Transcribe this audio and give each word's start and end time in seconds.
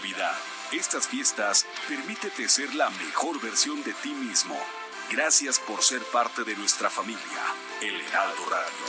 Navidad. 0.00 0.34
Estas 0.72 1.06
fiestas, 1.06 1.66
permítete 1.86 2.48
ser 2.48 2.74
la 2.74 2.88
mejor 2.90 3.38
versión 3.40 3.82
de 3.82 3.92
ti 3.94 4.10
mismo. 4.10 4.58
Gracias 5.10 5.58
por 5.58 5.82
ser 5.82 6.02
parte 6.04 6.42
de 6.42 6.56
nuestra 6.56 6.88
familia, 6.88 7.20
El 7.82 8.00
Heraldo 8.00 8.46
Radio. 8.48 8.86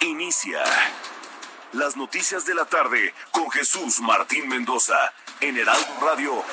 Inicia 0.00 0.62
las 1.72 1.96
noticias 1.96 2.44
de 2.44 2.54
la 2.54 2.66
tarde 2.66 3.14
con 3.30 3.50
Jesús 3.50 4.00
Martín 4.00 4.48
Mendoza 4.48 5.14
en 5.40 5.56
Heraldo 5.56 5.98
Radio. 6.02 6.44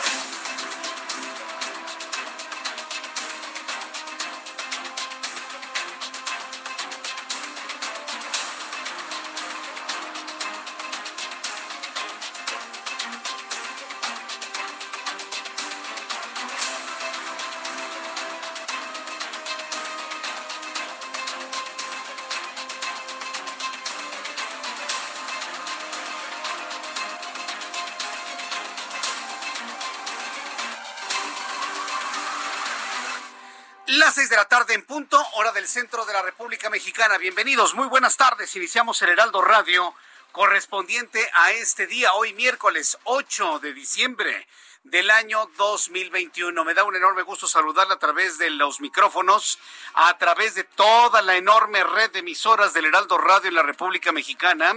En 34.73 34.83
punto, 34.83 35.23
hora 35.33 35.51
del 35.51 35.67
centro 35.67 36.03
de 36.03 36.13
la 36.13 36.23
República 36.23 36.67
Mexicana. 36.67 37.19
Bienvenidos, 37.19 37.75
muy 37.75 37.87
buenas 37.87 38.17
tardes. 38.17 38.55
Iniciamos 38.55 38.99
el 39.03 39.09
Heraldo 39.09 39.39
Radio 39.39 39.93
correspondiente 40.31 41.29
a 41.35 41.51
este 41.51 41.85
día, 41.85 42.13
hoy 42.13 42.33
miércoles 42.33 42.97
8 43.03 43.59
de 43.59 43.71
diciembre 43.71 44.47
del 44.83 45.11
año 45.11 45.47
2021. 45.57 46.63
Me 46.63 46.73
da 46.73 46.85
un 46.85 46.95
enorme 46.95 47.21
gusto 47.21 47.45
saludarla 47.45 47.93
a 47.93 47.99
través 47.99 48.39
de 48.39 48.49
los 48.49 48.81
micrófonos, 48.81 49.59
a 49.93 50.17
través 50.17 50.55
de 50.55 50.63
toda 50.63 51.21
la 51.21 51.35
enorme 51.35 51.83
red 51.83 52.09
de 52.09 52.19
emisoras 52.19 52.73
del 52.73 52.85
Heraldo 52.85 53.19
Radio 53.19 53.49
en 53.49 53.55
la 53.55 53.63
República 53.63 54.11
Mexicana. 54.11 54.73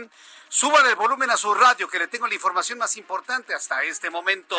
Suban 0.50 0.86
el 0.86 0.94
volumen 0.94 1.30
a 1.30 1.39
su 1.39 1.55
radio, 1.55 1.89
que 1.89 1.98
le 1.98 2.08
tengo 2.08 2.27
la 2.27 2.34
información 2.34 2.78
más 2.78 2.98
importante 2.98 3.55
hasta 3.55 3.83
este 3.83 4.11
momento. 4.11 4.58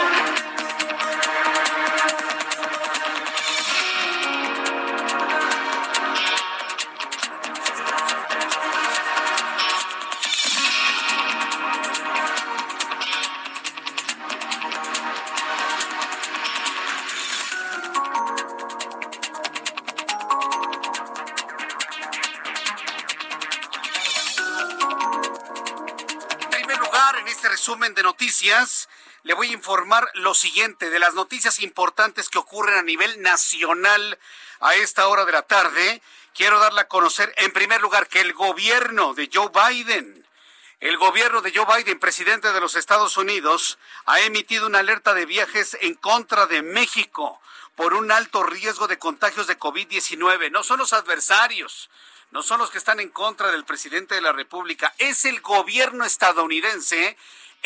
Noticias, 28.27 28.89
le 29.23 29.33
voy 29.33 29.47
a 29.47 29.53
informar 29.53 30.11
lo 30.15 30.33
siguiente 30.33 30.89
de 30.89 30.99
las 30.99 31.13
noticias 31.13 31.61
importantes 31.61 32.27
que 32.27 32.37
ocurren 32.37 32.77
a 32.77 32.81
nivel 32.81 33.21
nacional 33.21 34.19
a 34.59 34.75
esta 34.75 35.07
hora 35.07 35.23
de 35.23 35.31
la 35.31 35.43
tarde. 35.43 36.01
Quiero 36.35 36.59
darle 36.59 36.81
a 36.81 36.89
conocer, 36.89 37.33
en 37.37 37.53
primer 37.53 37.79
lugar, 37.79 38.07
que 38.07 38.19
el 38.19 38.33
gobierno 38.33 39.13
de 39.13 39.29
Joe 39.33 39.49
Biden, 39.49 40.27
el 40.81 40.97
gobierno 40.97 41.41
de 41.41 41.53
Joe 41.55 41.65
Biden, 41.73 41.99
presidente 41.99 42.51
de 42.51 42.59
los 42.59 42.75
Estados 42.75 43.15
Unidos, 43.15 43.79
ha 44.05 44.19
emitido 44.19 44.67
una 44.67 44.79
alerta 44.79 45.13
de 45.13 45.25
viajes 45.25 45.77
en 45.79 45.93
contra 45.93 46.47
de 46.47 46.63
México 46.63 47.39
por 47.77 47.93
un 47.93 48.11
alto 48.11 48.43
riesgo 48.43 48.89
de 48.89 48.99
contagios 48.99 49.47
de 49.47 49.57
COVID-19. 49.57 50.51
No 50.51 50.63
son 50.63 50.79
los 50.79 50.91
adversarios, 50.91 51.89
no 52.31 52.43
son 52.43 52.59
los 52.59 52.71
que 52.71 52.77
están 52.77 52.99
en 52.99 53.09
contra 53.09 53.51
del 53.51 53.63
presidente 53.63 54.15
de 54.15 54.21
la 54.21 54.33
República, 54.33 54.93
es 54.97 55.23
el 55.23 55.39
gobierno 55.39 56.03
estadounidense 56.03 57.15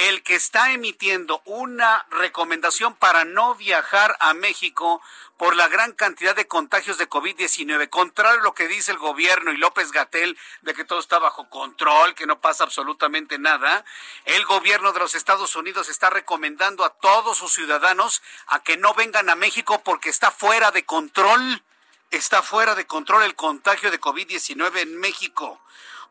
el 0.09 0.23
que 0.23 0.33
está 0.33 0.71
emitiendo 0.71 1.43
una 1.45 2.07
recomendación 2.09 2.95
para 2.95 3.23
no 3.23 3.53
viajar 3.53 4.17
a 4.19 4.33
México 4.33 4.99
por 5.37 5.55
la 5.55 5.67
gran 5.67 5.91
cantidad 5.91 6.35
de 6.35 6.47
contagios 6.47 6.97
de 6.97 7.07
COVID-19. 7.07 7.87
Contrario 7.89 8.39
a 8.39 8.43
lo 8.43 8.55
que 8.55 8.67
dice 8.67 8.91
el 8.91 8.97
gobierno 8.97 9.51
y 9.51 9.57
López 9.57 9.91
Gatel 9.91 10.39
de 10.63 10.73
que 10.73 10.85
todo 10.85 10.99
está 10.99 11.19
bajo 11.19 11.49
control, 11.49 12.15
que 12.15 12.25
no 12.25 12.41
pasa 12.41 12.63
absolutamente 12.63 13.37
nada, 13.37 13.85
el 14.25 14.43
gobierno 14.45 14.91
de 14.91 14.99
los 14.99 15.13
Estados 15.13 15.55
Unidos 15.55 15.87
está 15.87 16.09
recomendando 16.09 16.83
a 16.83 16.95
todos 16.95 17.37
sus 17.37 17.53
ciudadanos 17.53 18.23
a 18.47 18.63
que 18.63 18.77
no 18.77 18.95
vengan 18.95 19.29
a 19.29 19.35
México 19.35 19.83
porque 19.83 20.09
está 20.09 20.31
fuera 20.31 20.71
de 20.71 20.83
control 20.83 21.61
está 22.09 22.41
fuera 22.41 22.75
de 22.75 22.85
control 22.85 23.23
el 23.23 23.35
contagio 23.35 23.89
de 23.89 23.99
COVID-19 23.99 24.79
en 24.81 24.99
México, 24.99 25.61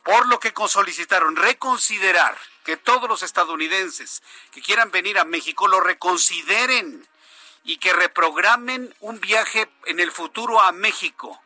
por 0.04 0.26
lo 0.28 0.40
que 0.40 0.52
solicitaron 0.68 1.36
reconsiderar 1.36 2.36
que 2.64 2.76
todos 2.76 3.08
los 3.08 3.22
estadounidenses 3.22 4.22
que 4.52 4.62
quieran 4.62 4.90
venir 4.90 5.18
a 5.18 5.24
México 5.24 5.68
lo 5.68 5.80
reconsideren 5.80 7.06
y 7.64 7.78
que 7.78 7.92
reprogramen 7.92 8.94
un 9.00 9.20
viaje 9.20 9.70
en 9.86 10.00
el 10.00 10.12
futuro 10.12 10.60
a 10.60 10.72
México. 10.72 11.40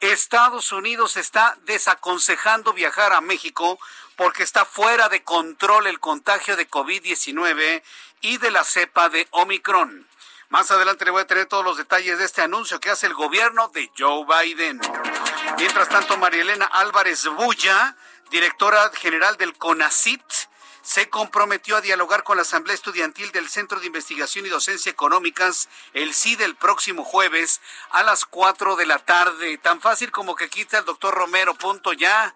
Estados 0.00 0.72
Unidos 0.72 1.16
está 1.16 1.58
desaconsejando 1.64 2.72
viajar 2.72 3.12
a 3.12 3.20
México 3.20 3.78
porque 4.16 4.42
está 4.42 4.64
fuera 4.64 5.08
de 5.08 5.24
control 5.24 5.86
el 5.86 6.00
contagio 6.00 6.56
de 6.56 6.68
COVID-19 6.68 7.82
y 8.20 8.38
de 8.38 8.50
la 8.50 8.64
cepa 8.64 9.08
de 9.08 9.26
Omicron. 9.30 10.06
Más 10.50 10.70
adelante 10.70 11.04
le 11.04 11.10
voy 11.10 11.22
a 11.22 11.26
tener 11.26 11.46
todos 11.46 11.64
los 11.64 11.76
detalles 11.76 12.18
de 12.18 12.24
este 12.24 12.42
anuncio 12.42 12.80
que 12.80 12.90
hace 12.90 13.06
el 13.06 13.14
gobierno 13.14 13.68
de 13.68 13.90
Joe 13.98 14.24
Biden. 14.24 14.80
Mientras 15.56 15.88
tanto, 15.88 16.16
María 16.18 16.42
Elena 16.42 16.66
Álvarez 16.66 17.26
Bulla, 17.26 17.96
directora 18.30 18.90
general 18.94 19.36
del 19.36 19.56
CONACIT, 19.56 20.22
se 20.82 21.08
comprometió 21.08 21.76
a 21.76 21.80
dialogar 21.80 22.22
con 22.24 22.36
la 22.36 22.42
Asamblea 22.42 22.74
Estudiantil 22.74 23.30
del 23.32 23.48
Centro 23.48 23.78
de 23.78 23.86
Investigación 23.86 24.46
y 24.46 24.48
Docencia 24.48 24.90
Económicas, 24.90 25.68
el 25.92 26.14
CID, 26.14 26.40
el 26.40 26.56
próximo 26.56 27.04
jueves 27.04 27.60
a 27.90 28.02
las 28.02 28.24
4 28.24 28.76
de 28.76 28.86
la 28.86 28.98
tarde. 28.98 29.58
Tan 29.58 29.80
fácil 29.80 30.10
como 30.10 30.34
que 30.34 30.48
quita 30.48 30.78
el 30.78 30.84
doctor 30.84 31.14
Romero, 31.14 31.54
punto 31.54 31.92
ya. 31.92 32.34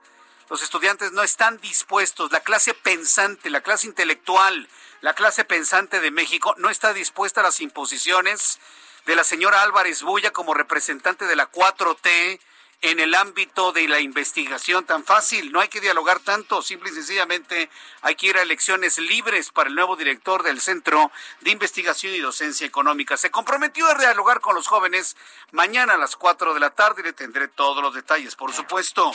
Los 0.51 0.63
estudiantes 0.63 1.13
no 1.13 1.23
están 1.23 1.59
dispuestos, 1.59 2.31
la 2.31 2.41
clase 2.41 2.75
pensante, 2.75 3.49
la 3.49 3.63
clase 3.63 3.87
intelectual, 3.87 4.69
la 5.01 5.15
clase 5.15 5.45
pensante 5.45 6.01
de 6.01 6.11
México 6.11 6.55
no 6.59 6.69
está 6.69 6.93
dispuesta 6.93 7.41
a 7.41 7.45
las 7.45 7.61
imposiciones 7.61 8.61
de 9.07 9.17
la 9.17 9.25
señora 9.25 9.63
Álvarez 9.63 10.03
Bulla 10.03 10.31
como 10.31 10.53
representante 10.53 11.25
de 11.25 11.37
la 11.37 11.51
4T 11.51 12.39
en 12.83 12.99
el 12.99 13.15
ámbito 13.15 13.73
de 13.73 13.87
la 13.87 14.01
investigación 14.01 14.85
tan 14.85 15.05
fácil. 15.05 15.53
No 15.53 15.61
hay 15.61 15.69
que 15.69 15.81
dialogar 15.81 16.19
tanto, 16.19 16.63
simple 16.63 16.91
y 16.91 16.95
sencillamente 16.95 17.71
hay 18.03 18.17
que 18.17 18.27
ir 18.27 18.37
a 18.37 18.43
elecciones 18.43 18.99
libres 18.99 19.51
para 19.51 19.69
el 19.69 19.77
nuevo 19.77 19.97
director 19.97 20.43
del 20.43 20.61
Centro 20.61 21.13
de 21.41 21.53
Investigación 21.53 22.13
y 22.13 22.19
Docencia 22.19 22.67
Económica. 22.67 23.17
Se 23.17 23.31
comprometió 23.31 23.87
a 23.87 23.95
dialogar 23.95 24.41
con 24.41 24.57
los 24.57 24.67
jóvenes 24.67 25.17
mañana 25.53 25.95
a 25.95 25.99
las 25.99 26.17
4 26.17 26.55
de 26.55 26.61
la 26.61 26.71
tarde 26.71 27.03
y 27.03 27.05
le 27.05 27.13
tendré 27.13 27.47
todos 27.47 27.83
los 27.83 27.95
detalles, 27.95 28.35
por 28.35 28.53
supuesto. 28.53 29.13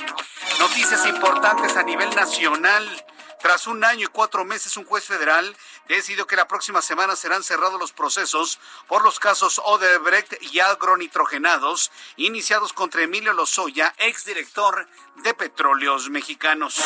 Noticias 0.60 1.06
importantes 1.06 1.76
a 1.76 1.84
nivel 1.84 2.10
nacional. 2.16 3.06
Tras 3.40 3.68
un 3.68 3.84
año 3.84 4.06
y 4.06 4.08
cuatro 4.08 4.46
meses, 4.46 4.78
un 4.78 4.86
juez 4.86 5.06
federal 5.06 5.56
decidió 5.88 6.26
que 6.26 6.36
la 6.36 6.48
próxima 6.48 6.82
semana 6.82 7.16
serán 7.16 7.44
cerrados 7.44 7.80
los 7.80 7.92
procesos 7.92 8.60
por 8.88 9.04
los 9.04 9.20
casos 9.20 9.62
Odebrecht 9.64 10.42
y 10.42 10.60
agronitrogenados 10.60 11.92
iniciados 12.16 12.74
contra 12.74 13.04
Emilio 13.04 13.34
Lozoya, 13.34 13.94
exdirector 14.00 14.88
de 15.18 15.34
Petróleos 15.36 16.10
Mexicanos. 16.10 16.82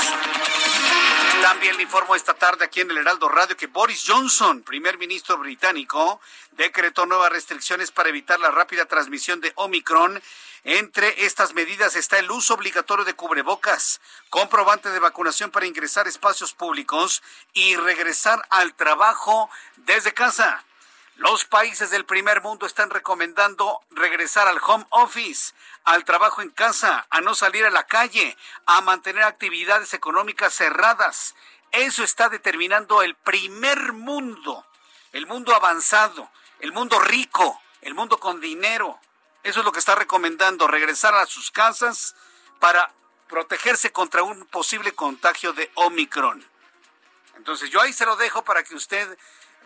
También 1.41 1.77
le 1.77 1.83
informo 1.83 2.15
esta 2.15 2.33
tarde 2.33 2.65
aquí 2.65 2.81
en 2.81 2.91
el 2.91 2.97
Heraldo 2.97 3.29
Radio 3.29 3.55
que 3.55 3.67
Boris 3.67 4.03
Johnson, 4.05 4.61
primer 4.61 4.97
ministro 4.97 5.37
británico, 5.37 6.19
decretó 6.51 7.05
nuevas 7.05 7.31
restricciones 7.31 7.91
para 7.91 8.09
evitar 8.09 8.39
la 8.39 8.51
rápida 8.51 8.85
transmisión 8.85 9.39
de 9.39 9.53
Omicron 9.55 10.21
entre 10.63 11.25
estas 11.25 11.53
medidas 11.53 11.95
está 11.95 12.19
el 12.19 12.29
uso 12.29 12.53
obligatorio 12.53 13.03
de 13.03 13.15
cubrebocas, 13.15 13.99
comprobante 14.29 14.89
de 14.89 14.99
vacunación 14.99 15.49
para 15.49 15.65
ingresar 15.65 16.05
a 16.05 16.09
espacios 16.09 16.53
públicos 16.53 17.23
y 17.53 17.75
regresar 17.77 18.45
al 18.49 18.75
trabajo 18.75 19.49
desde 19.77 20.13
casa. 20.13 20.63
Los 21.15 21.45
países 21.45 21.89
del 21.89 22.05
primer 22.05 22.41
mundo 22.41 22.65
están 22.65 22.89
recomendando 22.89 23.81
regresar 23.91 24.47
al 24.47 24.59
home 24.65 24.85
office, 24.89 25.53
al 25.83 26.05
trabajo 26.05 26.41
en 26.41 26.49
casa, 26.49 27.05
a 27.09 27.21
no 27.21 27.35
salir 27.35 27.65
a 27.65 27.69
la 27.69 27.85
calle, 27.85 28.37
a 28.65 28.81
mantener 28.81 29.23
actividades 29.23 29.93
económicas 29.93 30.53
cerradas. 30.53 31.35
Eso 31.71 32.03
está 32.03 32.29
determinando 32.29 33.01
el 33.01 33.15
primer 33.15 33.93
mundo, 33.93 34.65
el 35.11 35.25
mundo 35.25 35.55
avanzado, 35.55 36.29
el 36.59 36.71
mundo 36.71 36.99
rico, 36.99 37.61
el 37.81 37.93
mundo 37.93 38.19
con 38.19 38.39
dinero, 38.39 38.99
eso 39.43 39.59
es 39.59 39.65
lo 39.65 39.71
que 39.71 39.79
está 39.79 39.95
recomendando, 39.95 40.67
regresar 40.67 41.15
a 41.15 41.25
sus 41.25 41.51
casas 41.51 42.15
para 42.59 42.91
protegerse 43.27 43.91
contra 43.91 44.23
un 44.23 44.45
posible 44.45 44.93
contagio 44.93 45.53
de 45.53 45.71
Omicron. 45.75 46.45
Entonces 47.37 47.69
yo 47.69 47.81
ahí 47.81 47.93
se 47.93 48.05
lo 48.05 48.15
dejo 48.17 48.43
para 48.43 48.63
que 48.63 48.75
usted 48.75 49.17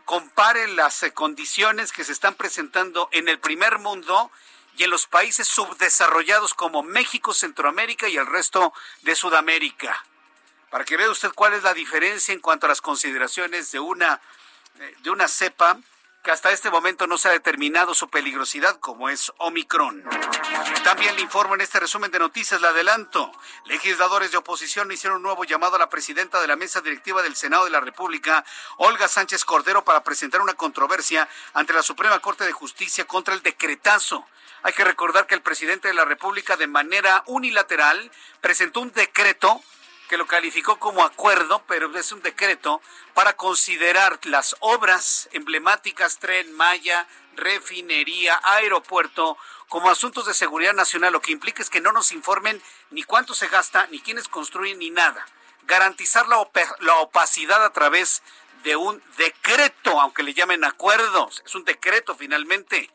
compare 0.06 0.68
las 0.68 1.04
eh, 1.04 1.14
condiciones 1.14 1.92
que 1.92 2.04
se 2.04 2.12
están 2.12 2.36
presentando 2.36 3.10
en 3.12 3.28
el 3.28 3.40
primer 3.40 3.80
mundo 3.80 4.32
y 4.78 4.84
en 4.84 4.92
los 4.92 5.08
países 5.08 5.48
subdesarrollados 5.48 6.54
como 6.54 6.84
México, 6.84 7.34
Centroamérica 7.34 8.08
y 8.08 8.18
el 8.18 8.28
resto 8.28 8.74
de 9.02 9.16
Sudamérica. 9.16 10.06
Para 10.70 10.86
que 10.86 10.98
vea 10.98 11.10
usted 11.10 11.32
cuál 11.34 11.54
es 11.54 11.64
la 11.64 11.74
diferencia 11.74 12.34
en 12.34 12.40
cuanto 12.40 12.66
a 12.66 12.70
las 12.70 12.82
consideraciones 12.82 13.72
de 13.72 13.80
una, 13.80 14.22
eh, 14.80 14.96
de 15.00 15.10
una 15.10 15.28
cepa 15.28 15.80
que 16.26 16.32
hasta 16.32 16.52
este 16.52 16.72
momento 16.72 17.06
no 17.06 17.20
se 17.20 17.30
ha 17.30 17.32
determinado 17.32 17.94
su 17.94 18.10
peligrosidad 18.10 18.80
como 18.80 19.10
es 19.10 19.32
Omicron. 19.38 20.04
También 20.84 21.16
le 21.16 21.22
informo 21.22 21.54
en 21.54 21.62
este 21.62 21.80
resumen 21.80 22.10
de 22.10 22.18
noticias, 22.18 22.60
le 22.60 22.68
adelanto, 22.68 23.32
legisladores 23.66 24.32
de 24.32 24.38
oposición 24.38 24.92
hicieron 24.92 25.18
un 25.18 25.24
nuevo 25.24 25.44
llamado 25.44 25.76
a 25.76 25.80
la 25.80 25.88
presidenta 25.88 26.42
de 26.42 26.48
la 26.48 26.56
mesa 26.56 26.82
directiva 26.82 27.22
del 27.22 27.36
Senado 27.36 27.66
de 27.66 27.70
la 27.70 27.80
República, 27.80 28.44
Olga 28.78 29.08
Sánchez 29.08 29.46
Cordero, 29.46 29.86
para 29.86 30.04
presentar 30.04 30.42
una 30.42 30.56
controversia 30.56 31.30
ante 31.54 31.74
la 31.74 31.84
Suprema 31.84 32.18
Corte 32.18 32.44
de 32.44 32.54
Justicia 32.54 33.06
contra 33.06 33.36
el 33.36 33.44
decretazo. 33.44 34.26
Hay 34.64 34.74
que 34.74 34.84
recordar 34.84 35.28
que 35.28 35.36
el 35.36 35.44
presidente 35.44 35.90
de 35.90 35.94
la 35.94 36.06
República 36.06 36.58
de 36.58 36.66
manera 36.66 37.22
unilateral 37.28 38.12
presentó 38.42 38.80
un 38.80 38.92
decreto 38.92 39.62
que 40.08 40.18
lo 40.18 40.28
calificó 40.28 40.78
como 40.80 41.04
acuerdo, 41.04 41.64
pero 41.68 41.96
es 41.98 42.12
un 42.12 42.22
decreto 42.22 42.82
para 43.14 43.34
considerar 43.34 44.20
las 44.24 44.56
obras 44.60 45.30
emblemáticas 45.32 46.20
Tren 46.20 46.52
Maya, 46.54 47.08
refinería, 47.36 48.40
aeropuerto, 48.44 49.38
como 49.68 49.90
asuntos 49.90 50.26
de 50.26 50.34
seguridad 50.34 50.74
nacional, 50.74 51.14
lo 51.14 51.22
que 51.22 51.32
implica 51.32 51.62
es 51.62 51.70
que 51.70 51.82
no 51.82 51.92
nos 51.92 52.12
informen 52.12 52.62
ni 52.92 53.04
cuánto 53.04 53.34
se 53.34 53.48
gasta, 53.48 53.88
ni 53.88 54.00
quiénes 54.00 54.28
construyen, 54.28 54.80
ni 54.80 54.90
nada. 54.90 55.26
Garantizar 55.64 56.28
la, 56.28 56.48
la 56.82 56.96
opacidad 56.98 57.66
a 57.66 57.74
través 57.74 58.22
de 58.64 58.76
un 58.76 59.02
decreto, 59.18 60.00
aunque 60.00 60.24
le 60.24 60.34
llamen 60.34 60.64
acuerdos, 60.64 61.42
es 61.46 61.56
un 61.56 61.66
decreto 61.66 62.16
finalmente. 62.16 62.90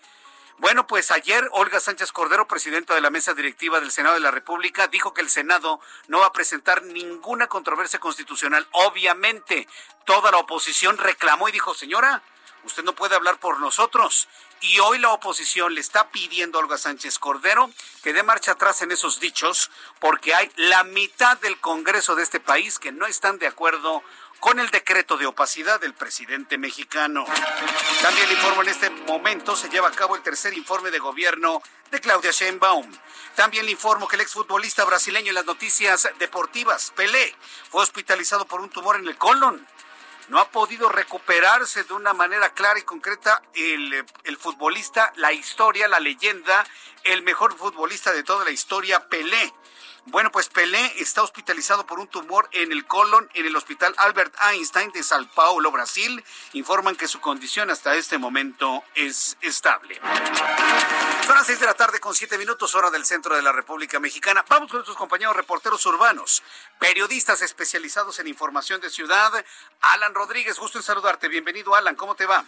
Bueno, 0.61 0.87
pues 0.87 1.11
ayer 1.11 1.49
Olga 1.53 1.81
Sánchez 1.81 2.12
Cordero, 2.12 2.47
presidenta 2.47 2.95
de 2.95 3.01
la 3.01 3.09
mesa 3.09 3.33
directiva 3.33 3.81
del 3.81 3.91
Senado 3.91 4.17
de 4.17 4.21
la 4.21 4.31
República, 4.31 4.89
dijo 4.89 5.15
que 5.15 5.23
el 5.23 5.31
Senado 5.31 5.81
no 6.07 6.19
va 6.19 6.27
a 6.27 6.33
presentar 6.33 6.83
ninguna 6.83 7.47
controversia 7.47 7.99
constitucional. 7.99 8.69
Obviamente, 8.73 9.67
toda 10.05 10.31
la 10.31 10.37
oposición 10.37 10.99
reclamó 10.99 11.49
y 11.49 11.53
dijo, 11.53 11.73
señora, 11.73 12.23
usted 12.65 12.85
no 12.85 12.95
puede 12.95 13.15
hablar 13.15 13.39
por 13.39 13.59
nosotros. 13.59 14.29
Y 14.61 14.79
hoy 14.81 14.99
la 14.99 15.09
oposición 15.09 15.75
le 15.75 15.81
está 15.81 16.11
pidiendo 16.11 16.59
a 16.59 16.62
Olga 16.62 16.77
Sánchez 16.77 17.19
Cordero 17.19 17.71
que 18.03 18.12
dé 18.12 18.23
marcha 18.23 18.53
atrás 18.53 18.83
en 18.83 18.93
esos 18.93 19.19
dichos, 19.19 19.71
porque 19.99 20.35
hay 20.35 20.53
la 20.57 20.85
mitad 20.85 21.39
del 21.39 21.59
Congreso 21.59 22.17
de 22.17 22.23
este 22.23 22.39
país 22.39 22.79
que 22.79 22.93
no 22.93 23.07
están 23.07 23.39
de 23.39 23.47
acuerdo 23.47 24.03
con 24.41 24.59
el 24.59 24.71
decreto 24.71 25.19
de 25.19 25.27
opacidad 25.27 25.79
del 25.79 25.93
presidente 25.93 26.57
mexicano. 26.57 27.27
También 28.03 28.27
le 28.27 28.35
informo 28.35 28.63
en 28.63 28.69
este 28.69 28.91
momento 28.91 29.55
se 29.55 29.69
lleva 29.69 29.89
a 29.89 29.93
cabo 29.93 30.17
el 30.17 30.23
tercer 30.23 30.55
informe 30.55 30.91
de 30.91 30.99
gobierno 30.99 31.63
de 31.91 32.01
Claudia 32.01 32.31
Sheinbaum. 32.31 32.91
También 33.37 33.67
le 33.67 33.73
informo 33.73 34.09
que 34.09 34.17
el 34.17 34.23
exfutbolista 34.23 34.85
brasileño 34.85 35.29
en 35.29 35.35
las 35.35 35.45
noticias 35.45 36.09
deportivas, 36.19 36.93
Pelé, 36.97 37.37
fue 37.71 37.83
hospitalizado 37.83 38.47
por 38.47 38.61
un 38.61 38.71
tumor 38.71 38.97
en 38.97 39.07
el 39.07 39.17
colon. 39.17 39.67
No 40.29 40.39
ha 40.39 40.49
podido 40.51 40.89
recuperarse 40.89 41.85
de 41.85 41.93
una 41.93 42.15
manera 42.15 42.55
clara 42.55 42.79
y 42.79 42.83
concreta 42.83 43.43
el, 43.55 44.07
el 44.25 44.37
futbolista, 44.37 45.13
la 45.17 45.33
historia, 45.33 45.89
la 45.89 46.01
leyenda, 46.01 46.65
el 47.05 47.23
mejor 47.23 47.57
futbolista 47.57 48.13
de 48.13 48.23
toda 48.23 48.45
la 48.45 48.51
historia, 48.51 49.09
Pelé 49.09 49.53
bueno, 50.06 50.32
pues 50.32 50.49
Pelé 50.49 50.94
está 50.99 51.23
hospitalizado 51.23 51.87
por 51.87 52.00
un 52.00 52.08
tumor 52.08 52.49
en 52.52 52.73
el 52.73 52.87
colon 52.87 53.29
en 53.35 53.47
el 53.47 53.55
Hospital 53.55 53.94
Albert 53.99 54.35
Einstein 54.50 54.91
de 54.93 55.02
Sao 55.02 55.26
Paulo, 55.35 55.70
Brasil. 55.70 56.25
Informan 56.55 56.97
que 56.97 57.06
su 57.06 57.20
condición 57.20 57.70
hasta 57.70 57.94
este 57.94 58.19
momento 58.19 58.82
es 58.94 59.37
estable. 59.41 60.00
Son 61.26 61.35
las 61.35 61.47
seis 61.47 61.61
de 61.61 61.67
la 61.67 61.75
tarde 61.75 62.00
con 62.00 62.14
siete 62.14 62.38
minutos, 62.38 62.75
hora 62.75 62.91
del 62.91 63.05
centro 63.05 63.37
de 63.37 63.43
la 63.43 63.52
República 63.52 64.00
Mexicana. 64.00 64.44
Vamos 64.49 64.69
con 64.69 64.79
nuestros 64.79 64.97
compañeros 64.97 65.37
reporteros 65.37 65.85
urbanos, 65.87 66.43
periodistas 66.79 67.43
especializados 67.43 68.19
en 68.19 68.26
información 68.26 68.81
de 68.81 68.91
ciudad. 68.91 69.32
Alan 69.81 70.14
Rodríguez, 70.14 70.58
gusto 70.58 70.79
en 70.79 70.85
saludarte. 70.85 71.29
Bienvenido, 71.29 71.75
Alan. 71.75 71.94
¿Cómo 71.94 72.14
te 72.14 72.26
va? 72.26 72.44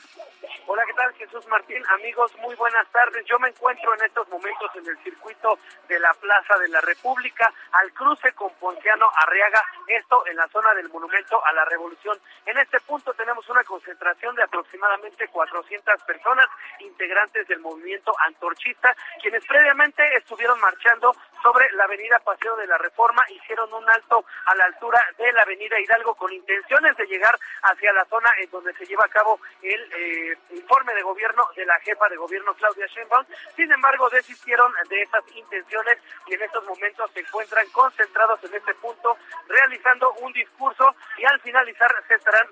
Hola, 0.66 0.84
¿qué 0.86 0.94
tal? 0.94 1.12
Jesús 1.14 1.46
Martín. 1.46 1.82
Amigos, 1.90 2.34
muy 2.38 2.54
buenas 2.56 2.88
tardes. 2.90 3.24
Yo 3.26 3.38
me 3.38 3.48
encuentro 3.48 3.94
en 3.94 4.04
estos 4.04 4.28
momentos 4.28 4.70
en 4.74 4.86
el 4.88 4.96
circuito 4.98 5.58
de 5.88 6.00
la 6.00 6.12
Plaza 6.14 6.58
de 6.58 6.68
la 6.68 6.80
República, 6.80 7.52
al 7.72 7.92
cruce 7.92 8.32
con 8.32 8.52
Ponciano 8.54 9.08
Arriaga, 9.14 9.62
esto 9.86 10.26
en 10.26 10.36
la 10.36 10.48
zona 10.48 10.74
del 10.74 10.88
Monumento 10.88 11.44
a 11.44 11.52
la 11.52 11.64
Revolución. 11.64 12.18
En 12.46 12.58
este 12.58 12.80
punto 12.80 13.12
tenemos 13.14 13.48
una 13.48 13.62
concentración 13.62 14.34
de 14.34 14.42
aproximadamente 14.42 15.28
400 15.28 16.02
personas, 16.02 16.46
integrantes 16.80 17.46
del 17.46 17.60
movimiento 17.60 18.12
antorchista, 18.26 18.96
quienes 19.20 19.46
previamente 19.46 20.02
estuvieron 20.16 20.58
marchando 20.60 21.14
sobre 21.42 21.70
la 21.72 21.84
avenida 21.84 22.18
Paseo 22.24 22.56
de 22.56 22.66
la 22.66 22.78
Reforma, 22.78 23.22
hicieron 23.30 23.72
un 23.72 23.88
alto 23.88 24.24
a 24.46 24.54
la 24.54 24.64
altura 24.64 25.00
de 25.18 25.32
la 25.32 25.42
avenida 25.42 25.80
Hidalgo 25.80 26.14
con 26.14 26.32
intenciones 26.32 26.96
de 26.96 27.06
llegar 27.06 27.38
hacia 27.62 27.92
la 27.92 28.04
zona 28.06 28.30
en 28.38 28.50
donde 28.50 28.72
se 28.74 28.86
lleva 28.86 29.04
a 29.04 29.08
cabo 29.08 29.40
el 29.62 29.92
eh, 29.92 30.31
informe 30.50 30.94
de 30.94 31.02
gobierno 31.02 31.46
de 31.56 31.66
la 31.66 31.78
jefa 31.80 32.08
de 32.08 32.16
gobierno 32.16 32.54
Claudia 32.54 32.86
Sheinbaum. 32.86 33.26
Sin 33.56 33.70
embargo, 33.70 34.08
desistieron 34.10 34.72
de 34.88 35.02
esas 35.02 35.24
intenciones 35.34 35.98
y 36.26 36.34
en 36.34 36.42
estos 36.42 36.64
momentos 36.64 37.10
se 37.12 37.20
encuentran 37.20 37.66
concentrados 37.70 38.42
en 38.44 38.54
este 38.54 38.74
punto 38.74 39.16
realizando 39.48 40.12
un 40.20 40.32
discurso 40.32 40.94
y 41.18 41.24
al 41.24 41.40
finalizar 41.40 41.92
se 42.08 42.14
estarán 42.14 42.48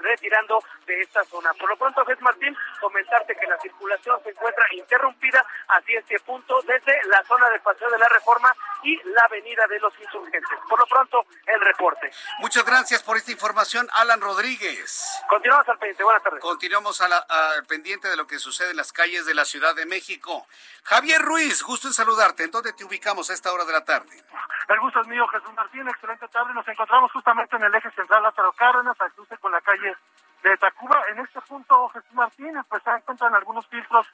retirando 0.00 0.62
de 0.86 1.00
esta 1.00 1.24
zona. 1.24 1.52
Por 1.54 1.70
lo 1.70 1.76
pronto, 1.76 2.04
Jesús 2.04 2.22
Martín, 2.22 2.56
comentarte 2.80 3.34
que 3.36 3.46
la 3.46 3.58
circulación 3.58 4.22
se 4.22 4.30
encuentra 4.30 4.64
interrumpida 4.72 5.44
hacia 5.68 6.00
este 6.00 6.18
punto 6.20 6.60
desde 6.62 7.02
la 7.08 7.22
zona 7.24 7.48
del 7.50 7.60
Paseo 7.60 7.90
de 7.90 7.98
la 7.98 8.08
Reforma 8.08 8.54
y 8.82 8.96
la 9.04 9.22
Avenida 9.26 9.66
de 9.68 9.78
los 9.80 9.92
Insurgentes. 10.00 10.58
Por 10.68 10.78
lo 10.78 10.86
pronto, 10.86 11.24
el 11.46 11.60
reporte. 11.60 12.10
Muchas 12.38 12.64
gracias 12.64 13.02
por 13.02 13.16
esta 13.16 13.30
información, 13.30 13.88
Alan 13.94 14.20
Rodríguez. 14.20 15.22
Continuamos 15.28 15.68
al 15.68 15.78
pendiente. 15.78 16.04
Buenas 16.04 16.22
tardes. 16.22 16.40
Continuamos 16.40 17.00
a 17.00 17.08
la, 17.08 17.21
pendiente 17.68 18.08
de 18.08 18.16
lo 18.16 18.26
que 18.26 18.38
sucede 18.38 18.70
en 18.70 18.76
las 18.76 18.92
calles 18.92 19.26
de 19.26 19.34
la 19.34 19.44
Ciudad 19.44 19.74
de 19.74 19.86
México. 19.86 20.46
Javier 20.84 21.20
Ruiz, 21.20 21.62
gusto 21.62 21.88
en 21.88 21.94
saludarte. 21.94 22.44
¿En 22.44 22.50
dónde 22.50 22.72
te 22.72 22.84
ubicamos 22.84 23.30
a 23.30 23.34
esta 23.34 23.52
hora 23.52 23.64
de 23.64 23.72
la 23.72 23.84
tarde? 23.84 24.22
El 24.68 24.80
gusto 24.80 25.00
es 25.00 25.06
mío, 25.08 25.26
Jesús 25.28 25.52
Martín. 25.54 25.88
Excelente 25.88 26.28
tarde. 26.28 26.54
Nos 26.54 26.66
encontramos 26.66 27.12
justamente 27.12 27.56
en 27.56 27.62
el 27.62 27.74
eje 27.74 27.90
central 27.92 28.22
Lázaro 28.22 28.52
Cárdenas, 28.52 29.00
al 29.00 29.12
cruce 29.12 29.36
con 29.38 29.52
la 29.52 29.60
calle 29.60 29.96
de 30.42 30.56
Tacuba. 30.56 31.02
En 31.10 31.18
este 31.18 31.40
punto, 31.42 31.88
Jesús 31.90 32.12
Martín, 32.12 32.54
pues 32.68 32.82
se 32.82 32.90
encuentran 32.90 33.34
algunos 33.34 33.66
filtros 33.66 34.06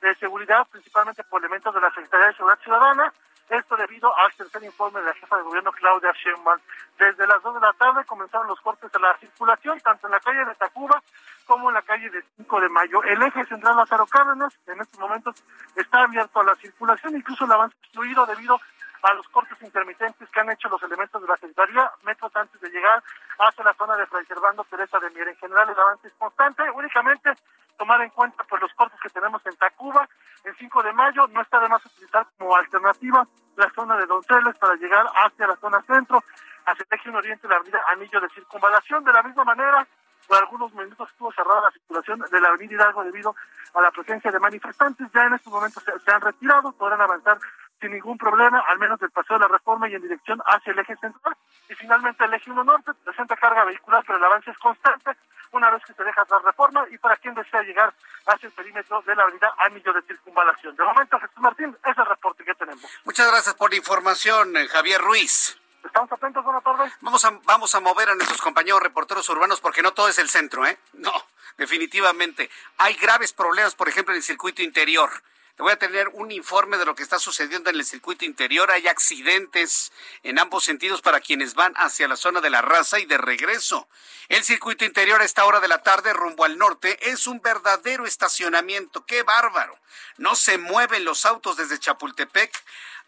de 0.00 0.14
seguridad, 0.16 0.66
principalmente 0.70 1.24
por 1.24 1.40
elementos 1.40 1.74
de 1.74 1.80
la 1.80 1.90
Secretaría 1.90 2.28
de 2.28 2.34
Seguridad 2.34 2.58
Ciudadana. 2.60 3.12
Esto 3.48 3.76
debido 3.76 4.16
al 4.16 4.32
tercer 4.34 4.62
informe 4.64 5.00
de 5.00 5.06
la 5.06 5.14
jefa 5.14 5.36
de 5.36 5.42
gobierno 5.44 5.70
Claudia 5.72 6.12
Sheinbaum. 6.12 6.58
Desde 6.98 7.26
las 7.26 7.42
2 7.42 7.54
de 7.54 7.60
la 7.60 7.72
tarde 7.74 8.04
comenzaron 8.04 8.48
los 8.48 8.60
cortes 8.60 8.90
de 8.90 8.98
la 8.98 9.16
circulación, 9.18 9.80
tanto 9.80 10.06
en 10.08 10.12
la 10.12 10.20
calle 10.20 10.44
de 10.44 10.54
Tacuba 10.56 11.00
como 11.46 11.68
en 11.68 11.74
la 11.74 11.82
calle 11.82 12.10
de 12.10 12.24
5 12.38 12.60
de 12.60 12.68
mayo. 12.68 13.02
El 13.04 13.22
eje 13.22 13.44
central 13.46 13.76
Lázaro 13.76 14.06
Cárdenas 14.06 14.58
en 14.66 14.80
estos 14.80 14.98
momentos 14.98 15.36
está 15.76 16.02
abierto 16.02 16.40
a 16.40 16.44
la 16.44 16.54
circulación, 16.56 17.16
incluso 17.16 17.44
el 17.44 17.52
avance 17.52 17.76
fluido 17.92 18.26
debido 18.26 18.54
a 18.54 18.60
a 19.02 19.14
los 19.14 19.26
cortes 19.28 19.60
intermitentes 19.62 20.28
que 20.30 20.40
han 20.40 20.50
hecho 20.50 20.68
los 20.68 20.82
elementos 20.82 21.20
de 21.20 21.28
la 21.28 21.36
Secretaría, 21.36 21.90
metros 22.04 22.34
antes 22.34 22.60
de 22.60 22.70
llegar 22.70 23.02
hacia 23.38 23.64
la 23.64 23.74
zona 23.74 23.96
de 23.96 24.06
Fray 24.06 24.24
Servando 24.26 24.64
Teresa 24.64 24.98
de 24.98 25.10
Mier. 25.10 25.28
En 25.28 25.36
general, 25.36 25.68
el 25.68 25.78
avance 25.78 26.08
es 26.08 26.14
constante, 26.14 26.62
únicamente 26.70 27.32
tomar 27.76 28.00
en 28.00 28.10
cuenta 28.10 28.44
pues 28.44 28.62
los 28.62 28.72
cortes 28.74 28.98
que 29.00 29.10
tenemos 29.10 29.44
en 29.46 29.56
Tacuba, 29.56 30.08
el 30.44 30.56
5 30.56 30.82
de 30.82 30.92
mayo, 30.92 31.26
no 31.28 31.42
está 31.42 31.60
de 31.60 31.68
más 31.68 31.84
utilizar 31.84 32.26
como 32.38 32.56
alternativa 32.56 33.26
la 33.56 33.70
zona 33.70 33.96
de 33.96 34.06
Donceles 34.06 34.56
para 34.58 34.74
llegar 34.76 35.06
hacia 35.14 35.46
la 35.46 35.56
zona 35.56 35.82
centro, 35.82 36.22
hacia 36.64 36.86
el 36.88 36.98
eje 36.98 37.10
oriente, 37.10 37.48
la 37.48 37.56
avenida 37.56 37.80
Anillo 37.92 38.20
de 38.20 38.28
Circunvalación, 38.30 39.04
de 39.04 39.12
la 39.12 39.22
misma 39.22 39.44
manera, 39.44 39.86
por 40.26 40.38
algunos 40.38 40.72
minutos 40.74 41.08
estuvo 41.10 41.32
cerrada 41.32 41.60
la 41.62 41.70
circulación 41.70 42.20
de 42.20 42.40
la 42.40 42.48
avenida 42.48 42.74
Hidalgo 42.74 43.04
debido 43.04 43.34
a 43.74 43.80
la 43.80 43.90
presencia 43.90 44.30
de 44.30 44.40
manifestantes. 44.40 45.06
Ya 45.12 45.22
en 45.22 45.34
estos 45.34 45.52
momentos 45.52 45.82
se, 45.82 45.98
se 46.00 46.10
han 46.10 46.20
retirado, 46.20 46.72
podrán 46.72 47.00
avanzar 47.00 47.38
sin 47.80 47.92
ningún 47.92 48.16
problema, 48.18 48.60
al 48.68 48.78
menos 48.78 48.98
del 48.98 49.10
paseo 49.10 49.38
de 49.38 49.44
la 49.44 49.48
reforma 49.48 49.88
y 49.88 49.94
en 49.94 50.02
dirección 50.02 50.40
hacia 50.46 50.72
el 50.72 50.78
eje 50.78 50.96
central. 50.96 51.36
Y 51.68 51.74
finalmente 51.74 52.24
el 52.24 52.34
eje 52.34 52.50
1 52.50 52.64
norte 52.64 52.92
presenta 53.04 53.36
carga 53.36 53.64
vehicular, 53.64 54.02
pero 54.06 54.18
el 54.18 54.24
avance 54.24 54.50
es 54.50 54.58
constante 54.58 55.12
una 55.52 55.70
vez 55.70 55.82
que 55.84 55.92
se 55.94 56.04
deja 56.04 56.26
la 56.28 56.38
reforma 56.38 56.86
y 56.90 56.98
para 56.98 57.16
quien 57.16 57.34
desea 57.34 57.62
llegar 57.62 57.92
hacia 58.26 58.46
el 58.46 58.52
perímetro 58.52 59.02
de 59.02 59.14
la 59.14 59.22
avenida 59.22 59.54
Anillo 59.58 59.92
de 59.92 60.02
Circunvalación. 60.02 60.76
De 60.76 60.84
momento, 60.84 61.18
Jesús 61.18 61.38
Martín, 61.38 61.76
ese 61.82 61.90
es 61.90 61.98
el 61.98 62.06
reporte 62.06 62.44
que 62.44 62.54
tenemos. 62.54 62.84
Muchas 63.04 63.28
gracias 63.28 63.54
por 63.54 63.70
la 63.70 63.76
información, 63.76 64.56
eh, 64.56 64.68
Javier 64.68 65.00
Ruiz. 65.00 65.58
Estamos 65.84 66.10
atentos, 66.10 66.44
buenas 66.44 66.64
tardes. 66.64 66.92
Vamos 67.00 67.24
a, 67.24 67.30
vamos 67.44 67.74
a 67.74 67.80
mover 67.80 68.10
a 68.10 68.14
nuestros 68.14 68.42
compañeros 68.42 68.82
reporteros 68.82 69.28
urbanos 69.28 69.60
porque 69.60 69.82
no 69.82 69.92
todo 69.92 70.08
es 70.08 70.18
el 70.18 70.28
centro, 70.28 70.66
¿eh? 70.66 70.78
No, 70.94 71.12
definitivamente. 71.56 72.50
Hay 72.78 72.94
graves 72.94 73.32
problemas, 73.32 73.74
por 73.74 73.88
ejemplo, 73.88 74.12
en 74.12 74.18
el 74.18 74.22
circuito 74.22 74.62
interior. 74.62 75.10
Te 75.56 75.62
voy 75.62 75.72
a 75.72 75.78
tener 75.78 76.08
un 76.08 76.30
informe 76.32 76.76
de 76.76 76.84
lo 76.84 76.94
que 76.94 77.02
está 77.02 77.18
sucediendo 77.18 77.70
en 77.70 77.76
el 77.76 77.84
circuito 77.86 78.26
interior. 78.26 78.70
Hay 78.70 78.88
accidentes 78.88 79.90
en 80.22 80.38
ambos 80.38 80.64
sentidos 80.64 81.00
para 81.00 81.20
quienes 81.20 81.54
van 81.54 81.72
hacia 81.78 82.06
la 82.08 82.16
zona 82.16 82.42
de 82.42 82.50
la 82.50 82.60
raza 82.60 83.00
y 83.00 83.06
de 83.06 83.16
regreso. 83.16 83.88
El 84.28 84.44
circuito 84.44 84.84
interior 84.84 85.22
a 85.22 85.24
esta 85.24 85.46
hora 85.46 85.60
de 85.60 85.68
la 85.68 85.82
tarde 85.82 86.12
rumbo 86.12 86.44
al 86.44 86.58
norte 86.58 86.98
es 87.10 87.26
un 87.26 87.40
verdadero 87.40 88.04
estacionamiento. 88.04 89.06
¡Qué 89.06 89.22
bárbaro! 89.22 89.78
No 90.18 90.36
se 90.36 90.58
mueven 90.58 91.06
los 91.06 91.24
autos 91.24 91.56
desde 91.56 91.78
Chapultepec 91.78 92.52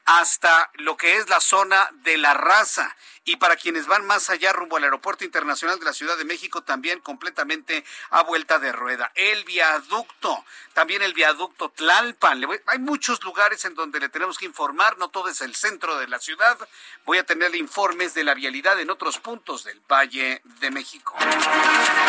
hasta 0.05 0.71
lo 0.75 0.97
que 0.97 1.17
es 1.17 1.29
la 1.29 1.41
zona 1.41 1.89
de 2.03 2.17
la 2.17 2.35
raza. 2.35 2.97
Y 3.25 3.37
para 3.37 3.57
quienes 3.57 3.87
van 3.87 4.07
más 4.07 4.31
allá 4.31 4.55
rumbo 4.55 4.79
al 4.79 4.85
Aeropuerto 4.85 5.23
Internacional 5.23 5.79
de 5.79 5.85
la 5.85 5.93
Ciudad 5.93 6.17
de 6.17 6.25
México, 6.25 6.63
también 6.63 6.99
completamente 7.01 7.85
a 8.09 8.23
vuelta 8.23 8.59
de 8.59 8.73
rueda. 8.73 9.13
El 9.15 9.45
viaducto, 9.45 10.47
también 10.73 11.03
el 11.03 11.13
viaducto 11.13 11.69
Tlalpan. 11.69 12.43
Hay 12.65 12.79
muchos 12.79 13.23
lugares 13.23 13.67
en 13.67 13.75
donde 13.75 14.01
le 14.01 14.09
tenemos 14.09 14.39
que 14.39 14.47
informar, 14.47 14.97
no 14.97 15.11
todo 15.11 15.29
es 15.29 15.43
el 15.43 15.55
centro 15.55 15.99
de 15.99 16.09
la 16.09 16.19
ciudad. 16.21 16.57
Voy 17.05 17.19
a 17.19 17.25
tener 17.25 17.55
informes 17.55 18.15
de 18.15 18.25
la 18.25 18.33
vialidad 18.33 18.81
en 18.81 18.89
otros 18.89 19.19
puntos 19.19 19.65
del 19.65 19.81
Valle 19.81 20.41
de 20.45 20.71
México. 20.71 21.15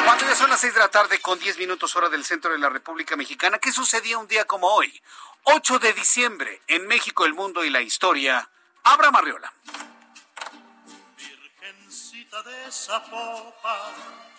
Cuando 0.05 0.25
ya 0.25 0.35
son 0.35 0.49
las 0.49 0.61
seis 0.61 0.73
de 0.73 0.79
la 0.79 0.89
tarde 0.89 1.19
con 1.19 1.37
diez 1.37 1.57
minutos 1.57 1.97
hora 1.97 2.07
del 2.07 2.23
centro 2.23 2.53
de 2.53 2.59
la 2.59 2.69
República 2.69 3.17
Mexicana, 3.17 3.59
¿qué 3.59 3.73
sucedía 3.73 4.17
un 4.17 4.27
día 4.29 4.45
como 4.45 4.67
hoy? 4.67 5.01
8 5.43 5.79
de 5.79 5.93
diciembre, 5.93 6.61
en 6.67 6.87
México, 6.87 7.25
el 7.25 7.33
mundo 7.33 7.63
y 7.63 7.69
la 7.69 7.81
historia. 7.81 8.49
Abra 8.83 9.11
Marriola. 9.11 9.51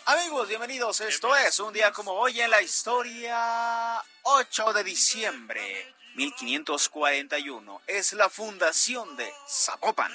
Amigos, 0.06 0.48
bienvenidos. 0.48 1.00
Esto 1.00 1.34
es 1.36 1.58
un 1.60 1.72
día 1.72 1.92
como 1.92 2.12
hoy 2.12 2.40
en 2.40 2.50
la 2.50 2.62
historia. 2.62 4.02
8 4.22 4.72
de 4.72 4.84
diciembre. 4.84 5.94
1541 6.14 7.82
es 7.86 8.12
la 8.12 8.28
fundación 8.28 9.16
de 9.16 9.32
Zapopan. 9.48 10.12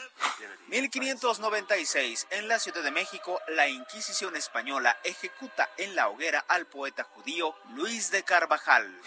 1596 0.67 2.27
en 2.31 2.47
la 2.47 2.59
Ciudad 2.59 2.83
de 2.83 2.91
México 2.91 3.39
la 3.49 3.67
Inquisición 3.67 4.35
española 4.35 4.97
ejecuta 5.03 5.69
en 5.77 5.95
la 5.95 6.09
hoguera 6.09 6.43
al 6.47 6.67
poeta 6.67 7.03
judío 7.03 7.55
Luis 7.75 8.11
de 8.11 8.23
Carvajal. 8.23 9.01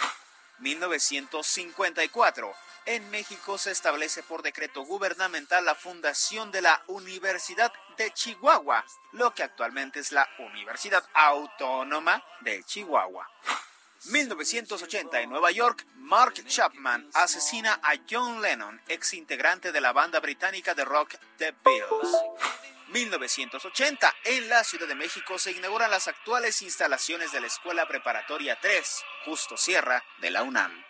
1954. 0.59 2.55
En 2.87 3.11
México 3.11 3.59
se 3.59 3.71
establece 3.71 4.23
por 4.23 4.43
decreto 4.43 4.83
gubernamental 4.83 5.65
la 5.65 5.75
fundación 5.75 6.51
de 6.51 6.63
la 6.63 6.83
Universidad 6.87 7.73
de 7.99 8.11
Chihuahua, 8.13 8.85
lo 9.13 9.35
que 9.35 9.43
actualmente 9.43 10.01
es 10.01 10.11
la 10.13 10.29
Universidad 10.39 11.05
Autónoma 11.13 12.25
de 12.41 12.63
Chihuahua. 12.65 13.29
1980 14.05 15.21
en 15.21 15.31
Nueva 15.31 15.51
York, 15.51 15.85
Mark 15.97 16.35
Chapman 16.47 17.11
asesina 17.15 17.81
a 17.83 17.95
John 18.09 18.41
Lennon, 18.41 18.81
ex 18.89 19.13
integrante 19.15 19.73
de 19.73 19.81
la 19.81 19.93
banda 19.93 20.21
británica 20.21 20.75
de 20.75 20.85
rock 20.85 21.17
The 21.37 21.55
Beatles. 21.65 22.78
1980, 22.89 24.15
en 24.25 24.49
la 24.49 24.65
Ciudad 24.65 24.89
de 24.89 24.95
México 24.95 25.39
se 25.39 25.53
inauguran 25.53 25.91
las 25.91 26.09
actuales 26.09 26.63
instalaciones 26.63 27.33
de 27.33 27.41
la 27.41 27.47
Escuela 27.47 27.87
Preparatoria 27.87 28.59
3, 28.61 29.05
Justo 29.25 29.57
Sierra, 29.57 30.03
de 30.21 30.31
la 30.31 30.43
UNAM. 30.43 30.85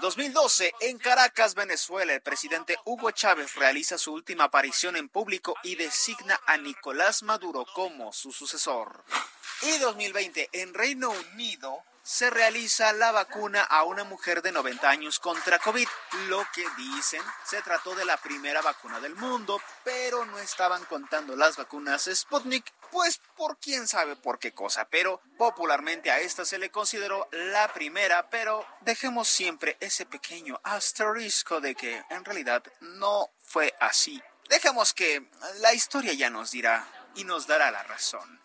2012, 0.00 0.72
en 0.80 0.98
Caracas, 0.98 1.54
Venezuela, 1.54 2.14
el 2.14 2.22
presidente 2.22 2.78
Hugo 2.86 3.10
Chávez 3.10 3.54
realiza 3.56 3.98
su 3.98 4.12
última 4.12 4.44
aparición 4.44 4.96
en 4.96 5.08
público 5.08 5.56
y 5.62 5.76
designa 5.76 6.40
a 6.46 6.56
Nicolás 6.56 7.22
Maduro 7.22 7.66
como 7.74 8.12
su 8.12 8.32
sucesor. 8.32 9.04
Y 9.62 9.78
2020, 9.78 10.48
en 10.52 10.72
Reino 10.72 11.10
Unido, 11.10 11.82
se 12.02 12.30
realiza 12.30 12.92
la 12.92 13.12
vacuna 13.12 13.62
a 13.62 13.84
una 13.84 14.04
mujer 14.04 14.42
de 14.42 14.52
90 14.52 14.88
años 14.88 15.18
contra 15.18 15.58
COVID. 15.58 15.86
Lo 16.28 16.46
que 16.52 16.64
dicen, 16.76 17.22
se 17.44 17.62
trató 17.62 17.94
de 17.94 18.04
la 18.04 18.16
primera 18.16 18.62
vacuna 18.62 19.00
del 19.00 19.14
mundo, 19.14 19.60
pero 19.84 20.24
no 20.24 20.38
estaban 20.38 20.84
contando 20.86 21.36
las 21.36 21.56
vacunas 21.56 22.08
Sputnik, 22.12 22.72
pues 22.90 23.20
por 23.36 23.58
quién 23.58 23.86
sabe 23.86 24.16
por 24.16 24.38
qué 24.38 24.52
cosa, 24.52 24.86
pero 24.88 25.20
popularmente 25.38 26.10
a 26.10 26.20
esta 26.20 26.44
se 26.44 26.58
le 26.58 26.70
consideró 26.70 27.28
la 27.32 27.72
primera, 27.72 28.28
pero 28.30 28.66
dejemos 28.80 29.28
siempre 29.28 29.76
ese 29.80 30.06
pequeño 30.06 30.60
asterisco 30.64 31.60
de 31.60 31.74
que 31.74 32.04
en 32.10 32.24
realidad 32.24 32.62
no 32.80 33.30
fue 33.42 33.74
así. 33.80 34.22
Dejemos 34.48 34.92
que 34.92 35.30
la 35.58 35.74
historia 35.74 36.12
ya 36.12 36.30
nos 36.30 36.50
dirá 36.50 36.86
y 37.14 37.24
nos 37.24 37.46
dará 37.46 37.70
la 37.70 37.82
razón. 37.84 38.39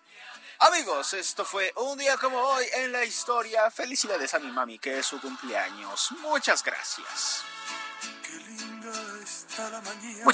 Amigos, 0.59 1.13
esto 1.13 1.43
fue 1.43 1.73
un 1.75 1.97
día 1.97 2.15
como 2.17 2.37
hoy 2.39 2.65
en 2.75 2.91
la 2.91 3.03
historia. 3.03 3.69
Felicidades 3.69 4.33
a 4.33 4.39
mi 4.39 4.51
mami, 4.51 4.79
que 4.79 4.99
es 4.99 5.05
su 5.05 5.19
cumpleaños. 5.19 6.11
Muchas 6.21 6.63
gracias. 6.63 7.43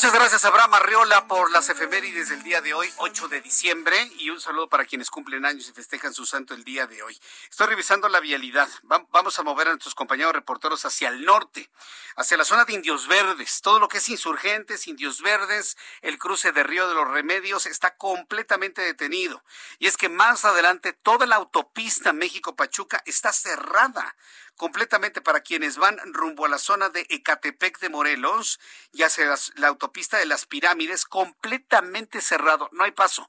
Muchas 0.02 0.16
gracias, 0.16 0.46
Abraham 0.46 0.74
Arriola, 0.74 1.28
por 1.28 1.52
las 1.52 1.70
efemérides 1.70 2.30
del 2.30 2.42
día 2.42 2.60
de 2.60 2.74
hoy, 2.74 2.92
8 2.98 3.28
de 3.28 3.40
diciembre, 3.40 4.12
y 4.18 4.32
un 4.32 4.42
saludo 4.42 4.68
para 4.68 4.84
quienes 4.84 5.12
cumplen 5.12 5.46
años 5.46 5.70
y 5.70 5.74
festejan 5.74 6.12
su 6.12 6.26
santo 6.26 6.56
el 6.56 6.64
día 6.64 6.88
de 6.88 7.04
hoy. 7.04 7.16
Estoy 7.52 7.68
revisando 7.68 8.10
la 8.10 8.20
vialidad. 8.20 8.68
Vamos 8.82 9.38
a 9.38 9.44
mover 9.44 9.68
a 9.68 9.70
nuestros 9.70 9.94
compañeros 9.94 10.34
reporteros 10.34 10.86
hacia 10.86 11.10
el 11.10 11.24
norte, 11.24 11.70
hacia 12.16 12.36
la 12.36 12.46
zona 12.46 12.66
de 12.66 12.74
Indios 12.74 13.08
Verdes. 13.08 13.62
Todo 13.62 13.78
lo 13.78 13.88
que 13.90 14.00
es 14.00 14.10
insurgentes, 14.10 14.88
Indios 14.88 15.22
Verdes, 15.22 15.78
el 16.02 16.18
cruce 16.18 16.52
de 16.52 16.64
Río 16.64 16.88
de 16.88 16.96
los 16.96 17.08
Remedios 17.08 17.68
está 17.68 17.96
completamente 17.96 18.82
detenido. 18.82 19.44
Y 19.78 19.86
es 19.86 19.98
que 19.98 20.10
más 20.10 20.46
adelante 20.46 20.94
toda 20.94 21.28
la 21.28 21.36
autopista 21.36 22.12
México-Pachuca 22.12 23.04
está 23.06 23.32
cerrada 23.32 24.16
completamente 24.62 25.22
para 25.22 25.40
quienes 25.40 25.78
van 25.78 25.98
rumbo 26.14 26.46
a 26.46 26.48
la 26.48 26.60
zona 26.60 26.90
de 26.90 27.08
Ecatepec 27.10 27.80
de 27.80 27.90
Morelos 27.90 28.60
y 28.92 29.02
hacia 29.02 29.36
la 29.56 29.68
autopista 29.70 30.20
de 30.20 30.28
las 30.28 30.46
pirámides, 30.46 31.06
completamente 31.06 32.22
cerrado, 32.22 32.70
no 32.72 32.84
hay 32.84 32.92
paso. 32.92 33.28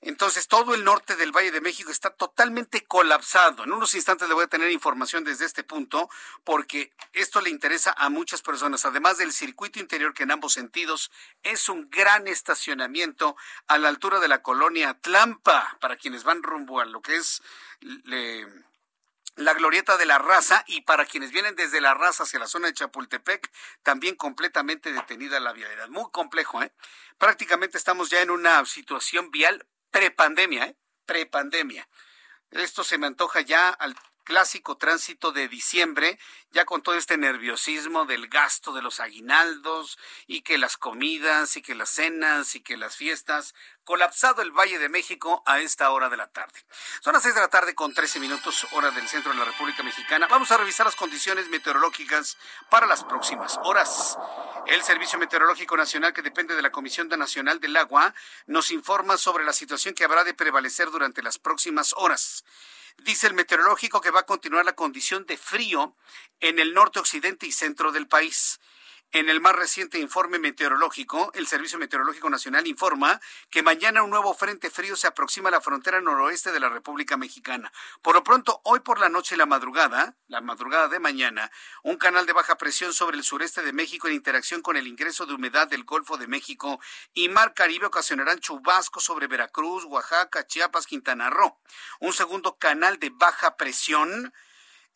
Entonces, 0.00 0.48
todo 0.48 0.74
el 0.74 0.84
norte 0.84 1.16
del 1.16 1.32
Valle 1.32 1.50
de 1.50 1.60
México 1.60 1.90
está 1.90 2.08
totalmente 2.08 2.80
colapsado. 2.80 3.64
En 3.64 3.72
unos 3.72 3.94
instantes 3.94 4.26
le 4.26 4.32
voy 4.32 4.44
a 4.44 4.48
tener 4.48 4.70
información 4.70 5.22
desde 5.22 5.44
este 5.44 5.64
punto, 5.64 6.08
porque 6.44 6.94
esto 7.12 7.42
le 7.42 7.50
interesa 7.50 7.94
a 7.98 8.08
muchas 8.08 8.40
personas. 8.40 8.86
Además 8.86 9.18
del 9.18 9.34
circuito 9.34 9.80
interior, 9.80 10.14
que 10.14 10.22
en 10.22 10.30
ambos 10.30 10.54
sentidos 10.54 11.10
es 11.42 11.68
un 11.68 11.90
gran 11.90 12.26
estacionamiento 12.26 13.36
a 13.66 13.76
la 13.76 13.90
altura 13.90 14.18
de 14.18 14.28
la 14.28 14.40
colonia 14.40 14.94
Tlampa, 14.94 15.76
para 15.78 15.96
quienes 15.96 16.24
van 16.24 16.42
rumbo 16.42 16.80
a 16.80 16.86
lo 16.86 17.02
que 17.02 17.16
es 17.16 17.42
la 19.36 19.54
glorieta 19.54 19.96
de 19.96 20.06
la 20.06 20.18
raza 20.18 20.64
y 20.66 20.82
para 20.82 21.06
quienes 21.06 21.30
vienen 21.30 21.56
desde 21.56 21.80
la 21.80 21.94
raza 21.94 22.24
hacia 22.24 22.38
la 22.38 22.46
zona 22.46 22.66
de 22.66 22.74
Chapultepec, 22.74 23.50
también 23.82 24.16
completamente 24.16 24.92
detenida 24.92 25.40
la 25.40 25.52
vialidad. 25.52 25.88
Muy 25.88 26.10
complejo, 26.10 26.62
¿eh? 26.62 26.72
Prácticamente 27.18 27.78
estamos 27.78 28.10
ya 28.10 28.20
en 28.20 28.30
una 28.30 28.64
situación 28.66 29.30
vial 29.30 29.66
prepandemia, 29.90 30.66
¿eh? 30.66 30.76
Prepandemia. 31.06 31.88
Esto 32.50 32.84
se 32.84 32.98
me 32.98 33.06
antoja 33.06 33.40
ya 33.40 33.70
al 33.70 33.96
clásico 34.22 34.76
tránsito 34.76 35.32
de 35.32 35.48
diciembre, 35.48 36.18
ya 36.50 36.64
con 36.64 36.82
todo 36.82 36.94
este 36.94 37.16
nerviosismo 37.16 38.04
del 38.04 38.28
gasto 38.28 38.72
de 38.72 38.82
los 38.82 39.00
aguinaldos 39.00 39.98
y 40.26 40.42
que 40.42 40.58
las 40.58 40.76
comidas 40.76 41.56
y 41.56 41.62
que 41.62 41.74
las 41.74 41.90
cenas 41.90 42.54
y 42.54 42.60
que 42.60 42.76
las 42.76 42.96
fiestas, 42.96 43.54
colapsado 43.84 44.42
el 44.42 44.52
Valle 44.52 44.78
de 44.78 44.88
México 44.88 45.42
a 45.46 45.60
esta 45.60 45.90
hora 45.90 46.08
de 46.08 46.16
la 46.16 46.28
tarde. 46.28 46.64
Son 47.00 47.12
las 47.12 47.22
seis 47.22 47.34
de 47.34 47.40
la 47.40 47.48
tarde 47.48 47.74
con 47.74 47.92
13 47.92 48.20
minutos 48.20 48.66
hora 48.72 48.90
del 48.90 49.08
centro 49.08 49.32
de 49.32 49.38
la 49.38 49.44
República 49.44 49.82
Mexicana. 49.82 50.26
Vamos 50.28 50.50
a 50.50 50.56
revisar 50.56 50.86
las 50.86 50.96
condiciones 50.96 51.48
meteorológicas 51.48 52.36
para 52.70 52.86
las 52.86 53.04
próximas 53.04 53.58
horas. 53.64 54.18
El 54.66 54.82
Servicio 54.82 55.18
Meteorológico 55.18 55.76
Nacional, 55.76 56.12
que 56.12 56.22
depende 56.22 56.54
de 56.54 56.62
la 56.62 56.70
Comisión 56.70 57.08
Nacional 57.08 57.58
del 57.60 57.76
Agua, 57.76 58.14
nos 58.46 58.70
informa 58.70 59.16
sobre 59.16 59.44
la 59.44 59.52
situación 59.52 59.94
que 59.94 60.04
habrá 60.04 60.22
de 60.24 60.34
prevalecer 60.34 60.90
durante 60.90 61.22
las 61.22 61.38
próximas 61.38 61.94
horas. 61.96 62.44
Dice 62.98 63.26
el 63.26 63.34
meteorológico 63.34 64.00
que 64.00 64.10
va 64.10 64.20
a 64.20 64.26
continuar 64.26 64.64
la 64.64 64.74
condición 64.74 65.26
de 65.26 65.36
frío 65.36 65.96
en 66.40 66.58
el 66.58 66.74
norte, 66.74 66.98
occidente 66.98 67.46
y 67.46 67.52
centro 67.52 67.92
del 67.92 68.06
país. 68.06 68.60
En 69.14 69.28
el 69.28 69.42
más 69.42 69.54
reciente 69.54 69.98
informe 69.98 70.38
meteorológico, 70.38 71.32
el 71.34 71.46
Servicio 71.46 71.78
Meteorológico 71.78 72.30
Nacional 72.30 72.66
informa 72.66 73.20
que 73.50 73.62
mañana 73.62 74.02
un 74.02 74.08
nuevo 74.08 74.32
frente 74.32 74.70
frío 74.70 74.96
se 74.96 75.06
aproxima 75.06 75.50
a 75.50 75.52
la 75.52 75.60
frontera 75.60 76.00
noroeste 76.00 76.50
de 76.50 76.58
la 76.58 76.70
República 76.70 77.18
Mexicana. 77.18 77.70
Por 78.00 78.14
lo 78.14 78.24
pronto, 78.24 78.62
hoy 78.64 78.80
por 78.80 78.98
la 78.98 79.10
noche 79.10 79.34
y 79.34 79.38
la 79.38 79.44
madrugada, 79.44 80.16
la 80.28 80.40
madrugada 80.40 80.88
de 80.88 80.98
mañana, 80.98 81.50
un 81.82 81.98
canal 81.98 82.24
de 82.24 82.32
baja 82.32 82.56
presión 82.56 82.94
sobre 82.94 83.18
el 83.18 83.22
sureste 83.22 83.60
de 83.60 83.74
México 83.74 84.08
en 84.08 84.14
interacción 84.14 84.62
con 84.62 84.78
el 84.78 84.86
ingreso 84.86 85.26
de 85.26 85.34
humedad 85.34 85.68
del 85.68 85.84
Golfo 85.84 86.16
de 86.16 86.26
México 86.26 86.80
y 87.12 87.28
Mar 87.28 87.52
Caribe 87.52 87.88
ocasionarán 87.88 88.40
chubascos 88.40 89.04
sobre 89.04 89.26
Veracruz, 89.26 89.84
Oaxaca, 89.84 90.46
Chiapas, 90.46 90.86
Quintana 90.86 91.28
Roo. 91.28 91.60
Un 92.00 92.14
segundo 92.14 92.56
canal 92.56 92.98
de 92.98 93.10
baja 93.10 93.58
presión 93.58 94.32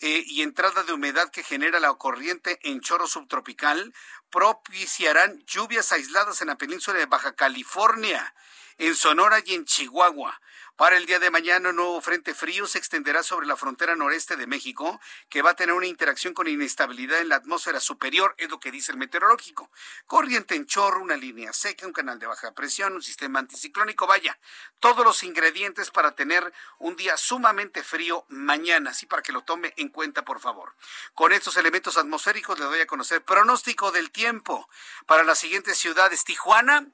eh, 0.01 0.25
y 0.27 0.43
entrada 0.43 0.83
de 0.83 0.93
humedad 0.93 1.31
que 1.31 1.43
genera 1.43 1.81
la 1.81 1.95
corriente 1.95 2.59
en 2.63 2.81
chorro 2.81 3.07
subtropical 3.07 3.95
propiciarán 4.31 5.43
lluvias 5.47 5.93
aisladas 5.93 6.43
en 6.43 6.49
la 6.49 6.59
península 6.59 6.99
de 6.99 7.07
Baja 7.07 7.35
California, 7.35 8.35
en 8.79 8.95
Sonora 8.95 9.43
y 9.45 9.55
en 9.55 9.65
Chihuahua. 9.65 10.41
Para 10.77 10.99
el 10.99 11.07
día 11.07 11.19
de 11.19 11.31
mañana, 11.31 11.71
un 11.71 11.77
nuevo 11.77 12.03
frente 12.03 12.35
frío 12.35 12.67
se 12.67 12.77
extenderá 12.77 13.23
sobre 13.23 13.47
la 13.47 13.57
frontera 13.57 13.97
noreste 13.97 14.37
de 14.37 14.47
México, 14.47 15.01
que 15.31 15.41
va 15.41 15.53
a 15.53 15.57
tener 15.57 15.75
una 15.75 15.87
interacción 15.87 16.35
con 16.35 16.49
inestabilidad 16.49 17.21
en 17.21 17.31
la 17.31 17.37
atmósfera 17.37 17.81
superior, 17.81 18.35
es 18.37 18.51
lo 18.51 18.61
que 18.61 18.71
dice 18.71 18.93
el 18.93 18.99
meteorológico. 18.99 19.71
Corriente 20.07 20.55
en 20.55 20.67
chorro, 20.67 21.01
una 21.01 21.17
línea 21.17 21.55
seca, 21.55 21.87
un 21.87 21.95
canal 21.95 22.19
de 22.19 22.27
baja 22.27 22.53
presión, 22.53 22.93
un 22.93 23.03
sistema 23.03 23.39
anticiclónico, 23.39 24.07
vaya, 24.07 24.39
todos 24.79 25.03
los 25.03 25.23
ingredientes 25.23 25.91
para 25.91 26.15
tener 26.15 26.53
un 26.79 26.95
día 26.95 27.17
sumamente 27.17 27.83
frío 27.83 28.27
mañana, 28.29 28.91
así 28.91 29.07
para 29.07 29.23
que 29.23 29.33
lo 29.33 29.45
tome 29.45 29.73
en 29.79 29.89
cuenta, 29.89 30.27
por 30.27 30.41
favor. 30.41 30.75
Con 31.15 31.33
estos 31.33 31.57
elementos 31.57 31.97
atmosféricos 31.97 32.59
le 32.59 32.67
doy 32.67 32.81
a 32.81 32.87
conocer 32.87 33.25
pronóstico 33.25 33.93
del 33.93 34.11
tiempo 34.11 34.69
para 35.07 35.25
las 35.25 35.39
siguientes 35.39 35.79
ciudades. 35.79 36.23
Tijuana, 36.25 36.87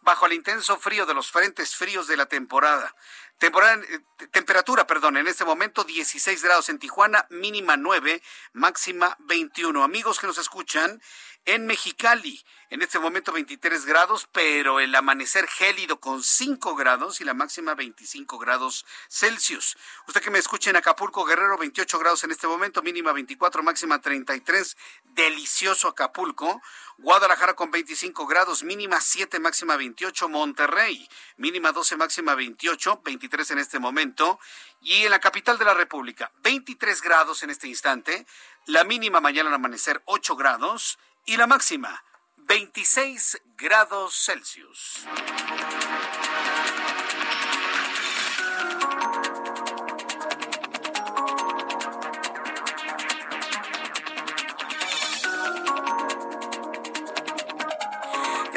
bajo 0.00 0.26
el 0.26 0.32
intenso 0.32 0.78
frío 0.78 1.06
de 1.06 1.14
los 1.14 1.30
frentes 1.30 1.76
fríos 1.76 2.06
de 2.06 2.16
la 2.16 2.26
temporada. 2.26 2.94
Temporada, 3.38 3.74
eh, 3.74 4.00
temperatura, 4.32 4.86
perdón, 4.86 5.16
en 5.16 5.28
este 5.28 5.44
momento 5.44 5.84
16 5.84 6.42
grados 6.42 6.68
en 6.70 6.80
Tijuana, 6.80 7.26
mínima 7.30 7.76
9, 7.76 8.20
máxima 8.52 9.16
21. 9.20 9.84
Amigos 9.84 10.18
que 10.18 10.26
nos 10.26 10.38
escuchan, 10.38 11.00
en 11.44 11.66
Mexicali, 11.66 12.44
en 12.68 12.82
este 12.82 12.98
momento 12.98 13.32
23 13.32 13.86
grados, 13.86 14.28
pero 14.32 14.80
el 14.80 14.94
amanecer 14.94 15.46
gélido 15.46 15.98
con 15.98 16.22
5 16.22 16.74
grados 16.74 17.22
y 17.22 17.24
la 17.24 17.32
máxima 17.32 17.74
25 17.74 18.38
grados 18.38 18.84
Celsius. 19.08 19.78
Usted 20.06 20.20
que 20.20 20.30
me 20.30 20.38
escucha 20.38 20.68
en 20.68 20.76
Acapulco, 20.76 21.24
Guerrero, 21.24 21.56
28 21.56 21.98
grados 21.98 22.24
en 22.24 22.32
este 22.32 22.46
momento, 22.46 22.82
mínima 22.82 23.12
24, 23.12 23.62
máxima 23.62 24.00
33. 24.00 24.76
Delicioso 25.04 25.88
Acapulco. 25.88 26.60
Guadalajara 26.98 27.54
con 27.54 27.70
25 27.70 28.26
grados, 28.26 28.64
mínima 28.64 29.00
7, 29.00 29.38
máxima 29.38 29.76
28. 29.76 30.28
Monterrey, 30.28 31.08
mínima 31.36 31.72
12, 31.72 31.96
máxima 31.96 32.34
28, 32.34 33.00
23 33.04 33.27
en 33.50 33.58
este 33.58 33.78
momento. 33.78 34.38
Y 34.80 35.04
en 35.04 35.10
la 35.10 35.18
capital 35.18 35.58
de 35.58 35.64
la 35.64 35.74
República, 35.74 36.32
23 36.42 37.00
grados 37.02 37.42
en 37.42 37.50
este 37.50 37.68
instante. 37.68 38.26
La 38.66 38.84
mínima 38.84 39.20
mañana 39.20 39.48
al 39.48 39.54
amanecer 39.54 40.02
8 40.06 40.36
grados 40.36 40.98
y 41.26 41.36
la 41.36 41.46
máxima 41.46 42.04
26 42.36 43.42
grados 43.56 44.24
Celsius. 44.24 45.06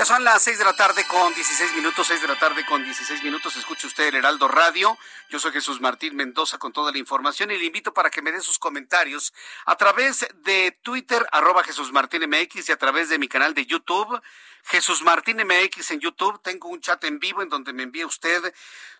Son 0.05 0.23
las 0.23 0.41
6 0.41 0.57
de 0.57 0.65
la 0.65 0.73
tarde 0.73 1.05
con 1.07 1.31
16 1.31 1.75
minutos, 1.75 2.07
6 2.07 2.23
de 2.23 2.27
la 2.27 2.39
tarde 2.39 2.65
con 2.65 2.83
16 2.83 3.23
minutos. 3.23 3.55
Escuche 3.55 3.85
usted 3.85 4.07
el 4.07 4.15
Heraldo 4.15 4.47
Radio. 4.47 4.97
Yo 5.29 5.39
soy 5.39 5.51
Jesús 5.51 5.79
Martín 5.79 6.15
Mendoza 6.15 6.57
con 6.57 6.73
toda 6.73 6.91
la 6.91 6.97
información 6.97 7.51
y 7.51 7.57
le 7.57 7.65
invito 7.65 7.93
para 7.93 8.09
que 8.09 8.23
me 8.23 8.31
dé 8.31 8.41
sus 8.41 8.57
comentarios 8.57 9.31
a 9.65 9.75
través 9.75 10.27
de 10.43 10.71
Twitter, 10.81 11.23
arroba 11.31 11.63
Jesús 11.63 11.91
Martín 11.91 12.27
MX 12.27 12.69
y 12.69 12.71
a 12.71 12.77
través 12.77 13.09
de 13.09 13.19
mi 13.19 13.27
canal 13.27 13.53
de 13.53 13.67
YouTube, 13.67 14.19
Jesús 14.63 15.03
Martín 15.03 15.37
MX 15.37 15.91
en 15.91 15.99
YouTube. 15.99 16.41
Tengo 16.41 16.69
un 16.69 16.81
chat 16.81 17.03
en 17.03 17.19
vivo 17.19 17.43
en 17.43 17.49
donde 17.49 17.71
me 17.71 17.83
envía 17.83 18.07
usted 18.07 18.53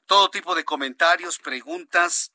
todo 0.06 0.30
tipo 0.30 0.54
de 0.54 0.64
comentarios, 0.66 1.40
preguntas, 1.40 2.32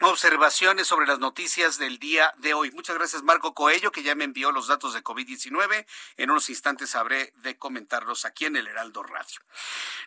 observaciones 0.00 0.86
sobre 0.86 1.06
las 1.06 1.18
noticias 1.18 1.78
del 1.78 1.98
día 1.98 2.34
de 2.38 2.54
hoy. 2.54 2.70
Muchas 2.72 2.96
gracias 2.96 3.22
Marco 3.22 3.54
Coello, 3.54 3.90
que 3.90 4.02
ya 4.02 4.14
me 4.14 4.24
envió 4.24 4.52
los 4.52 4.66
datos 4.66 4.92
de 4.94 5.02
COVID-19. 5.02 5.86
En 6.16 6.30
unos 6.30 6.50
instantes 6.50 6.94
habré 6.94 7.32
de 7.36 7.56
comentarlos 7.56 8.24
aquí 8.24 8.44
en 8.44 8.56
el 8.56 8.66
Heraldo 8.66 9.02
Radio. 9.02 9.40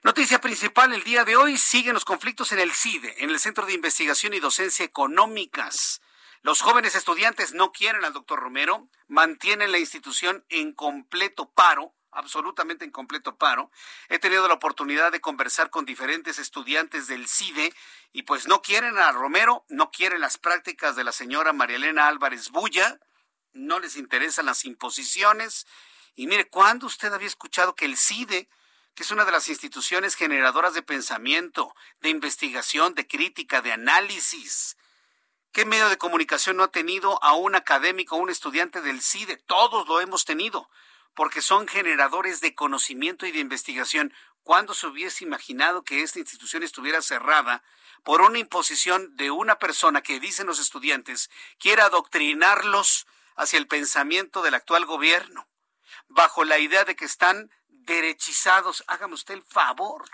Noticia 0.04 0.40
principal 0.40 0.94
el 0.94 1.04
día 1.04 1.26
de 1.26 1.36
hoy, 1.36 1.58
siguen 1.58 1.94
los 1.94 2.06
conflictos 2.06 2.52
en 2.52 2.60
el 2.60 2.72
CIDE, 2.72 3.24
en 3.24 3.30
el 3.30 3.40
Centro 3.40 3.66
de 3.66 3.74
Investigación 3.74 4.34
y 4.34 4.40
Docencia 4.40 4.86
Económicas. 4.86 6.02
Los 6.42 6.62
jóvenes 6.62 6.96
estudiantes 6.96 7.54
no 7.54 7.72
quieren 7.72 8.06
al 8.06 8.14
doctor 8.14 8.40
Romero, 8.40 8.88
mantienen 9.08 9.72
la 9.72 9.80
institución 9.80 10.46
en 10.50 10.74
completo 10.74 11.52
paro 11.52 11.94
absolutamente 12.12 12.86
en 12.86 12.92
completo 12.92 13.38
paro. 13.38 13.72
He 14.10 14.20
tenido 14.20 14.48
la 14.48 14.56
oportunidad 14.56 15.12
de 15.12 15.22
conversar 15.22 15.70
con 15.70 15.86
diferentes 15.86 16.40
estudiantes 16.40 17.08
del 17.08 17.28
CIDE 17.28 17.74
y 18.12 18.24
pues 18.24 18.48
no 18.48 18.62
quieren 18.62 18.98
a 18.98 19.12
Romero, 19.12 19.66
no 19.70 19.92
quieren 19.92 20.22
las 20.22 20.38
prácticas 20.38 20.96
de 20.96 21.04
la 21.04 21.12
señora 21.12 21.54
María 21.54 21.78
Elena 21.78 22.08
Álvarez 22.08 22.50
Bulla, 22.50 23.00
no 23.54 23.80
les 23.80 23.96
interesan 23.96 24.46
las 24.46 24.66
imposiciones. 24.66 25.68
Y 26.16 26.28
mire, 26.28 26.50
¿cuándo 26.50 26.88
usted 26.88 27.14
había 27.14 27.28
escuchado 27.28 27.76
que 27.76 27.86
el 27.86 27.98
CIDE, 27.98 28.50
que 28.96 29.04
es 29.04 29.12
una 29.12 29.26
de 29.26 29.32
las 29.32 29.48
instituciones 29.48 30.16
generadoras 30.16 30.74
de 30.74 30.82
pensamiento, 30.82 31.74
de 32.02 32.10
investigación, 32.10 32.94
de 32.96 33.08
crítica, 33.08 33.62
de 33.62 33.72
análisis, 33.72 34.76
¿Qué 35.52 35.66
medio 35.66 35.90
de 35.90 35.98
comunicación 35.98 36.58
no 36.58 36.64
ha 36.64 36.72
tenido 36.72 37.22
a 37.24 37.34
un 37.34 37.56
académico, 37.56 38.16
a 38.16 38.20
un 38.20 38.30
estudiante 38.30 38.82
del 38.82 39.02
CIDE? 39.02 39.38
Todos 39.38 39.88
lo 39.88 40.00
hemos 40.00 40.24
tenido 40.24 40.70
porque 41.20 41.42
son 41.42 41.68
generadores 41.68 42.40
de 42.40 42.56
conocimiento 42.56 43.26
y 43.26 43.34
de 43.34 43.40
investigación. 43.40 44.14
¿Cuándo 44.42 44.74
se 44.74 44.88
hubiese 44.88 45.26
imaginado 45.26 45.84
que 45.84 46.02
esta 46.02 46.18
institución 46.18 46.64
estuviera 46.64 47.02
cerrada 47.02 47.62
por 48.06 48.22
una 48.22 48.40
imposición 48.40 49.18
de 49.18 49.30
una 49.30 49.60
persona 49.60 50.02
que, 50.02 50.22
dicen 50.22 50.48
los 50.48 50.62
estudiantes, 50.62 51.30
quiere 51.60 51.82
adoctrinarlos 51.82 53.06
hacia 53.36 53.60
el 53.60 53.68
pensamiento 53.68 54.42
del 54.44 54.54
actual 54.54 54.86
gobierno, 54.86 55.46
bajo 56.08 56.46
la 56.46 56.58
idea 56.58 56.86
de 56.86 56.96
que 56.96 57.04
están 57.04 57.52
derechizados? 57.68 58.86
Hágame 58.88 59.16
usted 59.16 59.34
el 59.34 59.44
favor. 59.44 60.06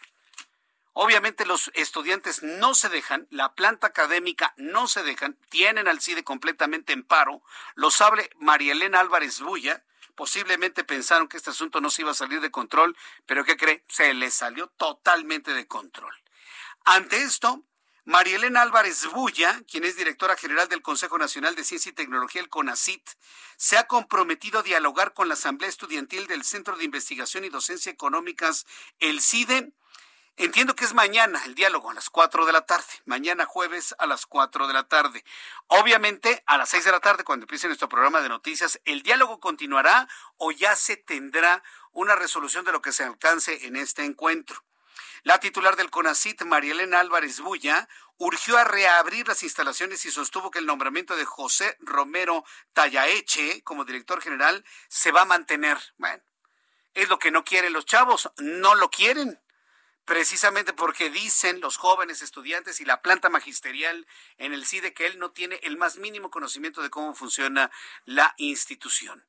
Obviamente 0.93 1.45
los 1.45 1.69
estudiantes 1.75 2.41
no 2.41 2.73
se 2.73 2.89
dejan, 2.89 3.27
la 3.29 3.53
planta 3.53 3.85
académica 3.85 4.55
no 4.57 4.87
se 4.87 5.03
dejan, 5.03 5.37
tienen 5.49 5.87
al 5.87 6.01
CIDE 6.01 6.23
completamente 6.23 6.93
en 6.93 7.03
paro, 7.03 7.43
lo 7.75 7.91
sabe 7.91 8.31
María 8.39 8.71
Elena 8.71 9.01
Álvarez 9.01 9.39
Bulla, 9.39 9.83
Posiblemente 10.15 10.83
pensaron 10.83 11.27
que 11.27 11.37
este 11.37 11.49
asunto 11.49 11.81
no 11.81 11.89
se 11.89 12.01
iba 12.01 12.11
a 12.11 12.15
salir 12.15 12.41
de 12.41 12.51
control, 12.51 12.97
pero 13.25 13.43
¿qué 13.43 13.57
cree? 13.57 13.83
Se 13.87 14.13
les 14.13 14.33
salió 14.33 14.67
totalmente 14.67 15.53
de 15.53 15.67
control. 15.67 16.13
Ante 16.85 17.21
esto, 17.23 17.65
María 18.07 18.35
Elena 18.35 18.61
Álvarez 18.61 19.07
Bulla, 19.11 19.63
quien 19.69 19.83
es 19.83 19.97
directora 19.97 20.37
general 20.37 20.67
del 20.69 20.83
Consejo 20.83 21.17
Nacional 21.17 21.55
de 21.55 21.63
Ciencia 21.63 21.89
y 21.89 21.95
Tecnología, 21.95 22.39
el 22.39 22.49
CONACIT, 22.49 23.09
se 23.57 23.77
ha 23.77 23.87
comprometido 23.87 24.59
a 24.59 24.63
dialogar 24.63 25.13
con 25.13 25.27
la 25.27 25.33
Asamblea 25.33 25.69
Estudiantil 25.69 26.27
del 26.27 26.43
Centro 26.43 26.77
de 26.77 26.85
Investigación 26.85 27.45
y 27.45 27.49
Docencia 27.49 27.91
Económicas, 27.91 28.67
el 28.99 29.21
CIDE, 29.21 29.73
Entiendo 30.37 30.75
que 30.75 30.83
es 30.83 30.93
mañana 30.93 31.41
el 31.45 31.55
diálogo 31.55 31.89
a 31.89 31.93
las 31.93 32.09
4 32.09 32.45
de 32.45 32.51
la 32.51 32.65
tarde, 32.65 32.91
mañana 33.05 33.45
jueves 33.45 33.95
a 33.99 34.05
las 34.05 34.25
4 34.25 34.67
de 34.67 34.73
la 34.73 34.83
tarde. 34.83 35.23
Obviamente 35.67 36.43
a 36.45 36.57
las 36.57 36.67
6 36.69 36.83
de 36.83 36.91
la 36.91 36.99
tarde, 36.99 37.23
cuando 37.23 37.45
empiece 37.45 37.67
nuestro 37.67 37.87
programa 37.87 38.19
de 38.19 38.27
noticias, 38.27 38.81
el 38.83 39.01
diálogo 39.01 39.39
continuará 39.39 40.09
o 40.35 40.51
ya 40.51 40.75
se 40.75 40.97
tendrá 40.97 41.63
una 41.93 42.15
resolución 42.15 42.65
de 42.65 42.73
lo 42.73 42.81
que 42.81 42.91
se 42.91 43.05
alcance 43.05 43.65
en 43.65 43.77
este 43.77 44.03
encuentro. 44.03 44.61
La 45.23 45.39
titular 45.39 45.77
del 45.77 45.89
CONACIT, 45.89 46.41
María 46.41 46.73
Elena 46.73 46.99
Álvarez 46.99 47.39
Bulla, 47.39 47.87
urgió 48.17 48.57
a 48.57 48.65
reabrir 48.65 49.29
las 49.29 49.41
instalaciones 49.41 50.03
y 50.03 50.11
sostuvo 50.11 50.51
que 50.51 50.59
el 50.59 50.65
nombramiento 50.65 51.15
de 51.15 51.23
José 51.23 51.77
Romero 51.79 52.43
Tallaeche 52.73 53.63
como 53.63 53.85
director 53.85 54.21
general 54.21 54.65
se 54.89 55.13
va 55.13 55.21
a 55.21 55.25
mantener. 55.25 55.77
Bueno, 55.97 56.21
es 56.93 57.07
lo 57.07 57.19
que 57.19 57.31
no 57.31 57.45
quieren 57.45 57.71
los 57.71 57.85
chavos, 57.85 58.29
no 58.37 58.75
lo 58.75 58.89
quieren 58.89 59.39
precisamente 60.05 60.71
porque 60.71 61.09
dicen 61.09 61.59
los 61.59 61.77
jóvenes 61.77 62.21
estudiantes 62.21 62.79
y 62.79 62.85
la 62.85 63.01
planta 63.01 63.29
magisterial 63.29 64.07
en 64.37 64.53
el 64.53 64.65
CIDE 64.65 64.93
que 64.93 65.07
él 65.07 65.19
no 65.19 65.31
tiene 65.31 65.59
el 65.63 65.77
más 65.77 65.97
mínimo 65.97 66.29
conocimiento 66.29 66.81
de 66.81 66.89
cómo 66.89 67.13
funciona 67.13 67.71
la 68.05 68.33
institución. 68.37 69.25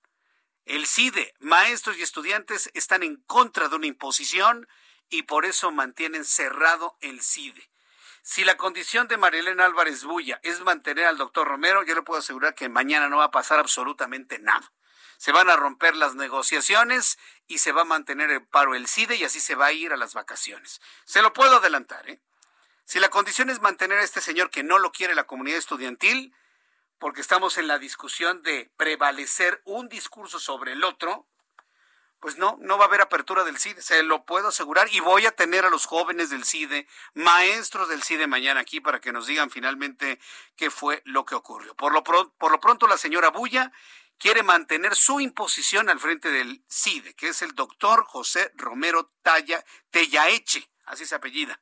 El 0.67 0.87
CIDE, 0.87 1.35
maestros 1.39 1.97
y 1.99 2.03
estudiantes 2.03 2.71
están 2.75 3.03
en 3.03 3.17
contra 3.23 3.69
de 3.69 3.77
una 3.77 3.87
imposición 3.87 4.69
y 5.09 5.23
por 5.23 5.47
eso 5.47 5.71
mantienen 5.71 6.25
cerrado 6.25 6.97
el 7.01 7.23
CIDE. 7.23 7.71
Si 8.23 8.45
la 8.45 8.57
condición 8.57 9.07
de 9.07 9.17
Marilena 9.17 9.65
Álvarez 9.65 10.03
Bulla 10.03 10.41
es 10.43 10.61
mantener 10.61 11.07
al 11.07 11.17
doctor 11.17 11.47
Romero, 11.47 11.85
yo 11.85 11.95
le 11.95 12.03
puedo 12.03 12.19
asegurar 12.19 12.57
que 12.57 12.69
mañana 12.69 13.09
no 13.09 13.19
va 13.19 13.27
a 13.27 13.31
pasar 13.31 13.61
absolutamente 13.61 14.41
nada. 14.41 14.73
Se 15.19 15.33
van 15.33 15.49
a 15.51 15.57
romper 15.57 15.97
las 15.97 16.15
negociaciones 16.15 17.19
y 17.47 17.59
se 17.59 17.73
va 17.73 17.83
a 17.83 17.87
mantener 17.87 18.31
el 18.31 18.47
paro 18.47 18.75
el 18.75 18.89
CIDE 18.89 19.17
y 19.17 19.25
así 19.25 19.41
se 19.41 19.55
va 19.55 19.67
a 19.67 19.73
ir 19.73 19.93
a 19.93 19.97
las 19.97 20.15
vacaciones. 20.15 20.81
Se 21.05 21.23
lo 21.23 21.33
puedo 21.33 21.57
adelantar, 21.57 22.09
¿eh? 22.09 22.21
Si 22.85 23.01
la 23.01 23.09
condición 23.09 23.51
es 23.51 23.61
mantener 23.61 23.99
a 23.99 24.05
este 24.05 24.21
señor 24.21 24.51
que 24.51 24.63
no 24.63 24.79
lo 24.79 24.93
quiere 24.93 25.17
la 25.17 25.25
comunidad 25.25 25.59
estudiantil, 25.59 26.33
porque 26.99 27.21
estamos 27.21 27.59
en 27.59 27.67
la 27.67 27.79
discusión 27.79 28.43
de 28.43 28.71
prevalecer 28.77 29.61
un 29.65 29.89
discurso 29.89 30.39
sobre 30.39 30.73
el 30.73 30.85
otro, 30.85 31.27
pues 32.21 32.39
no, 32.39 32.57
no 32.61 32.79
va 32.79 32.85
a 32.85 32.89
haber 32.89 33.01
apertura 33.01 33.45
del 33.45 33.59
CIDE, 33.59 33.83
se 33.83 34.03
lo 34.03 34.25
puedo 34.25 34.49
asegurar, 34.49 34.89
y 34.93 35.01
voy 35.01 35.27
a 35.27 35.33
tener 35.33 35.65
a 35.65 35.71
los 35.71 35.87
jóvenes 35.87 36.31
del 36.31 36.45
CIDE, 36.45 36.87
maestros 37.15 37.89
del 37.89 38.03
CIDE 38.03 38.27
mañana 38.27 38.61
aquí 38.61 38.81
para 38.81 39.01
que 39.01 39.13
nos 39.13 39.27
digan 39.27 39.51
finalmente 39.51 40.19
qué 40.57 40.71
fue 40.71 41.03
lo 41.05 41.25
que 41.25 41.35
ocurrió. 41.35 41.75
Por 41.75 41.93
lo, 41.93 42.03
por 42.03 42.51
lo 42.51 42.61
pronto 42.61 42.87
la 42.87 42.97
señora 42.97 43.31
Bulla 43.31 43.73
quiere 44.19 44.43
mantener 44.43 44.95
su 44.95 45.21
imposición 45.21 45.89
al 45.89 46.01
frente 46.01 46.31
del 46.31 46.65
CIDE, 46.69 47.15
que 47.15 47.29
es 47.29 47.43
el 47.43 47.55
doctor 47.55 48.05
José 48.05 48.53
Romero 48.55 49.13
Talla, 49.23 49.65
Tellaeche, 49.91 50.69
así 50.87 51.07
se 51.07 51.15
apellida. 51.15 51.61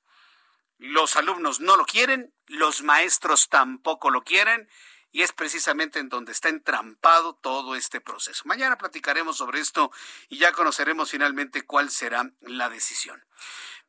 Los 0.78 1.16
alumnos 1.16 1.60
no 1.60 1.76
lo 1.76 1.86
quieren, 1.86 2.34
los 2.46 2.82
maestros 2.82 3.48
tampoco 3.48 4.10
lo 4.10 4.22
quieren, 4.22 4.68
y 5.14 5.22
es 5.22 5.32
precisamente 5.32 6.00
en 6.00 6.08
donde 6.08 6.32
está 6.32 6.48
entrampado 6.48 7.36
todo 7.36 7.76
este 7.76 8.00
proceso. 8.00 8.42
Mañana 8.46 8.76
platicaremos 8.76 9.36
sobre 9.36 9.60
esto 9.60 9.92
y 10.28 10.38
ya 10.38 10.50
conoceremos 10.50 11.08
finalmente 11.08 11.62
cuál 11.62 11.90
será 11.90 12.32
la 12.40 12.68
decisión. 12.68 13.24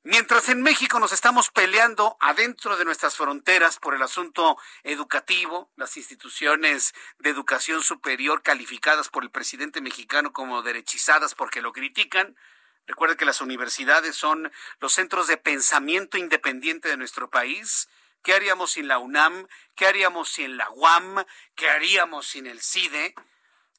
Mientras 0.07 0.49
en 0.49 0.61
México 0.61 0.99
nos 0.99 1.13
estamos 1.13 1.49
peleando 1.49 2.15
adentro 2.19 2.77
de 2.77 2.85
nuestras 2.85 3.15
fronteras 3.15 3.79
por 3.79 3.95
el 3.95 4.03
asunto 4.03 4.55
educativo, 4.83 5.71
las 5.77 5.97
instituciones 5.97 6.93
de 7.17 7.31
educación 7.31 7.81
superior 7.81 8.43
calificadas 8.43 9.09
por 9.09 9.23
el 9.23 9.31
presidente 9.31 9.81
mexicano 9.81 10.31
como 10.31 10.61
derechizadas 10.61 11.33
porque 11.33 11.63
lo 11.63 11.73
critican, 11.73 12.37
recuerde 12.85 13.17
que 13.17 13.25
las 13.25 13.41
universidades 13.41 14.15
son 14.15 14.51
los 14.79 14.93
centros 14.93 15.25
de 15.25 15.37
pensamiento 15.37 16.19
independiente 16.19 16.87
de 16.87 16.97
nuestro 16.97 17.31
país. 17.31 17.89
¿Qué 18.21 18.35
haríamos 18.35 18.73
sin 18.73 18.87
la 18.87 18.99
UNAM? 18.99 19.47
¿Qué 19.73 19.87
haríamos 19.87 20.29
sin 20.29 20.55
la 20.55 20.69
UAM? 20.69 21.25
¿Qué 21.55 21.67
haríamos 21.67 22.27
sin 22.27 22.45
el 22.45 22.61
CIDE? 22.61 23.15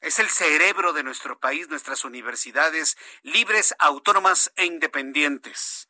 Es 0.01 0.19
el 0.19 0.29
cerebro 0.29 0.93
de 0.93 1.05
nuestro 1.05 1.39
país, 1.39 1.69
nuestras 1.69 2.05
universidades 2.05 2.97
libres, 3.23 3.77
autónomas 3.79 4.51
e 4.57 4.65
independientes. 4.65 5.89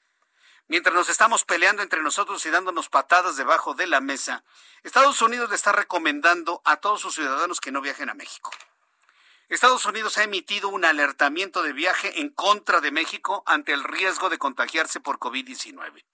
Mientras 0.68 0.94
nos 0.94 1.08
estamos 1.08 1.44
peleando 1.44 1.82
entre 1.82 2.02
nosotros 2.02 2.44
y 2.44 2.50
dándonos 2.50 2.88
patadas 2.88 3.36
debajo 3.36 3.74
de 3.74 3.86
la 3.86 4.00
mesa, 4.00 4.42
Estados 4.82 5.22
Unidos 5.22 5.48
le 5.48 5.56
está 5.56 5.70
recomendando 5.70 6.60
a 6.64 6.78
todos 6.78 7.00
sus 7.00 7.14
ciudadanos 7.14 7.60
que 7.60 7.70
no 7.70 7.80
viajen 7.80 8.10
a 8.10 8.14
México. 8.14 8.50
Estados 9.48 9.86
Unidos 9.86 10.18
ha 10.18 10.24
emitido 10.24 10.68
un 10.68 10.84
alertamiento 10.84 11.62
de 11.62 11.72
viaje 11.72 12.20
en 12.20 12.30
contra 12.30 12.80
de 12.80 12.90
México 12.90 13.44
ante 13.46 13.72
el 13.72 13.84
riesgo 13.84 14.28
de 14.28 14.38
contagiarse 14.38 14.98
por 14.98 15.20
COVID-19. 15.20 16.04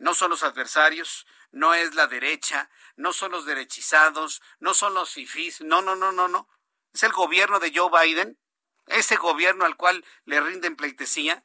No 0.00 0.12
son 0.12 0.30
los 0.30 0.42
adversarios, 0.42 1.24
no 1.52 1.72
es 1.72 1.94
la 1.94 2.08
derecha, 2.08 2.68
no 2.96 3.12
son 3.12 3.30
los 3.30 3.46
derechizados, 3.46 4.42
no 4.58 4.74
son 4.74 4.94
los 4.94 5.12
fifís, 5.12 5.60
no, 5.60 5.82
no, 5.82 5.94
no, 5.94 6.10
no, 6.10 6.26
no. 6.26 6.48
Es 6.92 7.04
el 7.04 7.12
gobierno 7.12 7.60
de 7.60 7.72
Joe 7.72 7.90
Biden, 7.90 8.40
ese 8.86 9.14
gobierno 9.14 9.64
al 9.64 9.76
cual 9.76 10.04
le 10.24 10.40
rinden 10.40 10.74
pleitesía, 10.74 11.44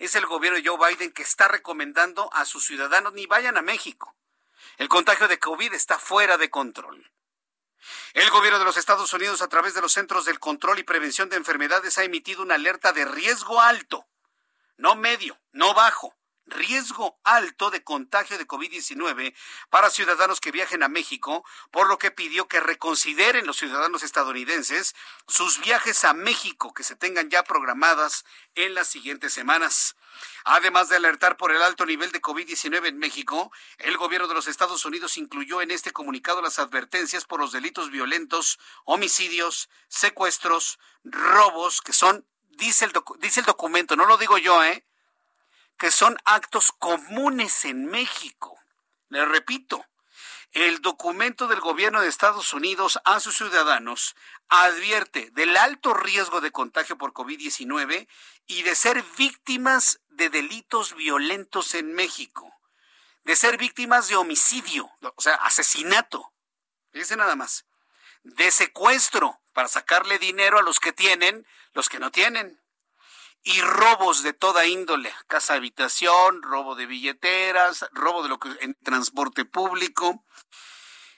es 0.00 0.14
el 0.16 0.26
gobierno 0.26 0.58
de 0.58 0.66
Joe 0.66 0.78
Biden 0.88 1.12
que 1.12 1.22
está 1.22 1.46
recomendando 1.46 2.32
a 2.32 2.44
sus 2.44 2.64
ciudadanos 2.64 3.12
ni 3.12 3.26
vayan 3.26 3.56
a 3.56 3.62
México. 3.62 4.16
El 4.78 4.88
contagio 4.88 5.28
de 5.28 5.38
COVID 5.38 5.72
está 5.74 5.98
fuera 5.98 6.38
de 6.38 6.50
control. 6.50 7.12
El 8.14 8.28
gobierno 8.30 8.58
de 8.58 8.64
los 8.64 8.76
Estados 8.76 9.12
Unidos, 9.12 9.42
a 9.42 9.48
través 9.48 9.74
de 9.74 9.82
los 9.82 9.92
Centros 9.92 10.24
del 10.24 10.40
Control 10.40 10.78
y 10.78 10.84
Prevención 10.84 11.28
de 11.28 11.36
Enfermedades, 11.36 11.98
ha 11.98 12.04
emitido 12.04 12.42
una 12.42 12.56
alerta 12.56 12.92
de 12.92 13.04
riesgo 13.04 13.60
alto, 13.60 14.06
no 14.76 14.96
medio, 14.96 15.38
no 15.52 15.74
bajo, 15.74 16.16
riesgo 16.50 17.18
alto 17.24 17.70
de 17.70 17.82
contagio 17.82 18.38
de 18.38 18.46
COVID-19 18.46 19.34
para 19.70 19.90
ciudadanos 19.90 20.40
que 20.40 20.52
viajen 20.52 20.82
a 20.82 20.88
México, 20.88 21.44
por 21.70 21.88
lo 21.88 21.98
que 21.98 22.10
pidió 22.10 22.48
que 22.48 22.60
reconsideren 22.60 23.46
los 23.46 23.56
ciudadanos 23.56 24.02
estadounidenses 24.02 24.94
sus 25.26 25.60
viajes 25.60 26.04
a 26.04 26.14
México 26.14 26.74
que 26.74 26.82
se 26.82 26.96
tengan 26.96 27.30
ya 27.30 27.44
programadas 27.44 28.24
en 28.54 28.74
las 28.74 28.88
siguientes 28.88 29.32
semanas. 29.32 29.96
Además 30.44 30.88
de 30.88 30.96
alertar 30.96 31.36
por 31.36 31.52
el 31.52 31.62
alto 31.62 31.86
nivel 31.86 32.12
de 32.12 32.20
COVID-19 32.20 32.88
en 32.88 32.98
México, 32.98 33.52
el 33.78 33.96
gobierno 33.96 34.28
de 34.28 34.34
los 34.34 34.48
Estados 34.48 34.84
Unidos 34.84 35.16
incluyó 35.16 35.62
en 35.62 35.70
este 35.70 35.92
comunicado 35.92 36.42
las 36.42 36.58
advertencias 36.58 37.24
por 37.24 37.40
los 37.40 37.52
delitos 37.52 37.90
violentos, 37.90 38.58
homicidios, 38.84 39.68
secuestros, 39.88 40.78
robos, 41.04 41.80
que 41.80 41.92
son, 41.92 42.26
dice 42.50 42.84
el, 42.84 42.92
dice 43.18 43.40
el 43.40 43.46
documento, 43.46 43.96
no 43.96 44.06
lo 44.06 44.18
digo 44.18 44.38
yo, 44.38 44.62
¿eh? 44.64 44.84
Que 45.80 45.90
son 45.90 46.18
actos 46.26 46.72
comunes 46.72 47.64
en 47.64 47.86
México. 47.86 48.60
Le 49.08 49.24
repito, 49.24 49.86
el 50.52 50.82
documento 50.82 51.48
del 51.48 51.60
gobierno 51.60 52.02
de 52.02 52.08
Estados 52.08 52.52
Unidos 52.52 53.00
a 53.06 53.18
sus 53.18 53.38
ciudadanos 53.38 54.14
advierte 54.50 55.30
del 55.30 55.56
alto 55.56 55.94
riesgo 55.94 56.42
de 56.42 56.52
contagio 56.52 56.98
por 56.98 57.14
COVID-19 57.14 58.06
y 58.46 58.62
de 58.62 58.74
ser 58.74 59.02
víctimas 59.16 60.00
de 60.10 60.28
delitos 60.28 60.94
violentos 60.94 61.74
en 61.74 61.94
México, 61.94 62.54
de 63.24 63.34
ser 63.34 63.56
víctimas 63.56 64.06
de 64.08 64.16
homicidio, 64.16 64.90
o 65.00 65.22
sea, 65.22 65.36
asesinato. 65.36 66.30
Fíjense 66.92 67.16
nada 67.16 67.36
más. 67.36 67.64
De 68.22 68.50
secuestro 68.50 69.40
para 69.54 69.68
sacarle 69.68 70.18
dinero 70.18 70.58
a 70.58 70.62
los 70.62 70.78
que 70.78 70.92
tienen, 70.92 71.46
los 71.72 71.88
que 71.88 71.98
no 71.98 72.10
tienen 72.10 72.60
y 73.42 73.60
robos 73.62 74.22
de 74.22 74.32
toda 74.32 74.66
índole, 74.66 75.12
casa 75.26 75.54
habitación, 75.54 76.42
robo 76.42 76.74
de 76.74 76.86
billeteras, 76.86 77.86
robo 77.92 78.22
de 78.22 78.28
lo 78.28 78.38
que 78.38 78.50
en 78.60 78.74
transporte 78.82 79.44
público. 79.44 80.24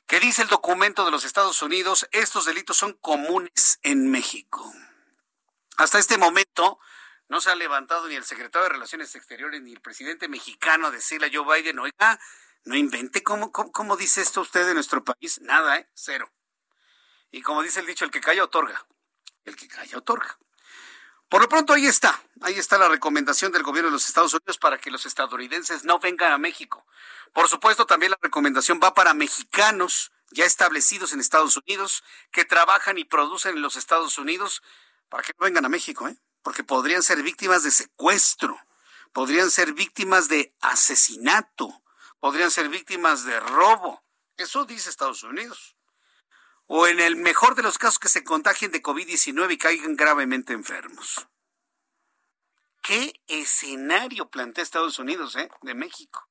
Que 0.07 0.21
dice 0.21 0.43
el 0.43 0.49
documento 0.49 1.05
de 1.05 1.11
los 1.11 1.25
Estados 1.25 1.63
Unidos, 1.63 2.07
estos 2.13 2.45
delitos 2.45 2.77
son 2.77 2.93
comunes 2.95 3.79
en 3.83 4.11
México. 4.11 4.73
Hasta 5.77 5.99
este 5.99 6.19
momento 6.19 6.79
no 7.29 7.41
se 7.41 7.51
ha 7.51 7.55
levantado 7.55 8.09
ni 8.09 8.15
el 8.15 8.25
secretario 8.25 8.65
de 8.65 8.75
Relaciones 8.75 9.15
Exteriores 9.15 9.63
ni 9.63 9.73
el 9.73 9.81
presidente 9.81 10.29
mexicano 10.29 10.89
a 10.89 10.91
decirle 10.91 11.29
a 11.29 11.31
Joe 11.33 11.63
Biden, 11.63 11.79
oiga, 11.79 12.21
no 12.65 12.77
invente, 12.77 13.23
¿cómo, 13.23 13.51
cómo, 13.51 13.97
dice 13.97 14.21
esto 14.21 14.43
usted 14.43 14.67
de 14.67 14.75
nuestro 14.75 15.03
país? 15.03 15.41
Nada, 15.41 15.79
¿eh? 15.79 15.89
Cero. 15.95 16.31
Y 17.31 17.43
como 17.43 17.63
dice 17.63 17.81
el 17.81 17.87
dicho, 17.87 18.05
el 18.05 18.11
que 18.11 18.21
calla 18.21 18.45
otorga. 18.45 18.87
El 19.45 19.57
que 19.57 19.67
calla 19.67 19.99
otorga. 19.99 20.39
Por 21.33 21.41
lo 21.41 21.49
pronto 21.49 21.73
ahí 21.73 21.87
está, 21.87 22.23
ahí 22.43 22.59
está 22.59 22.77
la 22.77 22.91
recomendación 22.91 23.53
del 23.53 23.63
gobierno 23.63 23.89
de 23.89 23.95
los 23.95 24.07
Estados 24.07 24.35
Unidos 24.35 24.59
para 24.59 24.77
que 24.77 24.91
los 24.91 25.07
estadounidenses 25.07 25.83
no 25.83 25.99
vengan 25.99 26.31
a 26.31 26.37
México. 26.37 26.85
Por 27.33 27.49
supuesto, 27.49 27.87
también 27.87 28.11
la 28.11 28.19
recomendación 28.21 28.79
va 28.85 28.93
para 28.93 29.15
mexicanos 29.15 30.13
ya 30.31 30.45
establecidos 30.45 31.15
en 31.15 31.21
Estados 31.21 31.57
Unidos, 31.57 32.05
que 32.33 32.45
trabajan 32.45 32.99
y 32.99 33.05
producen 33.05 33.57
en 33.57 33.63
los 33.63 33.77
Estados 33.77 34.19
Unidos, 34.19 34.63
para 35.09 35.23
que 35.23 35.33
no 35.39 35.47
vengan 35.47 35.65
a 35.65 35.71
México, 35.71 36.07
¿eh? 36.07 36.19
porque 36.43 36.65
podrían 36.65 37.03
ser 37.03 37.23
víctimas 37.23 37.63
de 37.63 37.71
secuestro, 37.71 38.61
podrían 39.15 39.51
ser 39.51 39.73
víctimas 39.73 40.29
de 40.29 40.55
asesinato, 40.61 41.83
podrían 42.21 42.51
ser 42.51 42.69
víctimas 42.69 43.25
de 43.25 43.41
robo. 43.41 44.05
Eso 44.37 44.67
dice 44.67 44.91
Estados 44.91 45.23
Unidos 45.23 45.77
o 46.75 46.87
en 46.87 47.01
el 47.01 47.17
mejor 47.17 47.55
de 47.55 47.63
los 47.63 47.77
casos 47.77 47.99
que 47.99 48.09
se 48.09 48.25
contagien 48.25 48.73
de 48.73 48.83
COVID-19 48.83 49.53
y 49.53 49.59
caigan 49.59 49.95
gravemente 49.95 50.55
enfermos. 50.55 51.29
¿Qué 52.81 53.13
escenario 53.27 54.31
plantea 54.31 54.65
Estados 54.65 54.99
Unidos 54.99 55.37
eh, 55.37 55.51
de 55.61 55.75
México? 55.75 56.27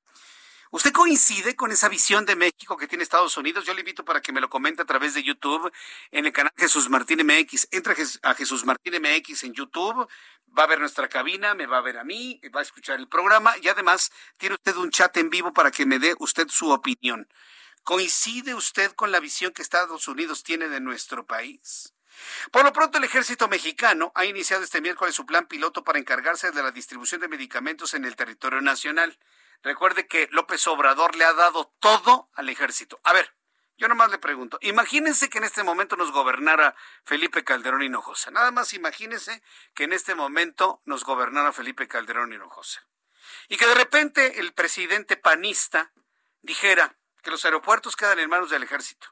¿Usted 0.71 0.93
coincide 0.93 1.55
con 1.55 1.71
esa 1.71 1.89
visión 1.89 2.25
de 2.25 2.35
México 2.35 2.75
que 2.75 2.87
tiene 2.87 3.03
Estados 3.03 3.37
Unidos? 3.37 3.65
Yo 3.65 3.75
le 3.75 3.81
invito 3.81 4.03
para 4.03 4.19
que 4.19 4.31
me 4.31 4.41
lo 4.41 4.49
comente 4.49 4.81
a 4.81 4.85
través 4.85 5.13
de 5.13 5.21
YouTube 5.21 5.71
en 6.09 6.25
el 6.25 6.33
canal 6.33 6.51
Jesús 6.57 6.89
Martín 6.89 7.19
MX. 7.23 7.67
Entra 7.69 7.93
a 8.23 8.33
Jesús 8.33 8.65
Martín 8.65 8.95
MX 8.99 9.43
en 9.43 9.53
YouTube, 9.53 10.07
va 10.57 10.63
a 10.63 10.67
ver 10.67 10.79
nuestra 10.79 11.07
cabina, 11.07 11.53
me 11.53 11.67
va 11.67 11.77
a 11.77 11.81
ver 11.81 11.99
a 11.99 12.03
mí, 12.03 12.41
va 12.55 12.61
a 12.61 12.63
escuchar 12.63 12.99
el 12.99 13.07
programa 13.07 13.53
y 13.61 13.67
además 13.67 14.11
tiene 14.37 14.55
usted 14.55 14.75
un 14.77 14.89
chat 14.89 15.15
en 15.17 15.29
vivo 15.29 15.53
para 15.53 15.69
que 15.69 15.85
me 15.85 15.99
dé 15.99 16.15
usted 16.17 16.47
su 16.47 16.71
opinión. 16.71 17.27
¿Coincide 17.83 18.53
usted 18.53 18.91
con 18.93 19.11
la 19.11 19.19
visión 19.19 19.53
que 19.53 19.61
Estados 19.61 20.07
Unidos 20.07 20.43
tiene 20.43 20.69
de 20.69 20.79
nuestro 20.79 21.25
país? 21.25 21.93
Por 22.51 22.63
lo 22.63 22.73
pronto, 22.73 22.97
el 22.97 23.03
ejército 23.03 23.47
mexicano 23.47 24.11
ha 24.15 24.25
iniciado 24.25 24.63
este 24.63 24.81
miércoles 24.81 25.15
su 25.15 25.25
plan 25.25 25.47
piloto 25.47 25.83
para 25.83 25.99
encargarse 25.99 26.51
de 26.51 26.63
la 26.63 26.71
distribución 26.71 27.21
de 27.21 27.27
medicamentos 27.27 27.93
en 27.93 28.05
el 28.05 28.15
territorio 28.15 28.61
nacional. 28.61 29.17
Recuerde 29.63 30.07
que 30.07 30.27
López 30.31 30.65
Obrador 30.67 31.15
le 31.15 31.25
ha 31.25 31.33
dado 31.33 31.73
todo 31.79 32.29
al 32.33 32.49
ejército. 32.49 32.99
A 33.03 33.13
ver, 33.13 33.33
yo 33.77 33.87
nomás 33.87 34.11
le 34.11 34.19
pregunto, 34.19 34.59
imagínense 34.61 35.29
que 35.29 35.39
en 35.39 35.43
este 35.43 35.63
momento 35.63 35.95
nos 35.95 36.11
gobernara 36.11 36.75
Felipe 37.03 37.43
Calderón 37.43 37.81
Hinojosa. 37.81 38.29
Nada 38.29 38.51
más 38.51 38.73
imagínense 38.73 39.41
que 39.73 39.85
en 39.85 39.93
este 39.93 40.13
momento 40.13 40.81
nos 40.85 41.03
gobernara 41.03 41.51
Felipe 41.51 41.87
Calderón 41.87 42.33
Hinojosa. 42.33 42.85
Y 43.47 43.57
que 43.57 43.65
de 43.65 43.75
repente 43.75 44.39
el 44.39 44.53
presidente 44.53 45.17
panista 45.17 45.91
dijera 46.41 46.95
que 47.21 47.31
los 47.31 47.43
aeropuertos 47.45 47.95
quedan 47.95 48.19
en 48.19 48.29
manos 48.29 48.49
del 48.49 48.63
ejército. 48.63 49.07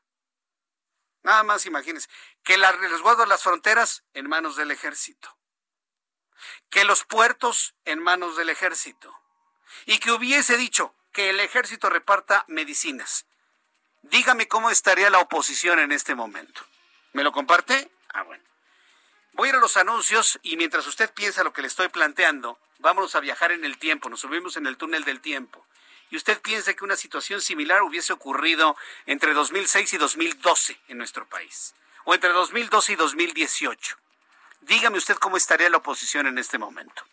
Nada 1.24 1.44
más 1.44 1.66
imagínense. 1.66 2.10
Que 2.44 2.56
el 2.56 2.64
resguardo 2.80 3.24
de 3.24 3.28
las 3.28 3.44
fronteras 3.44 4.04
en 4.14 4.28
manos 4.28 4.56
del 4.56 4.72
ejército. 4.72 5.38
Que 6.70 6.86
los 6.86 7.04
puertos 7.04 7.76
en 7.86 8.00
manos 8.00 8.38
del 8.38 8.50
ejército. 8.50 9.14
Y 9.86 10.00
que 10.00 10.12
hubiese 10.12 10.58
dicho 10.58 10.96
que 11.12 11.30
el 11.30 11.40
ejército 11.40 11.90
reparta 11.90 12.46
medicinas. 12.48 13.26
Dígame 14.02 14.48
cómo 14.48 14.70
estaría 14.70 15.10
la 15.10 15.20
oposición 15.20 15.80
en 15.80 15.92
este 15.92 16.16
momento. 16.16 16.62
¿Me 17.14 17.24
lo 17.24 17.32
comparte? 17.32 17.92
Ah, 18.14 18.24
bueno. 18.24 18.44
Voy 19.34 19.48
a 19.48 19.50
ir 19.50 19.56
a 19.56 19.60
los 19.60 19.78
anuncios 19.78 20.40
y 20.42 20.58
mientras 20.58 20.88
usted 20.88 21.14
piensa 21.14 21.44
lo 21.44 21.54
que 21.54 21.62
le 21.62 21.68
estoy 21.68 21.90
planteando, 21.90 22.60
vámonos 22.80 23.16
a 23.16 23.20
viajar 23.20 23.52
en 23.52 23.64
el 23.64 23.78
tiempo, 23.78 24.10
nos 24.10 24.22
subimos 24.22 24.58
en 24.58 24.68
el 24.68 24.78
túnel 24.78 25.06
del 25.06 25.22
tiempo. 25.22 25.66
Y 26.10 26.18
usted 26.18 26.42
piensa 26.42 26.74
que 26.74 26.84
una 26.84 26.96
situación 26.96 27.42
similar 27.42 27.84
hubiese 27.84 28.14
ocurrido 28.14 28.76
entre 29.06 29.34
2006 29.34 29.94
y 29.94 29.98
2012 29.98 30.80
en 30.88 30.98
nuestro 30.98 31.28
país, 31.28 31.76
o 32.06 32.14
entre 32.14 32.30
2012 32.32 32.94
y 32.94 32.96
2018. 32.96 33.98
Dígame 34.62 34.98
usted 34.98 35.16
cómo 35.16 35.38
estaría 35.38 35.70
la 35.70 35.78
oposición 35.78 36.28
en 36.28 36.38
este 36.38 36.58
momento. 36.58 37.04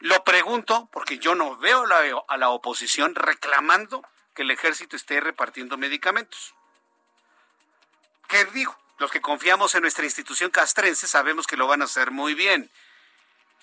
Lo 0.00 0.24
pregunto 0.24 0.88
porque 0.92 1.18
yo 1.18 1.34
no 1.34 1.56
veo 1.56 1.84
a 2.28 2.36
la 2.36 2.48
oposición 2.50 3.14
reclamando 3.14 4.02
que 4.34 4.42
el 4.42 4.50
ejército 4.50 4.96
esté 4.96 5.20
repartiendo 5.20 5.76
medicamentos. 5.76 6.54
¿Qué 8.28 8.44
digo? 8.46 8.78
Los 8.98 9.10
que 9.10 9.20
confiamos 9.20 9.74
en 9.74 9.82
nuestra 9.82 10.04
institución 10.04 10.50
castrense 10.50 11.06
sabemos 11.06 11.46
que 11.46 11.56
lo 11.56 11.66
van 11.66 11.82
a 11.82 11.86
hacer 11.86 12.10
muy 12.10 12.34
bien. 12.34 12.70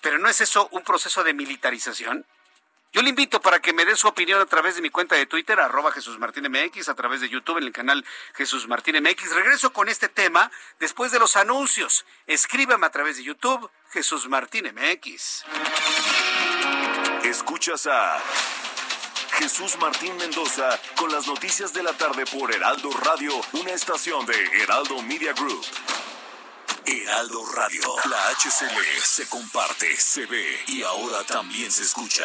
Pero 0.00 0.18
¿no 0.18 0.28
es 0.28 0.40
eso 0.40 0.68
un 0.72 0.82
proceso 0.82 1.24
de 1.24 1.32
militarización? 1.32 2.26
Yo 2.92 3.02
le 3.02 3.10
invito 3.10 3.40
para 3.40 3.60
que 3.60 3.74
me 3.74 3.84
dé 3.84 3.94
su 3.96 4.08
opinión 4.08 4.40
a 4.40 4.46
través 4.46 4.76
de 4.76 4.82
mi 4.82 4.88
cuenta 4.88 5.14
de 5.14 5.26
Twitter, 5.26 5.60
arroba 5.60 5.92
Jesús 5.92 6.18
Martín 6.18 6.50
MX, 6.50 6.88
a 6.88 6.94
través 6.94 7.20
de 7.20 7.28
YouTube 7.28 7.58
en 7.58 7.64
el 7.64 7.72
canal 7.72 8.04
Jesús 8.34 8.66
Martín 8.66 8.96
MX. 9.02 9.34
Regreso 9.34 9.72
con 9.74 9.88
este 9.88 10.08
tema 10.08 10.50
después 10.78 11.12
de 11.12 11.18
los 11.18 11.36
anuncios. 11.36 12.06
Escríbame 12.26 12.86
a 12.86 12.90
través 12.90 13.18
de 13.18 13.24
YouTube, 13.24 13.70
Jesús 13.90 14.26
Martín 14.28 14.72
MX. 14.74 15.44
Escuchas 17.24 17.86
a 17.86 18.22
Jesús 19.32 19.76
Martín 19.78 20.16
Mendoza 20.16 20.80
con 20.96 21.12
las 21.12 21.26
noticias 21.26 21.74
de 21.74 21.82
la 21.82 21.92
tarde 21.92 22.24
por 22.24 22.52
Heraldo 22.52 22.90
Radio, 23.04 23.32
una 23.52 23.72
estación 23.72 24.24
de 24.24 24.62
Heraldo 24.62 25.02
Media 25.02 25.34
Group. 25.34 25.64
Heraldo 26.86 27.44
Radio, 27.54 27.82
la 28.08 28.30
HCL 28.30 29.02
se 29.04 29.28
comparte, 29.28 29.94
se 29.96 30.24
ve 30.24 30.64
y 30.68 30.82
ahora 30.82 31.22
también 31.24 31.70
se 31.70 31.82
escucha. 31.82 32.24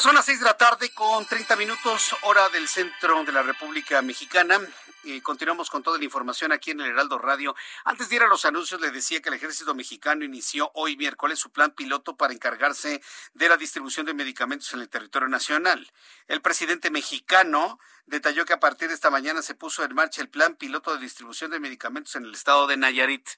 Son 0.00 0.14
las 0.14 0.24
seis 0.24 0.38
de 0.38 0.46
la 0.46 0.56
tarde 0.56 0.88
con 0.94 1.26
30 1.26 1.56
minutos, 1.56 2.16
hora 2.22 2.48
del 2.48 2.68
centro 2.68 3.22
de 3.22 3.32
la 3.32 3.42
República 3.42 4.00
Mexicana. 4.00 4.58
Y 5.02 5.20
continuamos 5.20 5.68
con 5.68 5.82
toda 5.82 5.98
la 5.98 6.04
información 6.04 6.52
aquí 6.52 6.70
en 6.70 6.80
el 6.80 6.92
Heraldo 6.92 7.18
Radio. 7.18 7.54
Antes 7.84 8.08
de 8.08 8.16
ir 8.16 8.22
a 8.22 8.26
los 8.26 8.46
anuncios, 8.46 8.80
le 8.80 8.92
decía 8.92 9.20
que 9.20 9.28
el 9.28 9.34
ejército 9.34 9.74
mexicano 9.74 10.24
inició 10.24 10.70
hoy 10.72 10.96
miércoles 10.96 11.38
su 11.38 11.52
plan 11.52 11.72
piloto 11.72 12.16
para 12.16 12.32
encargarse 12.32 13.02
de 13.34 13.48
la 13.50 13.58
distribución 13.58 14.06
de 14.06 14.14
medicamentos 14.14 14.72
en 14.72 14.80
el 14.80 14.88
territorio 14.88 15.28
nacional. 15.28 15.92
El 16.28 16.40
presidente 16.40 16.90
mexicano 16.90 17.78
detalló 18.06 18.46
que 18.46 18.54
a 18.54 18.60
partir 18.60 18.88
de 18.88 18.94
esta 18.94 19.10
mañana 19.10 19.42
se 19.42 19.54
puso 19.54 19.84
en 19.84 19.94
marcha 19.94 20.22
el 20.22 20.30
plan 20.30 20.56
piloto 20.56 20.94
de 20.94 21.02
distribución 21.02 21.50
de 21.50 21.60
medicamentos 21.60 22.16
en 22.16 22.24
el 22.24 22.32
estado 22.32 22.66
de 22.66 22.78
Nayarit. 22.78 23.28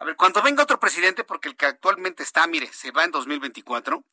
A 0.00 0.04
ver, 0.04 0.16
cuando 0.16 0.42
venga 0.42 0.64
otro 0.64 0.80
presidente, 0.80 1.22
porque 1.22 1.48
el 1.48 1.54
que 1.54 1.66
actualmente 1.66 2.24
está, 2.24 2.44
mire, 2.48 2.72
se 2.72 2.90
va 2.90 3.04
en 3.04 3.12
2024 3.12 4.04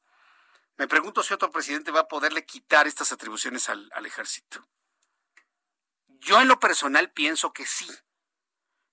me 0.80 0.88
pregunto 0.88 1.22
si 1.24 1.34
otro 1.34 1.52
presidente 1.52 1.92
va 1.92 2.00
a 2.00 2.08
poderle 2.08 2.46
quitar 2.46 2.88
estas 2.88 3.12
atribuciones 3.12 3.68
al, 3.68 4.06
ejército. 4.06 4.66
Yo 6.08 6.40
en 6.40 6.48
lo 6.48 6.58
personal 6.58 7.12
pienso 7.12 7.52
que 7.52 7.66
sí. 7.66 7.86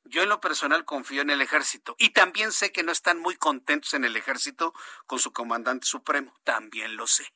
Yo 0.02 0.24
en 0.24 0.28
lo 0.28 0.40
personal 0.40 0.84
confío 0.84 1.22
en 1.22 1.30
el 1.30 1.40
ejército 1.40 1.94
y 1.96 2.10
también 2.10 2.50
sé 2.50 2.72
que 2.72 2.82
no 2.82 2.90
están 2.90 3.20
muy 3.20 3.36
contentos 3.36 3.94
en 3.94 4.04
el 4.04 4.16
ejército 4.16 4.74
con 5.06 5.20
su 5.20 5.32
comandante 5.32 5.86
supremo, 5.86 6.34
también 6.42 6.96
lo 6.96 7.06
sé. 7.06 7.32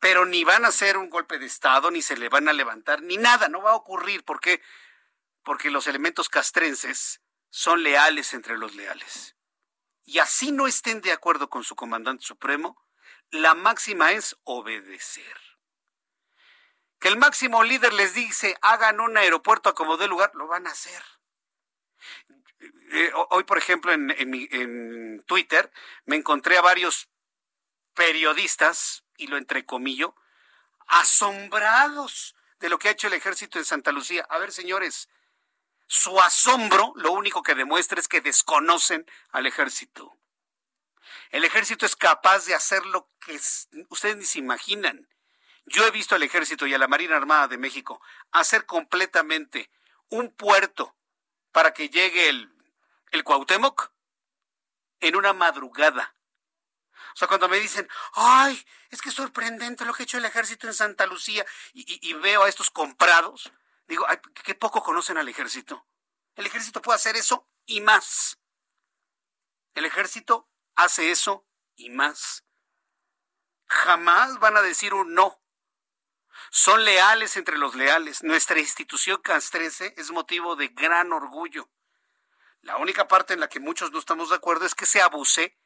Pero 0.00 0.26
ni 0.26 0.42
van 0.42 0.64
a 0.64 0.68
hacer 0.68 0.96
un 0.96 1.08
golpe 1.08 1.38
de 1.38 1.46
Estado, 1.46 1.92
ni 1.92 2.02
se 2.02 2.16
le 2.16 2.28
van 2.28 2.48
a 2.48 2.52
levantar, 2.52 3.02
ni 3.02 3.18
nada, 3.18 3.48
no 3.48 3.62
va 3.62 3.70
a 3.70 3.76
ocurrir. 3.76 4.24
¿Por 4.24 4.40
qué? 4.40 4.62
Porque 5.44 5.70
los 5.70 5.86
elementos 5.86 6.28
castrenses 6.28 7.20
son 7.50 7.84
leales 7.84 8.34
entre 8.34 8.58
los 8.58 8.74
leales. 8.74 9.36
Y 10.02 10.18
así 10.18 10.50
no 10.50 10.66
estén 10.66 11.00
de 11.02 11.12
acuerdo 11.12 11.48
con 11.48 11.62
su 11.62 11.76
comandante 11.76 12.24
supremo, 12.24 12.83
la 13.30 13.54
máxima 13.54 14.12
es 14.12 14.36
obedecer. 14.44 15.40
Que 16.98 17.08
el 17.08 17.18
máximo 17.18 17.62
líder 17.64 17.92
les 17.92 18.14
dice, 18.14 18.56
hagan 18.62 19.00
un 19.00 19.16
aeropuerto 19.16 19.74
como 19.74 19.96
de 19.96 20.08
lugar, 20.08 20.32
lo 20.34 20.46
van 20.46 20.66
a 20.66 20.70
hacer. 20.70 21.02
Eh, 22.92 23.12
hoy, 23.30 23.44
por 23.44 23.58
ejemplo, 23.58 23.92
en, 23.92 24.10
en, 24.10 25.22
Twitter 25.26 25.70
me 26.06 26.16
encontré 26.16 26.56
a 26.56 26.62
varios 26.62 27.08
periodistas, 27.94 29.04
y 29.16 29.26
lo 29.26 29.36
entrecomillo, 29.36 30.14
asombrados 30.86 32.34
de 32.58 32.68
lo 32.68 32.78
que 32.78 32.88
ha 32.88 32.92
hecho 32.92 33.06
el 33.06 33.14
ejército 33.14 33.58
en 33.58 33.64
Santa 33.64 33.92
Lucía. 33.92 34.26
A 34.28 34.38
ver, 34.38 34.52
señores, 34.52 35.08
su 35.86 36.20
asombro 36.20 36.92
lo 36.96 37.12
único 37.12 37.42
que 37.42 37.54
demuestra 37.54 38.00
es 38.00 38.08
que 38.08 38.20
desconocen 38.20 39.06
al 39.30 39.46
ejército. 39.46 40.16
El 41.30 41.44
ejército 41.44 41.86
es 41.86 41.96
capaz 41.96 42.46
de 42.46 42.54
hacer 42.54 42.84
lo 42.86 43.10
que 43.20 43.38
ustedes 43.88 44.16
ni 44.16 44.24
se 44.24 44.38
imaginan. 44.38 45.08
Yo 45.66 45.86
he 45.86 45.90
visto 45.90 46.14
al 46.14 46.22
ejército 46.22 46.66
y 46.66 46.74
a 46.74 46.78
la 46.78 46.88
Marina 46.88 47.16
Armada 47.16 47.48
de 47.48 47.58
México 47.58 48.00
hacer 48.32 48.66
completamente 48.66 49.70
un 50.10 50.34
puerto 50.34 50.96
para 51.52 51.72
que 51.72 51.88
llegue 51.88 52.28
el, 52.28 52.52
el 53.10 53.24
Cuauhtémoc 53.24 53.92
en 55.00 55.16
una 55.16 55.32
madrugada. 55.32 56.14
O 57.14 57.16
sea, 57.16 57.28
cuando 57.28 57.48
me 57.48 57.58
dicen, 57.58 57.88
ay, 58.14 58.62
es 58.90 59.00
que 59.00 59.08
es 59.08 59.14
sorprendente 59.14 59.84
lo 59.84 59.94
que 59.94 60.02
ha 60.02 60.04
hecho 60.04 60.18
el 60.18 60.24
ejército 60.24 60.66
en 60.66 60.74
Santa 60.74 61.06
Lucía 61.06 61.46
y, 61.72 62.08
y 62.08 62.12
veo 62.14 62.42
a 62.42 62.48
estos 62.48 62.70
comprados, 62.70 63.52
digo, 63.86 64.04
ay, 64.08 64.18
qué 64.42 64.54
poco 64.54 64.82
conocen 64.82 65.16
al 65.16 65.28
ejército. 65.28 65.86
El 66.34 66.46
ejército 66.46 66.82
puede 66.82 66.96
hacer 66.96 67.16
eso 67.16 67.48
y 67.66 67.80
más. 67.80 68.38
El 69.74 69.84
ejército 69.84 70.48
hace 70.76 71.10
eso 71.10 71.46
y 71.76 71.90
más. 71.90 72.44
Jamás 73.66 74.38
van 74.38 74.56
a 74.56 74.62
decir 74.62 74.94
un 74.94 75.14
no. 75.14 75.40
Son 76.50 76.84
leales 76.84 77.36
entre 77.36 77.58
los 77.58 77.74
leales. 77.74 78.22
Nuestra 78.22 78.58
institución 78.58 79.20
castrense 79.22 79.94
es 79.96 80.10
motivo 80.10 80.56
de 80.56 80.68
gran 80.68 81.12
orgullo. 81.12 81.70
La 82.60 82.76
única 82.76 83.08
parte 83.08 83.34
en 83.34 83.40
la 83.40 83.48
que 83.48 83.60
muchos 83.60 83.92
no 83.92 83.98
estamos 83.98 84.30
de 84.30 84.36
acuerdo 84.36 84.64
es 84.64 84.74
que 84.74 84.86
se 84.86 85.00
abuse 85.00 85.58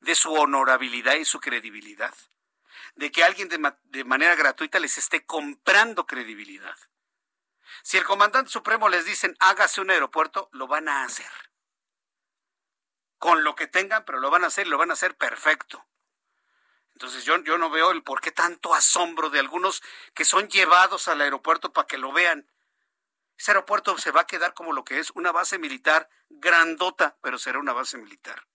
de 0.00 0.14
su 0.14 0.32
honorabilidad 0.32 1.14
y 1.14 1.24
su 1.24 1.40
credibilidad. 1.40 2.14
De 2.94 3.10
que 3.10 3.24
alguien 3.24 3.48
de, 3.48 3.74
de 3.84 4.04
manera 4.04 4.34
gratuita 4.34 4.78
les 4.78 4.98
esté 4.98 5.24
comprando 5.24 6.06
credibilidad. 6.06 6.76
Si 7.82 7.96
el 7.96 8.04
comandante 8.04 8.50
supremo 8.50 8.88
les 8.88 9.04
dicen 9.04 9.36
hágase 9.40 9.80
un 9.80 9.90
aeropuerto, 9.90 10.48
lo 10.52 10.66
van 10.66 10.88
a 10.88 11.04
hacer 11.04 11.30
con 13.26 13.42
lo 13.42 13.56
que 13.56 13.66
tengan, 13.66 14.04
pero 14.04 14.20
lo 14.20 14.30
van 14.30 14.44
a 14.44 14.46
hacer 14.46 14.68
y 14.68 14.70
lo 14.70 14.78
van 14.78 14.90
a 14.90 14.92
hacer 14.92 15.16
perfecto. 15.16 15.84
Entonces 16.92 17.24
yo, 17.24 17.36
yo 17.42 17.58
no 17.58 17.70
veo 17.70 17.90
el 17.90 18.04
por 18.04 18.20
qué 18.20 18.30
tanto 18.30 18.72
asombro 18.72 19.30
de 19.30 19.40
algunos 19.40 19.82
que 20.14 20.24
son 20.24 20.46
llevados 20.46 21.08
al 21.08 21.20
aeropuerto 21.20 21.72
para 21.72 21.88
que 21.88 21.98
lo 21.98 22.12
vean. 22.12 22.48
Ese 23.36 23.50
aeropuerto 23.50 23.98
se 23.98 24.12
va 24.12 24.20
a 24.20 24.26
quedar 24.28 24.54
como 24.54 24.72
lo 24.72 24.84
que 24.84 25.00
es 25.00 25.10
una 25.16 25.32
base 25.32 25.58
militar 25.58 26.08
grandota, 26.28 27.18
pero 27.20 27.36
será 27.36 27.58
una 27.58 27.72
base 27.72 27.98
militar. 27.98 28.46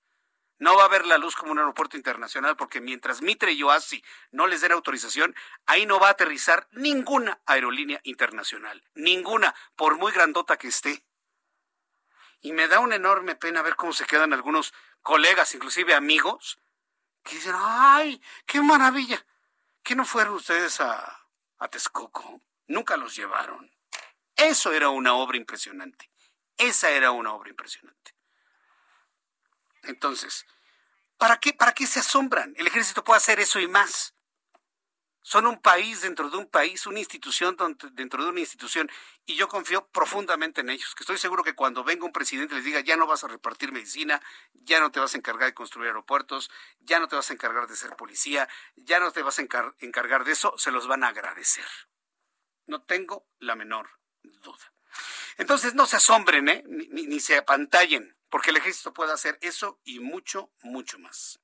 no 0.58 0.78
va 0.78 0.86
a 0.86 0.88
ver 0.88 1.06
la 1.06 1.18
luz 1.18 1.36
como 1.36 1.52
un 1.52 1.60
aeropuerto 1.60 1.98
internacional 1.98 2.56
porque 2.56 2.80
mientras 2.80 3.22
Mitre 3.22 3.52
y 3.52 3.64
Oasi 3.64 4.02
no 4.32 4.48
les 4.48 4.62
den 4.62 4.72
autorización, 4.72 5.36
ahí 5.66 5.86
no 5.86 6.00
va 6.00 6.08
a 6.08 6.12
aterrizar 6.12 6.70
ninguna 6.72 7.42
aerolínea 7.46 8.00
internacional, 8.06 8.82
ninguna, 8.94 9.54
por 9.76 9.98
muy 9.98 10.14
grandota 10.14 10.56
que 10.56 10.70
esté. 10.70 11.04
Y 12.42 12.54
me 12.54 12.68
da 12.68 12.80
una 12.80 12.96
enorme 12.96 13.36
pena 13.36 13.62
ver 13.62 13.76
cómo 13.76 13.94
se 13.94 14.06
quedan 14.06 14.34
algunos 14.34 14.74
colegas, 15.02 15.54
inclusive 15.54 15.94
amigos, 15.94 16.60
que 17.24 17.36
dicen, 17.36 17.54
ay, 17.56 18.22
qué 18.46 18.62
maravilla, 18.62 19.24
que 19.84 19.96
no 19.96 20.06
fueron 20.06 20.34
ustedes 20.34 20.82
a, 20.82 21.28
a 21.60 21.68
Texcoco, 21.68 22.42
nunca 22.68 22.98
los 22.98 23.16
llevaron. 23.16 23.72
Eso 24.36 24.72
era 24.72 24.90
una 24.90 25.14
obra 25.14 25.38
impresionante, 25.38 26.10
esa 26.58 26.90
era 26.90 27.12
una 27.12 27.34
obra 27.34 27.50
impresionante. 27.50 28.16
Entonces, 29.84 30.46
¿para 31.18 31.38
qué, 31.38 31.54
¿para 31.54 31.74
qué 31.74 31.86
se 31.86 32.00
asombran? 32.00 32.54
El 32.58 32.68
ejército 32.68 33.04
puede 33.04 33.18
hacer 33.18 33.40
eso 33.40 33.60
y 33.60 33.68
más. 33.68 34.16
Son 35.22 35.46
un 35.46 35.62
país 35.62 36.02
dentro 36.02 36.30
de 36.30 36.38
un 36.38 36.48
país, 36.48 36.86
una 36.88 37.00
institución 37.00 37.56
dentro 37.94 38.24
de 38.24 38.30
una 38.30 38.40
institución, 38.40 38.90
y 39.26 39.36
yo 39.36 39.48
confío 39.48 39.88
profundamente 39.88 40.62
en 40.62 40.70
ellos, 40.70 40.96
que 40.96 41.04
estoy 41.04 41.18
seguro 41.18 41.44
que 41.44 41.54
cuando 41.54 41.84
venga 41.84 42.06
un 42.06 42.12
presidente 42.12 42.56
les 42.56 42.64
diga, 42.64 42.80
ya 42.80 42.98
no 42.98 43.06
vas 43.06 43.24
a 43.24 43.28
repartir 43.28 43.72
medicina, 43.72 44.22
ya 44.54 44.80
no 44.80 44.92
te 44.92 45.00
vas 45.00 45.14
a 45.14 45.18
encargar 45.18 45.48
de 45.48 45.54
construir 45.54 45.88
aeropuertos, 45.88 46.50
ya 46.80 47.00
no 47.00 47.08
te 47.08 47.16
vas 47.16 47.30
a 47.30 47.34
encargar 47.34 47.68
de 47.68 47.76
ser 47.76 47.96
policía, 47.96 48.50
ya 48.76 49.00
no 49.00 49.12
te 49.12 49.22
vas 49.22 49.38
a 49.40 49.42
encargar 49.42 50.24
de 50.24 50.32
eso, 50.32 50.54
se 50.58 50.72
los 50.72 50.88
van 50.88 51.04
a 51.04 51.10
agradecer. 51.10 51.68
No 52.66 52.82
tengo 52.82 53.28
la 53.40 53.56
menor 53.56 53.90
duda. 54.24 54.74
Entonces 55.38 55.76
no 55.76 55.86
se 55.86 55.98
asombren, 55.98 56.50
¿eh? 56.50 56.64
ni, 56.68 57.06
ni 57.06 57.20
se 57.20 57.38
apantallen 57.38 58.16
porque 58.32 58.50
el 58.50 58.58
ejército 58.58 58.94
puede 58.94 59.12
hacer 59.12 59.38
eso 59.42 59.80
y 59.84 60.00
mucho, 60.00 60.52
mucho 60.64 60.98
más. 60.98 61.40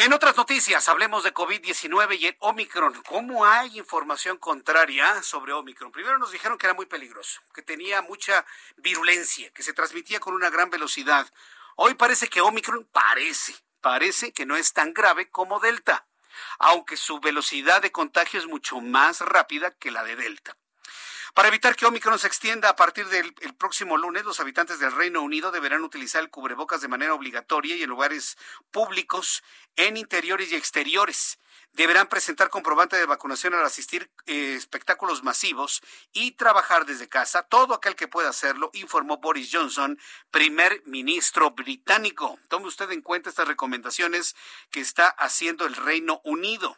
En 0.00 0.12
otras 0.12 0.36
noticias, 0.36 0.88
hablemos 0.88 1.24
de 1.24 1.34
COVID-19 1.34 2.20
y 2.20 2.26
el 2.26 2.36
Omicron. 2.38 3.02
¿Cómo 3.02 3.44
hay 3.44 3.76
información 3.80 4.36
contraria 4.36 5.24
sobre 5.24 5.52
Omicron? 5.52 5.90
Primero 5.90 6.18
nos 6.18 6.30
dijeron 6.30 6.56
que 6.56 6.66
era 6.66 6.74
muy 6.74 6.86
peligroso, 6.86 7.40
que 7.52 7.62
tenía 7.62 8.00
mucha 8.00 8.46
virulencia, 8.76 9.50
que 9.50 9.64
se 9.64 9.72
transmitía 9.72 10.20
con 10.20 10.34
una 10.34 10.50
gran 10.50 10.70
velocidad. 10.70 11.28
Hoy 11.74 11.94
parece 11.94 12.28
que 12.28 12.40
Omicron 12.40 12.88
parece, 12.92 13.56
parece 13.80 14.32
que 14.32 14.46
no 14.46 14.56
es 14.56 14.72
tan 14.72 14.94
grave 14.94 15.30
como 15.30 15.58
Delta, 15.58 16.06
aunque 16.60 16.96
su 16.96 17.18
velocidad 17.18 17.82
de 17.82 17.90
contagio 17.90 18.38
es 18.38 18.46
mucho 18.46 18.80
más 18.80 19.20
rápida 19.20 19.72
que 19.72 19.90
la 19.90 20.04
de 20.04 20.14
Delta. 20.14 20.56
Para 21.38 21.50
evitar 21.50 21.76
que 21.76 21.86
Omicron 21.86 22.18
se 22.18 22.26
extienda 22.26 22.68
a 22.68 22.74
partir 22.74 23.06
del 23.06 23.32
próximo 23.56 23.96
lunes, 23.96 24.24
los 24.24 24.40
habitantes 24.40 24.80
del 24.80 24.90
Reino 24.90 25.22
Unido 25.22 25.52
deberán 25.52 25.84
utilizar 25.84 26.20
el 26.20 26.30
cubrebocas 26.30 26.80
de 26.80 26.88
manera 26.88 27.14
obligatoria 27.14 27.76
y 27.76 27.84
en 27.84 27.90
lugares 27.90 28.36
públicos, 28.72 29.44
en 29.76 29.96
interiores 29.96 30.50
y 30.50 30.56
exteriores. 30.56 31.38
Deberán 31.74 32.08
presentar 32.08 32.50
comprobante 32.50 32.96
de 32.96 33.06
vacunación 33.06 33.54
al 33.54 33.64
asistir 33.64 34.10
eh, 34.26 34.54
espectáculos 34.54 35.22
masivos 35.22 35.80
y 36.12 36.32
trabajar 36.32 36.86
desde 36.86 37.08
casa. 37.08 37.44
Todo 37.44 37.72
aquel 37.72 37.94
que 37.94 38.08
pueda 38.08 38.30
hacerlo, 38.30 38.70
informó 38.72 39.18
Boris 39.18 39.50
Johnson, 39.52 39.96
primer 40.32 40.82
ministro 40.86 41.52
británico. 41.52 42.36
Tome 42.48 42.66
usted 42.66 42.90
en 42.90 43.00
cuenta 43.00 43.30
estas 43.30 43.46
recomendaciones 43.46 44.34
que 44.72 44.80
está 44.80 45.06
haciendo 45.06 45.66
el 45.66 45.76
Reino 45.76 46.20
Unido. 46.24 46.76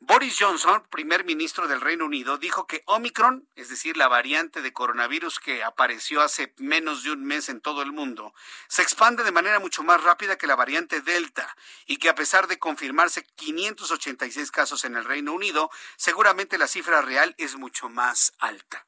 Boris 0.00 0.36
Johnson, 0.38 0.86
primer 0.90 1.24
ministro 1.24 1.66
del 1.66 1.80
Reino 1.80 2.04
Unido, 2.04 2.38
dijo 2.38 2.68
que 2.68 2.82
Omicron, 2.86 3.48
es 3.56 3.68
decir, 3.68 3.96
la 3.96 4.06
variante 4.06 4.62
de 4.62 4.72
coronavirus 4.72 5.40
que 5.40 5.64
apareció 5.64 6.22
hace 6.22 6.54
menos 6.56 7.02
de 7.02 7.10
un 7.10 7.24
mes 7.24 7.48
en 7.48 7.60
todo 7.60 7.82
el 7.82 7.90
mundo, 7.90 8.32
se 8.68 8.82
expande 8.82 9.24
de 9.24 9.32
manera 9.32 9.58
mucho 9.58 9.82
más 9.82 10.02
rápida 10.02 10.38
que 10.38 10.46
la 10.46 10.54
variante 10.54 11.00
Delta 11.00 11.56
y 11.84 11.96
que 11.96 12.08
a 12.08 12.14
pesar 12.14 12.46
de 12.46 12.60
confirmarse 12.60 13.26
586 13.34 14.52
casos 14.52 14.84
en 14.84 14.96
el 14.96 15.04
Reino 15.04 15.32
Unido, 15.32 15.68
seguramente 15.96 16.58
la 16.58 16.68
cifra 16.68 17.02
real 17.02 17.34
es 17.36 17.56
mucho 17.56 17.88
más 17.88 18.34
alta. 18.38 18.86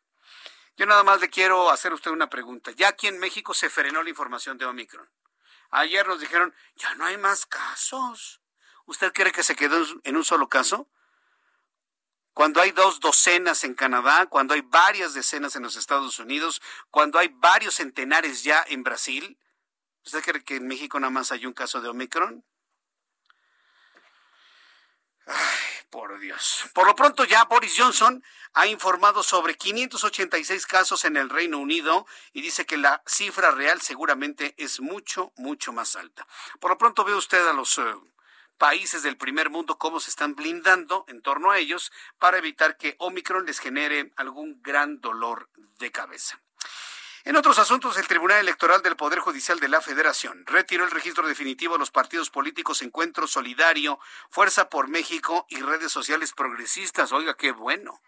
Yo 0.77 0.87
nada 0.87 1.03
más 1.03 1.21
le 1.21 1.29
quiero 1.29 1.71
hacer 1.71 1.91
a 1.91 1.97
usted 1.97 2.13
una 2.13 2.31
pregunta. 2.31 2.71
Ya 2.71 2.89
aquí 2.89 3.09
en 3.09 3.19
México 3.19 3.53
se 3.53 3.69
frenó 3.69 4.03
la 4.05 4.11
información 4.11 4.59
de 4.59 4.65
Omicron. 4.65 5.11
Ayer 5.71 6.07
nos 6.07 6.21
dijeron, 6.21 6.55
ya 6.77 6.95
no 6.95 7.05
hay 7.05 7.19
más 7.19 7.47
casos. 7.47 8.41
¿Usted 8.87 9.13
cree 9.13 9.33
que 9.33 9.43
se 9.43 9.57
quedó 9.57 9.85
en 10.05 10.17
un 10.17 10.25
solo 10.25 10.49
caso? 10.49 10.89
Cuando 12.35 12.61
hay 12.61 12.71
dos 12.71 13.01
docenas 13.01 13.65
en 13.65 13.75
Canadá, 13.75 14.27
cuando 14.27 14.55
hay 14.55 14.61
varias 14.63 15.15
decenas 15.15 15.57
en 15.57 15.63
los 15.63 15.77
Estados 15.77 16.19
Unidos, 16.19 16.63
cuando 16.91 17.19
hay 17.19 17.29
varios 17.29 17.75
centenares 17.75 18.43
ya 18.45 18.65
en 18.69 18.83
Brasil. 18.83 19.39
¿Usted 20.05 20.23
cree 20.23 20.45
que 20.45 20.57
en 20.57 20.67
México 20.67 20.99
nada 20.99 21.11
más 21.11 21.33
hay 21.33 21.47
un 21.47 21.53
caso 21.53 21.81
de 21.81 21.89
Omicron? 21.89 22.45
Ay, 25.27 25.37
por 25.91 26.19
Dios. 26.19 26.65
Por 26.73 26.87
lo 26.87 26.95
pronto 26.95 27.25
ya 27.25 27.45
Boris 27.45 27.75
Johnson 27.77 28.25
ha 28.55 28.67
informado 28.67 29.23
sobre 29.23 29.57
586 29.57 30.67
casos 30.67 31.05
en 31.05 31.17
el 31.17 31.29
Reino 31.29 31.59
Unido 31.59 32.07
y 32.33 32.43
dice 32.43 32.65
que 32.65 32.77
la 32.77 33.03
cifra 33.07 33.51
real 33.51 33.81
seguramente 33.81 34.55
es 34.57 34.81
mucho, 34.81 35.33
mucho 35.37 35.73
más 35.73 35.97
alta. 35.97 36.27
Por 36.59 36.71
lo 36.71 36.79
pronto 36.79 37.05
ve 37.05 37.15
usted 37.15 37.47
a 37.47 37.53
los 37.53 37.79
eh, 37.79 37.95
países 38.61 39.03
del 39.03 39.17
primer 39.17 39.49
mundo 39.49 39.79
cómo 39.79 40.01
se 40.01 40.11
están 40.11 40.35
blindando 40.35 41.07
en 41.09 41.23
torno 41.23 41.51
a 41.51 41.59
ellos 41.59 41.91
para 42.19 42.37
evitar 42.37 42.77
que 42.77 42.95
Omicron 42.99 43.47
les 43.47 43.59
genere 43.59 44.13
algún 44.17 44.61
gran 44.63 45.01
dolor 45.01 45.49
de 45.79 45.91
cabeza. 45.91 46.39
En 47.25 47.37
otros 47.37 47.59
asuntos, 47.59 47.97
el 47.97 48.07
Tribunal 48.07 48.41
Electoral 48.41 48.83
del 48.83 48.97
Poder 48.97 49.21
Judicial 49.21 49.59
de 49.61 49.69
la 49.69 49.81
Federación 49.81 50.45
retiró 50.45 50.85
el 50.85 50.91
registro 50.91 51.27
definitivo 51.27 51.73
de 51.73 51.79
los 51.79 51.91
partidos 51.91 52.29
políticos 52.29 52.83
Encuentro 52.83 53.27
Solidario, 53.27 53.99
Fuerza 54.29 54.69
por 54.69 54.89
México 54.89 55.47
y 55.49 55.61
redes 55.61 55.91
sociales 55.91 56.33
progresistas. 56.33 57.13
Oiga, 57.13 57.39
qué 57.39 57.53
bueno. 57.53 58.03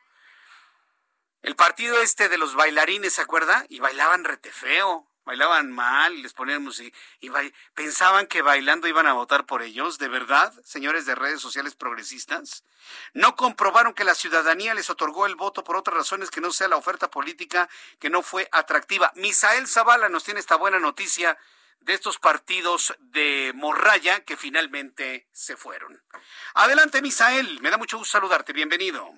El 1.41 1.57
partido 1.57 1.99
este 2.03 2.29
de 2.29 2.37
los 2.37 2.55
bailarines, 2.55 3.15
¿se 3.15 3.23
acuerda? 3.23 3.65
Y 3.71 3.81
bailaban 3.81 4.25
rete 4.25 4.53
feo 4.53 5.09
bailaban 5.25 5.71
mal 5.71 6.15
y 6.15 6.23
les 6.23 6.33
ponían 6.33 6.63
música 6.63 6.97
y 7.21 7.31
pensaban 7.75 8.27
que 8.27 8.43
bailando 8.43 8.89
iban 8.89 9.07
a 9.07 9.13
votar 9.13 9.47
por 9.47 9.63
ellos, 9.63 9.99
¿de 9.99 10.09
verdad, 10.09 10.53
señores 10.65 11.07
de 11.07 11.15
redes 11.15 11.41
sociales 11.41 11.75
progresistas? 11.75 12.65
No 13.13 13.37
comprobaron 13.37 13.95
que 13.95 14.05
la 14.05 14.15
ciudadanía 14.15 14.75
les 14.75 14.91
otorgó 14.91 15.27
el 15.27 15.37
voto 15.37 15.65
por 15.65 15.77
otras 15.77 15.97
razones 15.97 16.31
que 16.31 16.41
no 16.41 16.53
sea 16.53 16.69
la 16.69 16.77
oferta 16.77 17.11
política 17.11 17.69
que 17.99 18.11
no 18.11 18.23
fue 18.23 18.49
atractiva. 18.53 19.13
Misael 19.15 19.67
Zavala 19.69 20.09
nos 20.09 20.25
tiene 20.25 20.41
esta 20.41 20.57
buena 20.57 20.79
noticia 20.79 21.39
de 21.81 21.95
estos 21.95 22.19
partidos 22.19 22.95
de 22.99 23.53
morralla 23.55 24.21
que 24.21 24.37
finalmente 24.37 25.27
se 25.33 25.57
fueron. 25.57 26.01
Adelante, 26.55 27.03
Misael, 27.03 27.61
me 27.61 27.71
da 27.71 27.79
mucho 27.79 27.99
gusto 27.99 28.13
saludarte, 28.13 28.53
bienvenido. 28.53 29.13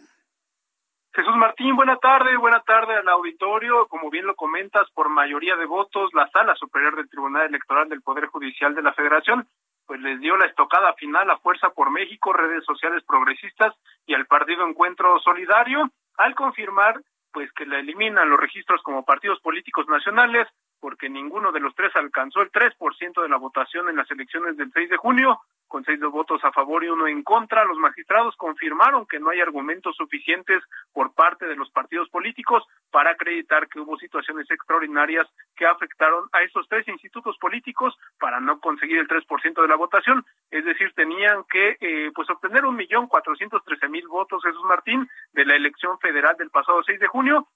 Jesús 1.14 1.36
Martín, 1.36 1.76
buena 1.76 1.96
tarde, 1.98 2.36
buena 2.36 2.58
tarde 2.62 2.96
al 2.96 3.08
auditorio. 3.08 3.86
Como 3.86 4.10
bien 4.10 4.26
lo 4.26 4.34
comentas, 4.34 4.90
por 4.94 5.08
mayoría 5.08 5.54
de 5.54 5.64
votos, 5.64 6.10
la 6.12 6.28
Sala 6.30 6.56
Superior 6.56 6.96
del 6.96 7.08
Tribunal 7.08 7.46
Electoral 7.46 7.88
del 7.88 8.02
Poder 8.02 8.26
Judicial 8.26 8.74
de 8.74 8.82
la 8.82 8.92
Federación, 8.94 9.46
pues 9.86 10.00
les 10.00 10.18
dio 10.18 10.36
la 10.36 10.46
estocada 10.46 10.92
final 10.94 11.30
a 11.30 11.38
Fuerza 11.38 11.70
por 11.70 11.92
México, 11.92 12.32
redes 12.32 12.64
sociales 12.64 13.04
progresistas 13.06 13.72
y 14.06 14.14
al 14.14 14.26
Partido 14.26 14.66
Encuentro 14.66 15.20
Solidario, 15.20 15.88
al 16.16 16.34
confirmar 16.34 17.00
pues 17.32 17.52
que 17.52 17.64
la 17.64 17.78
eliminan 17.78 18.28
los 18.28 18.40
registros 18.40 18.82
como 18.82 19.04
partidos 19.04 19.40
políticos 19.40 19.86
nacionales, 19.88 20.48
porque 20.84 21.08
ninguno 21.08 21.50
de 21.50 21.60
los 21.60 21.74
tres 21.74 21.96
alcanzó 21.96 22.42
el 22.42 22.52
3% 22.52 23.22
de 23.22 23.28
la 23.30 23.38
votación 23.38 23.88
en 23.88 23.96
las 23.96 24.10
elecciones 24.10 24.54
del 24.58 24.70
6 24.70 24.90
de 24.90 24.98
junio, 24.98 25.40
con 25.66 25.82
seis 25.82 25.98
votos 25.98 26.44
a 26.44 26.52
favor 26.52 26.84
y 26.84 26.88
uno 26.88 27.06
en 27.06 27.22
contra. 27.22 27.64
Los 27.64 27.78
magistrados 27.78 28.36
confirmaron 28.36 29.06
que 29.06 29.18
no 29.18 29.30
hay 29.30 29.40
argumentos 29.40 29.96
suficientes 29.96 30.62
por 30.92 31.14
parte 31.14 31.46
de 31.46 31.56
los 31.56 31.70
partidos 31.70 32.10
políticos 32.10 32.64
para 32.90 33.12
acreditar 33.12 33.66
que 33.68 33.80
hubo 33.80 33.96
situaciones 33.96 34.50
extraordinarias 34.50 35.26
que 35.56 35.64
afectaron 35.64 36.28
a 36.32 36.42
estos 36.42 36.68
tres 36.68 36.86
institutos 36.88 37.38
políticos 37.38 37.96
para 38.20 38.38
no 38.38 38.60
conseguir 38.60 38.98
el 38.98 39.08
3% 39.08 39.62
de 39.62 39.68
la 39.68 39.76
votación. 39.76 40.22
Es 40.50 40.66
decir, 40.66 40.92
tenían 40.94 41.44
que 41.50 41.78
eh, 41.80 42.10
pues 42.14 42.28
obtener 42.28 42.66
un 42.66 42.76
millón 42.76 43.06
cuatrocientos 43.06 43.64
trece 43.64 43.88
mil 43.88 44.06
votos, 44.06 44.42
Jesús 44.44 44.64
Martín, 44.64 45.08
de 45.32 45.46
la 45.46 45.56
elección 45.56 45.98
federal 45.98 46.36
del 46.36 46.50
pasado 46.50 46.82
6 46.82 47.00
de 47.00 47.06
junio. 47.06 47.48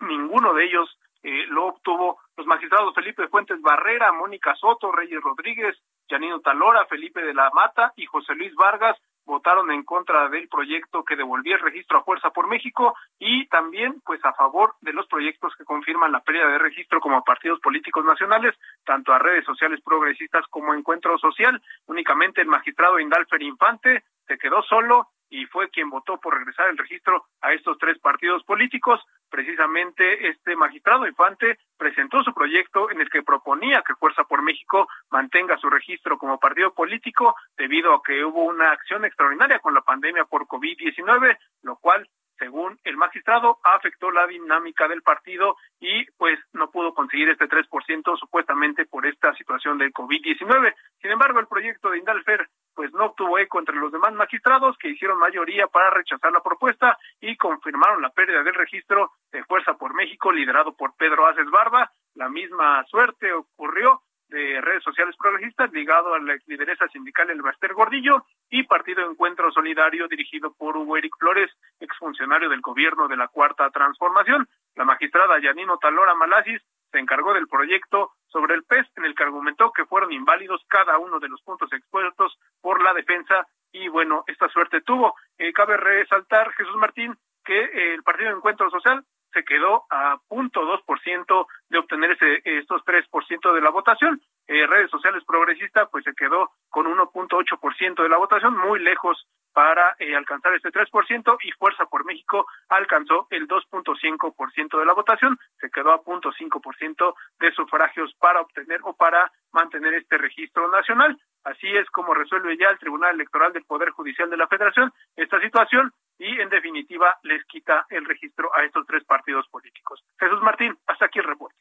Ninguno 0.00 0.52
de 0.52 0.66
ellos 0.66 0.98
eh, 1.22 1.46
lo 1.48 1.66
obtuvo 1.66 2.18
los 2.36 2.46
magistrados 2.46 2.94
Felipe 2.94 3.28
Fuentes 3.28 3.60
Barrera, 3.60 4.12
Mónica 4.12 4.54
Soto, 4.54 4.92
Reyes 4.92 5.20
Rodríguez, 5.20 5.76
Janino 6.08 6.40
Talora, 6.40 6.86
Felipe 6.86 7.22
de 7.22 7.34
la 7.34 7.50
Mata 7.52 7.92
y 7.96 8.06
José 8.06 8.34
Luis 8.34 8.54
Vargas 8.54 8.96
votaron 9.28 9.70
en 9.70 9.84
contra 9.84 10.28
del 10.30 10.48
proyecto 10.48 11.04
que 11.04 11.14
devolvía 11.14 11.56
el 11.56 11.60
registro 11.60 11.98
a 11.98 12.02
Fuerza 12.02 12.30
por 12.30 12.48
México 12.48 12.94
y 13.18 13.46
también 13.48 14.00
pues 14.04 14.24
a 14.24 14.32
favor 14.32 14.74
de 14.80 14.94
los 14.94 15.06
proyectos 15.06 15.54
que 15.56 15.66
confirman 15.66 16.12
la 16.12 16.20
pérdida 16.20 16.48
de 16.48 16.58
registro 16.58 16.98
como 16.98 17.22
partidos 17.22 17.60
políticos 17.60 18.04
nacionales, 18.04 18.54
tanto 18.84 19.12
a 19.12 19.18
redes 19.18 19.44
sociales 19.44 19.80
progresistas 19.84 20.46
como 20.48 20.72
Encuentro 20.72 21.18
Social. 21.18 21.60
Únicamente 21.86 22.40
el 22.40 22.48
magistrado 22.48 22.98
Indalfer 22.98 23.42
Infante 23.42 24.02
se 24.26 24.38
quedó 24.38 24.62
solo 24.62 25.08
y 25.30 25.44
fue 25.46 25.68
quien 25.68 25.90
votó 25.90 26.18
por 26.18 26.34
regresar 26.34 26.70
el 26.70 26.78
registro 26.78 27.26
a 27.42 27.52
estos 27.52 27.76
tres 27.78 27.98
partidos 27.98 28.42
políticos 28.44 29.00
precisamente 29.30 30.28
este 30.28 30.56
magistrado 30.56 31.06
Infante 31.06 31.58
presentó 31.76 32.22
su 32.22 32.32
proyecto 32.34 32.90
en 32.90 33.00
el 33.00 33.10
que 33.10 33.22
proponía 33.22 33.82
que 33.86 33.94
Fuerza 33.94 34.24
por 34.24 34.42
México 34.42 34.88
mantenga 35.10 35.58
su 35.58 35.70
registro 35.70 36.18
como 36.18 36.38
partido 36.38 36.72
político 36.72 37.34
debido 37.56 37.94
a 37.94 38.02
que 38.02 38.24
hubo 38.24 38.44
una 38.44 38.72
acción 38.72 39.04
extraordinaria 39.04 39.58
con 39.60 39.74
la 39.74 39.82
pandemia 39.82 40.24
por 40.24 40.46
COVID-19, 40.46 41.38
lo 41.62 41.76
cual 41.76 42.08
según 42.38 42.78
el 42.84 42.96
magistrado, 42.96 43.58
afectó 43.64 44.10
la 44.10 44.26
dinámica 44.26 44.88
del 44.88 45.02
partido 45.02 45.56
y 45.80 46.06
pues 46.12 46.38
no 46.52 46.70
pudo 46.70 46.94
conseguir 46.94 47.28
este 47.28 47.48
3% 47.48 48.16
supuestamente 48.18 48.86
por 48.86 49.06
esta 49.06 49.34
situación 49.34 49.78
del 49.78 49.92
COVID-19. 49.92 50.74
Sin 51.02 51.10
embargo, 51.10 51.40
el 51.40 51.48
proyecto 51.48 51.90
de 51.90 51.98
Indalfer 51.98 52.48
pues 52.78 52.92
no 52.92 53.06
obtuvo 53.06 53.40
eco 53.40 53.58
entre 53.58 53.74
los 53.74 53.90
demás 53.90 54.12
magistrados 54.12 54.78
que 54.78 54.90
hicieron 54.90 55.18
mayoría 55.18 55.66
para 55.66 55.90
rechazar 55.90 56.30
la 56.30 56.40
propuesta 56.40 56.96
y 57.20 57.36
confirmaron 57.36 58.00
la 58.00 58.10
pérdida 58.10 58.44
del 58.44 58.54
registro 58.54 59.10
de 59.32 59.42
Fuerza 59.42 59.74
por 59.74 59.94
México 59.94 60.30
liderado 60.30 60.76
por 60.76 60.94
Pedro 60.94 61.26
Aces 61.26 61.50
Barba. 61.50 61.90
La 62.14 62.28
misma 62.28 62.84
suerte 62.84 63.32
ocurrió 63.32 64.02
de 64.28 64.60
redes 64.60 64.84
sociales 64.84 65.16
progresistas 65.18 65.72
ligado 65.72 66.14
a 66.14 66.20
la 66.20 66.36
lideresa 66.46 66.86
sindical 66.86 67.28
El 67.30 67.42
Baster 67.42 67.74
Gordillo 67.74 68.24
y 68.48 68.62
Partido 68.62 69.10
Encuentro 69.10 69.50
Solidario 69.50 70.06
dirigido 70.06 70.54
por 70.54 70.76
Hugo 70.76 70.96
Eric 70.96 71.16
Flores, 71.18 71.50
exfuncionario 71.80 72.48
del 72.48 72.60
gobierno 72.60 73.08
de 73.08 73.16
la 73.16 73.26
Cuarta 73.26 73.70
Transformación. 73.70 74.46
La 74.76 74.84
magistrada 74.84 75.40
Yanino 75.40 75.78
Talora 75.78 76.14
Malasis 76.14 76.62
se 76.90 76.98
encargó 76.98 77.34
del 77.34 77.48
proyecto 77.48 78.12
sobre 78.26 78.54
el 78.54 78.64
PES 78.64 78.86
en 78.96 79.04
el 79.04 79.14
que 79.14 79.24
argumentó 79.24 79.72
que 79.72 79.86
fueron 79.86 80.12
inválidos 80.12 80.62
cada 80.68 80.98
uno 80.98 81.18
de 81.18 81.28
los 81.28 81.42
puntos 81.42 81.72
expuestos 81.72 82.38
por 82.60 82.82
la 82.82 82.92
defensa 82.94 83.46
y 83.72 83.88
bueno, 83.88 84.24
esta 84.26 84.48
suerte 84.48 84.80
tuvo. 84.80 85.14
Eh, 85.36 85.52
cabe 85.52 85.76
resaltar, 85.76 86.52
Jesús 86.52 86.76
Martín, 86.76 87.16
que 87.44 87.58
eh, 87.58 87.94
el 87.94 88.02
Partido 88.02 88.30
Encuentro 88.30 88.70
Social 88.70 89.04
se 89.32 89.44
quedó 89.44 89.84
a 89.90 90.18
punto 90.26 90.64
dos 90.64 90.80
por 90.82 91.00
ciento 91.00 91.46
de 91.68 91.78
obtener 91.78 92.12
ese, 92.12 92.40
estos 92.44 92.82
tres 92.84 93.06
por 93.08 93.26
ciento 93.26 93.52
de 93.52 93.60
la 93.60 93.70
votación. 93.70 94.20
Eh, 94.46 94.66
redes 94.66 94.90
sociales 94.90 95.22
progresista 95.26 95.86
pues 95.86 96.04
se 96.04 96.14
quedó 96.14 96.50
con 96.70 96.86
1.8 96.86 97.60
por 97.60 97.76
ciento 97.76 98.02
de 98.02 98.08
la 98.08 98.16
votación, 98.16 98.56
muy 98.56 98.80
lejos 98.80 99.26
para 99.58 99.96
eh, 99.98 100.14
alcanzar 100.14 100.54
este 100.54 100.70
3% 100.70 101.36
y 101.42 101.50
Fuerza 101.50 101.84
por 101.86 102.04
México 102.04 102.46
alcanzó 102.68 103.26
el 103.30 103.48
2.5% 103.48 104.78
de 104.78 104.86
la 104.86 104.92
votación, 104.92 105.36
se 105.60 105.68
quedó 105.68 105.90
a 105.90 106.00
0.5% 106.04 107.14
de 107.40 107.50
sufragios 107.50 108.14
para 108.20 108.40
obtener 108.40 108.78
o 108.84 108.94
para 108.94 109.32
mantener 109.50 109.94
este 109.94 110.16
registro 110.16 110.70
nacional. 110.70 111.20
Así 111.42 111.66
es 111.76 111.90
como 111.90 112.14
resuelve 112.14 112.56
ya 112.56 112.68
el 112.68 112.78
Tribunal 112.78 113.16
Electoral 113.16 113.52
del 113.52 113.64
Poder 113.64 113.90
Judicial 113.90 114.30
de 114.30 114.36
la 114.36 114.46
Federación 114.46 114.92
esta 115.16 115.40
situación 115.40 115.92
y 116.18 116.40
en 116.40 116.50
definitiva 116.50 117.18
les 117.24 117.44
quita 117.46 117.84
el 117.90 118.04
registro 118.04 118.54
a 118.54 118.62
estos 118.62 118.86
tres 118.86 119.02
partidos 119.06 119.48
políticos. 119.48 120.04
Jesús 120.20 120.40
Martín, 120.40 120.78
hasta 120.86 121.06
aquí 121.06 121.18
el 121.18 121.24
reporte. 121.24 121.58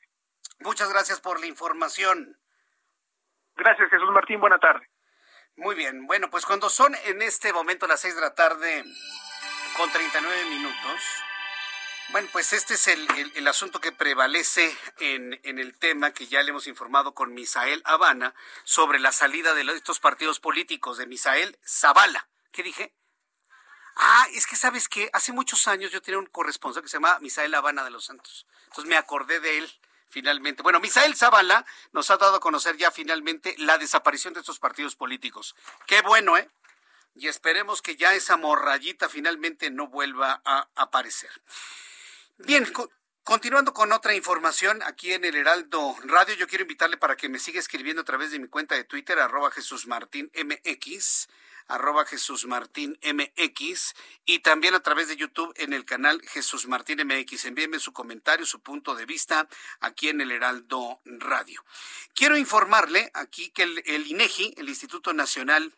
Muchas 0.60 0.93
gracias 0.93 1.20
por 1.20 1.39
la 1.39 1.48
información. 1.48 2.38
Gracias 3.56 3.89
Jesús 3.89 4.12
Martín, 4.12 4.39
buena 4.39 4.60
tarde. 4.60 4.88
Muy 5.58 5.74
bien, 5.74 6.05
bueno, 6.05 6.30
pues 6.30 6.45
cuando 6.45 6.70
son 6.70 6.95
en 7.05 7.24
este 7.24 7.51
momento 7.51 7.88
las 7.88 8.01
seis 8.01 8.14
de 8.14 8.22
la 8.22 8.36
tarde 8.36 8.86
con 9.76 9.91
39 9.91 10.45
minutos, 10.45 11.01
bueno, 12.10 12.30
pues 12.32 12.53
este 12.53 12.76
es 12.76 12.88
el, 12.88 13.08
el, 13.34 13.47
asunto 13.47 13.82
que 13.82 13.91
prevalece 13.91 14.78
en, 14.99 15.39
en, 15.43 15.58
el 15.58 15.76
tema 15.80 16.14
que 16.14 16.28
ya 16.28 16.43
le 16.43 16.51
hemos 16.51 16.68
informado 16.68 17.16
con 17.16 17.34
Misael 17.34 17.82
Habana 17.86 18.36
sobre 18.66 18.99
la 18.99 19.12
salida 19.12 19.55
de 19.55 19.64
estos 19.74 19.99
partidos 19.99 20.39
políticos 20.39 20.99
de 20.99 21.08
Misael 21.08 21.58
Zavala. 21.66 22.30
¿Qué 22.51 22.62
dije? 22.62 22.93
Ah, 23.95 24.28
es 24.36 24.45
que 24.45 24.55
sabes 24.55 24.88
que 24.88 25.10
hace 25.12 25.34
muchos 25.34 25.68
años 25.68 25.91
yo 25.91 26.03
tenía 26.03 26.20
un 26.20 26.28
corresponsal 26.28 26.84
que 26.84 26.89
se 26.89 26.97
llama 26.97 27.18
Misael 27.20 27.55
Habana 27.55 27.84
de 27.84 27.89
los 27.89 28.05
Santos. 28.05 28.45
Entonces 28.66 28.86
me 28.86 28.95
acordé 28.95 29.39
de 29.39 29.58
él 29.58 29.80
finalmente. 30.08 30.64
Bueno, 30.64 30.80
Misael 30.80 31.16
Zavala 31.16 31.66
nos 31.91 32.10
ha 32.12 32.18
dado 32.18 32.38
a 32.38 32.39
conocer 32.39 32.78
ya 32.78 32.91
finalmente 32.91 33.55
la 33.58 33.78
desaparición 33.78 34.34
de 34.34 34.41
estos 34.41 34.60
partidos 34.60 34.95
políticos. 34.95 35.55
Qué 35.86 36.01
bueno, 36.01 36.38
¿eh? 36.38 36.49
Y 37.16 37.28
esperemos 37.28 37.82
que 37.82 37.95
ya 37.95 38.14
esa 38.14 38.38
morrayita 38.38 39.10
finalmente 39.10 39.72
no 39.72 39.88
vuelva 39.88 40.41
a 40.45 40.68
aparecer. 40.76 41.32
Bien, 42.38 42.72
continuando 43.24 43.74
con 43.74 43.91
otra 43.91 44.14
información 44.14 44.84
aquí 44.84 45.14
en 45.14 45.26
el 45.26 45.36
Heraldo 45.36 45.95
Radio, 46.03 46.36
yo 46.36 46.47
quiero 46.47 46.62
invitarle 46.62 46.97
para 46.97 47.16
que 47.16 47.28
me 47.28 47.39
siga 47.39 47.60
escribiendo 47.60 48.03
a 48.03 48.05
través 48.05 48.32
de 48.32 48.39
mi 48.39 48.47
cuenta 48.47 48.76
de 48.76 48.84
Twitter, 48.84 49.18
arroba 49.20 49.49
Jesús 49.49 49.88
Martín 49.88 50.32
MX 50.36 51.28
arroba 51.68 52.05
Jesús 52.05 52.45
Martín 52.45 52.97
MX 53.03 53.93
y 54.26 54.39
también 54.39 54.74
a 54.74 54.82
través 54.82 55.07
de 55.07 55.18
YouTube 55.18 55.53
en 55.57 55.74
el 55.74 55.86
canal 55.86 56.22
Jesús 56.22 56.68
Martín 56.68 56.99
MX. 57.05 57.45
Envíenme 57.45 57.80
su 57.80 57.93
comentario, 57.93 58.45
su 58.45 58.61
punto 58.61 58.95
de 58.95 59.05
vista 59.05 59.47
aquí 59.80 60.09
en 60.09 60.22
el 60.22 60.32
Heraldo 60.32 61.01
Radio. 61.05 61.63
Quiero 62.13 62.38
informarle 62.38 63.11
aquí 63.13 63.49
que 63.51 63.63
el, 63.63 63.84
el 63.86 64.07
INEGI, 64.07 64.55
el 64.57 64.70
Instituto 64.70 65.13
Nacional 65.13 65.74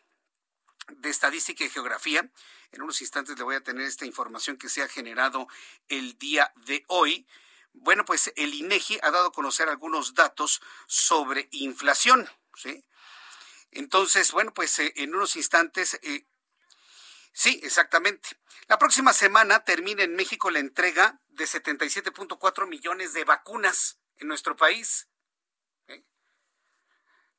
de 0.88 1.10
Estadística 1.10 1.64
y 1.64 1.70
Geografía, 1.70 2.30
en 2.72 2.82
unos 2.82 3.00
instantes 3.00 3.36
le 3.36 3.44
voy 3.44 3.56
a 3.56 3.62
tener 3.62 3.86
esta 3.86 4.06
información 4.06 4.56
que 4.56 4.68
se 4.68 4.82
ha 4.82 4.88
generado 4.88 5.48
el 5.88 6.18
día 6.18 6.52
de 6.66 6.84
hoy. 6.88 7.26
Bueno, 7.72 8.04
pues 8.04 8.32
el 8.36 8.54
INEGI 8.54 8.98
ha 9.02 9.10
dado 9.10 9.28
a 9.28 9.32
conocer 9.32 9.68
algunos 9.68 10.14
datos 10.14 10.60
sobre 10.86 11.48
inflación, 11.52 12.28
¿sí? 12.56 12.84
Entonces, 13.72 14.32
bueno, 14.32 14.52
pues 14.52 14.78
eh, 14.78 14.92
en 14.96 15.14
unos 15.14 15.36
instantes, 15.36 15.98
eh, 16.02 16.26
sí, 17.32 17.60
exactamente. 17.62 18.28
La 18.68 18.78
próxima 18.78 19.12
semana 19.12 19.64
termina 19.64 20.02
en 20.02 20.14
México 20.14 20.50
la 20.50 20.58
entrega 20.58 21.20
de 21.28 21.44
77.4 21.44 22.66
millones 22.68 23.12
de 23.12 23.24
vacunas 23.24 23.98
en 24.18 24.28
nuestro 24.28 24.56
país. 24.56 25.08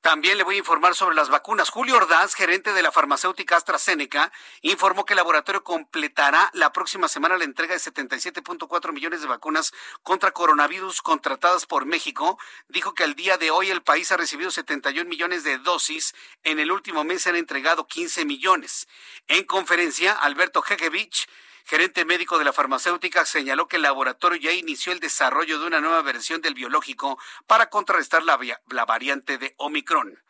También 0.01 0.39
le 0.39 0.43
voy 0.43 0.55
a 0.55 0.59
informar 0.59 0.95
sobre 0.95 1.15
las 1.15 1.29
vacunas. 1.29 1.69
Julio 1.69 1.95
Ordaz, 1.95 2.33
gerente 2.33 2.73
de 2.73 2.81
la 2.81 2.91
farmacéutica 2.91 3.55
AstraZeneca, 3.55 4.31
informó 4.61 5.05
que 5.05 5.13
el 5.13 5.17
laboratorio 5.17 5.63
completará 5.63 6.49
la 6.53 6.73
próxima 6.73 7.07
semana 7.07 7.37
la 7.37 7.43
entrega 7.43 7.75
de 7.75 7.79
77.4 7.79 8.93
millones 8.93 9.21
de 9.21 9.27
vacunas 9.27 9.71
contra 10.01 10.31
coronavirus 10.31 11.03
contratadas 11.03 11.67
por 11.67 11.85
México. 11.85 12.39
Dijo 12.67 12.95
que 12.95 13.03
al 13.03 13.13
día 13.13 13.37
de 13.37 13.51
hoy 13.51 13.69
el 13.69 13.83
país 13.83 14.11
ha 14.11 14.17
recibido 14.17 14.49
71 14.49 15.07
millones 15.07 15.43
de 15.43 15.59
dosis. 15.59 16.15
En 16.43 16.59
el 16.59 16.71
último 16.71 17.03
mes 17.03 17.21
se 17.21 17.29
han 17.29 17.35
entregado 17.35 17.85
15 17.85 18.25
millones. 18.25 18.87
En 19.27 19.43
conferencia, 19.43 20.13
Alberto 20.13 20.63
Hegevich, 20.67 21.27
gerente 21.65 22.05
médico 22.05 22.37
de 22.37 22.45
la 22.45 22.53
farmacéutica, 22.53 23.25
señaló 23.25 23.67
que 23.67 23.77
el 23.77 23.81
laboratorio 23.83 24.39
ya 24.39 24.51
inició 24.51 24.91
el 24.91 24.99
desarrollo 24.99 25.59
de 25.59 25.67
una 25.67 25.81
nueva 25.81 26.01
versión 26.01 26.41
del 26.41 26.53
biológico 26.53 27.19
para 27.47 27.69
contrarrestar 27.69 28.23
la, 28.23 28.37
variante 28.85 29.37
de 29.37 29.53
Omicron. 29.57 30.21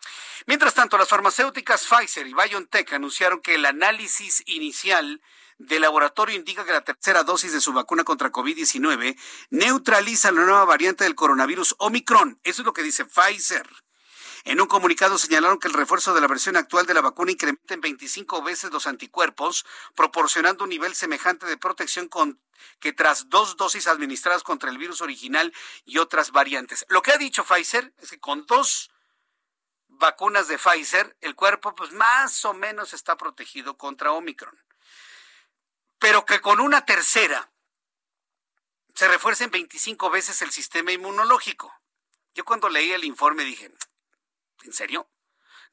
Mientras 0.45 0.73
tanto, 0.73 0.97
las 0.97 1.09
farmacéuticas 1.09 1.87
Pfizer 1.87 2.27
y 2.27 2.33
BioNTech 2.33 2.93
anunciaron 2.93 3.41
que 3.41 3.55
el 3.55 3.65
análisis 3.65 4.43
inicial 4.45 5.21
del 5.57 5.81
laboratorio 5.81 6.35
indica 6.35 6.65
que 6.65 6.71
la 6.71 6.83
tercera 6.83 7.23
dosis 7.23 7.53
de 7.53 7.61
su 7.61 7.71
vacuna 7.73 8.03
contra 8.03 8.31
COVID-19 8.31 9.17
neutraliza 9.51 10.31
la 10.31 10.41
nueva 10.41 10.65
variante 10.65 11.03
del 11.03 11.15
coronavirus 11.15 11.75
Omicron. 11.77 12.39
Eso 12.43 12.61
es 12.61 12.65
lo 12.65 12.73
que 12.73 12.83
dice 12.83 13.05
Pfizer. 13.05 13.67
En 14.43 14.59
un 14.59 14.67
comunicado 14.67 15.17
señalaron 15.17 15.59
que 15.59 15.67
el 15.67 15.73
refuerzo 15.73 16.13
de 16.13 16.21
la 16.21 16.27
versión 16.27 16.57
actual 16.57 16.85
de 16.85 16.93
la 16.93 17.01
vacuna 17.01 17.31
incrementa 17.31 17.73
en 17.73 17.81
25 17.81 18.41
veces 18.41 18.71
los 18.71 18.87
anticuerpos, 18.87 19.65
proporcionando 19.95 20.63
un 20.63 20.71
nivel 20.71 20.95
semejante 20.95 21.45
de 21.45 21.57
protección 21.57 22.09
que 22.79 22.93
tras 22.93 23.29
dos 23.29 23.57
dosis 23.57 23.87
administradas 23.87 24.43
contra 24.43 24.69
el 24.69 24.77
virus 24.77 25.01
original 25.01 25.53
y 25.85 25.99
otras 25.99 26.31
variantes. 26.31 26.85
Lo 26.89 27.01
que 27.01 27.11
ha 27.11 27.17
dicho 27.17 27.43
Pfizer 27.43 27.93
es 27.99 28.09
que 28.09 28.19
con 28.19 28.45
dos 28.47 28.91
vacunas 29.87 30.47
de 30.47 30.57
Pfizer, 30.57 31.15
el 31.21 31.35
cuerpo 31.35 31.75
pues 31.75 31.91
más 31.91 32.43
o 32.45 32.53
menos 32.53 32.93
está 32.93 33.17
protegido 33.17 33.77
contra 33.77 34.11
Omicron. 34.11 34.59
Pero 35.99 36.25
que 36.25 36.41
con 36.41 36.59
una 36.59 36.83
tercera 36.85 37.51
se 38.95 39.07
refuerce 39.07 39.43
en 39.43 39.51
25 39.51 40.09
veces 40.09 40.41
el 40.41 40.51
sistema 40.51 40.91
inmunológico. 40.91 41.73
Yo 42.33 42.43
cuando 42.45 42.69
leí 42.69 42.91
el 42.91 43.03
informe 43.03 43.43
dije, 43.43 43.71
¿En 44.63 44.73
serio? 44.73 45.09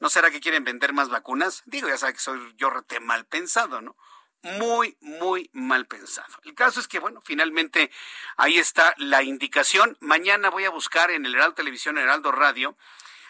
¿No 0.00 0.08
será 0.08 0.30
que 0.30 0.40
quieren 0.40 0.64
vender 0.64 0.92
más 0.92 1.08
vacunas? 1.08 1.62
Digo, 1.66 1.88
ya 1.88 1.98
sabe 1.98 2.12
que 2.14 2.20
soy 2.20 2.54
yo 2.56 2.70
rete 2.70 3.00
mal 3.00 3.26
pensado, 3.26 3.80
¿no? 3.80 3.96
Muy, 4.42 4.96
muy 5.00 5.50
mal 5.52 5.86
pensado. 5.86 6.32
El 6.44 6.54
caso 6.54 6.78
es 6.78 6.86
que, 6.86 7.00
bueno, 7.00 7.20
finalmente 7.24 7.90
ahí 8.36 8.58
está 8.58 8.94
la 8.98 9.24
indicación. 9.24 9.96
Mañana 10.00 10.50
voy 10.50 10.64
a 10.64 10.70
buscar 10.70 11.10
en 11.10 11.26
el 11.26 11.34
Heraldo 11.34 11.54
Televisión, 11.54 11.98
Heraldo 11.98 12.30
Radio, 12.30 12.76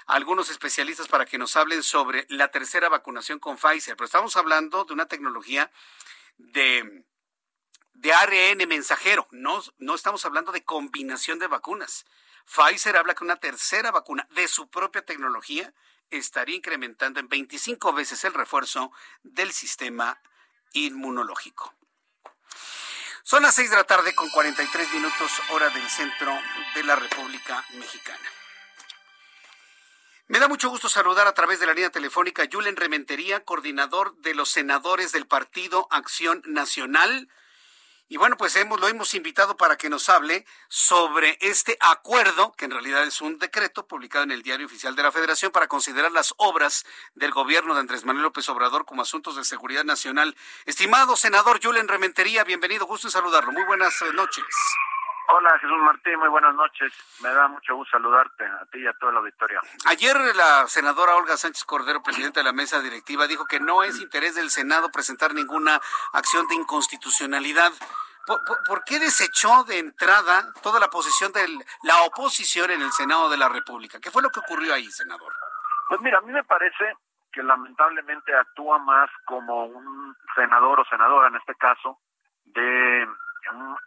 algunos 0.07 0.51
especialistas 0.51 1.09
para 1.09 1.25
que 1.25 1.39
nos 1.39 1.57
hablen 1.57 1.83
sobre 1.83 2.27
la 2.29 2.49
tercera 2.51 2.91
vacunación 2.91 3.39
con 3.39 3.57
Pfizer. 3.57 3.97
Pero 3.97 4.05
estamos 4.05 4.37
hablando 4.37 4.85
de 4.85 4.93
una 4.93 5.07
tecnología 5.07 5.71
de, 6.37 7.05
de 7.95 8.13
ARN 8.13 8.69
mensajero. 8.69 9.27
No, 9.31 9.63
no 9.79 9.95
estamos 9.95 10.27
hablando 10.27 10.53
de 10.53 10.65
combinación 10.65 11.39
de 11.39 11.47
vacunas. 11.47 12.05
Pfizer 12.49 12.97
habla 12.97 13.15
que 13.15 13.25
una 13.25 13.37
tercera 13.37 13.91
vacuna 13.91 14.27
de 14.31 14.49
su 14.49 14.69
propia 14.69 15.03
tecnología 15.03 15.73
estaría 16.11 16.57
incrementando 16.57 17.21
en 17.21 17.29
25 17.29 17.93
veces 17.93 18.25
el 18.25 18.35
refuerzo 18.35 18.91
del 19.23 19.53
sistema 19.53 20.19
inmunológico. 20.73 21.75
Son 23.23 23.43
las 23.43 23.55
seis 23.55 23.69
de 23.69 23.77
la 23.77 23.85
tarde 23.85 24.15
con 24.15 24.31
43 24.31 24.93
minutos 24.95 25.31
hora 25.51 25.69
del 25.69 25.87
centro 25.91 26.33
de 26.75 26.83
la 26.83 26.97
República 26.97 27.63
Mexicana. 27.75 28.29
Me 30.29 30.39
da 30.39 30.49
mucho 30.49 30.71
gusto 30.71 30.89
saludar 30.89 31.27
a 31.27 31.33
través 31.33 31.61
de 31.61 31.67
la 31.67 31.75
línea 31.75 31.91
telefónica 31.91 32.49
Julen 32.51 32.77
Rementería, 32.77 33.45
coordinador 33.45 34.17
de 34.17 34.35
los 34.35 34.51
senadores 34.51 35.13
del 35.13 35.27
Partido 35.27 35.89
Acción 35.91 36.43
Nacional. 36.47 37.29
Y 38.11 38.17
bueno, 38.17 38.39
pues 38.39 38.57
hemos, 38.57 38.81
lo 38.81 38.89
hemos 38.89 39.13
invitado 39.13 39.57
para 39.57 39.77
que 39.77 39.91
nos 39.91 40.09
hable 40.09 40.47
sobre 40.69 41.37
este 41.43 41.77
acuerdo, 41.81 42.53
que 42.53 42.65
en 42.65 42.71
realidad 42.71 43.05
es 43.05 43.21
un 43.21 43.39
decreto 43.39 43.87
publicado 43.87 44.25
en 44.25 44.31
el 44.31 44.43
Diario 44.43 44.65
Oficial 44.65 44.97
de 44.97 45.03
la 45.03 45.13
Federación 45.13 45.53
para 45.53 45.69
considerar 45.69 46.11
las 46.11 46.33
obras 46.39 46.87
del 47.15 47.33
gobierno 47.33 47.75
de 47.75 47.81
Andrés 47.81 48.07
Manuel 48.07 48.25
López 48.25 48.49
Obrador 48.49 48.87
como 48.87 49.03
asuntos 49.03 49.37
de 49.37 49.45
seguridad 49.45 49.85
nacional. 49.85 50.35
Estimado 50.65 51.17
senador 51.17 51.61
Julen 51.63 51.87
Rementería, 51.87 52.45
bienvenido, 52.45 52.87
gusto 52.87 53.09
en 53.09 53.13
saludarlo. 53.13 53.53
Muy 53.53 53.65
buenas 53.65 54.01
eh, 54.01 54.13
noches. 54.15 54.45
Hola 55.31 55.59
Jesús 55.59 55.77
Martín, 55.83 56.19
muy 56.19 56.29
buenas 56.31 56.55
noches. 56.55 56.91
Me 57.23 57.29
da 57.29 57.49
mucho 57.49 57.77
gusto 57.77 57.99
saludarte 57.99 58.47
a 58.47 58.65
ti 58.73 58.79
y 58.79 58.87
a 58.87 58.95
toda 58.95 59.13
la 59.13 59.19
auditoría. 59.19 59.61
Ayer 59.85 60.17
la 60.35 60.67
senadora 60.69 61.17
Olga 61.17 61.37
Sánchez 61.37 61.65
Cordero, 61.65 62.03
presidenta 62.03 62.41
de 62.41 62.45
la 62.45 62.55
mesa 62.55 62.81
directiva, 62.81 63.27
dijo 63.27 63.45
que 63.45 63.61
no 63.61 63.83
es 63.83 64.01
interés 64.01 64.37
del 64.37 64.49
Senado 64.49 64.91
presentar 64.91 65.35
ninguna 65.35 65.83
acción 66.15 66.49
de 66.49 66.55
inconstitucionalidad. 66.55 67.73
¿Por, 68.27 68.85
qué 68.85 68.99
desechó 68.99 69.65
de 69.65 69.79
entrada 69.79 70.51
toda 70.63 70.81
la 70.81 70.89
posición 70.89 71.31
de 71.33 71.47
la 71.83 72.03
oposición 72.05 72.71
en 72.71 72.81
el 72.81 72.93
Senado 72.93 73.29
de 73.29 73.37
la 73.37 73.51
República? 73.51 74.01
¿Qué 74.01 74.11
fue 74.11 74.23
lo 74.23 74.31
que 74.31 74.41
ocurrió 74.41 74.73
ahí, 74.73 74.87
senador? 74.87 75.35
Pues 75.91 76.01
mira, 76.01 76.19
a 76.19 76.23
mí 76.23 76.33
me 76.33 76.45
parece 76.45 76.97
que 77.31 77.43
lamentablemente 77.43 78.35
actúa 78.35 78.79
más 78.79 79.11
como 79.27 79.67
un 79.67 80.17
senador 80.35 80.81
o 80.81 80.85
senadora, 80.87 81.29
en 81.29 81.37
este 81.37 81.55
caso, 81.55 81.99
de 82.47 83.07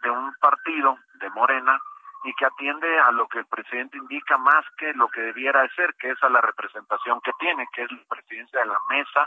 de 0.02 0.10
un 0.10 0.34
partido 0.40 0.98
de 1.14 1.30
Morena 1.30 1.78
y 2.24 2.32
que 2.34 2.46
atiende 2.46 3.00
a 3.00 3.10
lo 3.10 3.26
que 3.28 3.40
el 3.40 3.46
presidente 3.46 3.98
indica 3.98 4.36
más 4.38 4.64
que 4.76 4.92
lo 4.94 5.08
que 5.08 5.20
debiera 5.20 5.66
ser, 5.74 5.94
que 5.94 6.10
es 6.10 6.22
a 6.22 6.28
la 6.28 6.40
representación 6.40 7.20
que 7.20 7.32
tiene, 7.38 7.66
que 7.72 7.82
es 7.82 7.90
la 7.90 8.04
presidencia 8.08 8.60
de 8.60 8.66
la 8.66 8.78
mesa 8.88 9.26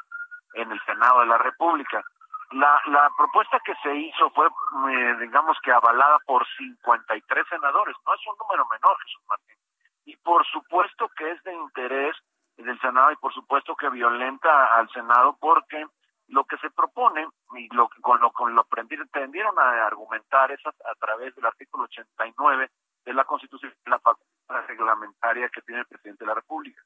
en 0.54 0.72
el 0.72 0.82
Senado 0.86 1.20
de 1.20 1.26
la 1.26 1.38
República. 1.38 2.04
La, 2.52 2.82
la 2.86 3.10
propuesta 3.18 3.60
que 3.66 3.74
se 3.84 3.94
hizo 3.96 4.30
fue, 4.32 4.48
eh, 4.48 5.18
digamos 5.20 5.58
que 5.64 5.72
avalada 5.72 6.20
por 6.26 6.46
53 6.58 7.46
senadores, 7.50 7.96
no 8.06 8.14
es 8.14 8.22
un 8.28 8.38
número 8.38 8.66
menor, 8.70 8.98
Jesús 9.04 9.24
Martín. 9.28 9.58
Y 10.06 10.16
por 10.18 10.46
supuesto 10.46 11.10
que 11.18 11.32
es 11.32 11.44
de 11.44 11.54
interés 11.54 12.16
del 12.58 12.80
Senado 12.80 13.12
y 13.12 13.16
por 13.18 13.34
supuesto 13.34 13.76
que 13.76 13.90
violenta 13.90 14.68
al 14.68 14.90
Senado 14.92 15.36
porque 15.40 15.86
lo 16.28 16.44
que 16.46 16.58
se 16.58 16.70
propone 16.72 17.28
y 17.56 17.68
lo 17.74 17.90
con 18.02 18.20
lo 18.20 18.32
con 18.32 18.56
lo 18.56 18.66
tendieron 19.12 19.58
a 19.60 19.86
argumentar 19.86 20.52
es 20.52 20.60
a, 20.66 20.96
través 21.00 21.36
del 21.36 21.46
artículo 21.46 21.86
89 21.86 22.70
de 23.06 23.14
la 23.14 23.24
Constitución 23.24 23.74
la 23.86 24.00
facultad 24.00 24.66
reglamentaria 24.68 25.50
que 25.50 25.62
tiene 25.62 25.82
el 25.82 25.88
presidente 25.88 26.24
de 26.24 26.28
la 26.28 26.36
República. 26.36 26.82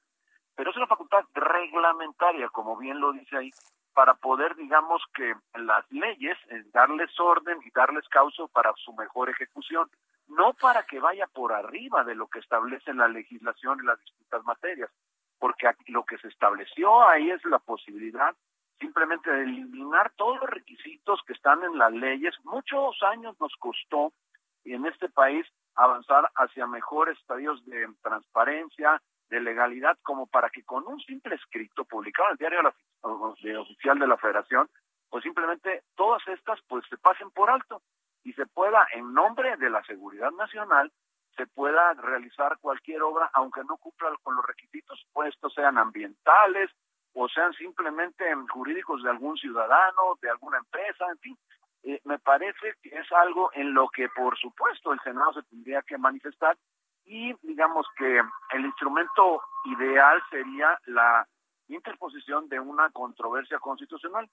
Pero 0.55 0.71
es 0.71 0.77
una 0.77 0.87
facultad 0.87 1.23
reglamentaria, 1.33 2.49
como 2.49 2.77
bien 2.77 2.99
lo 2.99 3.13
dice 3.13 3.37
ahí, 3.37 3.51
para 3.93 4.13
poder, 4.15 4.55
digamos 4.55 5.01
que 5.13 5.33
las 5.55 5.89
leyes, 5.91 6.37
darles 6.73 7.17
orden 7.19 7.59
y 7.63 7.71
darles 7.71 8.07
causa 8.09 8.45
para 8.47 8.73
su 8.75 8.93
mejor 8.93 9.29
ejecución, 9.29 9.89
no 10.27 10.53
para 10.53 10.83
que 10.83 10.99
vaya 10.99 11.27
por 11.27 11.53
arriba 11.53 12.03
de 12.03 12.15
lo 12.15 12.27
que 12.27 12.39
establece 12.39 12.93
la 12.93 13.07
legislación 13.07 13.79
y 13.81 13.85
las 13.85 13.99
distintas 13.99 14.43
materias, 14.43 14.91
porque 15.39 15.69
lo 15.87 16.03
que 16.03 16.17
se 16.17 16.27
estableció 16.27 17.07
ahí 17.07 17.31
es 17.31 17.43
la 17.45 17.59
posibilidad 17.59 18.35
simplemente 18.79 19.29
de 19.31 19.43
eliminar 19.43 20.11
todos 20.15 20.39
los 20.39 20.49
requisitos 20.49 21.21
que 21.27 21.33
están 21.33 21.63
en 21.63 21.77
las 21.77 21.91
leyes. 21.91 22.33
Muchos 22.43 23.01
años 23.03 23.35
nos 23.39 23.53
costó 23.57 24.13
en 24.65 24.85
este 24.85 25.09
país 25.09 25.45
avanzar 25.75 26.29
hacia 26.35 26.67
mejores 26.67 27.17
estadios 27.19 27.63
de 27.65 27.87
transparencia, 28.01 29.01
de 29.29 29.39
legalidad, 29.39 29.97
como 30.03 30.27
para 30.27 30.49
que 30.49 30.63
con 30.63 30.87
un 30.87 30.99
simple 31.01 31.35
escrito 31.35 31.85
publicado 31.85 32.29
en 32.29 32.33
el 32.33 32.37
diario 32.37 33.61
oficial 33.61 33.99
de 33.99 34.07
la 34.07 34.17
Federación, 34.17 34.69
pues 35.09 35.23
simplemente 35.23 35.83
todas 35.95 36.25
estas 36.27 36.59
pues 36.67 36.85
se 36.89 36.97
pasen 36.97 37.29
por 37.31 37.49
alto 37.49 37.81
y 38.23 38.33
se 38.33 38.45
pueda, 38.47 38.87
en 38.93 39.13
nombre 39.13 39.55
de 39.57 39.69
la 39.69 39.83
seguridad 39.83 40.31
nacional, 40.31 40.91
se 41.37 41.47
pueda 41.47 41.93
realizar 41.93 42.57
cualquier 42.59 43.01
obra, 43.01 43.29
aunque 43.33 43.63
no 43.63 43.77
cumpla 43.77 44.11
con 44.23 44.35
los 44.35 44.45
requisitos, 44.45 45.05
pues 45.13 45.33
estos 45.33 45.53
sean 45.53 45.77
ambientales, 45.77 46.69
o 47.13 47.27
sean 47.27 47.53
simplemente 47.53 48.25
jurídicos 48.49 49.03
de 49.03 49.09
algún 49.09 49.37
ciudadano, 49.37 50.17
de 50.21 50.29
alguna 50.29 50.57
empresa, 50.57 51.05
en 51.11 51.17
fin. 51.19 51.37
Eh, 51.83 52.01
me 52.03 52.19
parece 52.19 52.75
que 52.81 52.89
es 52.89 53.11
algo 53.11 53.51
en 53.53 53.73
lo 53.73 53.87
que, 53.89 54.09
por 54.09 54.37
supuesto, 54.37 54.91
el 54.91 54.99
Senado 54.99 55.33
se 55.33 55.43
tendría 55.43 55.81
que 55.81 55.97
manifestar 55.97 56.57
y 57.05 57.33
digamos 57.41 57.87
que 57.97 58.21
el 58.51 58.65
instrumento 58.65 59.41
ideal 59.65 60.21
sería 60.29 60.77
la 60.85 61.27
interposición 61.67 62.49
de 62.49 62.59
una 62.59 62.89
controversia 62.91 63.59
constitucional, 63.59 64.29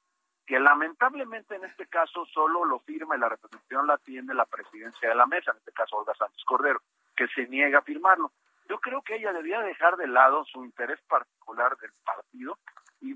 que 0.46 0.60
lamentablemente 0.60 1.56
en 1.56 1.64
este 1.64 1.86
caso 1.86 2.26
solo 2.26 2.64
lo 2.64 2.80
firma 2.80 3.16
y 3.16 3.20
la 3.20 3.28
representación 3.28 3.86
la 3.86 3.98
tiene 3.98 4.34
la 4.34 4.44
presidencia 4.44 5.08
de 5.08 5.14
la 5.14 5.26
mesa, 5.26 5.52
en 5.52 5.58
este 5.58 5.72
caso 5.72 5.96
Olga 5.96 6.14
Sánchez 6.14 6.44
Cordero, 6.44 6.80
que 7.16 7.26
se 7.28 7.46
niega 7.48 7.78
a 7.78 7.82
firmarlo. 7.82 8.32
Yo 8.68 8.78
creo 8.80 9.02
que 9.02 9.16
ella 9.16 9.32
debía 9.32 9.60
dejar 9.60 9.96
de 9.96 10.08
lado 10.08 10.44
su 10.44 10.64
interés 10.64 11.00
particular 11.08 11.76
del 11.78 11.90
partido 12.04 12.58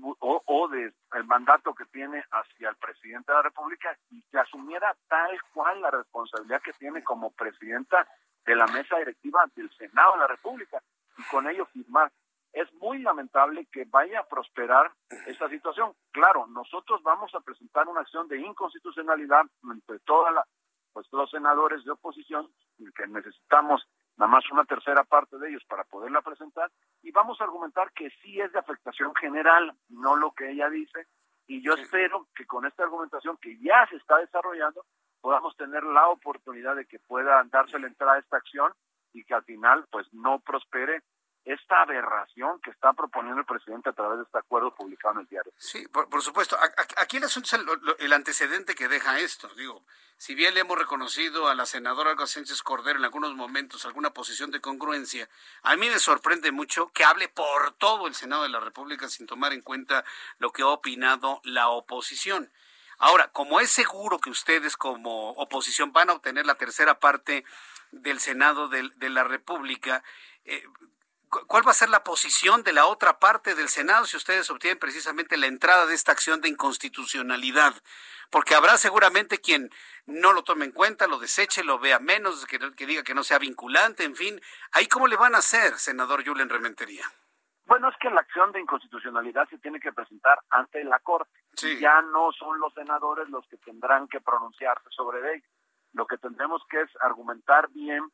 o, 0.03 0.43
o 0.45 0.67
de 0.67 0.93
el 1.13 1.23
mandato 1.25 1.73
que 1.73 1.85
tiene 1.85 2.23
hacia 2.31 2.69
el 2.69 2.75
presidente 2.77 3.31
de 3.31 3.37
la 3.37 3.43
República 3.43 3.97
y 4.09 4.21
que 4.23 4.39
asumiera 4.39 4.95
tal 5.07 5.37
cual 5.53 5.81
la 5.81 5.91
responsabilidad 5.91 6.61
que 6.61 6.73
tiene 6.73 7.03
como 7.03 7.31
presidenta 7.31 8.07
de 8.45 8.55
la 8.55 8.65
mesa 8.67 8.97
directiva 8.97 9.45
del 9.55 9.69
Senado 9.77 10.13
de 10.13 10.19
la 10.19 10.27
República 10.27 10.81
y 11.17 11.23
con 11.29 11.47
ello 11.47 11.65
firmar. 11.67 12.11
Es 12.53 12.71
muy 12.73 12.99
lamentable 12.99 13.65
que 13.71 13.85
vaya 13.85 14.19
a 14.19 14.27
prosperar 14.27 14.91
esta 15.25 15.47
situación. 15.47 15.93
Claro, 16.11 16.47
nosotros 16.47 17.01
vamos 17.01 17.33
a 17.33 17.39
presentar 17.39 17.87
una 17.87 18.01
acción 18.01 18.27
de 18.27 18.39
inconstitucionalidad 18.39 19.43
entre 19.63 19.99
toda 19.99 20.31
la, 20.31 20.45
pues 20.91 21.07
los 21.13 21.29
senadores 21.29 21.83
de 21.85 21.91
oposición 21.91 22.49
que 22.95 23.07
necesitamos 23.07 23.87
nada 24.17 24.31
más 24.31 24.43
una 24.51 24.65
tercera 24.65 25.03
parte 25.03 25.37
de 25.37 25.49
ellos 25.49 25.63
para 25.65 25.83
poderla 25.85 26.21
presentar 26.21 26.69
y 27.11 27.13
vamos 27.13 27.41
a 27.41 27.43
argumentar 27.43 27.91
que 27.91 28.09
sí 28.21 28.39
es 28.39 28.53
de 28.53 28.59
afectación 28.59 29.13
general, 29.15 29.75
no 29.89 30.15
lo 30.15 30.31
que 30.31 30.49
ella 30.49 30.69
dice, 30.69 31.07
y 31.45 31.61
yo 31.61 31.73
espero 31.73 32.29
que 32.33 32.45
con 32.45 32.65
esta 32.65 32.83
argumentación 32.83 33.35
que 33.35 33.57
ya 33.59 33.85
se 33.89 33.97
está 33.97 34.17
desarrollando 34.19 34.85
podamos 35.19 35.57
tener 35.57 35.83
la 35.83 36.07
oportunidad 36.07 36.77
de 36.77 36.85
que 36.85 36.99
pueda 36.99 37.43
darse 37.51 37.77
la 37.79 37.87
entrada 37.87 38.13
a 38.13 38.19
esta 38.19 38.37
acción 38.37 38.71
y 39.11 39.25
que 39.25 39.33
al 39.33 39.43
final 39.43 39.85
pues 39.91 40.07
no 40.13 40.39
prospere 40.39 41.03
esta 41.45 41.81
aberración 41.81 42.59
que 42.61 42.69
está 42.69 42.93
proponiendo 42.93 43.39
el 43.39 43.45
presidente 43.45 43.89
a 43.89 43.93
través 43.93 44.19
de 44.19 44.23
este 44.25 44.37
acuerdo 44.37 44.75
publicado 44.75 45.15
en 45.15 45.21
el 45.21 45.27
diario. 45.27 45.51
Sí, 45.57 45.87
por, 45.87 46.21
supuesto. 46.21 46.55
Aquí 46.97 47.17
el 47.17 47.23
asunto 47.23 47.55
es 47.55 47.61
el, 47.99 48.13
antecedente 48.13 48.75
que 48.75 48.87
deja 48.87 49.19
esto. 49.19 49.47
Digo, 49.55 49.83
si 50.17 50.35
bien 50.35 50.53
le 50.53 50.59
hemos 50.59 50.77
reconocido 50.77 51.47
a 51.47 51.55
la 51.55 51.65
senadora 51.65 52.11
Olga 52.11 52.27
Sánchez 52.27 52.61
Cordero 52.61 52.99
en 52.99 53.05
algunos 53.05 53.33
momentos 53.35 53.85
alguna 53.85 54.11
posición 54.11 54.51
de 54.51 54.61
congruencia, 54.61 55.27
a 55.63 55.75
mí 55.75 55.89
me 55.89 55.97
sorprende 55.97 56.51
mucho 56.51 56.89
que 56.89 57.03
hable 57.03 57.27
por 57.27 57.71
todo 57.73 58.05
el 58.07 58.13
Senado 58.13 58.43
de 58.43 58.49
la 58.49 58.59
República 58.59 59.09
sin 59.09 59.25
tomar 59.25 59.53
en 59.53 59.61
cuenta 59.61 60.05
lo 60.37 60.51
que 60.51 60.61
ha 60.61 60.67
opinado 60.67 61.41
la 61.43 61.69
oposición. 61.69 62.51
Ahora, 62.99 63.29
como 63.29 63.59
es 63.59 63.71
seguro 63.71 64.19
que 64.19 64.29
ustedes 64.29 64.77
como 64.77 65.31
oposición 65.31 65.91
van 65.91 66.11
a 66.11 66.13
obtener 66.13 66.45
la 66.45 66.53
tercera 66.55 66.99
parte 66.99 67.43
del 67.89 68.19
Senado 68.19 68.67
de, 68.67 68.91
de 68.95 69.09
la 69.09 69.23
República, 69.23 70.03
eh, 70.45 70.63
¿Cuál 71.47 71.65
va 71.65 71.71
a 71.71 71.75
ser 71.75 71.89
la 71.89 72.03
posición 72.03 72.61
de 72.63 72.73
la 72.73 72.87
otra 72.87 73.17
parte 73.17 73.55
del 73.55 73.69
Senado 73.69 74.05
si 74.05 74.17
ustedes 74.17 74.49
obtienen 74.49 74.77
precisamente 74.77 75.37
la 75.37 75.47
entrada 75.47 75.85
de 75.85 75.95
esta 75.95 76.11
acción 76.11 76.41
de 76.41 76.49
inconstitucionalidad? 76.49 77.73
Porque 78.29 78.53
habrá 78.53 78.75
seguramente 78.75 79.39
quien 79.39 79.69
no 80.05 80.33
lo 80.33 80.43
tome 80.43 80.65
en 80.65 80.73
cuenta, 80.73 81.07
lo 81.07 81.19
deseche, 81.19 81.63
lo 81.63 81.79
vea 81.79 81.99
menos, 81.99 82.45
que, 82.45 82.59
diga 82.85 83.03
que 83.03 83.13
no 83.13 83.23
sea 83.23 83.39
vinculante, 83.39 84.03
en 84.03 84.15
fin. 84.17 84.41
¿Ahí 84.73 84.87
cómo 84.87 85.07
le 85.07 85.15
van 85.15 85.33
a 85.33 85.37
hacer, 85.37 85.75
senador 85.75 86.25
Julen 86.25 86.49
Rementería? 86.49 87.05
Bueno, 87.65 87.87
es 87.87 87.95
que 88.01 88.09
la 88.09 88.19
acción 88.19 88.51
de 88.51 88.59
inconstitucionalidad 88.59 89.47
se 89.49 89.57
tiene 89.59 89.79
que 89.79 89.93
presentar 89.93 90.37
ante 90.49 90.83
la 90.83 90.99
Corte. 90.99 91.31
Ya 91.79 92.01
no 92.01 92.33
son 92.33 92.59
los 92.59 92.73
senadores 92.73 93.29
los 93.29 93.47
que 93.47 93.55
tendrán 93.55 94.09
que 94.09 94.19
pronunciarse 94.19 94.89
sobre 94.89 95.35
ello. 95.35 95.47
Lo 95.93 96.05
que 96.07 96.17
tendremos 96.17 96.61
que 96.69 96.81
es 96.81 96.89
argumentar 96.99 97.69
bien 97.69 98.11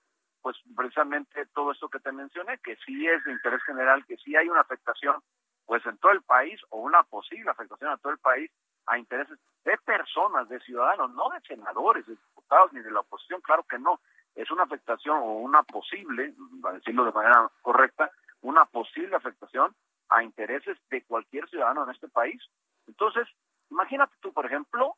pues 0.48 0.56
precisamente 0.78 1.46
todo 1.48 1.74
esto 1.74 1.90
que 1.90 2.00
te 2.00 2.10
mencioné, 2.14 2.58
que 2.60 2.78
sí 2.86 3.06
es 3.06 3.22
de 3.26 3.34
interés 3.34 3.62
general, 3.64 4.06
que 4.06 4.16
sí 4.16 4.34
hay 4.34 4.48
una 4.48 4.62
afectación 4.62 5.18
pues 5.66 5.86
en 5.86 5.98
todo 5.98 6.14
el 6.14 6.22
país 6.22 6.58
o 6.70 6.80
una 6.80 7.04
posible 7.04 7.52
afectación 7.52 7.92
a 7.92 7.98
todo 7.98 8.14
el 8.14 8.20
país 8.20 8.50
a 8.86 8.98
intereses 8.98 9.38
de 9.66 9.78
personas, 9.80 10.48
de 10.48 10.62
ciudadanos, 10.62 11.12
no 11.12 11.28
de 11.32 11.42
senadores, 11.42 12.06
de 12.06 12.14
diputados 12.16 12.72
ni 12.72 12.80
de 12.80 12.92
la 12.92 13.02
oposición, 13.02 13.42
claro 13.42 13.66
que 13.70 13.78
no, 13.78 14.00
es 14.36 14.50
una 14.50 14.64
afectación 14.64 15.18
o 15.18 15.34
una 15.34 15.64
posible, 15.64 16.34
para 16.62 16.76
decirlo 16.76 17.04
de 17.04 17.12
manera 17.12 17.52
correcta, 17.62 18.10
una 18.40 18.64
posible 18.64 19.18
afectación 19.18 19.76
a 20.08 20.24
intereses 20.24 20.78
de 20.90 21.04
cualquier 21.04 21.50
ciudadano 21.50 21.84
en 21.84 21.90
este 21.90 22.08
país. 22.08 22.42
Entonces, 22.88 23.28
imagínate 23.70 24.16
tú, 24.22 24.32
por 24.32 24.46
ejemplo, 24.46 24.96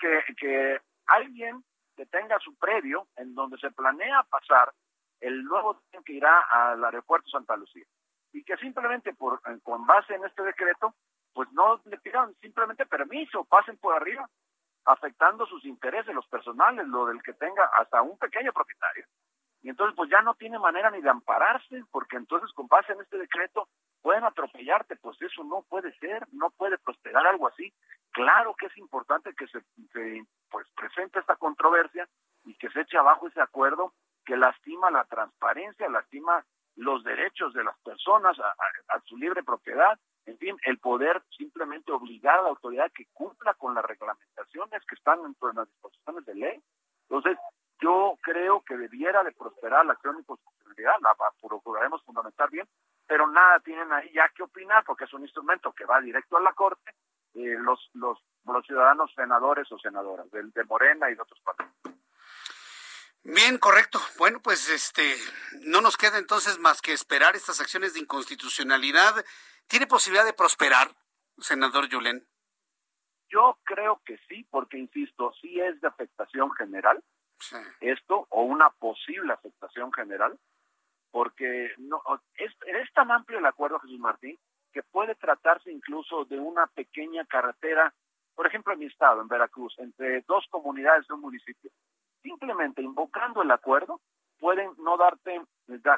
que, 0.00 0.24
que 0.36 0.80
alguien 1.06 1.62
que 1.96 2.06
tenga 2.06 2.38
su 2.38 2.54
predio 2.56 3.08
en 3.16 3.34
donde 3.34 3.58
se 3.58 3.70
planea 3.70 4.22
pasar 4.24 4.72
el 5.20 5.44
nuevo 5.44 5.80
tren 5.90 6.04
que 6.04 6.12
irá 6.12 6.40
al 6.42 6.84
aeropuerto 6.84 7.28
Santa 7.30 7.56
Lucía. 7.56 7.86
Y 8.32 8.44
que 8.44 8.56
simplemente 8.58 9.14
por, 9.14 9.40
con 9.62 9.86
base 9.86 10.14
en 10.14 10.24
este 10.24 10.42
decreto, 10.42 10.94
pues 11.32 11.50
no 11.52 11.80
le 11.86 11.98
pidan 11.98 12.34
simplemente 12.40 12.86
permiso, 12.86 13.44
pasen 13.44 13.78
por 13.78 13.94
arriba, 13.94 14.28
afectando 14.84 15.46
sus 15.46 15.64
intereses, 15.64 16.14
los 16.14 16.26
personales, 16.28 16.86
lo 16.86 17.06
del 17.06 17.22
que 17.22 17.32
tenga 17.32 17.64
hasta 17.78 18.02
un 18.02 18.18
pequeño 18.18 18.52
propietario. 18.52 19.06
Y 19.62 19.70
entonces 19.70 19.96
pues 19.96 20.10
ya 20.10 20.22
no 20.22 20.34
tiene 20.34 20.58
manera 20.58 20.90
ni 20.90 21.00
de 21.00 21.10
ampararse, 21.10 21.82
porque 21.90 22.16
entonces 22.16 22.52
con 22.52 22.68
base 22.68 22.92
en 22.92 23.00
este 23.00 23.18
decreto 23.18 23.68
pueden 24.06 24.22
atropellarte, 24.22 24.94
pues 24.94 25.20
eso 25.20 25.42
no 25.42 25.62
puede 25.68 25.92
ser, 25.98 26.28
no 26.30 26.50
puede 26.50 26.78
prosperar 26.78 27.26
algo 27.26 27.48
así. 27.48 27.72
Claro 28.12 28.54
que 28.54 28.66
es 28.66 28.76
importante 28.78 29.34
que 29.34 29.48
se, 29.48 29.58
pues 30.48 30.64
presente 30.76 31.18
esta 31.18 31.34
controversia 31.34 32.08
y 32.44 32.54
que 32.54 32.70
se 32.70 32.82
eche 32.82 32.98
abajo 32.98 33.26
ese 33.26 33.40
acuerdo 33.40 33.94
que 34.24 34.36
lastima 34.36 34.92
la 34.92 35.02
transparencia, 35.06 35.88
lastima 35.88 36.46
los 36.76 37.02
derechos 37.02 37.52
de 37.52 37.64
las 37.64 37.76
personas 37.80 38.38
a, 38.38 39.00
su 39.06 39.16
libre 39.16 39.42
propiedad, 39.42 39.98
en 40.24 40.38
fin, 40.38 40.56
el 40.66 40.78
poder 40.78 41.20
simplemente 41.36 41.90
obligar 41.90 42.38
a 42.38 42.42
la 42.42 42.50
autoridad 42.50 42.92
que 42.94 43.06
cumpla 43.12 43.54
con 43.54 43.74
las 43.74 43.84
reglamentaciones 43.84 44.86
que 44.86 44.94
están 44.94 45.20
dentro 45.24 45.48
de 45.48 45.54
las 45.54 45.68
disposiciones 45.68 46.24
de 46.26 46.34
ley. 46.36 46.62
Entonces, 47.08 47.36
yo 47.80 48.16
creo 48.22 48.62
que 48.62 48.76
debiera 48.76 49.24
de 49.24 49.32
prosperar 49.32 49.84
la 49.84 49.94
acción 49.94 50.14
de 50.14 50.20
inconstitucionalidad, 50.20 50.94
la 51.00 51.16
procuraremos 51.42 52.04
fundamentar 52.04 52.50
bien, 52.50 52.68
pero 53.06 53.26
nada 53.26 53.60
tienen 53.60 53.92
ahí 53.92 54.10
ya 54.12 54.28
que 54.30 54.42
opinar 54.42 54.84
porque 54.84 55.04
es 55.04 55.12
un 55.12 55.22
instrumento 55.22 55.72
que 55.72 55.84
va 55.84 56.00
directo 56.00 56.36
a 56.36 56.40
la 56.40 56.52
Corte, 56.52 56.92
eh, 57.34 57.56
los, 57.58 57.90
los, 57.94 58.18
los 58.44 58.66
ciudadanos 58.66 59.12
senadores 59.14 59.70
o 59.72 59.78
senadoras 59.78 60.30
de, 60.30 60.42
de 60.44 60.64
Morena 60.64 61.10
y 61.10 61.14
de 61.14 61.22
otros 61.22 61.40
partidos. 61.40 61.72
Bien, 63.22 63.58
correcto. 63.58 63.98
Bueno, 64.18 64.40
pues 64.40 64.68
este 64.68 65.16
no 65.62 65.80
nos 65.80 65.96
queda 65.96 66.18
entonces 66.18 66.58
más 66.60 66.80
que 66.80 66.92
esperar 66.92 67.34
estas 67.34 67.60
acciones 67.60 67.94
de 67.94 68.00
inconstitucionalidad. 68.00 69.24
¿Tiene 69.66 69.88
posibilidad 69.88 70.24
de 70.24 70.32
prosperar, 70.32 70.88
senador 71.38 71.88
Yulén? 71.88 72.24
Yo 73.28 73.58
creo 73.64 74.00
que 74.04 74.16
sí, 74.28 74.46
porque 74.48 74.78
insisto, 74.78 75.32
sí 75.40 75.60
es 75.60 75.80
de 75.80 75.88
afectación 75.88 76.52
general 76.52 77.02
esto 77.80 78.26
o 78.30 78.42
una 78.42 78.70
posible 78.70 79.32
afectación 79.32 79.92
general, 79.92 80.38
porque 81.16 81.70
no 81.78 82.02
es, 82.36 82.52
es 82.66 82.92
tan 82.92 83.10
amplio 83.10 83.38
el 83.38 83.46
acuerdo, 83.46 83.78
Jesús 83.78 83.98
Martín, 83.98 84.36
que 84.70 84.82
puede 84.82 85.14
tratarse 85.14 85.72
incluso 85.72 86.26
de 86.26 86.38
una 86.38 86.66
pequeña 86.66 87.24
carretera, 87.24 87.90
por 88.34 88.46
ejemplo, 88.46 88.74
en 88.74 88.80
mi 88.80 88.84
estado, 88.84 89.22
en 89.22 89.28
Veracruz, 89.28 89.74
entre 89.78 90.20
dos 90.28 90.44
comunidades 90.50 91.08
de 91.08 91.14
un 91.14 91.22
municipio 91.22 91.70
simplemente 92.20 92.82
invocando 92.82 93.40
el 93.40 93.50
acuerdo, 93.50 93.98
pueden 94.38 94.72
no 94.76 94.98
darte 94.98 95.40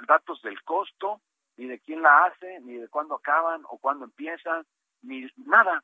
datos 0.06 0.40
del 0.42 0.62
costo, 0.62 1.20
ni 1.56 1.66
de 1.66 1.80
quién 1.80 2.00
la 2.00 2.26
hace, 2.26 2.60
ni 2.60 2.74
de 2.74 2.86
cuándo 2.86 3.16
acaban 3.16 3.62
o 3.68 3.78
cuándo 3.78 4.04
empiezan, 4.04 4.64
ni 5.02 5.26
nada, 5.46 5.82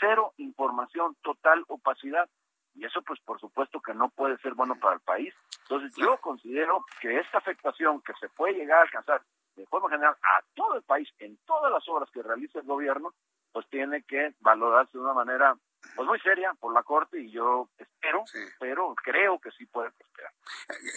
cero 0.00 0.32
información, 0.38 1.14
total 1.22 1.62
opacidad. 1.68 2.28
Y 2.74 2.84
eso 2.84 3.02
pues 3.02 3.20
por 3.20 3.38
supuesto 3.40 3.80
que 3.80 3.94
no 3.94 4.08
puede 4.10 4.38
ser 4.38 4.54
bueno 4.54 4.76
para 4.80 4.94
el 4.94 5.00
país. 5.00 5.34
Entonces 5.62 5.94
yo 5.96 6.18
considero 6.20 6.84
que 7.00 7.18
esta 7.18 7.38
afectación 7.38 8.00
que 8.02 8.12
se 8.20 8.28
puede 8.30 8.54
llegar 8.54 8.78
a 8.78 8.82
alcanzar 8.82 9.22
de 9.56 9.66
forma 9.66 9.90
general 9.90 10.16
a 10.22 10.42
todo 10.54 10.76
el 10.76 10.82
país 10.82 11.08
en 11.18 11.36
todas 11.46 11.70
las 11.70 11.86
obras 11.88 12.10
que 12.10 12.22
realiza 12.22 12.60
el 12.60 12.66
gobierno, 12.66 13.12
pues 13.52 13.68
tiene 13.68 14.02
que 14.04 14.34
valorarse 14.40 14.96
de 14.96 15.04
una 15.04 15.12
manera 15.12 15.56
pues 15.96 16.06
muy 16.08 16.18
seria 16.20 16.54
por 16.54 16.72
la 16.72 16.82
Corte 16.82 17.20
y 17.20 17.30
yo 17.30 17.68
espero, 17.76 18.24
pero 18.58 18.94
creo 19.02 19.38
que 19.40 19.50
sí 19.50 19.66
puede 19.66 19.90
prosperar. 19.90 20.32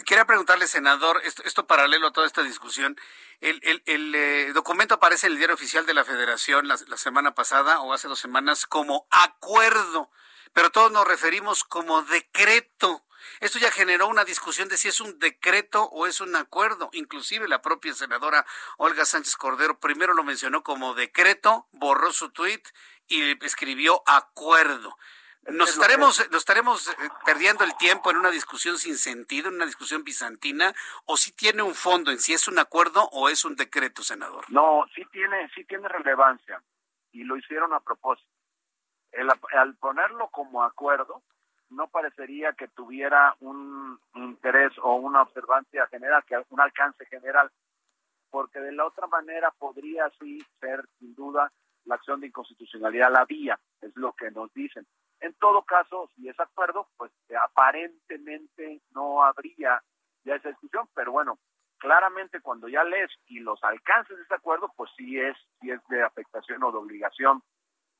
Quería 0.05 0.25
preguntarle, 0.25 0.67
senador, 0.67 1.21
esto, 1.23 1.65
paralelo 1.67 2.07
a 2.07 2.13
toda 2.13 2.27
esta 2.27 2.43
discusión, 2.43 2.95
el, 3.41 3.59
el, 3.85 4.15
eh, 4.15 4.51
documento 4.53 4.95
aparece 4.95 5.27
en 5.27 5.33
el 5.33 5.37
diario 5.37 5.55
oficial 5.55 5.85
de 5.85 5.93
la 5.93 6.05
Federación 6.05 6.67
la, 6.67 6.75
la 6.87 6.97
semana 6.97 7.33
pasada 7.33 7.81
o 7.81 7.93
hace 7.93 8.07
dos 8.07 8.19
semanas 8.19 8.65
como 8.65 9.07
acuerdo, 9.09 10.11
pero 10.55 10.69
todos 10.69 10.89
nos 10.89 11.05
referimos 11.05 11.65
como 11.65 12.01
decreto. 12.03 13.03
Esto 13.41 13.59
ya 13.59 13.71
generó 13.71 14.07
una 14.07 14.23
discusión 14.23 14.69
de 14.69 14.77
si 14.77 14.87
es 14.87 15.01
un 15.01 15.19
decreto 15.19 15.83
o 15.83 16.07
es 16.07 16.21
un 16.21 16.33
acuerdo. 16.33 16.89
Inclusive 16.93 17.49
la 17.49 17.61
propia 17.61 17.93
senadora 17.93 18.45
Olga 18.77 19.03
Sánchez 19.03 19.35
Cordero 19.35 19.81
primero 19.81 20.13
lo 20.13 20.23
mencionó 20.23 20.63
como 20.63 20.93
decreto, 20.93 21.67
borró 21.73 22.13
su 22.13 22.29
tuit 22.29 22.65
y 23.05 23.43
escribió 23.45 24.01
acuerdo. 24.05 24.97
Nos 25.47 25.71
estaremos, 25.71 26.25
nos 26.31 26.39
estaremos 26.39 26.87
eh, 26.87 26.93
perdiendo 27.25 27.65
el 27.65 27.75
tiempo 27.75 28.09
en 28.09 28.15
una 28.15 28.31
discusión 28.31 28.77
sin 28.77 28.97
sentido, 28.97 29.49
en 29.49 29.55
una 29.55 29.65
discusión 29.65 30.05
bizantina, 30.05 30.73
o 31.03 31.17
si 31.17 31.33
tiene 31.33 31.63
un 31.63 31.75
fondo 31.75 32.11
en 32.11 32.19
si 32.19 32.31
es 32.31 32.47
un 32.47 32.59
acuerdo 32.59 33.09
o 33.11 33.27
es 33.27 33.43
un 33.43 33.57
decreto, 33.57 34.03
senador. 34.03 34.45
No, 34.47 34.85
sí 34.95 35.03
tiene, 35.11 35.51
sí 35.53 35.65
tiene 35.65 35.89
relevancia 35.89 36.63
y 37.11 37.25
lo 37.25 37.35
hicieron 37.35 37.73
a 37.73 37.81
propósito. 37.81 38.34
Al 39.53 39.75
ponerlo 39.75 40.29
como 40.29 40.63
acuerdo, 40.63 41.21
no 41.69 41.87
parecería 41.87 42.53
que 42.53 42.67
tuviera 42.67 43.35
un 43.39 43.99
interés 44.13 44.71
o 44.81 44.95
una 44.95 45.23
observancia 45.23 45.87
general, 45.87 46.23
que 46.25 46.37
un 46.49 46.61
alcance 46.61 47.05
general, 47.05 47.51
porque 48.29 48.59
de 48.59 48.71
la 48.71 48.85
otra 48.85 49.07
manera 49.07 49.51
podría 49.51 50.09
sí 50.19 50.45
ser, 50.59 50.85
sin 50.99 51.15
duda, 51.15 51.51
la 51.85 51.95
acción 51.95 52.19
de 52.19 52.27
inconstitucionalidad 52.27 53.11
la 53.11 53.25
vía, 53.25 53.59
es 53.81 53.95
lo 53.95 54.13
que 54.13 54.31
nos 54.31 54.51
dicen. 54.53 54.85
En 55.19 55.33
todo 55.35 55.63
caso, 55.63 56.09
si 56.15 56.27
es 56.27 56.39
acuerdo, 56.39 56.87
pues 56.97 57.11
aparentemente 57.41 58.81
no 58.91 59.23
habría 59.23 59.81
ya 60.23 60.35
esa 60.35 60.49
discusión, 60.49 60.87
pero 60.93 61.11
bueno, 61.11 61.37
claramente 61.77 62.41
cuando 62.41 62.67
ya 62.67 62.83
lees 62.83 63.11
y 63.27 63.39
los 63.39 63.63
alcances 63.63 64.17
de 64.17 64.23
ese 64.23 64.33
acuerdo, 64.33 64.71
pues 64.75 64.91
sí 64.97 65.19
es, 65.19 65.37
sí 65.61 65.71
es 65.71 65.79
de 65.87 66.03
afectación 66.03 66.63
o 66.63 66.71
de 66.71 66.77
obligación 66.77 67.41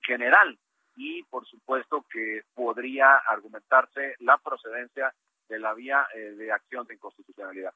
general 0.01 0.57
y 0.96 1.24
por 1.24 1.46
supuesto 1.46 2.06
que 2.10 2.41
podría 2.54 3.18
argumentarse 3.18 4.16
la 4.20 4.38
procedencia 4.38 5.14
de 5.48 5.60
la 5.60 5.74
vía 5.74 6.08
eh, 6.14 6.32
de 6.32 6.52
acción 6.52 6.86
de 6.88 6.96
inconstitucionalidad. 6.96 7.74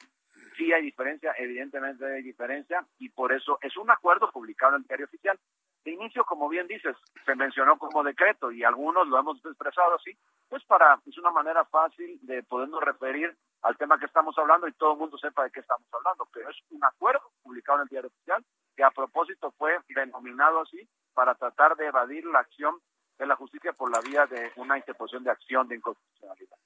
Sí 0.58 0.72
hay 0.74 0.82
diferencia, 0.84 1.34
evidentemente 1.38 2.06
hay 2.06 2.24
diferencia, 2.24 2.86
y 2.98 3.10
por 3.10 3.32
eso 3.32 3.60
es 3.62 3.76
un 3.78 3.92
acuerdo 3.92 4.32
publicado 4.32 4.76
en 4.76 4.82
el 4.82 4.88
diario 4.88 5.06
oficial. 5.06 5.40
De 5.84 5.92
inicio, 5.92 6.26
como 6.26 6.50
bien 6.50 6.68
dices, 6.68 6.96
se 7.26 7.36
mencionó 7.36 7.78
como 7.78 8.04
decreto 8.04 8.52
y 8.52 8.64
algunos 8.64 9.08
lo 9.08 9.18
hemos 9.18 9.44
expresado 9.46 9.96
así, 9.96 10.18
pues 10.50 10.64
para, 10.66 11.00
es 11.06 11.18
una 11.18 11.32
manera 11.32 11.64
fácil 11.66 12.20
de 12.24 12.44
podernos 12.44 12.82
referir 12.82 13.36
al 13.62 13.78
tema 13.78 13.98
que 13.98 14.06
estamos 14.06 14.38
hablando 14.38 14.68
y 14.68 14.74
todo 14.74 14.94
el 14.94 15.00
mundo 15.00 15.18
sepa 15.18 15.44
de 15.44 15.52
qué 15.52 15.62
estamos 15.62 15.88
hablando, 15.94 16.28
pero 16.34 16.50
es 16.50 16.58
un 16.70 16.84
acuerdo 16.84 17.32
publicado 17.42 17.80
en 17.80 17.84
el 17.84 17.90
diario 17.90 18.10
oficial 18.10 18.44
que 18.76 18.84
a 18.84 18.92
propósito 18.92 19.52
fue 19.58 19.78
denominado 19.90 20.62
así 20.62 20.88
para 21.14 21.36
tratar 21.36 21.76
de 21.76 21.88
evadir 21.88 22.26
la 22.26 22.40
acción 22.40 22.76
de 23.20 23.28
la 23.28 23.36
justicia 23.36 23.74
por 23.74 23.92
la 23.92 24.00
vía 24.00 24.26
de 24.26 24.54
una 24.56 24.78
interposición 24.78 25.24
de 25.24 25.32
acción 25.32 25.68
de 25.68 25.76
inconstitucionalidad. 25.76 26.58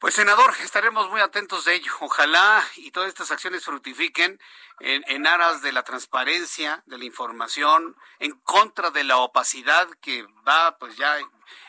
Pues 0.00 0.14
senador, 0.14 0.54
estaremos 0.64 1.10
muy 1.10 1.20
atentos 1.20 1.66
de 1.66 1.74
ello. 1.74 1.92
Ojalá 2.00 2.64
y 2.76 2.90
todas 2.90 3.10
estas 3.10 3.30
acciones 3.30 3.66
fructifiquen 3.66 4.40
en, 4.80 5.26
aras 5.26 5.60
de 5.60 5.72
la 5.72 5.82
transparencia, 5.82 6.82
de 6.86 6.96
la 6.96 7.04
información, 7.04 7.94
en 8.18 8.32
contra 8.40 8.90
de 8.90 9.04
la 9.04 9.18
opacidad 9.18 9.86
que 10.00 10.26
va 10.48 10.78
pues 10.78 10.96
ya 10.96 11.18
eh, 11.18 11.26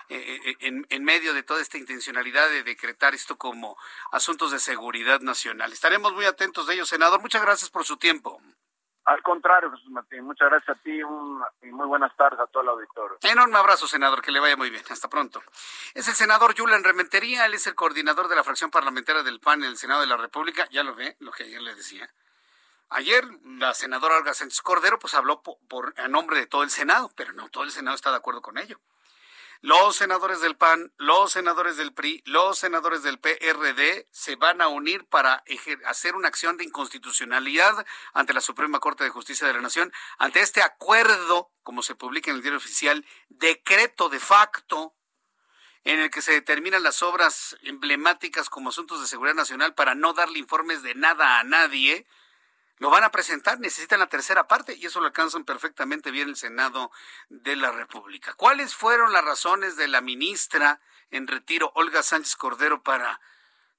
eh, 0.09 0.55
en, 0.61 0.87
en, 0.89 1.03
medio 1.03 1.33
de 1.33 1.43
toda 1.43 1.61
esta 1.61 1.77
intencionalidad 1.77 2.49
de 2.49 2.63
decretar 2.63 3.13
esto 3.13 3.37
como 3.37 3.77
asuntos 4.13 4.51
de 4.51 4.59
seguridad 4.59 5.19
nacional. 5.19 5.73
Estaremos 5.73 6.13
muy 6.13 6.23
atentos 6.23 6.67
de 6.67 6.75
ello, 6.75 6.85
senador. 6.85 7.19
Muchas 7.19 7.41
gracias 7.41 7.69
por 7.69 7.83
su 7.83 7.97
tiempo. 7.97 8.41
Al 9.05 9.23
contrario, 9.23 9.71
Jesús 9.71 9.89
Martín, 9.89 10.23
muchas 10.23 10.49
gracias 10.49 10.77
a 10.77 10.81
ti 10.81 10.99
y 10.99 11.65
muy 11.67 11.87
buenas 11.87 12.15
tardes 12.15 12.39
a 12.39 12.45
todo 12.47 12.61
el 12.61 12.69
auditorio. 12.69 13.17
Enorme 13.21 13.57
abrazo, 13.57 13.87
senador, 13.87 14.21
que 14.21 14.31
le 14.31 14.39
vaya 14.39 14.55
muy 14.55 14.69
bien. 14.69 14.83
Hasta 14.89 15.09
pronto. 15.09 15.41
Es 15.95 16.07
el 16.07 16.13
senador 16.13 16.55
Julian 16.55 16.83
Rementería, 16.83 17.45
él 17.45 17.55
es 17.55 17.65
el 17.65 17.73
coordinador 17.73 18.27
de 18.27 18.35
la 18.35 18.43
fracción 18.43 18.69
parlamentaria 18.69 19.23
del 19.23 19.39
PAN 19.39 19.63
en 19.63 19.69
el 19.69 19.77
Senado 19.77 20.01
de 20.01 20.07
la 20.07 20.17
República. 20.17 20.67
Ya 20.69 20.83
lo 20.83 20.93
ve, 20.93 21.17
lo 21.19 21.31
que 21.31 21.43
ayer 21.43 21.61
le 21.61 21.73
decía. 21.73 22.11
Ayer 22.89 23.25
la 23.45 23.73
senadora 23.73 24.17
Olga 24.17 24.33
Sánchez 24.33 24.61
Cordero 24.61 24.99
pues 24.99 25.13
habló 25.13 25.41
por, 25.41 25.93
a 25.97 26.07
nombre 26.07 26.37
de 26.37 26.45
todo 26.45 26.63
el 26.63 26.69
Senado, 26.69 27.09
pero 27.15 27.33
no 27.33 27.49
todo 27.49 27.63
el 27.63 27.71
Senado 27.71 27.95
está 27.95 28.11
de 28.11 28.17
acuerdo 28.17 28.41
con 28.41 28.57
ello 28.57 28.79
los 29.61 29.95
senadores 29.95 30.41
del 30.41 30.57
PAN, 30.57 30.91
los 30.97 31.31
senadores 31.31 31.77
del 31.77 31.93
PRI, 31.93 32.23
los 32.25 32.57
senadores 32.57 33.03
del 33.03 33.19
PRD 33.19 34.07
se 34.11 34.35
van 34.35 34.59
a 34.59 34.67
unir 34.67 35.05
para 35.05 35.43
hacer 35.85 36.15
una 36.15 36.27
acción 36.27 36.57
de 36.57 36.63
inconstitucionalidad 36.63 37.85
ante 38.13 38.33
la 38.33 38.41
Suprema 38.41 38.79
Corte 38.79 39.03
de 39.03 39.11
Justicia 39.11 39.45
de 39.45 39.53
la 39.53 39.61
Nación, 39.61 39.93
ante 40.17 40.41
este 40.41 40.63
acuerdo, 40.63 41.51
como 41.61 41.83
se 41.83 41.93
publica 41.93 42.31
en 42.31 42.37
el 42.37 42.41
diario 42.41 42.57
oficial, 42.57 43.05
decreto 43.29 44.09
de 44.09 44.19
facto, 44.19 44.95
en 45.83 45.99
el 45.99 46.09
que 46.09 46.23
se 46.23 46.31
determinan 46.31 46.83
las 46.83 47.03
obras 47.03 47.55
emblemáticas 47.61 48.49
como 48.49 48.69
asuntos 48.69 48.99
de 48.99 49.07
seguridad 49.07 49.35
nacional 49.35 49.75
para 49.75 49.93
no 49.93 50.13
darle 50.13 50.39
informes 50.39 50.81
de 50.81 50.95
nada 50.95 51.39
a 51.39 51.43
nadie, 51.43 52.07
Lo 52.81 52.89
van 52.89 53.03
a 53.03 53.11
presentar, 53.11 53.59
necesitan 53.59 53.99
la 53.99 54.07
tercera 54.07 54.47
parte 54.47 54.73
y 54.73 54.87
eso 54.87 55.01
lo 55.01 55.05
alcanzan 55.05 55.45
perfectamente 55.45 56.09
bien 56.09 56.29
el 56.29 56.35
Senado 56.35 56.89
de 57.29 57.55
la 57.55 57.69
República. 57.69 58.33
¿Cuáles 58.33 58.73
fueron 58.73 59.13
las 59.13 59.23
razones 59.23 59.75
de 59.75 59.87
la 59.87 60.01
ministra 60.01 60.81
en 61.11 61.27
retiro, 61.27 61.71
Olga 61.75 62.01
Sánchez 62.01 62.35
Cordero, 62.35 62.81
para 62.81 63.21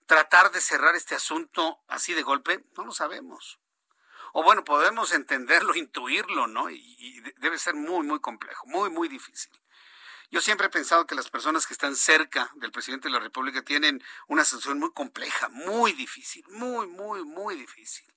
tratar 0.07 0.53
de 0.53 0.61
cerrar 0.61 0.95
este 0.95 1.17
asunto 1.17 1.81
así 1.89 2.15
de 2.15 2.23
golpe? 2.23 2.65
No 2.77 2.85
lo 2.85 2.93
sabemos. 2.93 3.59
O 4.35 4.45
bueno, 4.45 4.63
podemos 4.63 5.11
entenderlo, 5.11 5.75
intuirlo, 5.75 6.47
¿no? 6.47 6.71
Y, 6.71 7.21
debe 7.39 7.59
ser 7.59 7.75
muy, 7.75 8.07
muy 8.07 8.21
complejo, 8.21 8.69
muy, 8.69 8.89
muy 8.89 9.09
difícil. 9.09 9.51
Yo 10.31 10.41
siempre 10.41 10.69
he 10.69 10.71
pensado 10.71 11.09
que 11.09 11.17
las 11.17 11.29
personas 11.29 11.67
que 11.67 11.75
están 11.75 11.97
cerca 11.97 12.53
del 12.55 12.71
presidente 12.71 13.09
de 13.09 13.15
la 13.15 13.19
República 13.19 13.63
tienen 13.63 14.01
una 14.29 14.45
situación 14.45 14.79
muy 14.79 14.93
compleja, 14.93 15.49
muy 15.49 15.91
difícil, 15.91 16.45
muy, 16.51 16.87
muy, 16.87 17.25
muy 17.25 17.57
difícil 17.57 18.12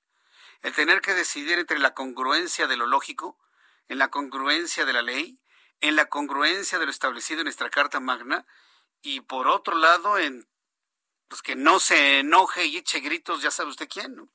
el 0.66 0.74
tener 0.74 1.02
que 1.02 1.14
decidir 1.14 1.60
entre 1.60 1.78
la 1.78 1.94
congruencia 1.94 2.66
de 2.66 2.76
lo 2.76 2.88
lógico, 2.88 3.38
en 3.88 4.00
la 4.00 4.10
congruencia 4.10 4.84
de 4.84 4.94
la 4.94 5.04
ley, 5.04 5.40
en 5.80 5.96
la 5.96 6.08
congruencia 6.08 6.80
de 6.80 6.86
lo 6.86 6.92
establecido 6.92 7.42
en 7.42 7.46
nuestra 7.46 7.70
Carta 7.70 8.00
Magna, 8.00 8.48
y 9.04 9.22
por 9.22 9.48
otro 9.48 9.78
lado, 9.78 10.18
en 10.18 10.50
pues 11.28 11.44
que 11.44 11.56
no 11.56 11.80
se 11.80 12.22
enoje 12.22 12.66
y 12.66 12.78
eche 12.78 13.00
gritos, 13.00 13.44
ya 13.44 13.52
sabe 13.52 13.70
usted 13.70 13.88
quién, 13.88 14.16
¿no? 14.16 14.28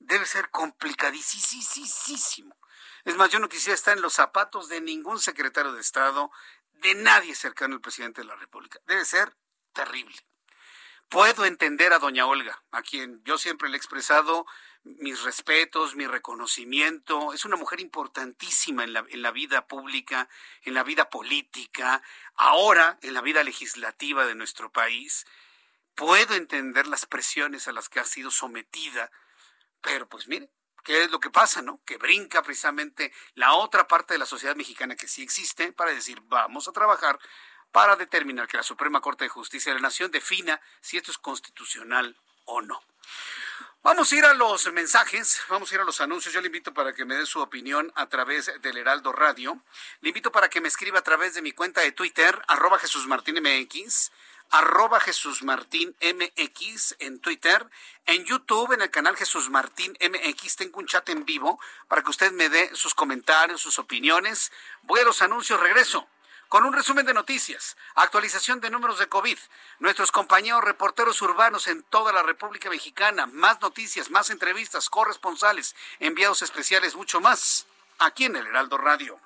Debe 0.00 0.26
ser 0.26 0.50
complicadísimo. 0.50 2.54
Es 3.04 3.16
más, 3.16 3.30
yo 3.30 3.38
no 3.38 3.48
quisiera 3.48 3.74
estar 3.74 3.96
en 3.96 4.02
los 4.02 4.12
zapatos 4.12 4.68
de 4.68 4.82
ningún 4.82 5.18
secretario 5.18 5.72
de 5.72 5.80
Estado, 5.80 6.30
de 6.72 6.94
nadie 6.94 7.34
cercano 7.34 7.74
al 7.74 7.80
presidente 7.80 8.20
de 8.20 8.26
la 8.26 8.36
República. 8.36 8.80
Debe 8.86 9.06
ser 9.06 9.34
terrible. 9.72 10.14
Puedo 11.08 11.46
entender 11.46 11.94
a 11.94 11.98
doña 11.98 12.26
Olga, 12.26 12.62
a 12.70 12.82
quien 12.82 13.24
yo 13.24 13.38
siempre 13.38 13.70
le 13.70 13.76
he 13.76 13.78
expresado 13.78 14.44
mis 14.84 15.22
respetos, 15.22 15.96
mi 15.96 16.06
reconocimiento. 16.06 17.32
Es 17.32 17.44
una 17.44 17.56
mujer 17.56 17.80
importantísima 17.80 18.84
en 18.84 18.92
la, 18.92 19.04
en 19.08 19.22
la 19.22 19.30
vida 19.30 19.66
pública, 19.66 20.28
en 20.62 20.74
la 20.74 20.82
vida 20.82 21.10
política, 21.10 22.02
ahora 22.34 22.98
en 23.02 23.14
la 23.14 23.22
vida 23.22 23.42
legislativa 23.42 24.26
de 24.26 24.34
nuestro 24.34 24.70
país. 24.70 25.26
Puedo 25.94 26.34
entender 26.34 26.86
las 26.86 27.06
presiones 27.06 27.68
a 27.68 27.72
las 27.72 27.88
que 27.88 28.00
ha 28.00 28.04
sido 28.04 28.30
sometida, 28.30 29.10
pero 29.80 30.08
pues 30.08 30.28
mire, 30.28 30.50
¿qué 30.82 31.04
es 31.04 31.10
lo 31.10 31.20
que 31.20 31.30
pasa, 31.30 31.62
no? 31.62 31.80
Que 31.84 31.96
brinca 31.96 32.42
precisamente 32.42 33.12
la 33.34 33.54
otra 33.54 33.88
parte 33.88 34.14
de 34.14 34.18
la 34.18 34.26
sociedad 34.26 34.56
mexicana 34.56 34.96
que 34.96 35.08
sí 35.08 35.22
existe 35.22 35.72
para 35.72 35.92
decir, 35.92 36.20
vamos 36.24 36.68
a 36.68 36.72
trabajar 36.72 37.18
para 37.72 37.96
determinar 37.96 38.46
que 38.46 38.56
la 38.56 38.62
Suprema 38.62 39.00
Corte 39.00 39.24
de 39.24 39.30
Justicia 39.30 39.72
de 39.72 39.80
la 39.80 39.88
Nación 39.88 40.10
defina 40.10 40.60
si 40.80 40.96
esto 40.96 41.10
es 41.10 41.18
constitucional 41.18 42.16
o 42.44 42.60
no. 42.60 42.80
Vamos 43.84 44.10
a 44.10 44.16
ir 44.16 44.24
a 44.24 44.32
los 44.32 44.72
mensajes, 44.72 45.42
vamos 45.50 45.70
a 45.70 45.74
ir 45.74 45.80
a 45.82 45.84
los 45.84 46.00
anuncios. 46.00 46.32
Yo 46.32 46.40
le 46.40 46.46
invito 46.46 46.72
para 46.72 46.94
que 46.94 47.04
me 47.04 47.16
dé 47.16 47.26
su 47.26 47.38
opinión 47.38 47.92
a 47.96 48.08
través 48.08 48.50
del 48.62 48.78
Heraldo 48.78 49.12
Radio. 49.12 49.60
Le 50.00 50.08
invito 50.08 50.32
para 50.32 50.48
que 50.48 50.62
me 50.62 50.68
escriba 50.68 51.00
a 51.00 51.02
través 51.02 51.34
de 51.34 51.42
mi 51.42 51.52
cuenta 51.52 51.82
de 51.82 51.92
Twitter, 51.92 52.40
arroba 52.48 52.78
Jesús 52.78 53.06
Martín 53.06 53.36
MX, 53.42 54.10
arroba 54.48 55.00
Jesús 55.00 55.42
Martín 55.42 55.94
MX 56.00 56.96
en 56.98 57.20
Twitter. 57.20 57.68
En 58.06 58.24
YouTube, 58.24 58.72
en 58.72 58.80
el 58.80 58.90
canal 58.90 59.16
Jesús 59.16 59.50
Martín 59.50 59.94
MX, 60.00 60.56
tengo 60.56 60.78
un 60.78 60.86
chat 60.86 61.06
en 61.10 61.26
vivo 61.26 61.60
para 61.86 62.02
que 62.02 62.08
usted 62.08 62.32
me 62.32 62.48
dé 62.48 62.74
sus 62.74 62.94
comentarios, 62.94 63.60
sus 63.60 63.78
opiniones. 63.78 64.50
Voy 64.84 65.00
a 65.00 65.04
los 65.04 65.20
anuncios, 65.20 65.60
regreso 65.60 66.08
con 66.54 66.64
un 66.64 66.72
resumen 66.72 67.04
de 67.04 67.12
noticias, 67.12 67.76
actualización 67.96 68.60
de 68.60 68.70
números 68.70 69.00
de 69.00 69.08
COVID, 69.08 69.36
nuestros 69.80 70.12
compañeros 70.12 70.62
reporteros 70.62 71.20
urbanos 71.20 71.66
en 71.66 71.82
toda 71.82 72.12
la 72.12 72.22
República 72.22 72.70
Mexicana, 72.70 73.26
más 73.26 73.60
noticias, 73.60 74.08
más 74.08 74.30
entrevistas, 74.30 74.88
corresponsales, 74.88 75.74
enviados 75.98 76.42
especiales, 76.42 76.94
mucho 76.94 77.20
más, 77.20 77.66
aquí 77.98 78.26
en 78.26 78.36
el 78.36 78.46
Heraldo 78.46 78.78
Radio. 78.78 79.18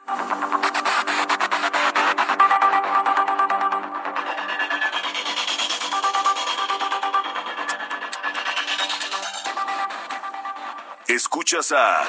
Escuchas 11.07 11.73
a 11.73 12.09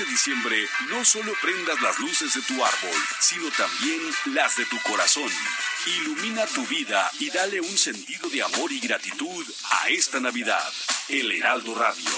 Este 0.00 0.12
diciembre 0.12 0.66
no 0.88 1.04
solo 1.04 1.30
prendas 1.42 1.78
las 1.82 1.98
luces 1.98 2.32
de 2.32 2.40
tu 2.40 2.54
árbol, 2.54 2.96
sino 3.20 3.50
también 3.50 4.00
las 4.32 4.56
de 4.56 4.64
tu 4.64 4.80
corazón. 4.80 5.30
Ilumina 5.84 6.46
tu 6.46 6.64
vida 6.64 7.10
y 7.18 7.28
dale 7.28 7.60
un 7.60 7.76
sentido 7.76 8.30
de 8.30 8.42
amor 8.42 8.72
y 8.72 8.80
gratitud 8.80 9.44
a 9.70 9.90
esta 9.90 10.18
Navidad. 10.18 10.72
El 11.10 11.30
Heraldo 11.30 11.74
Radio. 11.74 12.10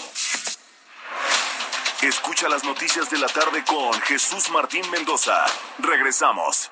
Escucha 2.02 2.48
las 2.48 2.62
noticias 2.62 3.10
de 3.10 3.18
la 3.18 3.26
tarde 3.26 3.64
con 3.64 4.00
Jesús 4.02 4.50
Martín 4.50 4.88
Mendoza. 4.88 5.44
Regresamos. 5.80 6.70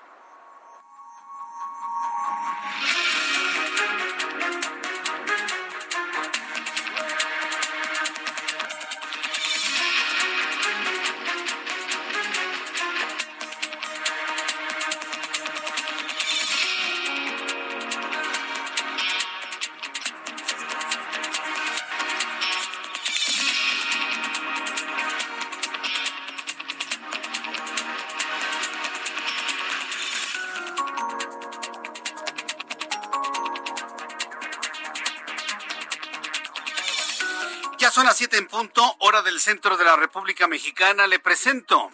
Hora 38.98 39.22
del 39.22 39.40
centro 39.40 39.78
de 39.78 39.84
la 39.84 39.96
República 39.96 40.46
Mexicana. 40.46 41.06
Le 41.06 41.18
presento 41.18 41.90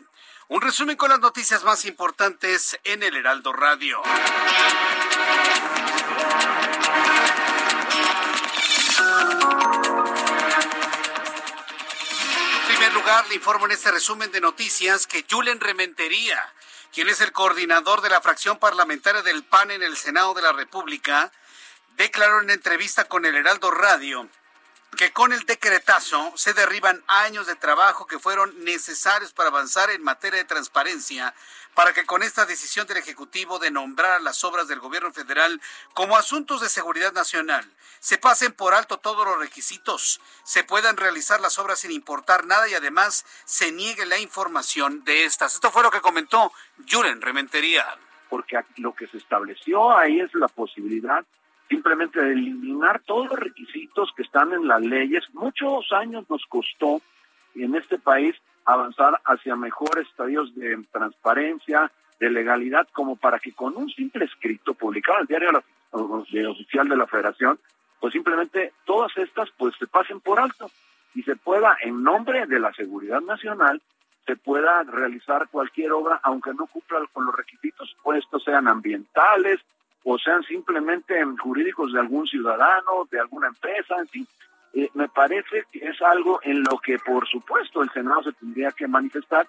un 0.49 0.61
resumen 0.61 0.97
con 0.97 1.11
las 1.11 1.21
noticias 1.21 1.63
más 1.63 1.85
importantes 1.85 2.79
en 2.83 3.05
el 3.05 3.17
Heraldo 3.17 3.53
Radio. 3.53 4.03
En 12.61 12.67
primer 12.67 12.93
lugar, 12.95 13.29
le 13.29 13.37
informo 13.37 13.67
en 13.67 13.73
este 13.73 13.93
resumen 13.93 14.33
de 14.33 14.41
noticias 14.41 15.07
que 15.07 15.25
Julen 15.31 15.61
Rementería, 15.61 16.53
quien 16.93 17.09
es 17.09 17.21
el 17.21 17.31
coordinador 17.31 18.01
de 18.01 18.11
la 18.11 18.21
fracción 18.21 18.59
parlamentaria 18.59 19.23
del 19.23 19.45
PAN 19.45 19.71
en 19.71 19.85
el 19.85 19.97
Senado 19.97 20.35
de 20.35 20.43
la 20.43 20.53
República, 20.53 21.31
declaró 21.97 22.41
en 22.41 22.51
entrevista 22.51 23.05
con 23.05 23.25
el 23.25 23.37
Heraldo 23.37 23.71
Radio 23.71 24.29
que 24.97 25.13
con 25.13 25.33
el 25.33 25.45
decretazo 25.45 26.33
se 26.37 26.55
derriban 26.55 27.03
años 27.07 27.47
de 27.47 27.55
trabajo 27.55 28.07
que 28.07 28.19
fueron 28.19 28.65
necesarios 28.65 29.33
para 29.33 29.51
avanzar 29.51 29.91
en 29.91 30.03
materia 30.03 30.39
de 30.39 30.45
transparencia, 30.45 31.35
para 31.75 31.93
que 31.93 32.07
con 32.07 32.23
esta 32.23 32.47
decisión 32.47 32.87
del 32.87 32.97
Ejecutivo 32.97 33.59
de 33.59 33.71
nombrar 33.71 34.23
las 34.23 34.43
obras 34.43 34.67
del 34.67 34.81
gobierno 34.81 35.13
federal 35.13 35.61
como 35.93 36.17
asuntos 36.17 36.63
de 36.63 36.69
seguridad 36.69 37.13
nacional, 37.13 37.71
se 38.01 38.19
pasen 38.19 38.53
por 38.53 38.75
alto 38.75 38.99
todos 38.99 39.27
los 39.27 39.39
requisitos, 39.39 40.21
se 40.43 40.65
puedan 40.65 40.97
realizar 40.97 41.41
las 41.41 41.59
obras 41.59 41.81
sin 41.81 41.91
importar 41.91 42.47
nada 42.47 42.69
y 42.69 42.75
además 42.75 43.27
se 43.45 43.73
niegue 43.73 44.07
la 44.07 44.19
información 44.19 45.05
de 45.05 45.25
estas. 45.25 45.55
Esto 45.55 45.71
fue 45.71 45.83
lo 45.83 45.91
que 45.91 46.01
comentó 46.01 46.53
Yuren 46.79 47.21
Rementería. 47.21 47.87
Porque 48.31 48.59
lo 48.77 48.95
que 48.95 49.07
se 49.07 49.19
estableció 49.19 49.97
ahí 49.97 50.21
es 50.21 50.35
la 50.35 50.49
posibilidad 50.49 51.25
simplemente 51.69 52.23
de 52.23 52.33
eliminar 52.33 53.01
todos 53.01 53.29
los 53.29 53.39
requisitos 53.39 54.11
que 54.17 54.23
están 54.23 54.53
en 54.53 54.67
las 54.67 54.81
leyes. 54.81 55.25
Muchos 55.33 55.93
años 55.93 56.25
nos 56.29 56.45
costó 56.47 57.01
en 57.55 57.75
este 57.75 57.99
país 57.99 58.37
avanzar 58.65 59.21
hacia 59.25 59.57
mejores 59.57 60.07
estadios 60.09 60.55
de 60.55 60.79
transparencia, 60.93 61.91
de 62.19 62.31
legalidad, 62.31 62.89
como 62.93 63.17
para 63.17 63.39
que 63.39 63.53
con 63.53 63.77
un 63.77 63.89
simple 63.91 64.25
escrito 64.25 64.75
publicado 64.75 65.19
en 65.19 65.23
el 65.23 65.27
diario 65.29 66.51
oficial 66.51 66.89
de 66.89 66.97
la 66.97 67.07
Federación 67.07 67.59
pues 68.01 68.13
simplemente 68.13 68.73
todas 68.85 69.17
estas 69.17 69.51
pues 69.57 69.75
se 69.79 69.87
pasen 69.87 70.21
por 70.21 70.39
alto 70.39 70.71
y 71.15 71.23
se 71.23 71.37
pueda, 71.37 71.77
en 71.81 72.03
nombre 72.03 72.47
de 72.47 72.61
la 72.61 72.73
seguridad 72.75 73.21
nacional, 73.21 73.81
se 74.27 74.37
pueda 74.37 74.83
realizar 74.83 75.49
cualquier 75.49 75.93
obra, 75.93 76.21
aunque 76.23 76.53
no 76.53 76.67
cumpla 76.67 77.01
con 77.13 77.25
los 77.25 77.35
requisitos, 77.35 77.97
pues 78.03 78.23
estos 78.23 78.45
sean 78.45 78.69
ambientales 78.69 79.61
o 80.09 80.17
sean 80.19 80.43
simplemente 80.45 81.21
jurídicos 81.43 81.93
de 81.93 81.99
algún 81.99 82.29
ciudadano, 82.29 83.09
de 83.11 83.19
alguna 83.19 83.49
empresa, 83.49 83.97
en 83.99 84.09
fin. 84.09 84.29
Eh, 84.73 84.89
me 84.95 85.09
parece 85.09 85.65
que 85.73 85.81
es 85.81 86.01
algo 86.01 86.39
en 86.45 86.63
lo 86.63 86.79
que, 86.79 86.97
por 87.01 87.27
supuesto, 87.27 87.83
el 87.83 87.91
Senado 87.91 88.23
se 88.23 88.33
tendría 88.35 88.71
que 88.71 88.87
manifestar. 88.87 89.49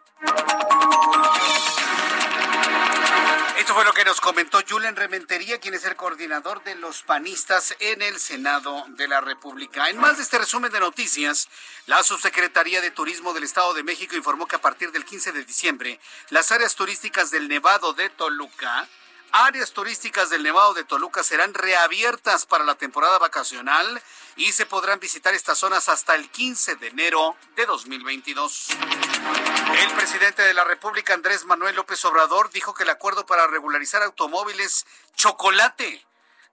Esto 3.59 3.73
fue 3.75 3.85
lo 3.85 3.91
que 3.91 4.03
nos 4.03 4.19
comentó 4.19 4.57
Julen 4.67 4.95
Rementería, 4.95 5.59
quien 5.59 5.75
es 5.75 5.85
el 5.85 5.95
coordinador 5.95 6.63
de 6.63 6.73
los 6.73 7.03
panistas 7.03 7.75
en 7.79 8.01
el 8.01 8.15
Senado 8.15 8.83
de 8.95 9.07
la 9.07 9.21
República. 9.21 9.89
En 9.89 9.99
más 9.99 10.17
de 10.17 10.23
este 10.23 10.39
resumen 10.39 10.71
de 10.71 10.79
noticias, 10.79 11.49
la 11.85 12.01
Subsecretaría 12.01 12.81
de 12.81 12.89
Turismo 12.89 13.33
del 13.33 13.43
Estado 13.43 13.75
de 13.75 13.83
México 13.83 14.15
informó 14.15 14.47
que 14.47 14.55
a 14.55 14.61
partir 14.61 14.91
del 14.91 15.05
15 15.05 15.33
de 15.33 15.43
diciembre, 15.43 15.99
las 16.31 16.51
áreas 16.51 16.75
turísticas 16.75 17.29
del 17.29 17.47
Nevado 17.47 17.93
de 17.93 18.09
Toluca 18.09 18.87
áreas 19.31 19.71
turísticas 19.71 20.29
del 20.29 20.43
Nevado 20.43 20.73
de 20.73 20.83
Toluca 20.83 21.23
serán 21.23 21.53
reabiertas 21.53 22.45
para 22.45 22.63
la 22.63 22.75
temporada 22.75 23.17
vacacional 23.19 24.01
y 24.35 24.51
se 24.51 24.65
podrán 24.65 24.99
visitar 24.99 25.33
estas 25.33 25.57
zonas 25.57 25.89
hasta 25.89 26.15
el 26.15 26.29
15 26.29 26.75
de 26.75 26.87
enero 26.87 27.35
de 27.55 27.65
2022. 27.65 28.69
El 28.71 29.91
presidente 29.95 30.41
de 30.43 30.53
la 30.53 30.63
República, 30.63 31.13
Andrés 31.13 31.45
Manuel 31.45 31.75
López 31.75 32.03
Obrador, 32.05 32.49
dijo 32.51 32.73
que 32.73 32.83
el 32.83 32.89
acuerdo 32.89 33.25
para 33.25 33.47
regularizar 33.47 34.03
automóviles 34.03 34.85
chocolate, 35.15 36.05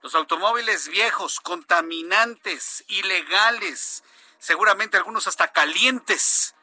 los 0.02 0.14
automóviles 0.14 0.88
viejos, 0.88 1.40
contaminantes, 1.40 2.84
ilegales, 2.88 4.02
seguramente 4.38 4.96
algunos 4.96 5.26
hasta 5.26 5.52
calientes, 5.52 6.54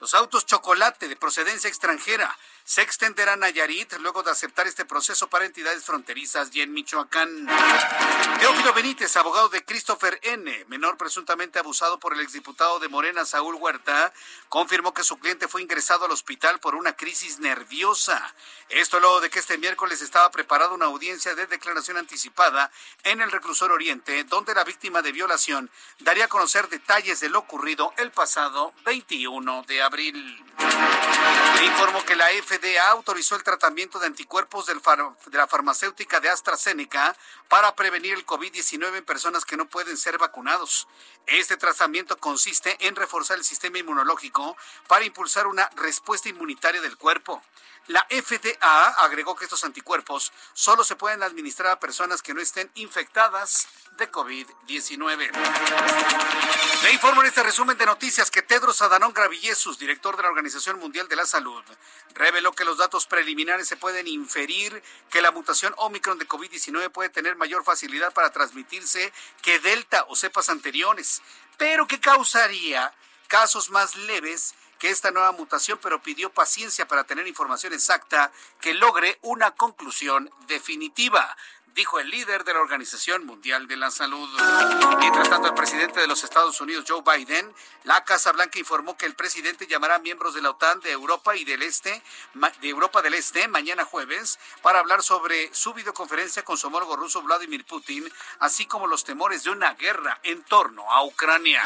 los 0.00 0.14
autos 0.14 0.46
chocolate 0.46 1.08
de 1.08 1.16
procedencia 1.16 1.68
extranjera, 1.68 2.36
se 2.64 2.80
extenderá 2.80 3.34
a 3.34 3.36
Nayarit 3.36 3.92
luego 4.00 4.22
de 4.22 4.30
aceptar 4.30 4.66
este 4.66 4.86
proceso 4.86 5.28
para 5.28 5.44
entidades 5.44 5.84
fronterizas 5.84 6.48
y 6.54 6.62
en 6.62 6.72
Michoacán. 6.72 7.46
Teófilo 8.40 8.72
Benítez, 8.72 9.14
abogado 9.18 9.50
de 9.50 9.62
Christopher 9.64 10.18
N., 10.22 10.64
menor 10.68 10.96
presuntamente 10.96 11.58
abusado 11.58 12.00
por 12.00 12.14
el 12.14 12.20
exdiputado 12.20 12.78
de 12.78 12.88
Morena, 12.88 13.26
Saúl 13.26 13.56
Huerta, 13.56 14.14
confirmó 14.48 14.94
que 14.94 15.04
su 15.04 15.18
cliente 15.18 15.46
fue 15.46 15.60
ingresado 15.60 16.06
al 16.06 16.10
hospital 16.12 16.58
por 16.58 16.74
una 16.74 16.94
crisis 16.96 17.38
nerviosa. 17.38 18.34
Esto 18.70 18.98
luego 18.98 19.20
de 19.20 19.28
que 19.28 19.40
este 19.40 19.58
miércoles 19.58 20.00
estaba 20.00 20.30
preparada 20.30 20.72
una 20.72 20.86
audiencia 20.86 21.34
de 21.34 21.46
declaración 21.46 21.98
anticipada 21.98 22.70
en 23.02 23.20
el 23.20 23.30
reclusor 23.30 23.72
Oriente, 23.72 24.24
donde 24.24 24.54
la 24.54 24.64
víctima 24.64 25.02
de 25.02 25.12
violación 25.12 25.70
daría 25.98 26.24
a 26.24 26.28
conocer 26.28 26.68
detalles 26.70 27.20
de 27.20 27.28
lo 27.28 27.40
ocurrido 27.40 27.92
el 27.98 28.10
pasado 28.10 28.72
21 28.86 29.64
de 29.64 29.82
abril. 29.82 30.44
Le 31.58 31.66
informó 31.66 32.04
que 32.04 32.16
la 32.16 32.30
F 32.30 32.53
FDA 32.58 32.88
autorizó 32.90 33.34
el 33.34 33.42
tratamiento 33.42 33.98
de 33.98 34.06
anticuerpos 34.06 34.66
de 34.66 34.74
la 35.38 35.46
farmacéutica 35.48 36.20
de 36.20 36.28
AstraZeneca 36.28 37.16
para 37.48 37.74
prevenir 37.74 38.14
el 38.14 38.24
COVID-19 38.24 38.98
en 38.98 39.04
personas 39.04 39.44
que 39.44 39.56
no 39.56 39.66
pueden 39.66 39.96
ser 39.96 40.18
vacunados. 40.18 40.86
Este 41.26 41.56
tratamiento 41.56 42.16
consiste 42.18 42.76
en 42.86 42.94
reforzar 42.94 43.38
el 43.38 43.44
sistema 43.44 43.78
inmunológico 43.78 44.56
para 44.86 45.04
impulsar 45.04 45.46
una 45.46 45.68
respuesta 45.76 46.28
inmunitaria 46.28 46.80
del 46.80 46.96
cuerpo. 46.96 47.42
La 47.88 48.06
FDA 48.08 48.88
agregó 49.04 49.36
que 49.36 49.44
estos 49.44 49.62
anticuerpos 49.62 50.32
solo 50.54 50.84
se 50.84 50.96
pueden 50.96 51.22
administrar 51.22 51.72
a 51.72 51.80
personas 51.80 52.22
que 52.22 52.32
no 52.32 52.40
estén 52.40 52.70
infectadas 52.76 53.68
de 53.98 54.10
COVID-19. 54.10 55.30
Le 56.82 56.92
informo 56.92 57.20
en 57.20 57.28
este 57.28 57.42
resumen 57.42 57.76
de 57.76 57.84
noticias 57.84 58.30
que 58.30 58.40
Tedros 58.40 58.80
Adhanom 58.80 59.12
Ghebreyesus, 59.12 59.78
director 59.78 60.16
de 60.16 60.22
la 60.22 60.30
Organización 60.30 60.78
Mundial 60.78 61.08
de 61.08 61.16
la 61.16 61.26
Salud, 61.26 61.62
reveló 62.14 62.52
que 62.52 62.64
los 62.64 62.78
datos 62.78 63.06
preliminares 63.06 63.68
se 63.68 63.76
pueden 63.76 64.06
inferir 64.06 64.82
que 65.10 65.20
la 65.20 65.30
mutación 65.30 65.74
Omicron 65.76 66.18
de 66.18 66.26
COVID-19 66.26 66.90
puede 66.90 67.10
tener 67.10 67.36
mayor 67.36 67.64
facilidad 67.64 68.14
para 68.14 68.32
transmitirse 68.32 69.12
que 69.42 69.58
Delta 69.58 70.06
o 70.08 70.16
cepas 70.16 70.48
anteriores, 70.48 71.20
pero 71.58 71.86
que 71.86 72.00
causaría 72.00 72.94
casos 73.28 73.70
más 73.70 73.96
leves 73.96 74.54
esta 74.84 75.10
nueva 75.10 75.32
mutación, 75.32 75.78
pero 75.82 76.02
pidió 76.02 76.30
paciencia 76.32 76.86
para 76.86 77.04
tener 77.04 77.26
información 77.26 77.72
exacta 77.72 78.32
que 78.60 78.74
logre 78.74 79.18
una 79.22 79.52
conclusión 79.52 80.30
definitiva 80.46 81.36
dijo 81.74 81.98
el 81.98 82.08
líder 82.08 82.44
de 82.44 82.54
la 82.54 82.60
Organización 82.60 83.26
Mundial 83.26 83.66
de 83.66 83.76
la 83.76 83.90
Salud. 83.90 84.28
Mientras 85.00 85.28
tanto, 85.28 85.48
el 85.48 85.54
presidente 85.54 86.00
de 86.00 86.06
los 86.06 86.22
Estados 86.22 86.60
Unidos, 86.60 86.84
Joe 86.86 87.02
Biden, 87.02 87.52
la 87.82 88.04
Casa 88.04 88.32
Blanca 88.32 88.58
informó 88.58 88.96
que 88.96 89.06
el 89.06 89.14
presidente 89.14 89.66
llamará 89.66 89.96
a 89.96 89.98
miembros 89.98 90.34
de 90.34 90.42
la 90.42 90.50
OTAN 90.50 90.80
de 90.80 90.92
Europa 90.92 91.36
y 91.36 91.44
del 91.44 91.62
Este, 91.62 92.02
de 92.60 92.68
Europa 92.68 93.02
del 93.02 93.14
Este, 93.14 93.48
mañana 93.48 93.84
jueves, 93.84 94.38
para 94.62 94.78
hablar 94.78 95.02
sobre 95.02 95.52
su 95.52 95.74
videoconferencia 95.74 96.44
con 96.44 96.56
su 96.56 96.68
homólogo 96.68 96.96
ruso 96.96 97.22
Vladimir 97.22 97.64
Putin, 97.64 98.10
así 98.38 98.66
como 98.66 98.86
los 98.86 99.04
temores 99.04 99.44
de 99.44 99.50
una 99.50 99.74
guerra 99.74 100.20
en 100.22 100.42
torno 100.44 100.90
a 100.92 101.04
Ucrania. 101.04 101.62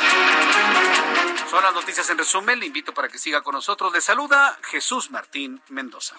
Son 1.51 1.63
las 1.63 1.75
noticias 1.75 2.09
en 2.11 2.19
resumen. 2.19 2.59
Le 2.59 2.67
invito 2.67 2.93
para 2.95 3.09
que 3.09 3.19
siga 3.19 3.43
con 3.43 3.55
nosotros. 3.55 3.93
Le 3.93 4.01
saluda 4.01 4.59
Jesús 4.63 5.11
Martín 5.11 5.61
Mendoza. 5.69 6.17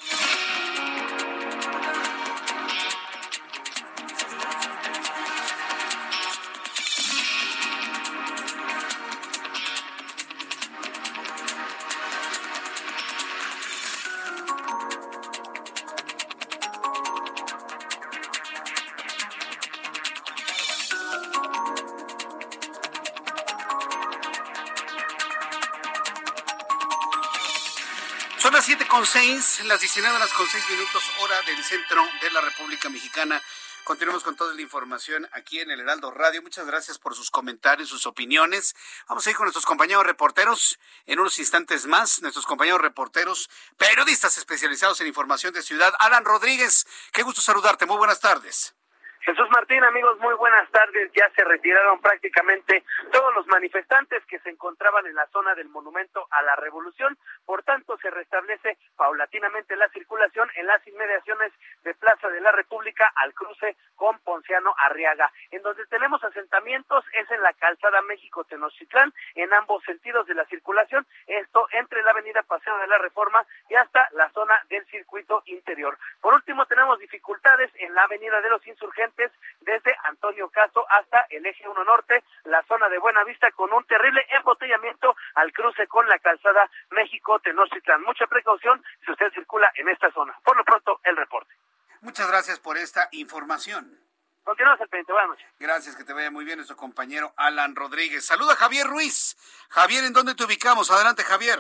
Las 29.68 29.82
19 29.82 30.16
horas 30.16 30.32
con 30.34 30.48
seis 30.48 30.64
minutos, 30.70 31.04
hora 31.20 31.42
del 31.42 31.62
centro 31.64 32.08
de 32.22 32.32
la 32.32 32.42
República 32.42 32.88
Mexicana. 32.88 33.42
Continuamos 33.84 34.24
con 34.24 34.36
toda 34.36 34.54
la 34.54 34.62
información 34.62 35.28
aquí 35.34 35.60
en 35.60 35.70
el 35.70 35.82
Heraldo 35.82 36.12
Radio. 36.12 36.42
Muchas 36.42 36.66
gracias 36.66 36.98
por 36.98 37.14
sus 37.14 37.30
comentarios, 37.30 37.90
sus 37.90 38.06
opiniones. 38.06 38.76
Vamos 39.08 39.26
a 39.26 39.30
ir 39.32 39.36
con 39.36 39.46
nuestros 39.46 39.66
compañeros 39.66 40.06
reporteros 40.06 40.80
en 41.06 41.20
unos 41.20 41.40
instantes 41.40 41.88
más. 41.88 42.22
Nuestros 42.22 42.46
compañeros 42.46 42.80
reporteros, 42.80 43.50
periodistas 43.78 44.38
especializados 44.38 45.02
en 45.02 45.08
información 45.08 45.54
de 45.54 45.62
ciudad. 45.62 45.94
Alan 46.00 46.24
Rodríguez, 46.24 46.86
qué 47.12 47.24
gusto 47.24 47.42
saludarte. 47.42 47.86
Muy 47.86 47.98
buenas 47.98 48.22
tardes. 48.22 48.76
Jesús 49.22 49.50
Martín, 49.50 49.84
amigos, 49.84 50.18
muy 50.20 50.34
buenas 50.36 50.70
tardes. 50.72 51.12
Ya 51.14 51.30
se 51.36 51.44
retiraron 51.44 52.00
prácticamente 52.00 52.84
todos 53.12 53.36
los 53.36 53.46
manifestantes 53.48 54.24
que 54.26 54.40
se 54.40 54.50
encontraban 54.50 55.06
en 55.06 55.16
la 55.16 55.28
zona 55.28 55.54
del 55.56 55.68
Monumento 55.70 56.26
a 56.32 56.42
la 56.42 56.56
Revolución. 56.56 57.18
Por 57.46 57.64
tanto, 57.64 57.98
se 57.98 58.10
restablece 58.10 58.78
paulatinamente 58.96 59.76
la 59.76 59.90
circulación 59.90 60.50
en 60.56 60.68
las 60.68 60.86
inmediaciones 60.88 61.52
de 61.84 61.94
Plaza 61.96 62.30
de 62.30 62.40
la 62.40 62.54
República 62.54 63.12
al 63.16 63.34
cruce 63.34 63.76
con 63.96 64.18
Ponciano 64.20 64.74
Arriaga. 64.78 65.32
En 65.52 65.62
donde 65.64 65.86
tenemos 65.88 66.24
asentamientos 66.24 67.04
es 67.14 67.30
en 67.30 67.42
la 67.42 67.52
calzada 67.54 68.02
México-Tenochtitlán, 68.04 69.14
en 69.36 69.54
ambos 69.54 69.84
sentidos 69.84 70.28
de 70.28 70.36
la 70.36 70.46
circulación. 70.46 71.06
Esto 71.28 71.68
entre 71.72 72.04
la 72.04 72.12
avenida 72.12 72.42
Paseo 72.44 72.78
de 72.78 72.88
la 72.88 72.98
Reforma 72.98 73.46
y 73.70 73.76
hasta 73.76 74.08
la 74.14 74.30
zona 74.30 74.58
del 74.70 74.86
circuito 74.86 75.44
interior. 75.46 75.98
Por 76.22 76.34
último, 76.34 76.66
tenemos 76.68 77.00
dificultades 77.00 77.49
en 77.76 77.94
la 77.94 78.04
avenida 78.04 78.40
de 78.42 78.50
los 78.50 78.66
Insurgentes 78.66 79.32
desde 79.62 79.96
Antonio 80.04 80.50
Caso 80.50 80.86
hasta 80.90 81.26
el 81.30 81.46
eje 81.46 81.68
1 81.68 81.84
Norte, 81.84 82.24
la 82.46 82.64
zona 82.64 82.88
de 82.90 82.98
Buenavista, 82.98 83.52
con 83.52 83.72
un 83.74 83.84
terrible 83.86 84.26
embotellamiento 84.30 85.16
al 85.36 85.52
cruce 85.52 85.88
con 85.88 86.08
la 86.08 86.20
calzada 86.20 86.70
México-Tenochtitlan. 86.92 88.02
Mucha 88.04 88.28
precaución 88.28 88.84
si 89.06 89.12
usted 89.12 89.32
circula 89.34 89.72
en 89.76 89.90
esta 89.90 90.12
zona. 90.12 90.38
Por 90.44 90.56
lo 90.56 90.64
pronto, 90.64 91.00
el 91.04 91.18
reporte. 91.18 91.54
Muchas 92.02 92.30
gracias 92.30 92.60
por 92.60 92.78
esta 92.78 93.10
información. 93.12 94.00
Continuamos 94.44 94.82
al 94.82 94.88
pendiente. 94.88 95.12
Buenas 95.12 95.30
noches. 95.30 95.48
Gracias, 95.60 95.96
que 95.96 96.04
te 96.04 96.14
vaya 96.14 96.32
muy 96.32 96.46
bien 96.46 96.58
nuestro 96.58 96.78
compañero 96.78 97.34
Alan 97.36 97.76
Rodríguez. 97.76 98.26
Saluda 98.26 98.56
Javier 98.56 98.88
Ruiz. 98.88 99.36
Javier, 99.70 100.06
¿en 100.06 100.14
dónde 100.14 100.34
te 100.34 100.44
ubicamos? 100.44 100.90
Adelante, 100.90 101.24
Javier. 101.24 101.60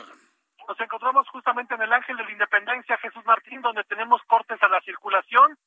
Nos 0.67 0.79
encontramos 0.79 1.27
justamente 1.29 1.73
en 1.73 1.81
el 1.81 1.91
Ángel 1.91 2.15
de 2.15 2.23
la 2.23 2.31
Independencia, 2.31 2.95
Jesús 2.97 3.25
Martín, 3.25 3.59
donde 3.61 3.83
tenemos 3.85 4.21
cortes 4.27 4.61
a 4.61 4.67
la 4.67 4.79
circulación 4.81 5.57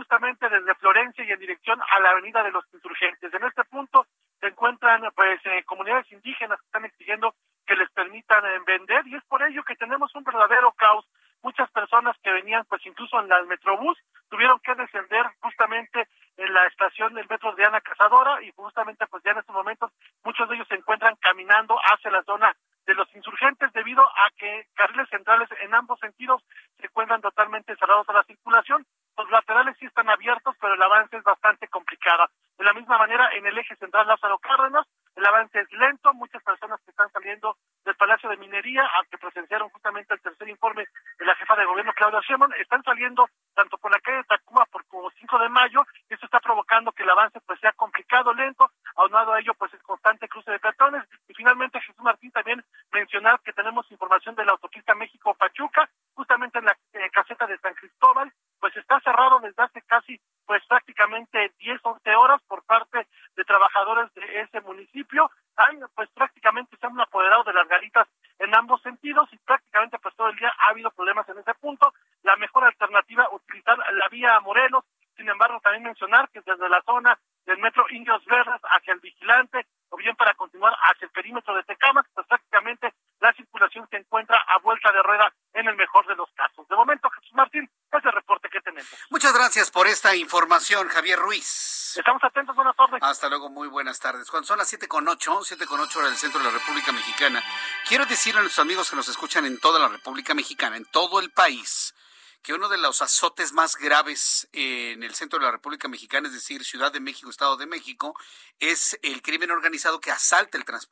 justamente 0.00 0.48
desde 0.48 0.74
Florencia 0.76 1.22
y 1.22 1.30
en 1.30 1.38
dirección 1.38 1.78
a 1.92 2.00
la 2.00 2.10
Avenida 2.12 2.42
de 2.42 2.50
los 2.50 2.64
Insurgentes. 2.72 3.34
En 3.34 3.44
este 3.44 3.64
punto 3.64 4.06
se 4.40 4.46
encuentran 4.46 5.02
pues 5.14 5.38
eh, 5.44 5.62
comunidades 5.64 6.10
indígenas 6.10 6.58
que 6.58 6.64
están 6.64 6.86
exigiendo 6.86 7.34
que 7.66 7.76
les 7.76 7.90
permitan 7.90 8.42
eh, 8.46 8.60
vender 8.66 9.06
y 9.06 9.16
es 9.16 9.24
por 9.24 9.42
ello 9.42 9.62
que 9.62 9.76
tenemos 9.76 10.10
un 10.14 10.24
verdadero 10.24 10.72
caos. 10.72 11.04
Muchas 11.42 11.70
personas 11.70 12.16
que 12.22 12.32
venían 12.32 12.64
pues 12.64 12.80
incluso 12.86 13.20
en 13.20 13.30
el 13.30 13.46
Metrobús 13.46 13.98
tuvieron 14.30 14.58
que 14.60 14.74
descender 14.74 15.26
justamente 15.40 16.08
en 16.38 16.54
la 16.54 16.66
estación 16.68 17.12
del 17.12 17.28
metro 17.28 17.54
de 17.54 17.66
Ana 17.66 17.82
Casado 17.82 18.16
senadora 18.16 18.42
y 18.42 18.50
justamente 18.56 19.06
pues 19.06 19.22
ya 19.22 19.32
en 19.32 19.38
estos 19.38 19.54
momentos 19.54 19.92
muchos 20.24 20.48
de 20.48 20.54
ellos 20.54 20.68
se 20.68 20.76
encuentran 20.76 21.14
caminando 21.16 21.76
hacia 21.76 22.10
la 22.10 22.22
zona 22.22 22.56
de 22.86 22.94
los 22.94 23.14
insurgentes 23.14 23.72
debido 23.72 24.02
a 24.02 24.30
que 24.36 24.66
carriles 24.74 25.08
centrales 25.10 25.48
en 25.62 25.74
ambos 25.74 26.00
sentidos 26.00 26.42
se 26.78 26.86
encuentran 26.86 27.20
totalmente 27.20 27.76
cerrados 27.76 28.08
a 28.08 28.14
la 28.14 28.24
circulación. 28.24 28.84
Los 29.16 29.30
laterales 29.30 29.76
están 30.00 30.10
abiertos, 30.10 30.56
pero 30.60 30.74
el 30.74 30.82
avance 30.82 31.16
es 31.16 31.22
bastante 31.22 31.68
complicado. 31.68 32.26
De 32.56 32.64
la 32.64 32.72
misma 32.72 32.98
manera, 32.98 33.28
en 33.34 33.46
el 33.46 33.56
eje 33.58 33.76
central 33.76 34.06
Lázaro 34.06 34.38
Cárdenas, 34.38 34.86
el 35.16 35.26
avance 35.26 35.60
es 35.60 35.70
lento. 35.72 36.14
Muchas 36.14 36.42
personas 36.42 36.80
que 36.84 36.90
están 36.90 37.10
saliendo 37.12 37.56
del 37.84 37.94
Palacio 37.96 38.30
de 38.30 38.36
Minería, 38.38 38.82
al 38.98 39.06
que 39.08 39.18
presenciaron 39.18 39.68
justamente 39.70 40.14
el 40.14 40.20
tercer 40.20 40.48
informe 40.48 40.86
de 41.18 41.24
la 41.26 41.34
jefa 41.34 41.56
de 41.56 41.66
gobierno, 41.66 41.92
Claudia 41.94 42.20
Sheinbaum, 42.20 42.52
están 42.54 42.82
saliendo 42.82 43.28
tanto 43.54 43.76
por 43.78 43.90
la 43.90 43.98
calle 44.00 44.18
de 44.18 44.24
Tacuba 44.24 44.66
como 44.88 45.10
5 45.10 45.38
de 45.38 45.48
mayo. 45.48 45.84
Esto 46.08 46.26
está 46.26 46.40
provocando 46.40 46.92
que 46.92 47.02
el 47.02 47.10
avance 47.10 47.40
pues 47.46 47.60
sea 47.60 47.72
complicado, 47.72 48.32
lento. 48.32 48.70
Aunado 48.96 49.32
a 49.32 49.40
ello, 49.40 49.52
pues 49.54 49.72
el 49.74 49.82
constante 49.82 50.28
cruce 50.28 50.50
de 50.50 50.58
peatones. 50.58 51.04
Y 51.28 51.34
finalmente, 51.34 51.80
Jesús 51.80 52.02
Martín, 52.02 52.30
también 52.30 52.64
mencionar 52.92 53.40
que 53.40 53.52
tenemos 53.52 53.90
información 53.90 54.34
de 54.34 54.44
la 54.44 54.52
autopista 54.52 54.94
México-Pachuca, 54.94 55.88
justamente 56.14 56.58
en 56.58 56.66
la 56.66 56.76
eh, 56.92 57.10
caseta 57.10 57.46
de 57.46 57.58
San 57.58 57.74
Cristóbal, 57.74 58.32
pues 58.60 58.76
está 58.76 59.00
cerrado 59.00 59.40
desde 59.40 59.62
hace 59.62 59.82
casi, 59.82 60.20
pues 60.46 60.62
prácticamente 60.66 61.52
10, 61.58 61.80
11 61.82 62.14
horas 62.14 62.42
por 62.46 62.62
parte 62.64 63.06
de 63.34 63.44
trabajadores 63.44 64.12
de 64.14 64.40
ese 64.40 64.60
municipio. 64.60 65.30
Hay, 65.56 65.78
pues 65.94 66.08
prácticamente 66.10 66.76
se 66.76 66.86
han 66.86 67.00
apoderado 67.00 67.44
de 67.44 67.54
las 67.54 67.66
garitas 67.68 68.06
en 68.38 68.54
ambos 68.54 68.82
sentidos 68.82 69.28
y 69.32 69.38
prácticamente 69.38 69.98
pues 69.98 70.14
todo 70.14 70.28
el 70.28 70.36
día 70.36 70.52
ha 70.58 70.70
habido 70.70 70.90
problemas 70.90 71.28
en 71.28 71.38
ese 71.38 71.54
punto. 71.54 71.92
La 72.22 72.36
mejor 72.36 72.64
alternativa, 72.64 73.28
utilizar 73.32 73.78
la 73.78 74.08
vía 74.08 74.38
Morelos. 74.40 74.84
Sin 75.16 75.28
embargo, 75.28 75.60
también 75.60 75.84
mencionar 75.84 76.28
que 76.30 76.40
desde 76.40 76.68
la 76.68 76.82
zona 76.82 77.18
del 77.46 77.58
metro 77.58 77.84
Indios 77.90 78.24
Verdes 78.26 78.60
hacia 78.62 78.94
el 78.94 79.00
Vigilante 79.00 79.66
o 79.90 79.96
bien 79.96 80.14
para 80.16 80.34
continuar 80.34 80.74
hacia 80.84 81.06
el 81.06 81.10
perímetro 81.10 81.54
de 81.54 81.64
Tecama, 81.64 82.04
pues 82.14 82.26
prácticamente 82.26 82.94
la 83.20 83.32
circulación 83.32 83.86
se 83.90 83.96
encuentra 83.96 84.40
a 84.46 84.58
vuelta 84.58 84.90
de 84.92 85.02
rueda 85.02 85.32
en 85.52 85.68
el 85.68 85.76
mejor 85.76 86.06
de 86.06 86.14
los 86.14 86.30
casos. 86.32 86.66
De 86.68 86.76
momento, 86.76 87.10
Jesús 87.10 87.34
Martín, 87.34 87.68
es 87.92 88.04
el 88.04 88.12
reporte 88.12 88.48
que 88.48 88.60
tenemos. 88.60 88.88
Muchas 89.10 89.34
gracias 89.34 89.70
por 89.70 89.79
esta 89.90 90.14
información, 90.14 90.88
Javier 90.88 91.18
Ruiz. 91.18 91.96
Estamos 91.96 92.22
atentos, 92.22 92.54
buenas 92.54 92.76
tardes. 92.76 93.02
Hasta 93.02 93.28
luego, 93.28 93.50
muy 93.50 93.66
buenas 93.66 93.98
tardes. 93.98 94.30
Cuando 94.30 94.46
son 94.46 94.58
las 94.58 94.68
siete 94.68 94.86
con 94.86 95.06
ocho, 95.08 95.42
siete 95.42 95.66
con 95.66 95.80
ocho 95.80 95.98
hora 95.98 96.08
del 96.08 96.16
centro 96.16 96.38
de 96.38 96.46
la 96.46 96.52
República 96.52 96.92
Mexicana, 96.92 97.42
quiero 97.88 98.06
decirle 98.06 98.38
a 98.38 98.42
nuestros 98.42 98.64
amigos 98.64 98.88
que 98.88 98.96
nos 98.96 99.08
escuchan 99.08 99.46
en 99.46 99.58
toda 99.58 99.80
la 99.80 99.88
República 99.88 100.32
Mexicana, 100.32 100.76
en 100.76 100.84
todo 100.84 101.18
el 101.18 101.32
país, 101.32 101.94
que 102.42 102.54
uno 102.54 102.68
de 102.68 102.78
los 102.78 103.02
azotes 103.02 103.52
más 103.52 103.76
graves 103.76 104.48
en 104.52 105.02
el 105.02 105.14
centro 105.14 105.40
de 105.40 105.46
la 105.46 105.50
República 105.52 105.88
Mexicana, 105.88 106.28
es 106.28 106.34
decir, 106.34 106.64
Ciudad 106.64 106.92
de 106.92 107.00
México, 107.00 107.28
Estado 107.28 107.56
de 107.56 107.66
México, 107.66 108.14
es 108.60 108.98
el 109.02 109.22
crimen 109.22 109.50
organizado 109.50 110.00
que 110.00 110.12
asalta 110.12 110.56
el 110.56 110.64
transporte. 110.64 110.89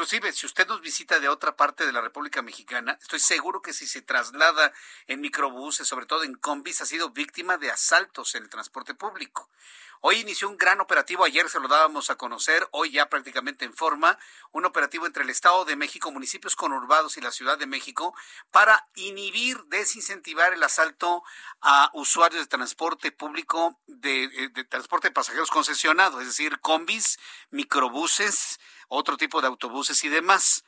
Inclusive, 0.00 0.32
si 0.32 0.46
usted 0.46 0.66
nos 0.66 0.80
visita 0.80 1.20
de 1.20 1.28
otra 1.28 1.54
parte 1.56 1.84
de 1.84 1.92
la 1.92 2.00
República 2.00 2.40
Mexicana, 2.40 2.96
estoy 3.02 3.20
seguro 3.20 3.60
que 3.60 3.74
si 3.74 3.86
se 3.86 4.00
traslada 4.00 4.72
en 5.06 5.20
microbuses, 5.20 5.86
sobre 5.86 6.06
todo 6.06 6.24
en 6.24 6.36
combis, 6.36 6.80
ha 6.80 6.86
sido 6.86 7.10
víctima 7.10 7.58
de 7.58 7.70
asaltos 7.70 8.34
en 8.34 8.44
el 8.44 8.48
transporte 8.48 8.94
público. 8.94 9.50
Hoy 10.00 10.16
inició 10.16 10.48
un 10.48 10.56
gran 10.56 10.80
operativo, 10.80 11.24
ayer 11.24 11.50
se 11.50 11.60
lo 11.60 11.68
dábamos 11.68 12.08
a 12.08 12.16
conocer, 12.16 12.66
hoy 12.70 12.92
ya 12.92 13.10
prácticamente 13.10 13.66
en 13.66 13.74
forma, 13.74 14.18
un 14.52 14.64
operativo 14.64 15.04
entre 15.04 15.24
el 15.24 15.28
Estado 15.28 15.66
de 15.66 15.76
México, 15.76 16.10
municipios 16.10 16.56
conurbados 16.56 17.18
y 17.18 17.20
la 17.20 17.30
Ciudad 17.30 17.58
de 17.58 17.66
México 17.66 18.14
para 18.50 18.88
inhibir, 18.94 19.62
desincentivar 19.64 20.54
el 20.54 20.62
asalto 20.62 21.22
a 21.60 21.90
usuarios 21.92 22.40
de 22.40 22.48
transporte 22.48 23.12
público, 23.12 23.78
de, 23.86 24.24
eh, 24.24 24.48
de 24.48 24.64
transporte 24.64 25.08
de 25.08 25.12
pasajeros 25.12 25.50
concesionados, 25.50 26.22
es 26.22 26.28
decir, 26.28 26.58
combis, 26.60 27.18
microbuses, 27.50 28.58
otro 28.90 29.16
tipo 29.16 29.40
de 29.40 29.46
autobuses 29.46 30.04
y 30.04 30.08
demás. 30.08 30.64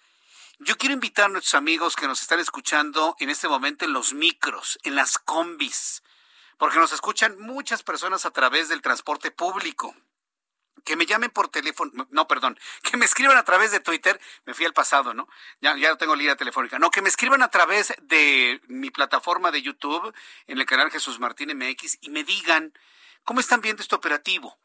Yo 0.58 0.78
quiero 0.78 0.94
invitar 0.94 1.26
a 1.26 1.28
nuestros 1.28 1.54
amigos 1.54 1.96
que 1.96 2.06
nos 2.06 2.22
están 2.22 2.38
escuchando 2.38 3.16
en 3.18 3.30
este 3.30 3.48
momento 3.48 3.84
en 3.84 3.92
los 3.92 4.14
micros, 4.14 4.78
en 4.84 4.94
las 4.94 5.18
combis, 5.18 6.02
porque 6.56 6.78
nos 6.78 6.92
escuchan 6.92 7.36
muchas 7.40 7.82
personas 7.82 8.24
a 8.24 8.30
través 8.30 8.68
del 8.68 8.80
transporte 8.80 9.30
público. 9.32 9.94
Que 10.84 10.96
me 10.96 11.06
llamen 11.06 11.30
por 11.30 11.48
teléfono, 11.48 12.06
no, 12.10 12.28
perdón, 12.28 12.58
que 12.82 12.96
me 12.96 13.04
escriban 13.04 13.36
a 13.36 13.44
través 13.44 13.72
de 13.72 13.80
Twitter, 13.80 14.20
me 14.46 14.54
fui 14.54 14.64
al 14.64 14.72
pasado, 14.72 15.14
¿no? 15.14 15.28
Ya, 15.60 15.76
ya 15.76 15.96
tengo 15.96 16.14
línea 16.14 16.36
telefónica. 16.36 16.78
No, 16.78 16.90
que 16.90 17.02
me 17.02 17.08
escriban 17.08 17.42
a 17.42 17.50
través 17.50 17.94
de 18.02 18.60
mi 18.68 18.90
plataforma 18.90 19.50
de 19.50 19.62
YouTube, 19.62 20.14
en 20.46 20.58
el 20.58 20.66
canal 20.66 20.92
Jesús 20.92 21.18
Martín 21.18 21.56
MX, 21.56 21.98
y 22.02 22.10
me 22.10 22.22
digan 22.22 22.72
cómo 23.24 23.40
están 23.40 23.60
viendo 23.62 23.82
este 23.82 23.96
operativo, 23.96 24.58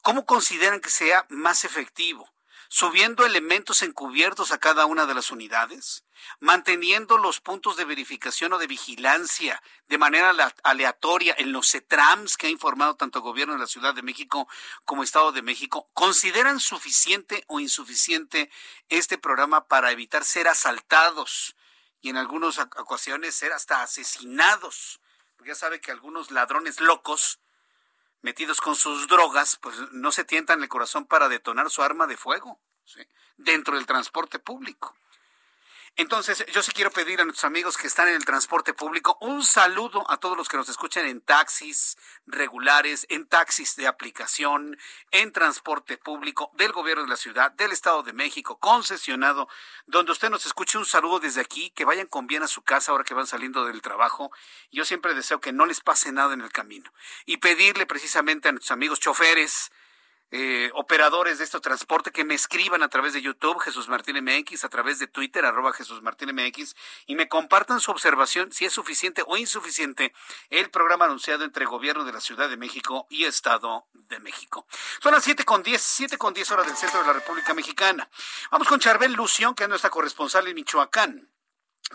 cómo 0.00 0.24
consideran 0.24 0.80
que 0.80 0.90
sea 0.90 1.26
más 1.28 1.64
efectivo 1.64 2.32
subiendo 2.68 3.24
elementos 3.24 3.82
encubiertos 3.82 4.52
a 4.52 4.58
cada 4.58 4.86
una 4.86 5.06
de 5.06 5.14
las 5.14 5.30
unidades, 5.30 6.04
manteniendo 6.40 7.18
los 7.18 7.40
puntos 7.40 7.76
de 7.76 7.84
verificación 7.84 8.52
o 8.52 8.58
de 8.58 8.66
vigilancia 8.66 9.62
de 9.86 9.98
manera 9.98 10.34
aleatoria 10.62 11.34
en 11.38 11.52
los 11.52 11.70
CETRAMS 11.70 12.36
que 12.36 12.46
ha 12.46 12.50
informado 12.50 12.96
tanto 12.96 13.18
el 13.18 13.24
gobierno 13.24 13.54
de 13.54 13.60
la 13.60 13.66
Ciudad 13.66 13.94
de 13.94 14.02
México 14.02 14.48
como 14.84 15.02
Estado 15.02 15.32
de 15.32 15.42
México, 15.42 15.88
¿consideran 15.92 16.60
suficiente 16.60 17.44
o 17.46 17.60
insuficiente 17.60 18.50
este 18.88 19.18
programa 19.18 19.66
para 19.66 19.92
evitar 19.92 20.24
ser 20.24 20.48
asaltados 20.48 21.56
y 22.00 22.10
en 22.10 22.16
algunas 22.16 22.58
ocasiones 22.58 23.34
ser 23.34 23.52
hasta 23.52 23.82
asesinados? 23.82 25.00
Porque 25.36 25.50
ya 25.50 25.54
sabe 25.54 25.80
que 25.80 25.92
algunos 25.92 26.30
ladrones 26.30 26.80
locos 26.80 27.40
metidos 28.22 28.60
con 28.60 28.76
sus 28.76 29.08
drogas, 29.08 29.58
pues 29.60 29.76
no 29.92 30.12
se 30.12 30.24
tientan 30.24 30.62
el 30.62 30.68
corazón 30.68 31.06
para 31.06 31.28
detonar 31.28 31.70
su 31.70 31.82
arma 31.82 32.06
de 32.06 32.16
fuego 32.16 32.60
dentro 33.36 33.76
del 33.76 33.86
transporte 33.86 34.38
público. 34.38 34.94
Entonces, 35.98 36.44
yo 36.52 36.62
sí 36.62 36.72
quiero 36.72 36.90
pedir 36.90 37.22
a 37.22 37.24
nuestros 37.24 37.44
amigos 37.44 37.78
que 37.78 37.86
están 37.86 38.08
en 38.08 38.16
el 38.16 38.26
transporte 38.26 38.74
público 38.74 39.16
un 39.22 39.42
saludo 39.42 40.04
a 40.10 40.18
todos 40.18 40.36
los 40.36 40.46
que 40.46 40.58
nos 40.58 40.68
escuchan 40.68 41.06
en 41.06 41.22
taxis 41.22 41.96
regulares, 42.26 43.06
en 43.08 43.26
taxis 43.26 43.76
de 43.76 43.86
aplicación, 43.86 44.76
en 45.10 45.32
transporte 45.32 45.96
público 45.96 46.50
del 46.52 46.72
gobierno 46.72 47.04
de 47.04 47.08
la 47.08 47.16
ciudad, 47.16 47.50
del 47.52 47.72
Estado 47.72 48.02
de 48.02 48.12
México, 48.12 48.58
concesionado, 48.58 49.48
donde 49.86 50.12
usted 50.12 50.28
nos 50.28 50.44
escuche 50.44 50.76
un 50.76 50.84
saludo 50.84 51.18
desde 51.18 51.40
aquí, 51.40 51.70
que 51.70 51.86
vayan 51.86 52.08
con 52.08 52.26
bien 52.26 52.42
a 52.42 52.48
su 52.48 52.60
casa 52.60 52.92
ahora 52.92 53.04
que 53.04 53.14
van 53.14 53.26
saliendo 53.26 53.64
del 53.64 53.80
trabajo. 53.80 54.30
Yo 54.70 54.84
siempre 54.84 55.14
deseo 55.14 55.40
que 55.40 55.54
no 55.54 55.64
les 55.64 55.80
pase 55.80 56.12
nada 56.12 56.34
en 56.34 56.42
el 56.42 56.52
camino 56.52 56.92
y 57.24 57.38
pedirle 57.38 57.86
precisamente 57.86 58.50
a 58.50 58.52
nuestros 58.52 58.72
amigos 58.72 59.00
choferes, 59.00 59.72
eh, 60.32 60.70
operadores 60.74 61.38
de 61.38 61.44
este 61.44 61.60
transporte 61.60 62.10
que 62.10 62.24
me 62.24 62.34
escriban 62.34 62.82
a 62.82 62.88
través 62.88 63.12
de 63.12 63.22
YouTube, 63.22 63.60
Jesús 63.60 63.88
Martín 63.88 64.16
MX, 64.24 64.64
a 64.64 64.68
través 64.68 64.98
de 64.98 65.06
Twitter, 65.06 65.44
arroba 65.44 65.72
Jesús 65.72 66.02
Martín 66.02 66.34
MX, 66.34 66.74
y 67.06 67.14
me 67.14 67.28
compartan 67.28 67.80
su 67.80 67.92
observación 67.92 68.50
si 68.50 68.64
es 68.64 68.72
suficiente 68.72 69.22
o 69.26 69.36
insuficiente 69.36 70.12
el 70.50 70.68
programa 70.70 71.04
anunciado 71.04 71.44
entre 71.44 71.64
Gobierno 71.64 72.04
de 72.04 72.12
la 72.12 72.20
Ciudad 72.20 72.48
de 72.48 72.56
México 72.56 73.06
y 73.08 73.24
Estado 73.24 73.86
de 73.92 74.18
México. 74.18 74.66
Son 75.00 75.12
las 75.12 75.22
siete 75.22 75.44
con 75.44 75.62
diez, 75.62 75.80
siete 75.80 76.18
con 76.18 76.34
diez 76.34 76.50
horas 76.50 76.66
del 76.66 76.76
centro 76.76 77.00
de 77.00 77.06
la 77.06 77.12
República 77.12 77.54
Mexicana. 77.54 78.10
Vamos 78.50 78.66
con 78.66 78.80
Charbel 78.80 79.12
Lución, 79.12 79.54
que 79.54 79.62
es 79.62 79.68
nuestra 79.68 79.90
corresponsal 79.90 80.48
en 80.48 80.56
Michoacán. 80.56 81.30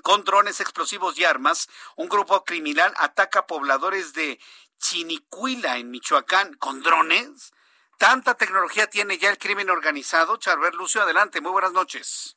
Con 0.04 0.24
drones 0.24 0.62
explosivos 0.62 1.20
y 1.20 1.26
armas, 1.26 1.68
un 1.98 2.08
grupo 2.08 2.46
criminal 2.46 2.94
ataca 2.96 3.46
pobladores 3.46 4.14
de 4.14 4.40
Chinicuila, 4.80 5.78
en 5.78 5.92
Michoacán, 5.92 6.54
con 6.54 6.82
drones. 6.82 7.52
¿Tanta 8.02 8.34
tecnología 8.34 8.88
tiene 8.88 9.20
ya 9.20 9.30
el 9.30 9.38
crimen 9.38 9.70
organizado? 9.70 10.38
Charbel 10.38 10.76
Lucio, 10.76 11.04
adelante, 11.04 11.40
muy 11.40 11.52
buenas 11.52 11.72
noches. 11.72 12.36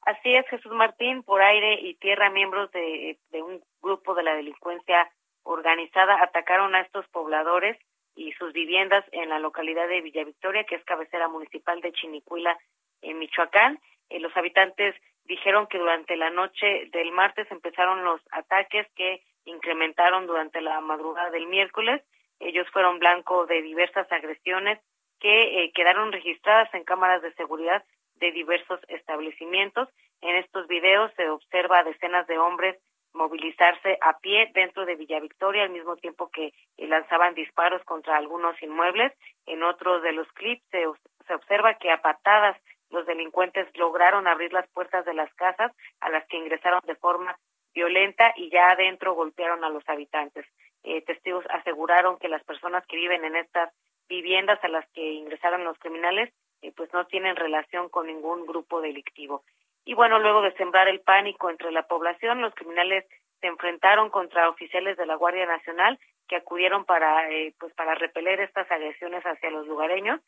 Así 0.00 0.34
es, 0.34 0.48
Jesús 0.48 0.72
Martín, 0.72 1.22
por 1.24 1.42
aire 1.42 1.74
y 1.82 1.94
tierra, 1.96 2.30
miembros 2.30 2.72
de, 2.72 3.18
un 3.34 3.62
grupo 3.82 4.14
de 4.14 4.22
la 4.22 4.34
delincuencia 4.34 5.10
organizada 5.42 6.22
atacaron 6.22 6.74
a 6.74 6.80
estos 6.80 7.06
pobladores 7.08 7.76
y 8.14 8.32
sus 8.32 8.54
viviendas 8.54 9.04
en 9.12 9.28
la 9.28 9.40
localidad 9.40 9.88
de 9.88 10.00
Villa 10.00 10.24
Victoria, 10.24 10.64
que 10.64 10.76
es 10.76 10.84
cabecera 10.86 11.28
municipal 11.28 11.82
de 11.82 11.92
Chinicuila, 11.92 12.58
en 13.02 13.18
Michoacán. 13.18 13.78
Eh, 14.08 14.20
los 14.20 14.34
habitantes 14.38 14.94
dijeron 15.24 15.66
que 15.66 15.76
durante 15.76 16.16
la 16.16 16.30
noche 16.30 16.88
del 16.92 17.12
martes 17.12 17.46
empezaron 17.50 18.06
los 18.06 18.22
ataques 18.30 18.86
que 18.96 19.22
incrementaron 19.44 20.26
durante 20.26 20.62
la 20.62 20.80
madrugada 20.80 21.28
del 21.28 21.46
miércoles 21.46 22.00
ellos 22.40 22.66
fueron 22.72 22.98
blanco 22.98 23.46
de 23.46 23.62
diversas 23.62 24.10
agresiones 24.10 24.78
que 25.20 25.64
eh, 25.64 25.72
quedaron 25.74 26.12
registradas 26.12 26.72
en 26.74 26.84
cámaras 26.84 27.22
de 27.22 27.32
seguridad 27.34 27.84
de 28.16 28.32
diversos 28.32 28.80
establecimientos. 28.88 29.88
En 30.20 30.36
estos 30.36 30.66
videos 30.68 31.12
se 31.16 31.28
observa 31.28 31.78
a 31.78 31.84
decenas 31.84 32.26
de 32.26 32.38
hombres 32.38 32.76
movilizarse 33.12 33.98
a 34.02 34.18
pie 34.18 34.50
dentro 34.54 34.84
de 34.84 34.96
Villa 34.96 35.20
Victoria 35.20 35.62
al 35.62 35.70
mismo 35.70 35.96
tiempo 35.96 36.30
que 36.30 36.52
eh, 36.76 36.86
lanzaban 36.86 37.34
disparos 37.34 37.82
contra 37.84 38.16
algunos 38.16 38.60
inmuebles. 38.62 39.12
En 39.46 39.62
otro 39.62 40.00
de 40.00 40.12
los 40.12 40.30
clips 40.32 40.62
se, 40.70 40.84
se 41.26 41.34
observa 41.34 41.74
que 41.74 41.90
a 41.90 42.02
patadas 42.02 42.56
los 42.90 43.06
delincuentes 43.06 43.66
lograron 43.76 44.28
abrir 44.28 44.52
las 44.52 44.68
puertas 44.68 45.04
de 45.04 45.14
las 45.14 45.32
casas 45.34 45.72
a 46.00 46.10
las 46.10 46.26
que 46.28 46.36
ingresaron 46.36 46.80
de 46.86 46.94
forma 46.94 47.36
violenta 47.74 48.32
y 48.36 48.50
ya 48.50 48.70
adentro 48.70 49.14
golpearon 49.14 49.64
a 49.64 49.70
los 49.70 49.86
habitantes. 49.88 50.46
Eh, 50.86 51.02
testigos 51.02 51.44
aseguraron 51.50 52.18
que 52.18 52.28
las 52.28 52.42
personas 52.44 52.86
que 52.86 52.96
viven 52.96 53.24
en 53.24 53.36
estas 53.36 53.70
viviendas 54.08 54.62
a 54.62 54.68
las 54.68 54.88
que 54.92 55.02
ingresaron 55.02 55.64
los 55.64 55.78
criminales 55.78 56.32
eh, 56.62 56.72
pues 56.74 56.92
no 56.92 57.06
tienen 57.06 57.36
relación 57.36 57.88
con 57.88 58.06
ningún 58.06 58.46
grupo 58.46 58.80
delictivo. 58.80 59.42
Y 59.84 59.94
bueno, 59.94 60.18
luego 60.18 60.42
de 60.42 60.52
sembrar 60.52 60.88
el 60.88 61.00
pánico 61.00 61.50
entre 61.50 61.70
la 61.72 61.86
población, 61.86 62.40
los 62.40 62.54
criminales 62.54 63.04
se 63.40 63.48
enfrentaron 63.48 64.10
contra 64.10 64.48
oficiales 64.48 64.96
de 64.96 65.06
la 65.06 65.16
Guardia 65.16 65.46
Nacional 65.46 65.98
que 66.28 66.36
acudieron 66.36 66.84
para 66.84 67.30
eh, 67.30 67.54
pues 67.58 67.72
para 67.74 67.94
repeler 67.94 68.40
estas 68.40 68.70
agresiones 68.70 69.22
hacia 69.24 69.50
los 69.50 69.66
lugareños. 69.66 70.20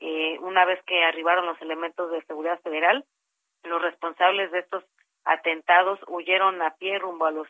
Eh, 0.00 0.38
una 0.40 0.64
vez 0.64 0.80
que 0.84 1.04
arribaron 1.04 1.46
los 1.46 1.60
elementos 1.60 2.10
de 2.10 2.22
seguridad 2.22 2.60
federal, 2.60 3.04
los 3.64 3.82
responsables 3.82 4.50
de 4.52 4.60
estos 4.60 4.84
atentados 5.24 5.98
huyeron 6.06 6.62
a 6.62 6.74
pie 6.76 6.98
rumbo 6.98 7.26
a 7.26 7.32
los 7.32 7.48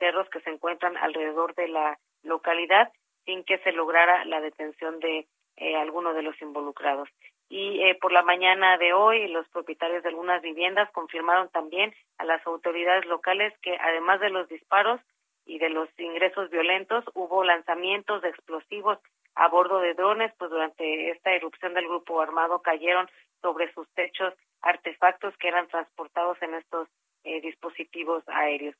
cerros 0.00 0.28
que 0.30 0.40
se 0.40 0.50
encuentran 0.50 0.96
alrededor 0.96 1.54
de 1.54 1.68
la 1.68 1.96
localidad 2.24 2.92
sin 3.24 3.44
que 3.44 3.58
se 3.58 3.70
lograra 3.70 4.24
la 4.24 4.40
detención 4.40 4.98
de 4.98 5.28
eh, 5.56 5.76
alguno 5.76 6.12
de 6.14 6.22
los 6.22 6.40
involucrados. 6.42 7.08
Y 7.48 7.82
eh, 7.82 7.96
por 8.00 8.12
la 8.12 8.22
mañana 8.22 8.78
de 8.78 8.92
hoy, 8.92 9.28
los 9.28 9.48
propietarios 9.50 10.02
de 10.02 10.08
algunas 10.08 10.40
viviendas 10.42 10.90
confirmaron 10.92 11.48
también 11.50 11.94
a 12.18 12.24
las 12.24 12.44
autoridades 12.46 13.06
locales 13.06 13.52
que 13.60 13.76
además 13.76 14.20
de 14.20 14.30
los 14.30 14.48
disparos 14.48 15.00
y 15.46 15.58
de 15.58 15.68
los 15.68 15.88
ingresos 15.98 16.48
violentos, 16.50 17.04
hubo 17.14 17.44
lanzamientos 17.44 18.22
de 18.22 18.28
explosivos 18.28 18.98
a 19.34 19.48
bordo 19.48 19.80
de 19.80 19.94
drones, 19.94 20.32
pues 20.38 20.50
durante 20.50 21.10
esta 21.10 21.32
erupción 21.32 21.74
del 21.74 21.88
grupo 21.88 22.20
armado 22.20 22.62
cayeron 22.62 23.08
sobre 23.42 23.72
sus 23.72 23.88
techos 23.94 24.34
artefactos 24.62 25.36
que 25.38 25.48
eran 25.48 25.66
transportados 25.68 26.40
en 26.42 26.54
estos 26.54 26.88
eh, 27.24 27.40
dispositivos 27.40 28.22
aéreos. 28.28 28.76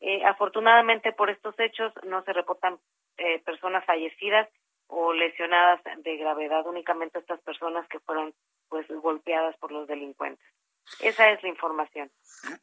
Eh, 0.00 0.24
afortunadamente 0.24 1.12
por 1.12 1.30
estos 1.30 1.54
hechos 1.58 1.92
no 2.04 2.22
se 2.24 2.32
reportan 2.32 2.78
eh, 3.16 3.40
personas 3.40 3.84
fallecidas 3.86 4.48
o 4.86 5.12
lesionadas 5.12 5.80
de 5.98 6.16
gravedad, 6.16 6.66
únicamente 6.66 7.18
estas 7.18 7.40
personas 7.40 7.88
que 7.88 8.00
fueron 8.00 8.34
pues 8.68 8.86
golpeadas 8.88 9.56
por 9.58 9.72
los 9.72 9.86
delincuentes. 9.86 10.44
Esa 11.00 11.30
es 11.30 11.42
la 11.42 11.48
información. 11.48 12.10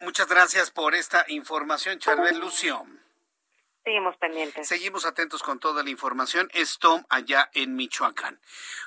Muchas 0.02 0.28
gracias 0.28 0.72
por 0.72 0.94
esta 0.94 1.26
información, 1.28 1.98
Charbel 2.00 2.40
Lucio. 2.40 2.86
Seguimos 3.84 4.16
pendientes. 4.18 4.68
Seguimos 4.68 5.06
atentos 5.06 5.42
con 5.42 5.60
toda 5.60 5.84
la 5.84 5.90
información. 5.90 6.48
Esto 6.54 7.04
allá 7.10 7.50
en 7.54 7.76
Michoacán. 7.76 8.40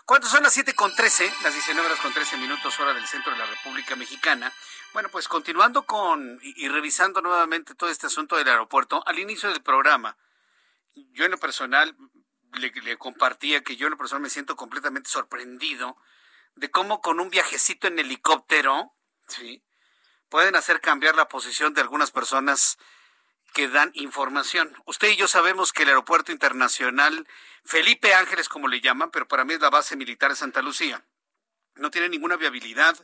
¿Cuántas 0.07 0.31
son 0.31 0.45
las 0.45 0.53
siete 0.53 0.73
con 0.75 0.95
trece? 0.95 1.25
Las 1.43 1.53
19 1.53 1.85
horas 1.85 2.01
con 2.01 2.13
13 2.13 2.37
minutos, 2.37 2.79
hora 2.79 2.95
del 2.95 3.05
centro 3.07 3.33
de 3.33 3.39
la 3.39 3.47
República 3.47 3.97
Mexicana. 3.97 4.53
Bueno, 4.95 5.09
pues 5.09 5.27
continuando 5.27 5.87
con 5.87 6.39
y, 6.41 6.69
revisando 6.69 7.21
nuevamente 7.21 7.75
todo 7.75 7.91
este 7.91 8.07
asunto 8.07 8.37
del 8.37 8.49
aeropuerto, 8.49 9.03
al 9.09 9.19
inicio 9.19 9.49
del 9.49 9.61
programa, 9.61 10.17
yo 10.95 11.25
en 11.25 11.33
lo 11.33 11.39
personal 11.39 11.97
le, 12.53 12.97
compartía 12.97 13.65
que 13.65 13.75
yo 13.75 13.89
en 13.89 13.91
lo 13.91 13.97
personal 13.97 14.23
me 14.23 14.31
siento 14.31 14.55
completamente 14.55 15.11
sorprendido 15.11 15.97
de 16.55 16.71
cómo 16.71 17.01
con 17.01 17.19
un 17.19 17.29
viajecito 17.29 17.89
en 17.89 17.99
helicóptero, 17.99 18.95
¿sí? 19.27 19.65
Pueden 20.29 20.55
hacer 20.55 20.81
cambiar 20.81 21.17
la 21.17 21.27
posición 21.27 21.75
de 21.75 21.81
algunas 21.81 22.13
personas 22.13 22.79
que 23.53 23.67
dan 23.67 23.91
información. 23.95 24.81
Usted 24.85 25.09
y 25.09 25.17
yo 25.17 25.27
sabemos 25.27 25.73
que 25.73 25.83
el 25.83 25.89
aeropuerto 25.89 26.31
internacional 26.31 27.27
Felipe 27.65 28.15
Ángeles, 28.15 28.49
como 28.49 28.69
le 28.69 28.81
llaman, 28.81 29.11
pero 29.11 29.27
para 29.27 29.45
mí 29.45 29.55
es 29.55 29.61
la 29.61 29.71
base 29.71 29.97
militar 29.97 30.31
de 30.31 30.37
Santa 30.37 30.63
Lucía, 30.63 31.05
no 31.75 31.91
tiene 31.91 32.09
ninguna 32.09 32.37
viabilidad, 32.37 32.97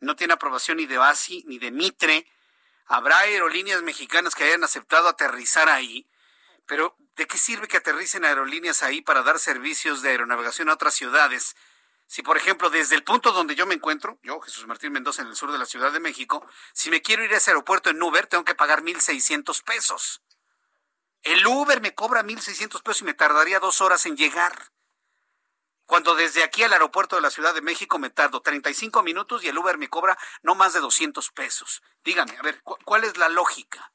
no 0.00 0.16
tiene 0.16 0.34
aprobación 0.34 0.78
ni 0.78 0.86
de 0.86 0.98
BASI 0.98 1.44
ni 1.46 1.58
de 1.58 1.70
Mitre. 1.70 2.26
Habrá 2.86 3.18
aerolíneas 3.20 3.82
mexicanas 3.82 4.34
que 4.34 4.44
hayan 4.44 4.64
aceptado 4.64 5.08
aterrizar 5.08 5.68
ahí, 5.68 6.08
pero 6.66 6.96
¿de 7.16 7.26
qué 7.26 7.38
sirve 7.38 7.68
que 7.68 7.76
aterricen 7.76 8.24
aerolíneas 8.24 8.82
ahí 8.82 9.00
para 9.02 9.22
dar 9.22 9.38
servicios 9.38 10.02
de 10.02 10.10
aeronavegación 10.10 10.68
a 10.68 10.74
otras 10.74 10.94
ciudades 10.94 11.54
si, 12.10 12.22
por 12.22 12.36
ejemplo, 12.36 12.70
desde 12.70 12.96
el 12.96 13.04
punto 13.04 13.30
donde 13.30 13.54
yo 13.54 13.66
me 13.66 13.74
encuentro, 13.76 14.18
yo, 14.24 14.40
Jesús 14.40 14.66
Martín 14.66 14.90
Mendoza, 14.90 15.22
en 15.22 15.28
el 15.28 15.36
sur 15.36 15.52
de 15.52 15.58
la 15.58 15.64
Ciudad 15.64 15.92
de 15.92 16.00
México, 16.00 16.44
si 16.72 16.90
me 16.90 17.02
quiero 17.02 17.22
ir 17.22 17.32
a 17.32 17.36
ese 17.36 17.52
aeropuerto 17.52 17.88
en 17.88 18.02
Uber, 18.02 18.26
tengo 18.26 18.44
que 18.44 18.56
pagar 18.56 18.82
1.600 18.82 19.62
pesos. 19.62 20.20
El 21.22 21.46
Uber 21.46 21.80
me 21.80 21.94
cobra 21.94 22.24
1.600 22.24 22.82
pesos 22.82 23.02
y 23.02 23.04
me 23.04 23.14
tardaría 23.14 23.60
dos 23.60 23.80
horas 23.80 24.06
en 24.06 24.16
llegar. 24.16 24.72
Cuando 25.90 26.14
desde 26.14 26.44
aquí 26.44 26.62
al 26.62 26.72
aeropuerto 26.72 27.16
de 27.16 27.22
la 27.22 27.32
Ciudad 27.32 27.52
de 27.52 27.62
México 27.62 27.98
me 27.98 28.10
tardo 28.10 28.42
35 28.42 29.02
minutos 29.02 29.42
y 29.42 29.48
el 29.48 29.58
Uber 29.58 29.76
me 29.76 29.88
cobra 29.88 30.16
no 30.40 30.54
más 30.54 30.72
de 30.72 30.78
200 30.78 31.32
pesos. 31.32 31.82
Dígame, 32.04 32.38
a 32.38 32.42
ver, 32.42 32.62
¿cuál 32.62 33.02
es 33.02 33.16
la 33.16 33.28
lógica? 33.28 33.90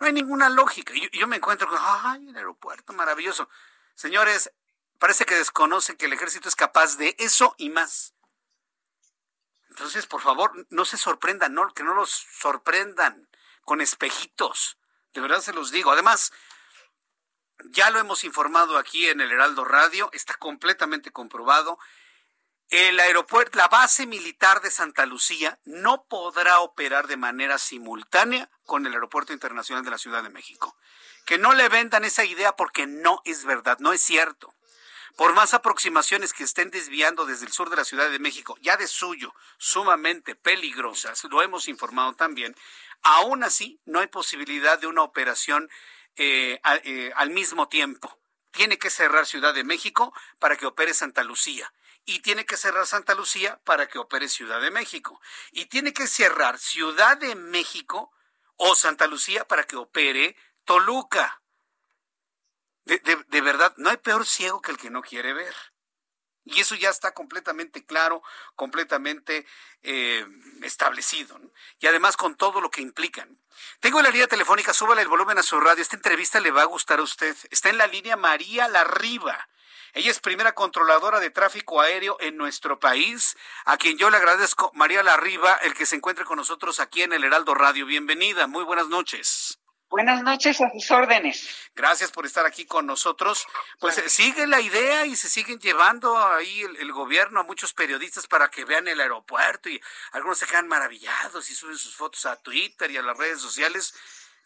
No 0.00 0.08
hay 0.08 0.12
ninguna 0.12 0.48
lógica. 0.48 0.92
Yo, 0.92 1.08
yo 1.12 1.28
me 1.28 1.36
encuentro 1.36 1.68
con, 1.68 1.78
ay, 1.80 2.28
el 2.28 2.36
aeropuerto 2.36 2.92
maravilloso. 2.92 3.48
Señores, 3.94 4.50
parece 4.98 5.24
que 5.26 5.36
desconocen 5.36 5.96
que 5.96 6.06
el 6.06 6.12
ejército 6.12 6.48
es 6.48 6.56
capaz 6.56 6.96
de 6.96 7.14
eso 7.20 7.54
y 7.56 7.70
más. 7.70 8.12
Entonces, 9.70 10.06
por 10.06 10.22
favor, 10.22 10.66
no 10.70 10.84
se 10.84 10.96
sorprendan, 10.96 11.54
no, 11.54 11.72
que 11.72 11.84
no 11.84 11.94
los 11.94 12.10
sorprendan 12.10 13.28
con 13.64 13.80
espejitos. 13.80 14.76
De 15.14 15.20
verdad 15.20 15.40
se 15.40 15.52
los 15.52 15.70
digo. 15.70 15.92
Además, 15.92 16.32
ya 17.64 17.90
lo 17.90 17.98
hemos 17.98 18.24
informado 18.24 18.78
aquí 18.78 19.08
en 19.08 19.20
el 19.20 19.32
Heraldo 19.32 19.64
Radio, 19.64 20.10
está 20.12 20.34
completamente 20.34 21.10
comprobado. 21.10 21.78
El 22.68 22.98
aeropuerto, 22.98 23.58
la 23.58 23.68
base 23.68 24.06
militar 24.06 24.60
de 24.60 24.70
Santa 24.70 25.06
Lucía 25.06 25.58
no 25.64 26.04
podrá 26.04 26.60
operar 26.60 27.06
de 27.06 27.16
manera 27.16 27.58
simultánea 27.58 28.50
con 28.64 28.86
el 28.86 28.92
Aeropuerto 28.92 29.32
Internacional 29.32 29.84
de 29.84 29.90
la 29.90 29.98
Ciudad 29.98 30.22
de 30.22 30.30
México. 30.30 30.76
Que 31.24 31.38
no 31.38 31.54
le 31.54 31.68
vendan 31.68 32.04
esa 32.04 32.24
idea 32.24 32.56
porque 32.56 32.86
no 32.86 33.22
es 33.24 33.44
verdad, 33.44 33.78
no 33.78 33.92
es 33.92 34.00
cierto 34.00 34.56
por 35.16 35.32
más 35.32 35.54
aproximaciones 35.54 36.32
que 36.34 36.44
estén 36.44 36.70
desviando 36.70 37.24
desde 37.24 37.46
el 37.46 37.52
sur 37.52 37.70
de 37.70 37.76
la 37.76 37.84
Ciudad 37.84 38.10
de 38.10 38.18
México, 38.18 38.56
ya 38.60 38.76
de 38.76 38.86
suyo, 38.86 39.34
sumamente 39.56 40.34
peligrosas, 40.34 41.24
lo 41.24 41.42
hemos 41.42 41.68
informado 41.68 42.14
también, 42.14 42.54
aún 43.02 43.42
así 43.42 43.80
no 43.86 44.00
hay 44.00 44.06
posibilidad 44.08 44.78
de 44.78 44.86
una 44.86 45.02
operación 45.02 45.70
eh, 46.16 46.60
eh, 46.84 47.12
al 47.16 47.30
mismo 47.30 47.68
tiempo. 47.68 48.18
Tiene 48.50 48.78
que 48.78 48.90
cerrar 48.90 49.26
Ciudad 49.26 49.52
de 49.54 49.64
México 49.64 50.14
para 50.38 50.56
que 50.56 50.66
opere 50.66 50.94
Santa 50.94 51.22
Lucía. 51.22 51.72
Y 52.04 52.20
tiene 52.20 52.46
que 52.46 52.56
cerrar 52.56 52.86
Santa 52.86 53.14
Lucía 53.14 53.60
para 53.64 53.88
que 53.88 53.98
opere 53.98 54.28
Ciudad 54.28 54.60
de 54.60 54.70
México. 54.70 55.20
Y 55.52 55.66
tiene 55.66 55.92
que 55.92 56.06
cerrar 56.06 56.58
Ciudad 56.58 57.16
de 57.18 57.34
México 57.34 58.12
o 58.56 58.74
Santa 58.74 59.06
Lucía 59.06 59.46
para 59.46 59.64
que 59.64 59.76
opere 59.76 60.36
Toluca. 60.64 61.42
De, 62.84 63.40
verdad, 63.40 63.74
no 63.76 63.90
hay 63.90 63.96
peor 63.96 64.24
ciego 64.24 64.62
que 64.62 64.70
el 64.70 64.78
que 64.78 64.90
no 64.90 65.02
quiere 65.02 65.32
ver. 65.32 65.54
Y 66.46 66.60
eso 66.60 66.76
ya 66.76 66.90
está 66.90 67.12
completamente 67.12 67.84
claro, 67.84 68.22
completamente 68.54 69.46
eh, 69.82 70.24
establecido. 70.62 71.38
Y 71.80 71.86
además 71.88 72.16
con 72.16 72.36
todo 72.36 72.60
lo 72.60 72.70
que 72.70 72.80
implican. 72.80 73.38
Tengo 73.80 74.00
la 74.00 74.10
línea 74.10 74.28
telefónica, 74.28 74.72
súbale 74.72 75.02
el 75.02 75.08
volumen 75.08 75.38
a 75.38 75.42
su 75.42 75.58
radio. 75.58 75.82
Esta 75.82 75.96
entrevista 75.96 76.38
le 76.38 76.52
va 76.52 76.62
a 76.62 76.66
gustar 76.66 77.00
a 77.00 77.02
usted. 77.02 77.36
Está 77.50 77.68
en 77.68 77.78
la 77.78 77.88
línea 77.88 78.16
María 78.16 78.68
Larriba. 78.68 79.48
Ella 79.92 80.10
es 80.10 80.20
primera 80.20 80.52
controladora 80.52 81.20
de 81.20 81.30
tráfico 81.30 81.80
aéreo 81.80 82.16
en 82.20 82.36
nuestro 82.36 82.78
país, 82.78 83.34
a 83.64 83.78
quien 83.78 83.96
yo 83.96 84.10
le 84.10 84.18
agradezco, 84.18 84.70
María 84.74 85.02
Larriba, 85.02 85.54
el 85.62 85.72
que 85.72 85.86
se 85.86 85.96
encuentre 85.96 86.26
con 86.26 86.36
nosotros 86.36 86.80
aquí 86.80 87.02
en 87.02 87.14
el 87.14 87.24
Heraldo 87.24 87.54
Radio. 87.54 87.86
Bienvenida, 87.86 88.46
muy 88.46 88.62
buenas 88.64 88.88
noches. 88.88 89.58
Buenas 89.88 90.22
noches, 90.24 90.60
a 90.60 90.70
sus 90.72 90.90
órdenes. 90.90 91.48
Gracias 91.76 92.10
por 92.10 92.26
estar 92.26 92.44
aquí 92.44 92.64
con 92.64 92.86
nosotros. 92.86 93.46
Pues 93.78 93.94
sigue 94.08 94.46
la 94.48 94.60
idea 94.60 95.06
y 95.06 95.14
se 95.14 95.28
siguen 95.28 95.60
llevando 95.60 96.18
ahí 96.18 96.60
el, 96.60 96.92
gobierno 96.92 97.38
a 97.38 97.44
muchos 97.44 97.72
periodistas 97.72 98.26
para 98.26 98.50
que 98.50 98.64
vean 98.64 98.88
el 98.88 99.00
aeropuerto 99.00 99.68
y 99.68 99.80
algunos 100.10 100.38
se 100.38 100.46
quedan 100.46 100.66
maravillados 100.66 101.48
y 101.50 101.54
suben 101.54 101.78
sus 101.78 101.94
fotos 101.94 102.26
a 102.26 102.34
Twitter 102.36 102.90
y 102.90 102.96
a 102.96 103.02
las 103.02 103.16
redes 103.16 103.40
sociales. 103.40 103.94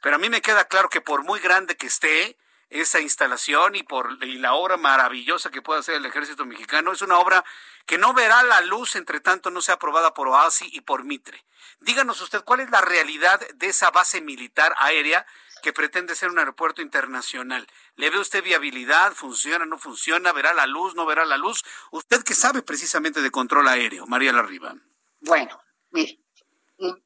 Pero 0.02 0.16
a 0.16 0.18
mí 0.18 0.28
me 0.28 0.42
queda 0.42 0.66
claro 0.66 0.90
que 0.90 1.00
por 1.00 1.24
muy 1.24 1.40
grande 1.40 1.74
que 1.74 1.86
esté 1.86 2.36
esa 2.70 3.00
instalación 3.00 3.74
y 3.74 3.82
por 3.82 4.18
y 4.24 4.38
la 4.38 4.54
obra 4.54 4.76
maravillosa 4.76 5.50
que 5.50 5.60
puede 5.60 5.80
hacer 5.80 5.96
el 5.96 6.06
ejército 6.06 6.44
mexicano, 6.46 6.92
es 6.92 7.02
una 7.02 7.18
obra 7.18 7.44
que 7.84 7.98
no 7.98 8.14
verá 8.14 8.42
la 8.44 8.60
luz 8.60 8.94
entre 8.96 9.20
tanto 9.20 9.50
no 9.50 9.60
sea 9.60 9.74
aprobada 9.74 10.14
por 10.14 10.28
OASI 10.28 10.70
y 10.72 10.80
por 10.80 11.04
Mitre. 11.04 11.44
Díganos 11.80 12.20
usted 12.20 12.42
cuál 12.44 12.60
es 12.60 12.70
la 12.70 12.80
realidad 12.80 13.40
de 13.54 13.66
esa 13.66 13.90
base 13.90 14.20
militar 14.20 14.72
aérea 14.78 15.26
que 15.62 15.72
pretende 15.72 16.14
ser 16.14 16.30
un 16.30 16.38
aeropuerto 16.38 16.80
internacional. 16.80 17.66
¿Le 17.96 18.10
ve 18.10 18.18
usted 18.18 18.42
viabilidad? 18.42 19.12
¿Funciona? 19.12 19.66
¿No 19.66 19.78
funciona? 19.78 20.32
¿Verá 20.32 20.54
la 20.54 20.66
luz? 20.66 20.94
¿No 20.94 21.04
verá 21.06 21.24
la 21.24 21.36
luz? 21.36 21.64
Usted 21.90 22.22
que 22.22 22.34
sabe 22.34 22.62
precisamente 22.62 23.20
de 23.20 23.30
control 23.30 23.68
aéreo, 23.68 24.06
María 24.06 24.32
Larriba. 24.32 24.74
Bueno, 25.20 25.60
mire, 25.90 26.20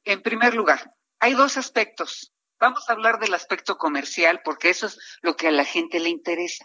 en 0.04 0.22
primer 0.22 0.54
lugar, 0.54 0.94
hay 1.18 1.34
dos 1.34 1.56
aspectos. 1.56 2.33
Vamos 2.58 2.88
a 2.88 2.92
hablar 2.92 3.18
del 3.18 3.34
aspecto 3.34 3.76
comercial 3.76 4.40
porque 4.44 4.70
eso 4.70 4.86
es 4.86 4.98
lo 5.22 5.36
que 5.36 5.48
a 5.48 5.52
la 5.52 5.64
gente 5.64 6.00
le 6.00 6.08
interesa. 6.08 6.64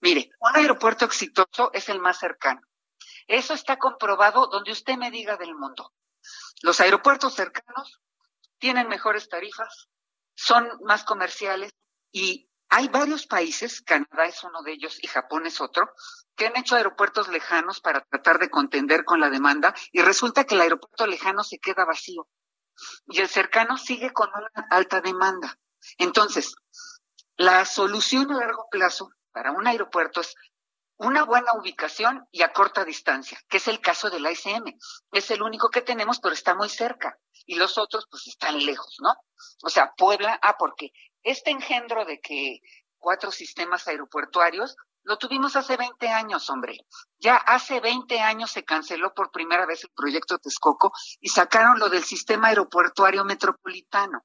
Mire, 0.00 0.30
un 0.40 0.56
aeropuerto 0.56 1.04
exitoso 1.04 1.70
es 1.72 1.88
el 1.88 2.00
más 2.00 2.18
cercano. 2.18 2.60
Eso 3.26 3.54
está 3.54 3.78
comprobado 3.78 4.46
donde 4.48 4.72
usted 4.72 4.96
me 4.96 5.10
diga 5.10 5.36
del 5.36 5.54
mundo. 5.54 5.92
Los 6.62 6.80
aeropuertos 6.80 7.34
cercanos 7.34 8.00
tienen 8.58 8.88
mejores 8.88 9.28
tarifas, 9.28 9.88
son 10.34 10.68
más 10.82 11.04
comerciales 11.04 11.72
y 12.12 12.48
Hay 12.68 12.88
varios 12.88 13.28
países, 13.28 13.80
Canadá 13.80 14.24
es 14.24 14.42
uno 14.42 14.60
de 14.62 14.72
ellos 14.72 14.98
y 15.00 15.06
Japón 15.06 15.46
es 15.46 15.60
otro, 15.60 15.88
que 16.34 16.46
han 16.48 16.56
hecho 16.56 16.74
aeropuertos 16.74 17.28
lejanos 17.28 17.80
para 17.80 18.00
tratar 18.00 18.40
de 18.40 18.50
contender 18.50 19.04
con 19.04 19.20
la 19.20 19.30
demanda 19.30 19.72
y 19.92 20.02
resulta 20.02 20.44
que 20.44 20.56
el 20.56 20.62
aeropuerto 20.62 21.06
lejano 21.06 21.44
se 21.44 21.58
queda 21.58 21.84
vacío 21.84 22.28
y 23.08 23.20
el 23.20 23.28
cercano 23.28 23.78
sigue 23.78 24.12
con 24.12 24.28
una 24.28 24.66
alta 24.70 25.00
demanda. 25.00 25.58
Entonces, 25.98 26.54
la 27.36 27.64
solución 27.64 28.30
a 28.32 28.38
largo 28.38 28.68
plazo 28.70 29.10
para 29.32 29.52
un 29.52 29.66
aeropuerto 29.66 30.20
es 30.20 30.34
una 30.98 31.24
buena 31.24 31.52
ubicación 31.54 32.26
y 32.32 32.42
a 32.42 32.52
corta 32.52 32.84
distancia, 32.84 33.38
que 33.48 33.58
es 33.58 33.68
el 33.68 33.80
caso 33.80 34.08
del 34.08 34.26
ICM. 34.26 34.78
Es 35.12 35.30
el 35.30 35.42
único 35.42 35.68
que 35.68 35.82
tenemos, 35.82 36.20
pero 36.20 36.34
está 36.34 36.54
muy 36.54 36.68
cerca. 36.68 37.18
Y 37.44 37.56
los 37.56 37.76
otros, 37.76 38.06
pues, 38.10 38.26
están 38.26 38.64
lejos, 38.64 38.96
¿no? 39.00 39.14
O 39.62 39.68
sea, 39.68 39.92
Puebla, 39.96 40.38
ah, 40.42 40.56
porque 40.58 40.92
este 41.22 41.50
engendro 41.50 42.04
de 42.04 42.20
que 42.20 42.60
cuatro 42.98 43.30
sistemas 43.30 43.86
aeroportuarios 43.88 44.76
lo 45.06 45.18
tuvimos 45.18 45.56
hace 45.56 45.76
20 45.76 46.08
años, 46.08 46.50
hombre. 46.50 46.78
Ya 47.18 47.36
hace 47.36 47.80
20 47.80 48.20
años 48.20 48.50
se 48.50 48.64
canceló 48.64 49.14
por 49.14 49.30
primera 49.30 49.66
vez 49.66 49.84
el 49.84 49.90
proyecto 49.90 50.38
Texcoco 50.38 50.92
y 51.20 51.28
sacaron 51.28 51.78
lo 51.78 51.88
del 51.88 52.04
sistema 52.04 52.48
aeroportuario 52.48 53.24
metropolitano, 53.24 54.24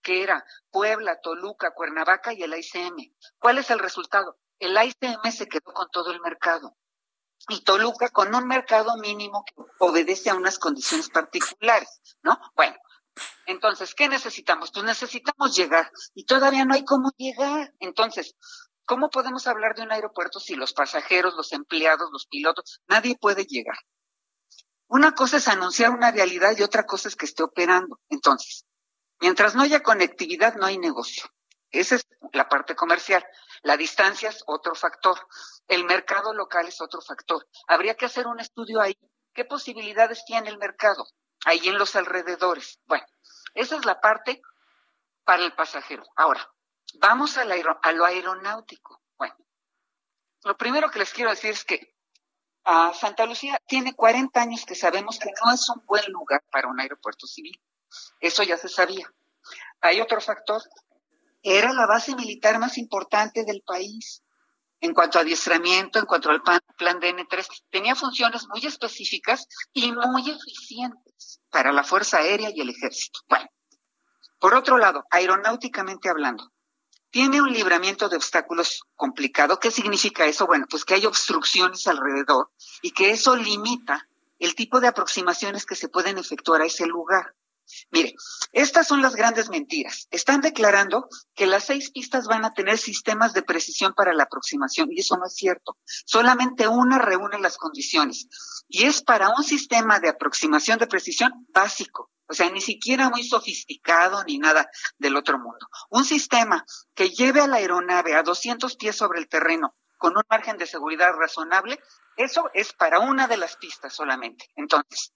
que 0.00 0.22
era 0.22 0.44
Puebla, 0.70 1.20
Toluca, 1.20 1.72
Cuernavaca 1.74 2.32
y 2.32 2.42
el 2.42 2.56
ICM. 2.56 3.14
¿Cuál 3.38 3.58
es 3.58 3.70
el 3.70 3.78
resultado? 3.78 4.38
el 4.58 4.76
ICM 4.76 5.30
se 5.30 5.46
quedó 5.46 5.72
con 5.72 5.88
todo 5.90 6.10
el 6.10 6.20
mercado 6.20 6.76
y 7.48 7.62
Toluca 7.62 8.08
con 8.10 8.34
un 8.34 8.46
mercado 8.46 8.96
mínimo 8.96 9.44
que 9.44 9.54
obedece 9.78 10.30
a 10.30 10.34
unas 10.34 10.58
condiciones 10.58 11.08
particulares, 11.10 12.00
¿no? 12.22 12.38
Bueno, 12.54 12.76
entonces, 13.46 13.94
¿qué 13.94 14.08
necesitamos? 14.08 14.70
Pues 14.72 14.84
necesitamos 14.84 15.56
llegar 15.56 15.90
y 16.14 16.24
todavía 16.24 16.64
no 16.64 16.74
hay 16.74 16.84
cómo 16.84 17.10
llegar. 17.16 17.72
Entonces, 17.80 18.36
¿cómo 18.88 19.10
podemos 19.10 19.46
hablar 19.46 19.74
de 19.74 19.82
un 19.82 19.92
aeropuerto 19.92 20.40
si 20.40 20.54
los 20.54 20.72
pasajeros, 20.72 21.34
los 21.34 21.52
empleados, 21.52 22.08
los 22.10 22.26
pilotos, 22.26 22.80
nadie 22.88 23.18
puede 23.20 23.44
llegar? 23.44 23.76
Una 24.88 25.12
cosa 25.12 25.36
es 25.36 25.46
anunciar 25.46 25.90
una 25.90 26.10
realidad 26.10 26.56
y 26.56 26.62
otra 26.62 26.86
cosa 26.86 27.08
es 27.08 27.14
que 27.14 27.26
esté 27.26 27.42
operando. 27.42 28.00
Entonces, 28.08 28.64
mientras 29.20 29.54
no 29.54 29.62
haya 29.62 29.82
conectividad, 29.82 30.54
no 30.54 30.64
hay 30.64 30.78
negocio. 30.78 31.24
Esa 31.70 31.96
es 31.96 32.06
la 32.32 32.48
parte 32.48 32.74
comercial. 32.74 33.22
La 33.60 33.76
distancia 33.76 34.30
es 34.30 34.42
otro 34.46 34.74
factor. 34.74 35.18
El 35.66 35.84
mercado 35.84 36.32
local 36.32 36.66
es 36.66 36.80
otro 36.80 37.02
factor. 37.02 37.46
Habría 37.66 37.94
que 37.94 38.06
hacer 38.06 38.26
un 38.26 38.40
estudio 38.40 38.80
ahí. 38.80 38.96
¿Qué 39.34 39.44
posibilidades 39.44 40.24
tiene 40.24 40.48
el 40.48 40.56
mercado? 40.56 41.04
Ahí 41.44 41.68
en 41.68 41.76
los 41.76 41.94
alrededores. 41.94 42.80
Bueno, 42.86 43.04
esa 43.52 43.76
es 43.76 43.84
la 43.84 44.00
parte 44.00 44.40
para 45.24 45.44
el 45.44 45.52
pasajero. 45.54 46.04
Ahora, 46.16 46.50
vamos 46.94 47.36
a, 47.38 47.44
lo 47.44 48.04
aeronáutico. 48.04 49.02
Bueno, 49.16 49.36
lo 50.44 50.56
primero 50.56 50.90
que 50.90 50.98
les 50.98 51.12
quiero 51.12 51.30
decir 51.30 51.50
es 51.50 51.64
que 51.64 51.94
a 52.64 52.92
Santa 52.92 53.26
Lucía 53.26 53.60
tiene 53.66 53.94
40 53.94 54.40
años 54.40 54.64
que 54.64 54.74
sabemos 54.74 55.18
que 55.18 55.30
no 55.44 55.52
es 55.52 55.68
un 55.70 55.84
buen 55.86 56.04
lugar 56.12 56.44
para 56.50 56.68
un 56.68 56.80
aeropuerto 56.80 57.26
civil. 57.26 57.58
Eso 58.20 58.42
ya 58.42 58.56
se 58.56 58.68
sabía. 58.68 59.10
Hay 59.80 60.00
otro 60.00 60.20
factor, 60.20 60.62
era 61.42 61.72
la 61.72 61.86
base 61.86 62.14
militar 62.14 62.58
más 62.58 62.76
importante 62.78 63.44
del 63.44 63.62
país 63.62 64.22
en 64.80 64.94
cuanto 64.94 65.18
a 65.18 65.22
adiestramiento, 65.22 65.98
en 65.98 66.06
cuanto 66.06 66.30
al 66.30 66.42
plan, 66.42 66.60
plan 66.76 67.00
DN3. 67.00 67.64
Tenía 67.70 67.94
funciones 67.94 68.46
muy 68.48 68.64
específicas 68.66 69.46
y 69.72 69.90
muy 69.92 70.30
eficientes 70.30 71.40
para 71.50 71.72
la 71.72 71.84
Fuerza 71.84 72.18
Aérea 72.18 72.50
y 72.54 72.60
el 72.60 72.70
Ejército. 72.70 73.20
Bueno, 73.28 73.48
por 74.38 74.54
otro 74.54 74.78
lado, 74.78 75.04
aeronáuticamente 75.10 76.08
hablando, 76.08 76.52
tiene 77.10 77.40
un 77.40 77.52
libramiento 77.52 78.08
de 78.08 78.16
obstáculos 78.16 78.82
complicado. 78.94 79.58
¿Qué 79.58 79.70
significa 79.70 80.26
eso? 80.26 80.46
Bueno, 80.46 80.66
pues 80.68 80.84
que 80.84 80.94
hay 80.94 81.06
obstrucciones 81.06 81.86
alrededor 81.86 82.50
y 82.82 82.90
que 82.90 83.10
eso 83.10 83.36
limita 83.36 84.08
el 84.38 84.54
tipo 84.54 84.80
de 84.80 84.88
aproximaciones 84.88 85.66
que 85.66 85.74
se 85.74 85.88
pueden 85.88 86.18
efectuar 86.18 86.62
a 86.62 86.66
ese 86.66 86.86
lugar. 86.86 87.34
Mire, 87.90 88.14
estas 88.52 88.86
son 88.86 89.02
las 89.02 89.14
grandes 89.14 89.50
mentiras. 89.50 90.08
Están 90.10 90.40
declarando 90.40 91.08
que 91.34 91.46
las 91.46 91.64
seis 91.64 91.90
pistas 91.90 92.26
van 92.26 92.44
a 92.44 92.54
tener 92.54 92.78
sistemas 92.78 93.34
de 93.34 93.42
precisión 93.42 93.92
para 93.94 94.14
la 94.14 94.24
aproximación 94.24 94.88
y 94.90 95.00
eso 95.00 95.16
no 95.16 95.26
es 95.26 95.34
cierto. 95.34 95.76
Solamente 95.84 96.66
una 96.66 96.98
reúne 96.98 97.38
las 97.40 97.58
condiciones 97.58 98.28
y 98.68 98.84
es 98.84 99.02
para 99.02 99.30
un 99.30 99.44
sistema 99.44 100.00
de 100.00 100.08
aproximación 100.08 100.78
de 100.78 100.86
precisión 100.86 101.46
básico. 101.52 102.10
O 102.28 102.34
sea, 102.34 102.50
ni 102.50 102.60
siquiera 102.60 103.08
muy 103.08 103.24
sofisticado 103.24 104.22
ni 104.24 104.38
nada 104.38 104.70
del 104.98 105.16
otro 105.16 105.38
mundo. 105.38 105.66
Un 105.90 106.04
sistema 106.04 106.64
que 106.94 107.10
lleve 107.10 107.40
a 107.40 107.46
la 107.46 107.56
aeronave 107.56 108.14
a 108.14 108.22
200 108.22 108.76
pies 108.76 108.96
sobre 108.96 109.20
el 109.20 109.28
terreno 109.28 109.74
con 109.96 110.16
un 110.16 110.22
margen 110.30 110.56
de 110.58 110.66
seguridad 110.66 111.12
razonable, 111.14 111.80
eso 112.16 112.50
es 112.54 112.72
para 112.72 113.00
una 113.00 113.26
de 113.26 113.36
las 113.36 113.56
pistas 113.56 113.92
solamente. 113.92 114.48
Entonces, 114.54 115.12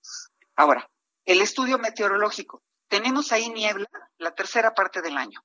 ahora, 0.57 0.91
el 1.25 1.41
estudio 1.41 1.79
meteorológico. 1.79 2.63
Tenemos 2.89 3.33
ahí 3.33 3.49
niebla 3.49 3.89
la 4.19 4.35
tercera 4.35 4.75
parte 4.75 5.01
del 5.01 5.17
año. 5.17 5.43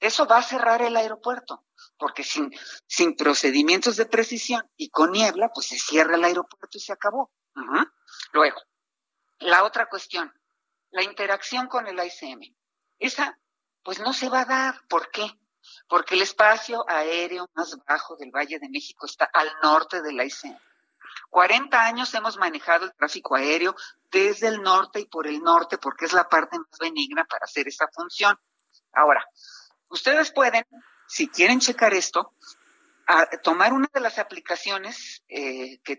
Eso 0.00 0.26
va 0.26 0.38
a 0.38 0.42
cerrar 0.42 0.82
el 0.82 0.96
aeropuerto, 0.96 1.66
porque 1.98 2.24
sin, 2.24 2.50
sin 2.86 3.16
procedimientos 3.16 3.96
de 3.96 4.06
precisión 4.06 4.68
y 4.76 4.88
con 4.90 5.12
niebla, 5.12 5.50
pues 5.52 5.68
se 5.68 5.78
cierra 5.78 6.16
el 6.16 6.24
aeropuerto 6.24 6.78
y 6.78 6.80
se 6.80 6.92
acabó. 6.92 7.30
Luego, 8.32 8.60
la 9.40 9.64
otra 9.64 9.88
cuestión, 9.88 10.32
la 10.90 11.02
interacción 11.02 11.66
con 11.68 11.86
el 11.86 11.98
ICM. 11.98 12.54
Esa, 12.98 13.38
pues 13.82 14.00
no 14.00 14.12
se 14.12 14.28
va 14.28 14.42
a 14.42 14.44
dar. 14.44 14.86
¿Por 14.88 15.10
qué? 15.10 15.26
Porque 15.88 16.14
el 16.14 16.22
espacio 16.22 16.84
aéreo 16.88 17.48
más 17.54 17.76
bajo 17.86 18.16
del 18.16 18.30
Valle 18.30 18.58
de 18.58 18.68
México 18.68 19.06
está 19.06 19.24
al 19.32 19.50
norte 19.62 20.02
del 20.02 20.20
ICM. 20.20 20.58
40 21.30 21.84
años 21.84 22.12
hemos 22.14 22.36
manejado 22.36 22.86
el 22.86 22.94
tráfico 22.94 23.36
aéreo 23.36 23.74
desde 24.10 24.48
el 24.48 24.62
norte 24.62 25.00
y 25.00 25.06
por 25.06 25.26
el 25.26 25.40
norte 25.40 25.78
porque 25.78 26.06
es 26.06 26.12
la 26.12 26.28
parte 26.28 26.58
más 26.58 26.78
benigna 26.78 27.24
para 27.24 27.44
hacer 27.44 27.68
esa 27.68 27.88
función. 27.88 28.38
Ahora, 28.92 29.24
ustedes 29.88 30.32
pueden, 30.32 30.64
si 31.06 31.28
quieren 31.28 31.60
checar 31.60 31.94
esto, 31.94 32.34
tomar 33.42 33.72
una 33.72 33.88
de 33.92 34.00
las 34.00 34.18
aplicaciones 34.18 35.22
eh, 35.28 35.80
que, 35.82 35.96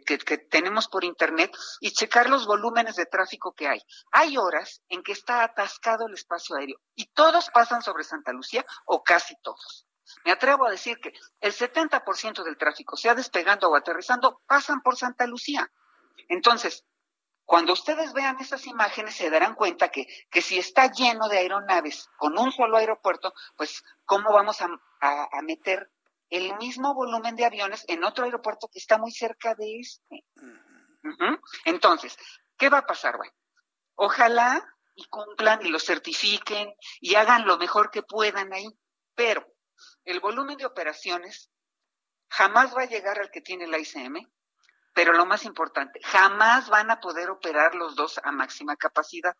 tenemos 0.49 0.87
por 0.87 1.03
internet 1.03 1.51
y 1.79 1.91
checar 1.91 2.29
los 2.29 2.45
volúmenes 2.45 2.95
de 2.95 3.05
tráfico 3.05 3.53
que 3.53 3.67
hay. 3.67 3.81
Hay 4.11 4.37
horas 4.37 4.81
en 4.89 5.03
que 5.03 5.11
está 5.11 5.43
atascado 5.43 6.07
el 6.07 6.13
espacio 6.13 6.55
aéreo 6.55 6.79
y 6.95 7.05
todos 7.07 7.49
pasan 7.49 7.81
sobre 7.81 8.03
Santa 8.03 8.31
Lucía 8.31 8.65
o 8.85 9.03
casi 9.03 9.35
todos. 9.41 9.87
Me 10.25 10.31
atrevo 10.31 10.65
a 10.65 10.71
decir 10.71 10.97
que 10.99 11.13
el 11.39 11.53
70% 11.53 12.43
del 12.43 12.57
tráfico, 12.57 12.97
sea 12.97 13.15
despegando 13.15 13.69
o 13.69 13.75
aterrizando, 13.75 14.41
pasan 14.45 14.81
por 14.81 14.97
Santa 14.97 15.25
Lucía. 15.25 15.71
Entonces, 16.27 16.85
cuando 17.45 17.73
ustedes 17.73 18.13
vean 18.13 18.37
esas 18.39 18.65
imágenes 18.67 19.15
se 19.15 19.29
darán 19.29 19.55
cuenta 19.55 19.89
que, 19.89 20.07
que 20.29 20.41
si 20.41 20.57
está 20.57 20.91
lleno 20.91 21.27
de 21.27 21.39
aeronaves 21.39 22.09
con 22.17 22.37
un 22.37 22.51
solo 22.51 22.77
aeropuerto, 22.77 23.33
pues 23.57 23.83
¿cómo 24.05 24.31
vamos 24.31 24.61
a, 24.61 24.69
meter 25.41 25.91
el 26.31 26.57
mismo 26.57 26.95
volumen 26.95 27.35
de 27.35 27.45
aviones 27.45 27.85
en 27.87 28.03
otro 28.03 28.25
aeropuerto 28.25 28.67
que 28.69 28.79
está 28.79 28.97
muy 28.97 29.11
cerca 29.11 29.53
de 29.53 29.79
este? 29.79 30.25
Entonces, 31.65 32.17
¿qué 32.57 32.69
va 32.69 32.79
a 32.79 32.85
pasar? 32.85 33.17
Bueno, 33.17 33.33
ojalá 33.95 34.65
y 34.95 35.05
cumplan 35.05 35.65
y 35.65 35.69
lo 35.69 35.79
certifiquen 35.79 36.73
y 36.99 37.15
hagan 37.15 37.45
lo 37.45 37.57
mejor 37.57 37.91
que 37.91 38.01
puedan 38.01 38.53
ahí, 38.53 38.67
pero 39.13 39.45
el 40.05 40.19
volumen 40.19 40.57
de 40.57 40.65
operaciones 40.65 41.51
jamás 42.29 42.75
va 42.75 42.83
a 42.83 42.89
llegar 42.89 43.19
al 43.19 43.29
que 43.29 43.41
tiene 43.41 43.67
la 43.67 43.77
ICM, 43.77 44.31
pero 44.93 45.13
lo 45.13 45.25
más 45.25 45.45
importante, 45.45 45.99
jamás 46.03 46.69
van 46.69 46.91
a 46.91 46.99
poder 46.99 47.29
operar 47.29 47.75
los 47.75 47.95
dos 47.95 48.19
a 48.23 48.31
máxima 48.31 48.75
capacidad. 48.75 49.35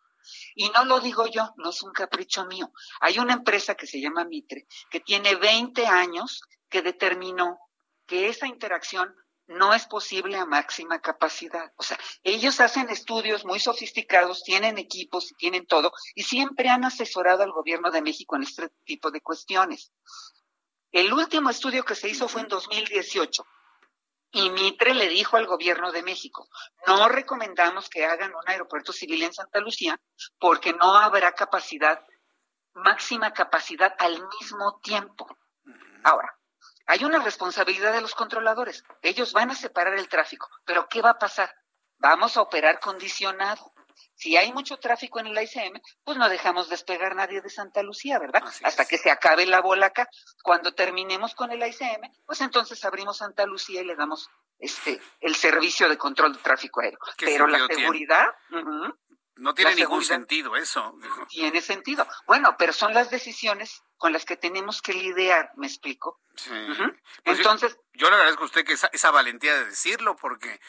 Y 0.54 0.68
no 0.70 0.84
lo 0.84 1.00
digo 1.00 1.26
yo, 1.26 1.52
no 1.56 1.70
es 1.70 1.82
un 1.82 1.92
capricho 1.92 2.44
mío. 2.46 2.72
Hay 3.00 3.18
una 3.18 3.34
empresa 3.34 3.74
que 3.74 3.86
se 3.86 4.00
llama 4.00 4.24
Mitre, 4.24 4.66
que 4.90 5.00
tiene 5.00 5.34
20 5.34 5.86
años 5.86 6.42
que 6.68 6.82
determinó 6.82 7.58
que 8.06 8.28
esa 8.28 8.46
interacción 8.46 9.14
no 9.46 9.74
es 9.74 9.86
posible 9.86 10.36
a 10.36 10.46
máxima 10.46 11.00
capacidad. 11.00 11.72
O 11.76 11.82
sea, 11.82 11.98
ellos 12.22 12.60
hacen 12.60 12.88
estudios 12.90 13.44
muy 13.44 13.60
sofisticados, 13.60 14.42
tienen 14.42 14.78
equipos 14.78 15.30
y 15.30 15.34
tienen 15.34 15.66
todo, 15.66 15.92
y 16.14 16.22
siempre 16.22 16.68
han 16.68 16.84
asesorado 16.84 17.42
al 17.42 17.52
gobierno 17.52 17.90
de 17.90 18.02
México 18.02 18.36
en 18.36 18.44
este 18.44 18.68
tipo 18.84 19.10
de 19.10 19.20
cuestiones. 19.20 19.92
El 20.90 21.12
último 21.12 21.50
estudio 21.50 21.84
que 21.84 21.94
se 21.94 22.08
hizo 22.08 22.28
fue 22.28 22.42
en 22.42 22.48
2018 22.48 23.44
y 24.32 24.48
Mitre 24.50 24.94
le 24.94 25.08
dijo 25.08 25.36
al 25.36 25.46
gobierno 25.46 25.92
de 25.92 26.02
México, 26.02 26.48
no 26.86 27.08
recomendamos 27.08 27.88
que 27.90 28.06
hagan 28.06 28.34
un 28.34 28.48
aeropuerto 28.48 28.92
civil 28.92 29.22
en 29.22 29.32
Santa 29.32 29.60
Lucía 29.60 30.00
porque 30.38 30.72
no 30.72 30.96
habrá 30.96 31.32
capacidad, 31.32 32.02
máxima 32.74 33.32
capacidad 33.32 33.94
al 33.98 34.26
mismo 34.40 34.80
tiempo. 34.82 35.26
Ahora, 36.02 36.34
hay 36.86 37.04
una 37.04 37.18
responsabilidad 37.18 37.92
de 37.92 38.00
los 38.00 38.14
controladores. 38.14 38.82
Ellos 39.02 39.32
van 39.32 39.50
a 39.50 39.54
separar 39.54 39.94
el 39.94 40.08
tráfico, 40.08 40.48
pero 40.64 40.88
¿qué 40.88 41.02
va 41.02 41.10
a 41.10 41.18
pasar? 41.18 41.54
Vamos 41.98 42.36
a 42.36 42.42
operar 42.42 42.80
condicionado. 42.80 43.72
Si 44.22 44.36
hay 44.36 44.52
mucho 44.52 44.76
tráfico 44.76 45.18
en 45.18 45.26
el 45.26 45.42
ICM, 45.42 45.80
pues 46.04 46.16
no 46.16 46.28
dejamos 46.28 46.68
despegar 46.68 47.16
nadie 47.16 47.40
de 47.40 47.50
Santa 47.50 47.82
Lucía, 47.82 48.20
¿verdad? 48.20 48.44
Hasta 48.62 48.84
que 48.84 48.96
se 48.96 49.10
acabe 49.10 49.46
la 49.46 49.60
bola 49.60 49.86
acá. 49.86 50.08
Cuando 50.44 50.74
terminemos 50.74 51.34
con 51.34 51.50
el 51.50 51.58
ICM, 51.58 52.08
pues 52.24 52.40
entonces 52.40 52.84
abrimos 52.84 53.16
Santa 53.16 53.46
Lucía 53.46 53.80
y 53.80 53.84
le 53.84 53.96
damos 53.96 54.30
este 54.60 55.00
el 55.20 55.34
servicio 55.34 55.88
de 55.88 55.98
control 55.98 56.34
de 56.34 56.38
tráfico 56.38 56.82
aéreo. 56.82 57.00
Pero 57.18 57.48
la 57.48 57.66
seguridad, 57.66 58.26
no 59.34 59.54
tiene 59.54 59.74
ningún 59.74 60.04
sentido 60.04 60.54
eso. 60.54 60.94
Tiene 61.28 61.60
sentido. 61.60 62.06
Bueno, 62.28 62.54
pero 62.56 62.72
son 62.72 62.94
las 62.94 63.10
decisiones 63.10 63.82
con 63.96 64.12
las 64.12 64.24
que 64.24 64.36
tenemos 64.36 64.82
que 64.82 64.92
lidiar, 64.92 65.50
¿me 65.56 65.66
explico? 65.66 66.20
Sí. 66.36 66.50
Pues 67.24 67.38
Entonces. 67.38 67.76
Yo, 67.94 68.08
le 68.08 68.14
agradezco 68.14 68.44
a 68.44 68.46
usted 68.46 68.64
que 68.64 68.74
esa, 68.74 68.88
esa 68.92 69.10
valentía 69.10 69.56
de 69.56 69.64
decirlo, 69.64 70.14
porque 70.14 70.60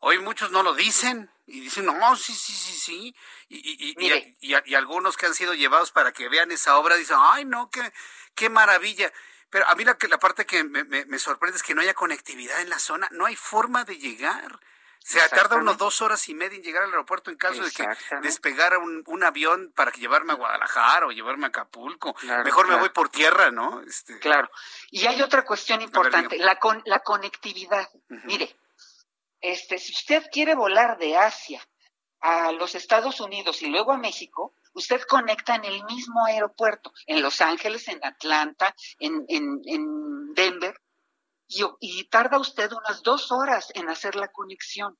hoy 0.00 0.18
muchos 0.18 0.50
no 0.50 0.62
lo 0.62 0.74
dicen 0.74 1.30
y 1.46 1.60
dicen, 1.60 1.86
no, 1.86 2.16
sí, 2.16 2.32
sí, 2.32 2.52
sí, 2.52 2.72
sí. 2.72 3.16
Y, 3.48 3.94
y, 3.98 4.54
y, 4.64 4.74
algunos 4.74 5.16
que 5.16 5.26
han 5.26 5.34
sido 5.34 5.54
llevados 5.54 5.92
para 5.92 6.12
que 6.12 6.28
vean 6.28 6.50
esa 6.50 6.76
obra 6.76 6.96
dicen, 6.96 7.16
ay, 7.20 7.44
no, 7.44 7.70
qué, 7.70 7.92
qué 8.34 8.48
maravilla. 8.50 9.12
Pero 9.50 9.68
a 9.68 9.74
mí 9.76 9.84
la, 9.84 9.96
la 10.08 10.18
parte 10.18 10.44
que 10.44 10.64
me, 10.64 10.84
me 10.84 11.18
sorprende 11.18 11.56
es 11.56 11.62
que 11.62 11.74
no 11.74 11.82
haya 11.82 11.94
conectividad 11.94 12.60
en 12.60 12.68
la 12.68 12.78
zona, 12.80 13.08
no 13.12 13.26
hay 13.26 13.36
forma 13.36 13.84
de 13.84 13.98
llegar. 13.98 14.58
Se 15.06 15.20
tarda 15.28 15.54
unos 15.54 15.78
dos 15.78 16.02
horas 16.02 16.28
y 16.28 16.34
media 16.34 16.56
en 16.56 16.64
llegar 16.64 16.82
al 16.82 16.90
aeropuerto 16.90 17.30
en 17.30 17.36
caso 17.36 17.62
de 17.62 17.70
que 17.70 17.86
despegara 18.22 18.78
un, 18.78 19.04
un, 19.06 19.22
avión 19.22 19.70
para 19.72 19.92
llevarme 19.92 20.32
a 20.32 20.34
Guadalajara 20.34 21.06
o 21.06 21.12
llevarme 21.12 21.44
a 21.44 21.50
Acapulco. 21.50 22.16
Mejor 22.44 22.66
me 22.66 22.74
voy 22.74 22.88
por 22.88 23.08
tierra, 23.08 23.52
¿no? 23.52 23.82
Este... 23.82 24.18
Claro. 24.18 24.50
Y 24.90 25.06
hay 25.06 25.22
otra 25.22 25.44
cuestión 25.44 25.80
importante, 25.80 26.38
la, 26.38 26.58
con, 26.58 26.82
la 26.86 26.98
conectividad. 27.04 27.88
Mire, 28.24 28.56
este, 29.52 29.78
si 29.78 29.92
usted 29.92 30.24
quiere 30.30 30.54
volar 30.54 30.98
de 30.98 31.16
Asia 31.16 31.66
a 32.20 32.52
los 32.52 32.74
Estados 32.74 33.20
Unidos 33.20 33.62
y 33.62 33.66
luego 33.66 33.92
a 33.92 33.98
México, 33.98 34.54
usted 34.74 35.02
conecta 35.02 35.54
en 35.54 35.64
el 35.64 35.84
mismo 35.84 36.24
aeropuerto, 36.24 36.92
en 37.06 37.22
Los 37.22 37.40
Ángeles, 37.40 37.88
en 37.88 38.04
Atlanta, 38.04 38.74
en, 38.98 39.24
en, 39.28 39.60
en 39.64 40.34
Denver, 40.34 40.74
y, 41.48 42.04
tarda 42.04 42.38
usted 42.38 42.72
unas 42.72 43.02
dos 43.02 43.30
horas 43.30 43.70
en 43.74 43.88
hacer 43.88 44.16
la 44.16 44.28
conexión. 44.28 44.98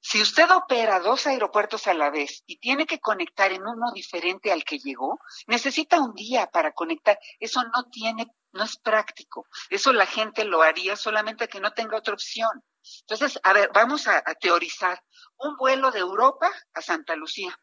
Si 0.00 0.20
usted 0.20 0.50
opera 0.50 1.00
dos 1.00 1.26
aeropuertos 1.26 1.86
a 1.86 1.94
la 1.94 2.10
vez 2.10 2.42
y 2.46 2.58
tiene 2.58 2.86
que 2.86 3.00
conectar 3.00 3.52
en 3.52 3.62
uno 3.62 3.90
diferente 3.92 4.52
al 4.52 4.64
que 4.64 4.78
llegó, 4.78 5.20
necesita 5.46 6.00
un 6.00 6.14
día 6.14 6.46
para 6.48 6.72
conectar. 6.72 7.18
Eso 7.40 7.62
no 7.64 7.84
tiene, 7.90 8.26
no 8.52 8.64
es 8.64 8.76
práctico. 8.76 9.46
Eso 9.68 9.92
la 9.92 10.06
gente 10.06 10.44
lo 10.44 10.62
haría 10.62 10.96
solamente 10.96 11.48
que 11.48 11.60
no 11.60 11.72
tenga 11.72 11.98
otra 11.98 12.14
opción. 12.14 12.62
Entonces, 13.00 13.40
a 13.42 13.52
ver, 13.52 13.70
vamos 13.72 14.06
a, 14.06 14.22
teorizar 14.40 15.02
un 15.38 15.56
vuelo 15.56 15.90
de 15.90 16.00
Europa 16.00 16.50
a 16.74 16.80
Santa 16.80 17.16
Lucía 17.16 17.58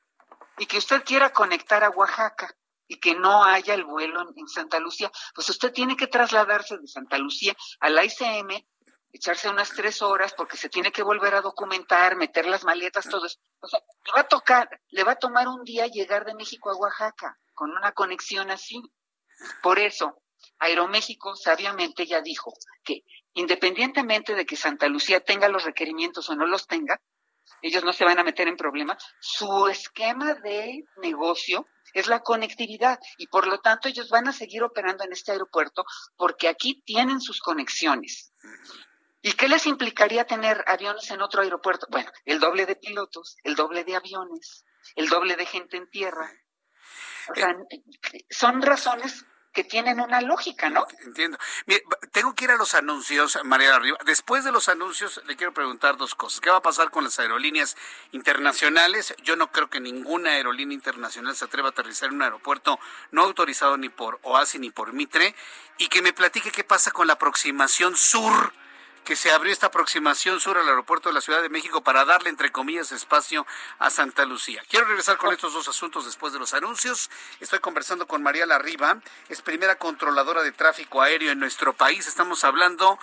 y 0.58 0.66
que 0.66 0.78
usted 0.78 1.04
quiera 1.04 1.32
conectar 1.32 1.84
a 1.84 1.90
Oaxaca 1.90 2.56
y 2.88 3.00
que 3.00 3.16
no 3.16 3.44
haya 3.44 3.74
el 3.74 3.86
vuelo 3.86 4.22
en, 4.36 4.48
Santa 4.48 4.80
Lucía, 4.80 5.12
pues 5.34 5.50
usted 5.50 5.72
tiene 5.72 5.96
que 5.96 6.08
trasladarse 6.08 6.78
de 6.78 6.88
Santa 6.88 7.18
Lucía 7.18 7.56
a 7.80 7.90
la 7.90 8.04
ICM, 8.04 8.66
echarse 9.12 9.50
unas 9.50 9.70
tres 9.70 10.02
horas 10.02 10.34
porque 10.34 10.58
se 10.58 10.70
tiene 10.70 10.92
que 10.92 11.04
volver 11.04 11.36
a 11.36 11.42
documentar, 11.42 12.16
meter 12.16 12.46
las 12.46 12.64
maletas, 12.64 13.08
todo 13.10 13.26
eso. 13.26 13.40
O 13.60 13.68
sea, 13.68 13.80
le 14.06 14.12
va 14.12 14.22
a 14.22 14.28
tocar, 14.28 14.82
le 14.90 15.04
va 15.04 15.14
a 15.14 15.20
tomar 15.20 15.48
un 15.48 15.64
día 15.64 15.88
llegar 15.88 16.26
de 16.26 16.36
México 16.36 16.70
a 16.70 16.76
Oaxaca 16.76 17.40
con 17.54 17.72
una 17.72 17.94
conexión 17.94 18.52
así. 18.52 18.82
Por 19.62 19.80
eso, 19.80 20.22
Aeroméxico 20.60 21.36
sabiamente 21.36 22.06
ya 22.06 22.22
dijo 22.22 22.54
que 22.84 23.04
independientemente 23.34 24.36
de 24.36 24.46
que 24.46 24.56
Santa 24.56 24.88
Lucía 24.88 25.20
tenga 25.20 25.48
los 25.50 25.64
requerimientos 25.64 26.30
o 26.30 26.36
no 26.36 26.46
los 26.46 26.68
tenga, 26.68 27.02
ellos 27.62 27.84
no 27.84 27.94
se 27.94 28.06
van 28.06 28.20
a 28.20 28.24
meter 28.24 28.48
en 28.48 28.58
problemas. 28.58 29.04
Su 29.20 29.68
esquema 29.68 30.34
de 30.36 30.84
negocio 30.98 31.66
es 31.94 32.08
la 32.08 32.22
conectividad 32.22 33.00
y 33.18 33.28
por 33.28 33.48
lo 33.48 33.60
tanto 33.60 33.88
ellos 33.88 34.10
van 34.10 34.28
a 34.28 34.34
seguir 34.34 34.64
operando 34.64 35.04
en 35.04 35.14
este 35.14 35.32
aeropuerto 35.32 35.86
porque 36.18 36.48
aquí 36.48 36.82
tienen 36.86 37.22
sus 37.22 37.40
conexiones. 37.40 38.34
¿Y 39.22 39.34
qué 39.34 39.48
les 39.48 39.66
implicaría 39.68 40.26
tener 40.26 40.64
aviones 40.68 41.10
en 41.12 41.22
otro 41.22 41.42
aeropuerto? 41.42 41.88
Bueno, 41.90 42.12
el 42.26 42.40
doble 42.40 42.66
de 42.66 42.76
pilotos, 42.76 43.38
el 43.44 43.56
doble 43.56 43.86
de 43.86 43.96
aviones, 43.96 44.66
el 44.96 45.08
doble 45.08 45.38
de 45.38 45.46
gente 45.46 45.78
en 45.78 45.90
tierra. 45.90 46.30
O 47.30 47.36
sea, 47.36 47.56
son 48.30 48.62
razones 48.62 49.26
que 49.54 49.64
tienen 49.64 50.00
una 50.00 50.20
lógica, 50.22 50.70
¿no? 50.70 50.86
Entiendo. 51.06 51.38
Mire, 51.68 51.84
tengo 52.12 52.34
que 52.34 52.46
ir 52.46 52.52
a 52.52 52.56
los 52.56 52.74
anuncios, 52.74 53.38
María 53.44 53.76
Arriba. 53.76 53.98
Después 54.06 54.44
de 54.44 54.52
los 54.52 54.68
anuncios, 54.68 55.22
le 55.28 55.36
quiero 55.36 55.54
preguntar 55.54 55.96
dos 55.96 56.16
cosas. 56.16 56.42
¿Qué 56.42 56.50
va 56.50 56.58
a 56.58 56.62
pasar 56.62 56.90
con 56.90 57.04
las 57.04 57.20
aerolíneas 57.20 57.78
internacionales? 58.12 59.16
Yo 59.24 59.36
no 59.36 59.52
creo 59.52 59.70
que 59.70 59.80
ninguna 59.80 60.32
aerolínea 60.32 60.74
internacional 60.74 61.36
se 61.36 61.46
atreva 61.46 61.70
a 61.70 61.72
aterrizar 61.72 62.10
en 62.10 62.16
un 62.16 62.24
aeropuerto 62.24 62.80
no 63.12 63.22
autorizado 63.24 63.78
ni 63.78 63.90
por 63.90 64.20
OASI 64.24 64.60
ni 64.60 64.72
por 64.72 64.92
Mitre. 64.94 65.36
Y 65.78 65.88
que 65.88 66.02
me 66.02 66.14
platique 66.14 66.52
qué 66.52 66.64
pasa 66.64 66.92
con 66.92 67.08
la 67.08 67.14
aproximación 67.14 67.96
sur 67.96 68.54
que 69.04 69.16
se 69.16 69.32
abrió 69.32 69.52
esta 69.52 69.68
aproximación 69.68 70.40
sur 70.40 70.58
al 70.58 70.68
aeropuerto 70.68 71.10
de 71.10 71.14
la 71.16 71.22
Ciudad 71.22 71.42
de 71.42 71.50
México 71.50 71.82
para 71.82 72.06
darle, 72.06 72.30
entre 72.30 72.52
comillas, 72.52 72.92
espacio 72.92 73.46
a 73.80 73.90
Santa 73.90 74.26
Lucía. 74.26 74.64
Quiero 74.70 74.86
regresar 74.86 75.18
con 75.18 75.34
estos 75.34 75.54
dos 75.54 75.68
asuntos 75.68 76.06
después 76.06 76.34
de 76.34 76.40
los 76.40 76.54
anuncios. 76.54 77.10
Estoy 77.40 77.60
conversando 77.60 78.08
con 78.08 78.24
María 78.24 78.46
Larriba, 78.46 79.00
es 79.30 79.42
primera 79.42 79.76
controladora 79.76 80.44
de 80.44 80.52
tráfico 80.52 81.02
aéreo 81.02 81.32
en 81.32 81.40
nuestro 81.40 81.74
país. 81.74 82.08
Estamos 82.08 82.44
hablando 82.44 83.00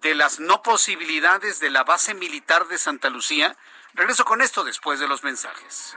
de 0.00 0.14
las 0.14 0.40
no 0.40 0.62
posibilidades 0.62 1.60
de 1.60 1.70
la 1.70 1.84
base 1.84 2.14
militar 2.14 2.66
de 2.68 2.78
Santa 2.78 3.10
Lucía. 3.10 3.56
Regreso 3.94 4.24
con 4.24 4.40
esto 4.40 4.64
después 4.64 5.00
de 5.00 5.08
los 5.08 5.22
mensajes. 5.22 5.96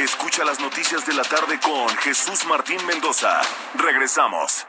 Escucha 0.00 0.46
las 0.46 0.58
noticias 0.60 1.04
de 1.04 1.12
la 1.12 1.22
tarde 1.24 1.60
con 1.60 1.86
Jesús 1.98 2.46
Martín 2.46 2.78
Mendoza. 2.86 3.38
Regresamos. 3.74 4.66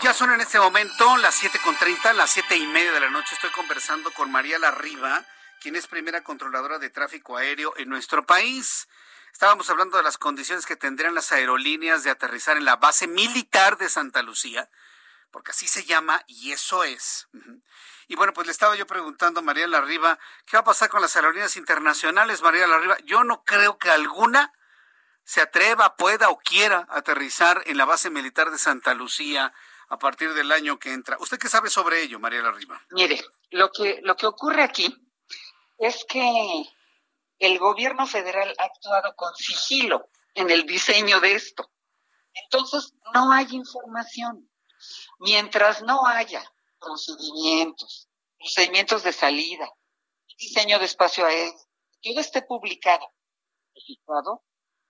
Ya 0.00 0.14
son 0.14 0.30
en 0.32 0.40
este 0.40 0.60
momento 0.60 1.16
las 1.16 1.42
7.30, 1.42 2.14
las 2.14 2.30
siete 2.30 2.56
y 2.56 2.64
media 2.68 2.92
de 2.92 3.00
la 3.00 3.10
noche. 3.10 3.34
Estoy 3.34 3.50
conversando 3.50 4.12
con 4.12 4.30
María 4.30 4.60
Larriba, 4.60 5.24
quien 5.60 5.74
es 5.74 5.88
primera 5.88 6.22
controladora 6.22 6.78
de 6.78 6.90
tráfico 6.90 7.36
aéreo 7.36 7.74
en 7.76 7.88
nuestro 7.88 8.24
país. 8.24 8.86
Estábamos 9.32 9.68
hablando 9.68 9.96
de 9.96 10.04
las 10.04 10.16
condiciones 10.16 10.64
que 10.64 10.76
tendrían 10.76 11.16
las 11.16 11.32
aerolíneas 11.32 12.04
de 12.04 12.10
aterrizar 12.10 12.56
en 12.56 12.64
la 12.64 12.76
base 12.76 13.08
militar 13.08 13.78
de 13.78 13.88
Santa 13.88 14.22
Lucía, 14.22 14.70
porque 15.30 15.52
así 15.52 15.66
se 15.68 15.84
llama 15.84 16.22
y 16.26 16.52
eso 16.52 16.84
es. 16.84 17.28
Y 18.08 18.16
bueno, 18.16 18.32
pues 18.32 18.46
le 18.46 18.52
estaba 18.52 18.76
yo 18.76 18.86
preguntando 18.86 19.40
a 19.40 19.42
María 19.42 19.66
Larriba, 19.66 20.18
¿qué 20.46 20.56
va 20.56 20.60
a 20.60 20.64
pasar 20.64 20.88
con 20.88 21.00
las 21.00 21.14
aerolíneas 21.16 21.56
internacionales, 21.56 22.42
María 22.42 22.66
Larriba? 22.66 22.98
Yo 23.04 23.24
no 23.24 23.44
creo 23.44 23.78
que 23.78 23.90
alguna 23.90 24.52
se 25.24 25.40
atreva, 25.40 25.96
pueda 25.96 26.30
o 26.30 26.38
quiera 26.38 26.86
aterrizar 26.90 27.62
en 27.66 27.76
la 27.76 27.84
base 27.84 28.10
militar 28.10 28.50
de 28.50 28.58
Santa 28.58 28.94
Lucía 28.94 29.52
a 29.88 29.98
partir 29.98 30.34
del 30.34 30.50
año 30.50 30.78
que 30.78 30.92
entra. 30.92 31.16
¿Usted 31.20 31.38
qué 31.38 31.48
sabe 31.48 31.70
sobre 31.70 32.02
ello, 32.02 32.18
María 32.18 32.42
Larriba? 32.42 32.80
Mire, 32.90 33.24
lo 33.50 33.70
que, 33.70 34.00
lo 34.02 34.16
que 34.16 34.26
ocurre 34.26 34.62
aquí 34.62 34.92
es 35.78 36.04
que 36.08 36.64
el 37.38 37.58
gobierno 37.58 38.06
federal 38.06 38.52
ha 38.58 38.64
actuado 38.64 39.14
con 39.14 39.34
sigilo 39.36 40.10
en 40.34 40.50
el 40.50 40.66
diseño 40.66 41.20
de 41.20 41.34
esto. 41.34 41.70
Entonces, 42.34 42.94
no 43.14 43.32
hay 43.32 43.46
información. 43.50 44.49
Mientras 45.18 45.82
no 45.82 46.06
haya 46.06 46.42
procedimientos, 46.78 48.08
procedimientos 48.38 49.02
de 49.02 49.12
salida, 49.12 49.70
diseño 50.38 50.78
de 50.78 50.86
espacio 50.86 51.26
aéreo, 51.26 51.54
todo 52.02 52.20
esté 52.20 52.42
publicado, 52.42 53.12
registrado 53.74 54.42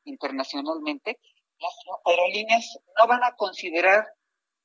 internacionalmente, 0.05 1.21
las 1.59 1.75
aerolíneas 2.05 2.79
no 2.97 3.07
van 3.07 3.23
a 3.25 3.35
considerar 3.37 4.07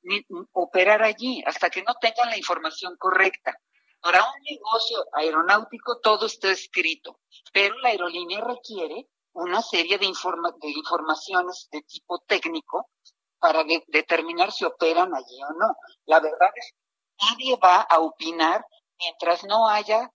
ni 0.02 0.24
operar 0.52 1.02
allí 1.02 1.42
hasta 1.46 1.68
que 1.68 1.82
no 1.82 1.94
tengan 2.00 2.30
la 2.30 2.38
información 2.38 2.96
correcta. 2.96 3.58
Para 4.00 4.22
un 4.22 4.42
negocio 4.42 5.04
aeronáutico 5.12 5.98
todo 6.00 6.26
está 6.26 6.50
escrito, 6.50 7.20
pero 7.52 7.76
la 7.78 7.88
aerolínea 7.88 8.40
requiere 8.40 9.08
una 9.32 9.60
serie 9.62 9.98
de, 9.98 10.06
de 10.06 10.70
informaciones 10.70 11.68
de 11.72 11.82
tipo 11.82 12.20
técnico 12.20 12.88
para 13.38 13.64
determinar 13.88 14.52
si 14.52 14.64
operan 14.64 15.14
allí 15.14 15.42
o 15.42 15.52
no. 15.54 15.76
La 16.06 16.20
verdad 16.20 16.50
es 16.54 16.72
que 16.72 17.26
nadie 17.26 17.56
va 17.56 17.80
a 17.82 18.00
opinar 18.00 18.64
mientras 18.98 19.44
no 19.44 19.68
haya 19.68 20.10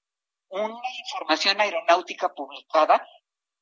una 0.49 0.81
información 0.99 1.61
aeronáutica 1.61 2.33
publicada 2.33 3.05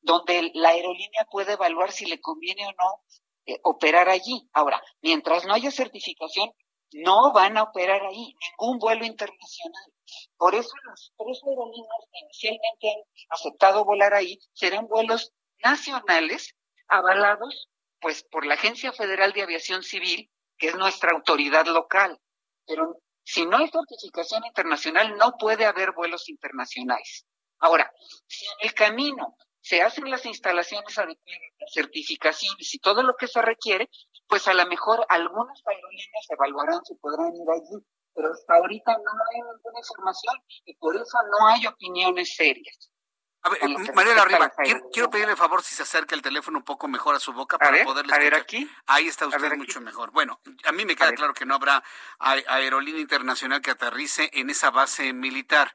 donde 0.02 0.52
la 0.53 0.69
aerolínea 0.69 1.27
puede 1.30 1.53
evaluar 1.53 1.91
si 1.91 2.06
le 2.06 2.19
conviene 2.22 2.65
o 2.68 2.72
no 2.72 3.03
eh, 3.45 3.60
operar 3.64 4.10
allí. 4.10 4.49
Ahora, 4.53 4.81
mientras 5.02 5.45
no 5.45 5.53
haya 5.53 5.72
certificación, 5.72 6.52
no 6.91 7.31
van 7.34 7.57
a 7.57 7.64
operar 7.64 8.02
ahí, 8.03 8.36
ningún 8.49 8.80
vuelo 8.80 9.06
internacional. 9.06 9.94
Por 10.38 10.56
eso 10.56 10.72
las 10.88 11.11
tres 11.18 11.41
aerolíneas 11.45 12.07
que 12.11 12.19
inicialmente 12.19 12.90
han 12.90 13.03
aceptado 13.30 13.86
volar 13.86 14.14
ahí 14.14 14.40
serán 14.53 14.88
vuelos 14.88 15.31
nacionales 15.64 16.56
avalados 16.88 17.69
pues 18.02 18.24
por 18.24 18.46
la 18.46 18.56
Agencia 18.56 18.92
Federal 18.92 19.34
de 19.34 19.44
Aviación 19.44 19.84
Civil, 19.84 20.30
que 20.58 20.68
es 20.68 20.76
nuestra 20.76 21.12
autoridad 21.12 21.66
local. 21.68 22.20
Pero 22.66 23.02
si 23.24 23.46
no 23.46 23.58
hay 23.58 23.70
certificación 23.70 24.46
internacional, 24.46 25.18
no 25.18 25.38
puede 25.38 25.66
haber 25.66 25.92
vuelos 25.92 26.30
internacionales. 26.30 27.26
Ahora, 27.60 27.92
si 28.28 28.46
en 28.46 28.68
el 28.68 28.74
camino 28.74 29.36
se 29.62 29.82
hacen 29.82 30.10
las 30.10 30.26
instalaciones 30.26 30.98
adecuadas, 30.98 31.52
las 31.60 31.74
certificaciones 31.74 32.74
y 32.74 32.80
todo 32.80 33.04
lo 33.04 33.16
que 33.16 33.28
se 33.28 33.42
requiere, 33.42 33.90
pues 34.28 34.48
a 34.48 34.54
lo 34.54 34.66
mejor 34.68 35.06
algunas 35.10 35.62
aerolíneas 35.66 36.26
evaluarán 36.30 36.84
si 36.86 36.96
podrán 36.96 37.36
ir 37.36 37.50
allí, 37.52 37.86
pero 38.14 38.32
hasta 38.32 38.56
ahorita 38.56 38.94
no 38.94 39.12
hay 39.32 39.42
ninguna 39.42 39.80
información 39.80 40.36
y 40.66 40.76
por 40.76 40.96
eso 40.96 41.18
no 41.32 41.48
hay 41.48 41.68
opiniones 41.68 42.36
serias. 42.36 42.92
A 43.41 43.49
ver, 43.49 43.60
María 43.95 44.22
Arriba, 44.22 44.52
quiero, 44.91 45.10
pedirle 45.10 45.36
favor 45.36 45.64
si 45.64 45.74
se 45.74 45.84
acerca 45.84 46.14
el 46.14 46.22
teléfono 46.22 46.57
un 46.57 46.64
poco 46.66 46.90
mejor 46.90 47.16
a 47.16 47.20
su 47.20 47.32
boca 47.32 47.57
para 47.57 47.84
poderle 47.86 48.11
escuchar. 48.11 48.20
A 48.20 48.24
ver 48.24 48.36
aquí. 48.36 48.70
Ahí 48.86 49.07
está 49.07 49.28
usted 49.28 49.56
mucho 49.56 49.80
mejor. 49.80 50.11
Bueno, 50.11 50.41
a 50.66 50.72
mí 50.74 50.84
me 50.86 50.95
queda 50.95 51.14
claro 51.14 51.34
que 51.34 51.45
no 51.45 51.56
habrá 51.56 51.82
aerolínea 52.20 52.99
internacional 52.99 53.61
que 53.61 53.72
aterrice 53.72 54.30
en 54.34 54.49
esa 54.49 54.72
base 54.72 55.14
militar. 55.14 55.74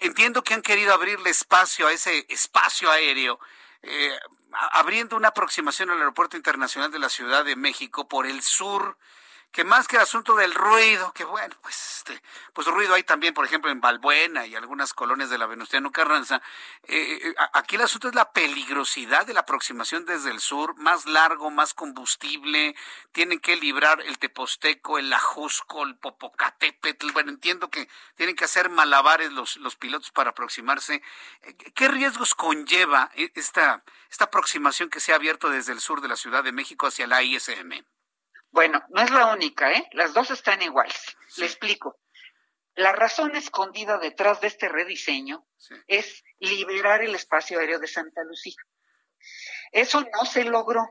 Entiendo 0.00 0.42
que 0.42 0.54
han 0.54 0.62
querido 0.62 0.94
abrirle 0.94 1.30
espacio 1.30 1.86
a 1.86 1.92
ese 1.92 2.24
espacio 2.30 2.90
aéreo, 2.90 3.38
eh, 3.82 4.18
abriendo 4.72 5.16
una 5.16 5.28
aproximación 5.28 5.90
al 5.90 5.98
Aeropuerto 5.98 6.36
Internacional 6.36 6.90
de 6.90 6.98
la 6.98 7.10
Ciudad 7.10 7.44
de 7.44 7.56
México 7.56 8.08
por 8.08 8.26
el 8.26 8.42
sur 8.42 8.96
que 9.56 9.64
más 9.64 9.88
que 9.88 9.96
el 9.96 10.02
asunto 10.02 10.36
del 10.36 10.52
ruido, 10.52 11.14
que 11.14 11.24
bueno, 11.24 11.56
pues 11.62 11.96
este, 11.96 12.22
pues 12.52 12.66
ruido 12.66 12.92
hay 12.92 13.04
también, 13.04 13.32
por 13.32 13.46
ejemplo, 13.46 13.70
en 13.70 13.80
Balbuena 13.80 14.46
y 14.46 14.54
algunas 14.54 14.92
colonias 14.92 15.30
de 15.30 15.38
la 15.38 15.46
Venustiano 15.46 15.90
Carranza. 15.92 16.42
Eh, 16.82 17.20
eh, 17.22 17.34
aquí 17.54 17.76
el 17.76 17.80
asunto 17.80 18.08
es 18.08 18.14
la 18.14 18.32
peligrosidad 18.32 19.24
de 19.24 19.32
la 19.32 19.40
aproximación 19.40 20.04
desde 20.04 20.30
el 20.30 20.40
sur, 20.40 20.76
más 20.76 21.06
largo, 21.06 21.50
más 21.50 21.72
combustible, 21.72 22.76
tienen 23.12 23.40
que 23.40 23.56
librar 23.56 24.02
el 24.02 24.18
Teposteco, 24.18 24.98
el 24.98 25.10
Ajusco, 25.10 25.84
el 25.84 25.96
Popocatépetl. 25.96 27.12
Bueno, 27.12 27.30
entiendo 27.30 27.70
que 27.70 27.88
tienen 28.14 28.36
que 28.36 28.44
hacer 28.44 28.68
malabares 28.68 29.32
los, 29.32 29.56
los 29.56 29.74
pilotos 29.74 30.10
para 30.10 30.32
aproximarse. 30.32 31.02
Eh, 31.40 31.54
¿Qué 31.74 31.88
riesgos 31.88 32.34
conlleva 32.34 33.10
esta, 33.14 33.82
esta 34.10 34.24
aproximación 34.24 34.90
que 34.90 35.00
se 35.00 35.12
ha 35.12 35.16
abierto 35.16 35.48
desde 35.48 35.72
el 35.72 35.80
sur 35.80 36.02
de 36.02 36.08
la 36.08 36.16
Ciudad 36.16 36.44
de 36.44 36.52
México 36.52 36.86
hacia 36.86 37.06
la 37.06 37.22
ISM? 37.22 37.86
Bueno, 38.56 38.82
no 38.88 39.02
es 39.02 39.10
la 39.10 39.34
única, 39.34 39.70
¿eh? 39.70 39.86
Las 39.92 40.14
dos 40.14 40.30
están 40.30 40.62
iguales. 40.62 41.14
Le 41.36 41.44
explico. 41.44 42.00
La 42.74 42.94
razón 42.94 43.36
escondida 43.36 43.98
detrás 43.98 44.40
de 44.40 44.46
este 44.46 44.70
rediseño 44.70 45.46
es 45.86 46.24
liberar 46.38 47.02
el 47.02 47.14
espacio 47.14 47.58
aéreo 47.58 47.78
de 47.78 47.86
Santa 47.86 48.24
Lucía. 48.24 48.56
Eso 49.72 50.00
no 50.00 50.24
se 50.24 50.44
logró, 50.44 50.88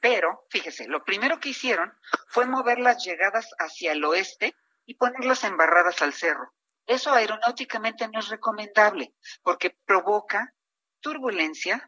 pero 0.00 0.46
fíjese, 0.48 0.88
lo 0.88 1.04
primero 1.04 1.40
que 1.40 1.50
hicieron 1.50 1.92
fue 2.28 2.46
mover 2.46 2.78
las 2.78 3.04
llegadas 3.04 3.50
hacia 3.58 3.92
el 3.92 4.02
oeste 4.02 4.54
y 4.86 4.94
ponerlas 4.94 5.44
embarradas 5.44 6.00
al 6.00 6.14
cerro. 6.14 6.54
Eso 6.86 7.12
aeronáuticamente 7.12 8.08
no 8.08 8.20
es 8.20 8.28
recomendable 8.28 9.14
porque 9.42 9.76
provoca 9.84 10.54
turbulencia, 11.00 11.86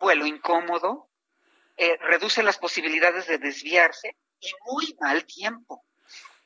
vuelo 0.00 0.26
incómodo, 0.26 1.10
eh, 1.76 1.96
reduce 2.00 2.42
las 2.42 2.58
posibilidades 2.58 3.28
de 3.28 3.38
desviarse 3.38 4.16
y 4.42 4.52
muy 4.70 4.96
mal 5.00 5.24
tiempo. 5.24 5.84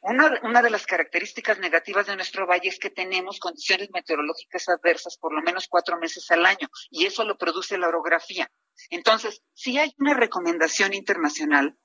Una, 0.03 0.39
una, 0.45 0.63
de 0.63 0.71
las 0.71 0.87
características 0.87 1.59
negativas 1.59 2.07
de 2.07 2.15
nuestro 2.15 2.47
valle 2.47 2.69
es 2.69 2.79
que 2.79 2.91
tenemos 2.91 3.41
condiciones 3.41 3.89
meteorológicas 3.93 4.69
adversas 4.69 5.17
por 5.17 5.35
lo 5.35 5.43
menos 5.43 5.67
cuatro 5.69 5.99
meses 5.99 6.31
al 6.31 6.47
año 6.47 6.69
y 6.91 7.07
eso 7.07 7.25
lo 7.25 7.37
produce 7.37 7.77
la 7.77 7.89
orografía. 7.89 8.49
Entonces, 8.91 9.43
si 9.55 9.79
hay 9.79 9.93
una 9.99 10.15
recomendación 10.15 10.95
internacional 10.95 11.77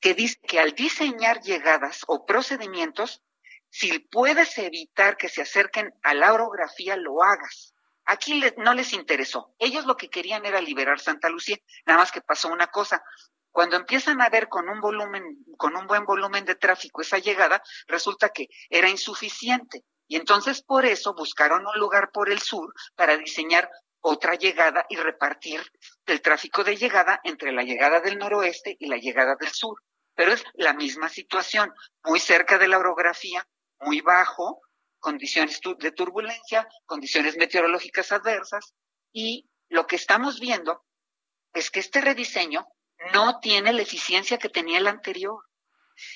que 0.00 0.14
dice 0.14 0.36
que 0.46 0.58
al 0.58 0.72
diseñar 0.72 1.40
llegadas 1.40 2.02
o 2.06 2.26
procedimientos, 2.26 3.22
si 3.70 4.00
puedes 4.00 4.58
evitar 4.58 5.16
que 5.16 5.28
se 5.28 5.42
acerquen 5.42 5.94
a 6.02 6.12
la 6.12 6.34
orografía, 6.34 6.96
lo 6.96 7.22
hagas. 7.22 7.74
Aquí 8.04 8.42
no 8.56 8.74
les 8.74 8.92
interesó. 8.92 9.54
Ellos 9.58 9.86
lo 9.86 9.96
que 9.96 10.10
querían 10.10 10.44
era 10.44 10.60
liberar 10.60 10.98
Santa 10.98 11.28
Lucía. 11.28 11.58
Nada 11.86 12.00
más 12.00 12.10
que 12.10 12.20
pasó 12.20 12.48
una 12.48 12.66
cosa. 12.66 13.04
Cuando 13.52 13.76
empiezan 13.76 14.20
a 14.20 14.28
ver 14.28 14.48
con 14.48 14.68
un 14.68 14.80
volumen, 14.80 15.44
con 15.56 15.76
un 15.76 15.86
buen 15.86 16.04
volumen 16.04 16.44
de 16.44 16.54
tráfico 16.54 17.02
esa 17.02 17.18
llegada, 17.18 17.62
resulta 17.86 18.30
que 18.30 18.48
era 18.68 18.88
insuficiente. 18.88 19.84
Y 20.06 20.16
entonces 20.16 20.62
por 20.62 20.86
eso 20.86 21.14
buscaron 21.14 21.66
un 21.66 21.78
lugar 21.78 22.10
por 22.12 22.30
el 22.30 22.40
sur 22.40 22.72
para 22.94 23.16
diseñar 23.16 23.70
otra 24.00 24.34
llegada 24.34 24.86
y 24.88 24.96
repartir 24.96 25.60
el 26.06 26.22
tráfico 26.22 26.64
de 26.64 26.76
llegada 26.76 27.20
entre 27.24 27.52
la 27.52 27.62
llegada 27.62 28.00
del 28.00 28.18
noroeste 28.18 28.76
y 28.78 28.86
la 28.86 28.96
llegada 28.96 29.36
del 29.36 29.50
sur. 29.50 29.82
Pero 30.14 30.32
es 30.32 30.44
la 30.54 30.72
misma 30.72 31.08
situación, 31.08 31.72
muy 32.04 32.18
cerca 32.18 32.58
de 32.58 32.68
la 32.68 32.78
orografía, 32.78 33.46
muy 33.78 34.00
bajo, 34.00 34.60
condiciones 34.98 35.60
de 35.78 35.92
turbulencia, 35.92 36.68
condiciones 36.86 37.36
meteorológicas 37.36 38.12
adversas 38.12 38.74
y 39.12 39.48
lo 39.68 39.86
que 39.86 39.96
estamos 39.96 40.40
viendo 40.40 40.84
es 41.52 41.70
que 41.70 41.80
este 41.80 42.00
rediseño 42.00 42.66
no 43.12 43.40
tiene 43.40 43.72
la 43.72 43.82
eficiencia 43.82 44.38
que 44.38 44.48
tenía 44.48 44.78
el 44.78 44.86
anterior. 44.86 45.44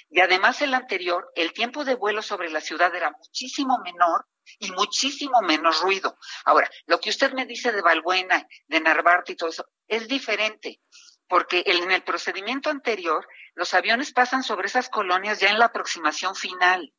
Y 0.09 0.21
además 0.21 0.63
el 0.63 0.75
anterior, 0.75 1.31
el 1.35 1.53
tiempo 1.53 1.85
de 1.85 1.95
vuelo 1.95 2.23
sobre 2.23 2.51
la 2.51 2.61
ciudad 2.61 2.95
era 2.95 3.11
muchísimo 3.11 3.79
menor 3.85 4.27
y 4.59 4.71
muchísimo 4.71 5.41
menos 5.43 5.81
ruido. 5.81 6.17
Ahora, 6.45 6.71
lo 6.87 7.01
que 7.01 7.11
usted 7.11 7.33
me 7.33 7.47
dice 7.47 7.73
de 7.73 7.83
Balbuena, 7.83 8.47
de 8.67 8.81
Narvarte 8.81 9.33
y 9.33 9.37
todo 9.37 9.51
eso, 9.51 9.67
es 9.87 10.09
diferente, 10.09 10.81
porque 11.29 11.65
en 11.67 11.91
el 11.91 12.03
procedimiento 12.03 12.71
anterior, 12.71 13.27
los 13.55 13.75
aviones 13.75 14.13
pasan 14.13 14.43
sobre 14.43 14.67
esas 14.67 14.89
colonias 14.89 15.41
ya 15.41 15.51
en 15.51 15.59
la 15.59 15.67
aproximación 15.67 16.35
final 16.35 16.93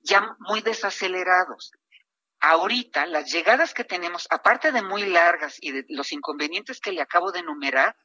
ya 0.00 0.36
muy 0.40 0.60
desacelerados. 0.60 1.72
Ahorita 2.40 3.06
las 3.06 3.30
llegadas 3.30 3.72
que 3.72 3.84
tenemos, 3.84 4.26
aparte 4.30 4.72
de 4.72 4.82
muy 4.82 5.06
largas 5.06 5.56
y 5.60 5.70
de 5.70 5.84
los 5.88 6.12
inconvenientes 6.12 6.80
que 6.80 6.92
le 6.92 7.00
acabo 7.00 7.30
de 7.30 7.40
enumerar, 7.40 7.96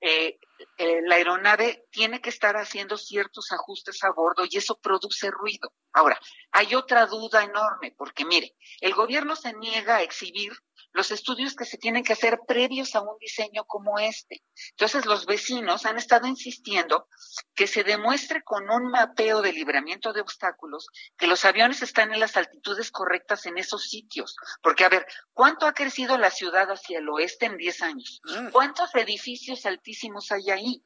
eh, 0.00 0.38
eh, 0.76 1.00
la 1.02 1.16
aeronave 1.16 1.86
tiene 1.90 2.20
que 2.20 2.30
estar 2.30 2.56
haciendo 2.56 2.96
ciertos 2.96 3.50
ajustes 3.52 4.02
a 4.04 4.12
bordo 4.12 4.44
y 4.48 4.56
eso 4.56 4.78
produce 4.80 5.30
ruido. 5.30 5.72
Ahora, 5.92 6.18
hay 6.52 6.74
otra 6.74 7.06
duda 7.06 7.42
enorme, 7.42 7.94
porque 7.96 8.24
mire, 8.24 8.54
el 8.80 8.94
gobierno 8.94 9.34
se 9.36 9.52
niega 9.54 9.96
a 9.96 10.02
exhibir 10.02 10.52
los 10.92 11.10
estudios 11.10 11.54
que 11.54 11.64
se 11.64 11.78
tienen 11.78 12.02
que 12.02 12.14
hacer 12.14 12.40
previos 12.46 12.94
a 12.94 13.02
un 13.02 13.18
diseño 13.18 13.64
como 13.64 13.98
este. 13.98 14.42
Entonces, 14.70 15.06
los 15.06 15.26
vecinos 15.26 15.86
han 15.86 15.98
estado 15.98 16.26
insistiendo 16.26 17.08
que 17.54 17.66
se 17.66 17.84
demuestre 17.84 18.42
con 18.42 18.70
un 18.70 18.90
mapeo 18.90 19.42
de 19.42 19.52
libramiento 19.52 20.12
de 20.12 20.20
obstáculos 20.20 20.86
que 21.16 21.26
los 21.26 21.44
aviones 21.44 21.82
están 21.82 22.12
en 22.12 22.20
las 22.20 22.36
altitudes 22.36 22.90
correctas 22.90 23.46
en 23.46 23.58
esos 23.58 23.88
sitios. 23.88 24.36
Porque, 24.62 24.84
a 24.84 24.88
ver, 24.88 25.06
¿cuánto 25.32 25.66
ha 25.66 25.74
crecido 25.74 26.16
la 26.18 26.30
ciudad 26.30 26.70
hacia 26.70 26.98
el 26.98 27.08
oeste 27.08 27.46
en 27.46 27.56
10 27.56 27.82
años? 27.82 28.20
Mm. 28.24 28.48
¿Cuántos 28.50 28.94
edificios 28.94 29.66
altísimos 29.66 30.32
hay 30.32 30.50
ahí? 30.50 30.84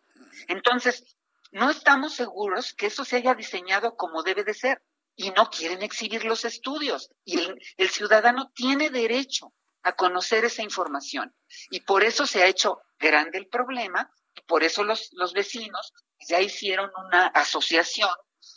Entonces, 0.49 1.17
no 1.53 1.71
estamos 1.71 2.15
seguros 2.15 2.75
que 2.75 2.87
eso 2.87 3.05
se 3.05 3.17
haya 3.17 3.35
diseñado 3.35 3.97
como 3.97 4.23
debe 4.23 4.43
de 4.43 4.55
ser 4.55 4.83
y 5.15 5.31
no 5.31 5.51
quieren 5.51 5.83
exhibir 5.83 6.25
los 6.25 6.45
estudios. 6.45 7.11
Y 7.25 7.39
el 7.77 7.91
ciudadano 7.91 8.51
tiene 8.55 8.91
derecho 8.91 9.53
a 9.83 9.93
conocer 9.93 10.45
esa 10.45 10.63
información. 10.63 11.35
Y 11.71 11.81
por 11.81 12.05
eso 12.05 12.27
se 12.27 12.43
ha 12.43 12.47
hecho 12.47 12.81
grande 12.99 13.39
el 13.39 13.49
problema, 13.49 14.11
y 14.35 14.41
por 14.43 14.63
eso 14.63 14.85
los, 14.85 15.11
los 15.13 15.33
vecinos 15.33 15.93
ya 16.29 16.41
hicieron 16.41 16.91
una 17.07 17.27
asociación 17.27 18.11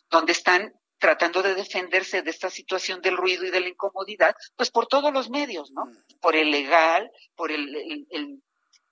donde 0.10 0.32
están 0.32 0.74
tratando 0.98 1.44
de 1.44 1.56
defenderse 1.56 2.22
de 2.22 2.32
esta 2.32 2.50
situación 2.50 3.02
del 3.02 3.18
ruido 3.18 3.46
y 3.46 3.52
de 3.52 3.60
la 3.60 3.68
incomodidad, 3.68 4.36
pues 4.56 4.72
por 4.72 4.88
todos 4.88 5.12
los 5.12 5.30
medios, 5.30 5.72
¿no? 5.72 5.84
Por 6.22 6.36
el 6.36 6.52
legal, 6.52 7.12
por 7.36 7.52
el, 7.52 8.08
el 8.10 8.42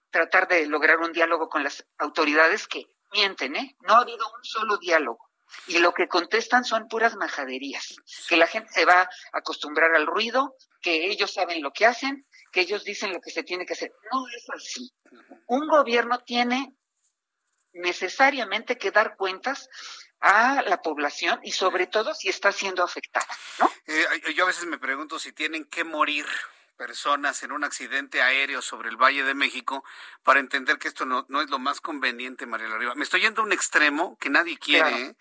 tratar 0.10 0.48
de 0.48 0.68
lograr 0.68 1.00
un 1.00 1.14
diálogo 1.14 1.50
con 1.50 1.64
las 1.64 1.86
autoridades 1.98 2.68
que 2.68 2.86
mienten, 3.14 3.56
¿eh? 3.56 3.76
No 3.82 3.96
ha 3.96 4.00
habido 4.00 4.26
un 4.28 4.44
solo 4.44 4.78
diálogo 4.78 5.33
y 5.68 5.80
lo 5.80 5.94
que 5.94 6.08
contestan 6.08 6.64
son 6.64 6.88
puras 6.88 7.16
majaderías, 7.16 7.96
que 8.28 8.38
la 8.38 8.48
gente 8.48 8.72
se 8.74 8.86
va 8.86 9.02
a 9.02 9.10
acostumbrar 9.34 9.96
al 9.96 10.08
ruido, 10.08 10.56
que 10.82 11.06
ellos 11.06 11.34
saben 11.34 11.62
lo 11.62 11.72
que 11.72 11.86
hacen, 11.86 12.26
que 12.52 12.62
ellos 12.62 12.84
dicen 12.84 13.14
lo 13.14 13.22
que 13.22 13.32
se 13.32 13.44
tiene 13.44 13.66
que 13.66 13.74
hacer. 13.74 13.92
No 14.12 14.26
es 14.28 14.46
así. 14.50 14.92
Un 15.48 15.68
gobierno 15.68 16.20
tiene 16.20 16.76
necesariamente 17.74 18.78
que 18.78 18.92
dar 18.92 19.16
cuentas 19.16 19.70
a 20.20 20.62
la 20.62 20.82
población 20.82 21.40
y 21.44 21.52
sobre 21.52 21.88
todo 21.88 22.14
si 22.14 22.30
está 22.30 22.52
siendo 22.52 22.84
afectada, 22.84 23.28
¿no? 23.60 23.70
Eh, 23.88 24.34
yo 24.36 24.46
a 24.46 24.48
veces 24.48 24.66
me 24.66 24.78
pregunto 24.78 25.20
si 25.20 25.34
tienen 25.34 25.66
que 25.66 25.84
morir 25.84 26.26
personas 26.86 27.44
en 27.44 27.54
un 27.54 27.64
accidente 27.64 28.22
aéreo 28.22 28.62
sobre 28.62 28.90
el 28.90 28.98
Valle 28.98 29.24
de 29.24 29.34
México 29.34 29.86
para 30.22 30.42
entender 30.42 30.78
que 30.80 30.90
esto 30.90 31.06
no, 31.06 31.26
no 31.30 31.42
es 31.42 31.50
lo 31.50 31.58
más 31.58 31.80
conveniente, 31.80 32.46
María 32.46 32.68
Larriba. 32.68 32.94
Me 32.96 33.06
estoy 33.06 33.22
yendo 33.22 33.42
a 33.42 33.46
un 33.46 33.54
extremo 33.54 34.18
que 34.20 34.30
nadie 34.30 34.58
quiere, 34.58 35.02
¿eh? 35.02 35.16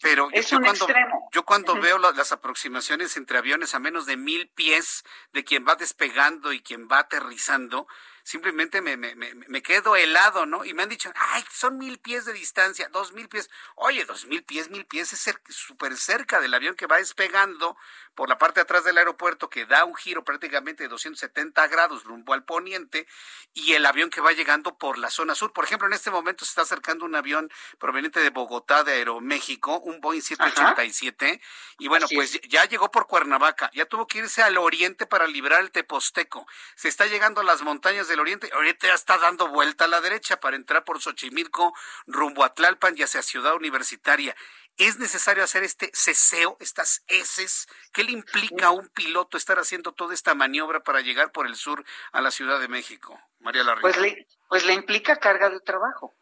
Pero 0.00 0.30
yo, 0.30 0.60
cuando, 0.60 0.86
yo 1.32 1.44
cuando 1.44 1.74
veo 1.74 1.98
las 1.98 2.30
aproximaciones 2.30 3.16
entre 3.16 3.38
aviones 3.38 3.74
a 3.74 3.80
menos 3.80 4.06
de 4.06 4.16
mil 4.16 4.48
pies 4.48 5.04
de 5.32 5.42
quien 5.42 5.66
va 5.66 5.74
despegando 5.74 6.52
y 6.52 6.62
quien 6.62 6.86
va 6.86 7.00
aterrizando, 7.00 7.88
simplemente 8.22 8.80
me, 8.80 8.96
me, 8.96 9.14
me, 9.14 9.62
quedo 9.62 9.96
helado, 9.96 10.46
¿no? 10.46 10.64
Y 10.64 10.74
me 10.74 10.82
han 10.82 10.88
dicho, 10.88 11.12
ay, 11.14 11.44
son 11.52 11.78
mil 11.78 11.98
pies 11.98 12.24
de 12.24 12.32
distancia, 12.32 12.88
dos 12.88 13.12
mil 13.12 13.28
pies. 13.28 13.50
Oye, 13.76 14.04
dos 14.04 14.26
mil 14.26 14.42
pies, 14.44 14.70
mil 14.70 14.86
pies 14.86 15.12
es 15.12 15.34
súper 15.48 15.96
cerca 15.96 16.40
del 16.40 16.54
avión 16.54 16.74
que 16.74 16.86
va 16.86 16.98
despegando 16.98 17.76
por 18.14 18.28
la 18.28 18.36
parte 18.36 18.60
de 18.60 18.62
atrás 18.62 18.84
del 18.84 18.98
aeropuerto 18.98 19.48
que 19.48 19.64
da 19.64 19.84
un 19.84 19.94
giro 19.94 20.24
prácticamente 20.24 20.82
de 20.82 20.88
270 20.90 21.66
grados 21.68 22.04
rumbo 22.04 22.34
al 22.34 22.44
poniente 22.44 23.06
y 23.54 23.72
el 23.72 23.86
avión 23.86 24.10
que 24.10 24.20
va 24.20 24.32
llegando 24.32 24.76
por 24.76 24.98
la 24.98 25.08
zona 25.08 25.34
sur. 25.34 25.52
Por 25.54 25.64
ejemplo, 25.64 25.86
en 25.86 25.94
este 25.94 26.10
momento 26.10 26.44
se 26.44 26.50
está 26.50 26.62
acercando 26.62 27.04
un 27.04 27.14
avión 27.14 27.50
proveniente 27.78 28.20
de 28.20 28.28
Bogotá, 28.28 28.84
de 28.84 28.92
Aeroméxico, 28.92 29.80
un 29.80 30.00
Boeing 30.02 30.20
787, 30.20 31.40
y 31.78 31.88
bueno, 31.88 32.06
pues 32.14 32.38
ya 32.42 32.66
llegó 32.66 32.90
por 32.90 33.06
Cuernavaca, 33.06 33.70
ya 33.72 33.86
tuvo 33.86 34.06
que 34.06 34.18
irse 34.18 34.42
al 34.42 34.58
oriente 34.58 35.06
para 35.06 35.26
librar 35.26 35.62
el 35.62 35.70
Teposteco. 35.70 36.46
Se 36.74 36.88
está 36.88 37.06
llegando 37.06 37.40
a 37.40 37.44
las 37.44 37.62
montañas 37.62 38.08
del 38.10 38.20
oriente, 38.20 38.50
ahorita 38.52 38.88
ya 38.88 38.94
está 38.94 39.16
dando 39.16 39.48
vuelta 39.48 39.86
a 39.86 39.88
la 39.88 40.00
derecha 40.00 40.38
para 40.38 40.56
entrar 40.56 40.84
por 40.84 41.00
Xochimilco, 41.00 41.72
rumbo 42.06 42.44
a 42.44 42.52
Tlalpan 42.52 42.98
y 42.98 43.02
hacia 43.02 43.22
Ciudad 43.22 43.54
Universitaria. 43.54 44.36
¿Es 44.76 44.98
necesario 44.98 45.44
hacer 45.44 45.62
este 45.62 45.90
ceseo, 45.94 46.56
estas 46.60 47.04
heces? 47.06 47.66
¿Qué 47.92 48.04
le 48.04 48.12
implica 48.12 48.68
a 48.68 48.70
un 48.70 48.88
piloto 48.88 49.36
estar 49.36 49.58
haciendo 49.58 49.92
toda 49.92 50.14
esta 50.14 50.34
maniobra 50.34 50.82
para 50.82 51.00
llegar 51.00 51.32
por 51.32 51.46
el 51.46 51.56
sur 51.56 51.84
a 52.12 52.20
la 52.20 52.30
Ciudad 52.30 52.60
de 52.60 52.68
México? 52.68 53.18
María 53.38 53.62
Larriba. 53.62 53.82
Pues 53.82 53.96
le, 53.98 54.26
pues 54.48 54.64
le 54.64 54.74
implica 54.74 55.16
carga 55.16 55.50
de 55.50 55.60
trabajo 55.60 56.16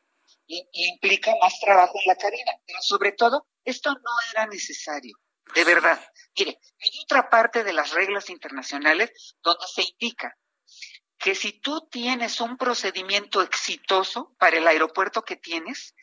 y, 0.46 0.68
implica 0.72 1.32
más 1.40 1.58
trabajo 1.60 1.92
en 2.02 2.08
la 2.08 2.16
cabina, 2.16 2.52
pero 2.66 2.80
sobre 2.82 3.12
todo, 3.12 3.46
esto 3.64 3.90
no 3.90 4.10
era 4.32 4.46
necesario. 4.46 5.16
De 5.54 5.64
verdad. 5.64 6.00
Mire, 6.36 6.58
hay 6.80 6.90
otra 7.04 7.30
parte 7.30 7.64
de 7.64 7.72
las 7.72 7.92
reglas 7.92 8.28
internacionales 8.28 9.36
donde 9.42 9.66
se 9.66 9.82
indica 9.82 10.36
que 11.18 11.34
si 11.34 11.52
tú 11.52 11.88
tienes 11.90 12.40
un 12.40 12.56
procedimiento 12.56 13.42
exitoso 13.42 14.34
para 14.38 14.56
el 14.56 14.66
aeropuerto 14.66 15.22
que 15.22 15.36
tienes, 15.36 15.94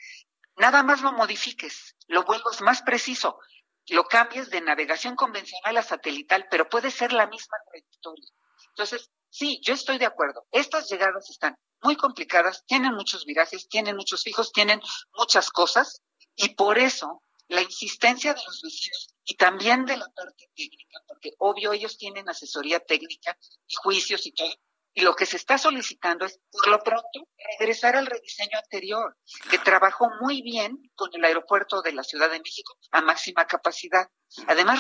nada 0.57 0.83
más 0.83 1.01
lo 1.01 1.13
modifiques, 1.13 1.95
lo 2.07 2.23
vuelvas 2.23 2.61
más 2.61 2.81
preciso, 2.81 3.39
lo 3.87 4.05
cambies 4.05 4.49
de 4.49 4.61
navegación 4.61 5.15
convencional 5.15 5.77
a 5.77 5.83
satelital, 5.83 6.47
pero 6.49 6.67
puede 6.67 6.91
ser 6.91 7.13
la 7.13 7.27
misma 7.27 7.57
trayectoria. 7.69 8.29
Entonces, 8.69 9.09
sí, 9.29 9.61
yo 9.63 9.73
estoy 9.73 9.97
de 9.97 10.05
acuerdo. 10.05 10.45
Estas 10.51 10.89
llegadas 10.89 11.29
están 11.29 11.57
muy 11.81 11.95
complicadas, 11.95 12.65
tienen 12.65 12.93
muchos 12.93 13.25
virajes, 13.25 13.69
tienen 13.69 13.95
muchos 13.95 14.23
fijos, 14.23 14.51
tienen 14.51 14.81
muchas 15.13 15.49
cosas, 15.49 16.01
y 16.35 16.49
por 16.55 16.77
eso 16.77 17.21
la 17.47 17.61
insistencia 17.61 18.33
de 18.33 18.41
los 18.43 18.61
vecinos 18.61 19.13
y 19.23 19.35
también 19.35 19.85
de 19.85 19.97
la 19.97 20.07
parte 20.09 20.49
técnica, 20.55 20.99
porque 21.07 21.31
obvio 21.37 21.73
ellos 21.73 21.97
tienen 21.97 22.27
asesoría 22.27 22.79
técnica 22.79 23.37
y 23.67 23.75
juicios 23.75 24.25
y 24.25 24.31
todo, 24.31 24.51
y 24.97 25.01
lo 25.01 25.13
que 25.13 25.25
se 25.25 25.35
está 25.35 25.57
solicitando 25.57 26.25
es, 26.25 26.39
por 26.49 26.69
lo 26.69 26.79
pronto, 26.79 27.27
regresar 27.59 27.97
al 27.97 28.05
rediseño 28.05 28.57
anterior, 28.57 29.17
que 29.51 29.57
trabajó 29.57 30.09
muy 30.21 30.41
bien 30.41 30.89
con 30.95 31.09
el 31.13 31.25
aeropuerto 31.25 31.81
de 31.81 31.91
la 31.91 32.03
Ciudad 32.03 32.31
de 32.31 32.39
México 32.39 32.77
a 32.91 33.01
máxima 33.01 33.45
capacidad. 33.45 34.09
Además, 34.47 34.79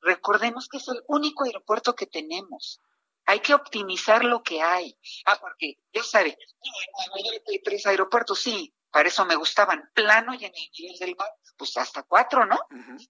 recordemos 0.00 0.68
que 0.68 0.78
es 0.78 0.86
el 0.86 1.02
único 1.08 1.44
aeropuerto 1.44 1.96
que 1.96 2.06
tenemos. 2.06 2.80
Hay 3.26 3.40
que 3.40 3.52
optimizar 3.52 4.24
lo 4.24 4.44
que 4.44 4.62
hay. 4.62 4.96
Ah, 5.26 5.38
porque 5.40 5.78
ya 5.92 6.04
sabe, 6.04 6.38
hay 7.48 7.62
tres 7.62 7.86
aeropuertos, 7.86 8.40
sí, 8.40 8.72
para 8.92 9.08
eso 9.08 9.24
me 9.24 9.34
gustaban, 9.34 9.90
plano 9.94 10.32
y 10.34 10.44
en 10.44 10.52
el 10.54 10.70
nivel 10.78 10.98
del 10.98 11.16
mar, 11.16 11.28
pues 11.60 11.76
hasta 11.76 12.02
cuatro, 12.04 12.46
¿no? 12.46 12.58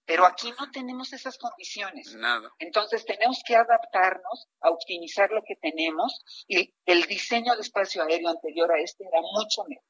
Pero 0.05 0.25
aquí 0.25 0.53
no 0.59 0.69
tenemos 0.71 1.13
esas 1.13 1.37
condiciones. 1.37 2.13
Nada. 2.15 2.51
Entonces 2.59 3.05
tenemos 3.05 3.41
que 3.47 3.55
adaptarnos 3.55 4.49
a 4.59 4.69
optimizar 4.69 5.31
lo 5.31 5.41
que 5.47 5.55
tenemos 5.55 6.21
y 6.49 6.75
el 6.85 7.03
diseño 7.03 7.55
de 7.55 7.61
espacio 7.61 8.03
aéreo 8.03 8.27
anterior 8.27 8.69
a 8.69 8.81
este 8.81 9.05
era 9.05 9.21
mucho 9.21 9.63
mejor. 9.69 9.85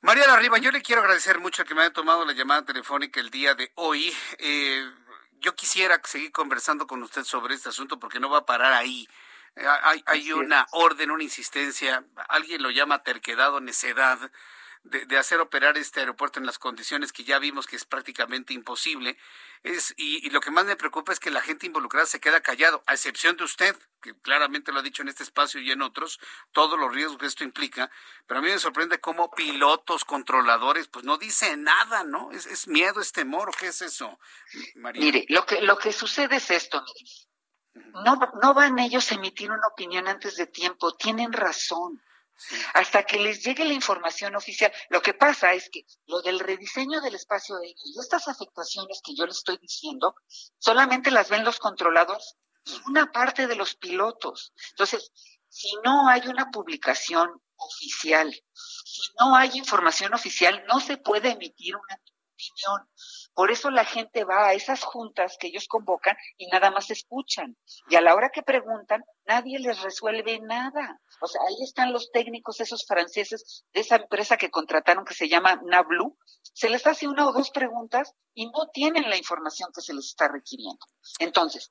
María 0.00 0.26
Larriba, 0.26 0.58
yo 0.58 0.72
le 0.72 0.82
quiero 0.82 1.02
agradecer 1.02 1.38
mucho 1.38 1.64
que 1.64 1.76
me 1.76 1.82
haya 1.82 1.92
tomado 1.92 2.24
la 2.24 2.32
llamada 2.32 2.64
telefónica 2.64 3.20
el 3.20 3.30
día 3.30 3.54
de 3.54 3.70
hoy. 3.76 4.12
Eh, 4.38 4.84
yo 5.34 5.54
quisiera 5.54 6.00
seguir 6.02 6.32
conversando 6.32 6.88
con 6.88 7.00
usted 7.04 7.22
sobre 7.22 7.54
este 7.54 7.68
asunto 7.68 8.00
porque 8.00 8.18
no 8.18 8.28
va 8.28 8.38
a 8.38 8.44
parar 8.46 8.72
ahí. 8.72 9.06
Eh, 9.54 9.64
hay, 9.82 10.02
hay 10.06 10.32
una 10.32 10.66
orden, 10.72 11.12
una 11.12 11.22
insistencia, 11.22 12.04
alguien 12.28 12.60
lo 12.60 12.70
llama 12.70 13.04
terquedad 13.04 13.54
o 13.54 13.60
necedad 13.60 14.18
de, 14.90 15.18
hacer 15.18 15.40
operar 15.40 15.76
este 15.76 16.00
aeropuerto 16.00 16.38
en 16.38 16.46
las 16.46 16.58
condiciones 16.58 17.12
que 17.12 17.24
ya 17.24 17.38
vimos 17.38 17.66
que 17.66 17.76
es 17.76 17.84
prácticamente 17.84 18.54
imposible. 18.54 19.16
Es, 19.62 19.94
y, 19.96 20.28
lo 20.30 20.40
que 20.40 20.50
más 20.50 20.64
me 20.64 20.76
preocupa 20.76 21.12
es 21.12 21.20
que 21.20 21.30
la 21.30 21.40
gente 21.40 21.66
involucrada 21.66 22.06
se 22.06 22.20
queda 22.20 22.40
callado, 22.40 22.82
a 22.86 22.94
excepción 22.94 23.36
de 23.36 23.44
usted, 23.44 23.76
que 24.00 24.14
claramente 24.20 24.72
lo 24.72 24.78
ha 24.78 24.82
dicho 24.82 25.02
en 25.02 25.08
este 25.08 25.22
espacio 25.22 25.60
y 25.60 25.70
en 25.70 25.82
otros, 25.82 26.20
todos 26.52 26.78
los 26.78 26.92
riesgos 26.94 27.18
que 27.18 27.26
esto 27.26 27.44
implica. 27.44 27.90
Pero 28.26 28.40
a 28.40 28.42
mí 28.42 28.48
me 28.48 28.58
sorprende 28.58 29.00
cómo 29.00 29.30
pilotos, 29.30 30.04
controladores, 30.04 30.88
pues 30.88 31.04
no 31.04 31.18
dicen 31.18 31.64
nada, 31.64 32.04
¿no? 32.04 32.30
¿Es, 32.30 32.68
miedo, 32.68 33.00
es 33.00 33.12
temor 33.12 33.48
o 33.48 33.52
qué 33.52 33.68
es 33.68 33.82
eso, 33.82 34.18
María? 34.76 35.02
Mire, 35.02 35.26
lo 35.28 35.44
que, 35.44 35.60
lo 35.62 35.78
que 35.78 35.92
sucede 35.92 36.36
es 36.36 36.50
esto, 36.50 36.84
No, 38.04 38.18
no 38.42 38.54
van 38.54 38.78
ellos 38.78 39.10
a 39.10 39.16
emitir 39.16 39.50
una 39.50 39.66
opinión 39.66 40.06
antes 40.06 40.36
de 40.36 40.46
tiempo, 40.46 40.94
tienen 40.94 41.32
razón 41.32 42.00
hasta 42.74 43.04
que 43.04 43.18
les 43.18 43.42
llegue 43.44 43.64
la 43.64 43.72
información 43.72 44.36
oficial. 44.36 44.72
Lo 44.88 45.02
que 45.02 45.14
pasa 45.14 45.52
es 45.54 45.68
que 45.70 45.86
lo 46.06 46.22
del 46.22 46.38
rediseño 46.38 47.00
del 47.00 47.14
espacio 47.14 47.56
aéreo 47.56 47.74
y 47.84 47.98
estas 48.00 48.28
afectaciones 48.28 49.00
que 49.04 49.14
yo 49.14 49.26
les 49.26 49.38
estoy 49.38 49.58
diciendo, 49.58 50.14
solamente 50.58 51.10
las 51.10 51.28
ven 51.28 51.44
los 51.44 51.58
controladores 51.58 52.36
y 52.64 52.80
una 52.86 53.10
parte 53.12 53.46
de 53.46 53.56
los 53.56 53.74
pilotos. 53.76 54.52
Entonces, 54.70 55.12
si 55.48 55.74
no 55.84 56.08
hay 56.08 56.26
una 56.26 56.50
publicación 56.50 57.30
oficial, 57.56 58.32
si 58.52 59.12
no 59.18 59.34
hay 59.34 59.50
información 59.54 60.14
oficial, 60.14 60.64
no 60.68 60.80
se 60.80 60.98
puede 60.98 61.30
emitir 61.30 61.74
una 61.76 62.00
opinión. 62.34 62.90
Por 63.36 63.50
eso 63.50 63.70
la 63.70 63.84
gente 63.84 64.24
va 64.24 64.46
a 64.46 64.54
esas 64.54 64.82
juntas 64.82 65.36
que 65.38 65.48
ellos 65.48 65.68
convocan 65.68 66.16
y 66.38 66.46
nada 66.46 66.70
más 66.70 66.90
escuchan. 66.90 67.54
Y 67.86 67.96
a 67.96 68.00
la 68.00 68.14
hora 68.14 68.30
que 68.30 68.42
preguntan, 68.42 69.04
nadie 69.26 69.58
les 69.58 69.82
resuelve 69.82 70.40
nada. 70.40 71.02
O 71.20 71.26
sea, 71.26 71.42
ahí 71.46 71.62
están 71.62 71.92
los 71.92 72.10
técnicos, 72.10 72.60
esos 72.60 72.86
franceses 72.86 73.66
de 73.74 73.82
esa 73.82 73.96
empresa 73.96 74.38
que 74.38 74.50
contrataron 74.50 75.04
que 75.04 75.12
se 75.12 75.28
llama 75.28 75.60
Nablu. 75.66 76.16
Se 76.54 76.70
les 76.70 76.86
hace 76.86 77.08
una 77.08 77.28
o 77.28 77.34
dos 77.34 77.50
preguntas 77.50 78.14
y 78.32 78.46
no 78.46 78.68
tienen 78.72 79.10
la 79.10 79.18
información 79.18 79.68
que 79.74 79.82
se 79.82 79.92
les 79.92 80.06
está 80.06 80.28
requiriendo. 80.28 80.86
Entonces, 81.18 81.70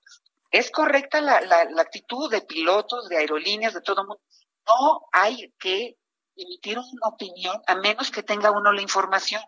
¿es 0.52 0.70
correcta 0.70 1.20
la, 1.20 1.38
actitud 1.82 2.30
de 2.30 2.42
pilotos, 2.42 3.10
de 3.10 3.18
aerolíneas, 3.18 3.74
de 3.74 3.82
todo 3.82 4.02
el 4.02 4.08
mundo? 4.08 4.22
No 4.68 5.08
hay 5.12 5.52
que 5.58 5.98
emitir 6.36 6.78
una 6.78 7.08
opinión 7.08 7.60
a 7.66 7.74
menos 7.74 8.12
que 8.12 8.22
tenga 8.22 8.52
uno 8.52 8.72
la 8.72 8.84
información. 8.84 9.42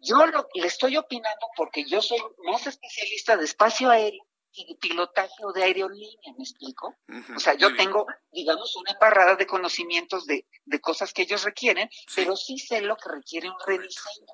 Yo 0.00 0.26
lo, 0.26 0.48
le 0.54 0.66
estoy 0.66 0.96
opinando 0.96 1.46
porque 1.56 1.84
yo 1.84 2.00
soy 2.00 2.18
más 2.44 2.66
especialista 2.66 3.36
de 3.36 3.44
espacio 3.44 3.90
aéreo 3.90 4.24
y 4.52 4.66
de 4.66 4.74
pilotaje 4.76 5.44
o 5.44 5.52
de 5.52 5.62
aerolínea, 5.62 6.32
¿me 6.36 6.42
explico? 6.42 6.96
o 7.36 7.38
sea, 7.38 7.54
yo 7.54 7.74
tengo, 7.76 8.06
digamos, 8.32 8.74
una 8.76 8.92
embarrada 8.92 9.36
de 9.36 9.46
conocimientos 9.46 10.26
de, 10.26 10.46
de 10.64 10.80
cosas 10.80 11.12
que 11.12 11.22
ellos 11.22 11.44
requieren, 11.44 11.88
pero 12.14 12.36
sí 12.36 12.58
sé 12.58 12.80
lo 12.80 12.96
que 12.96 13.10
requiere 13.10 13.48
un 13.48 13.56
rediseño. 13.64 14.26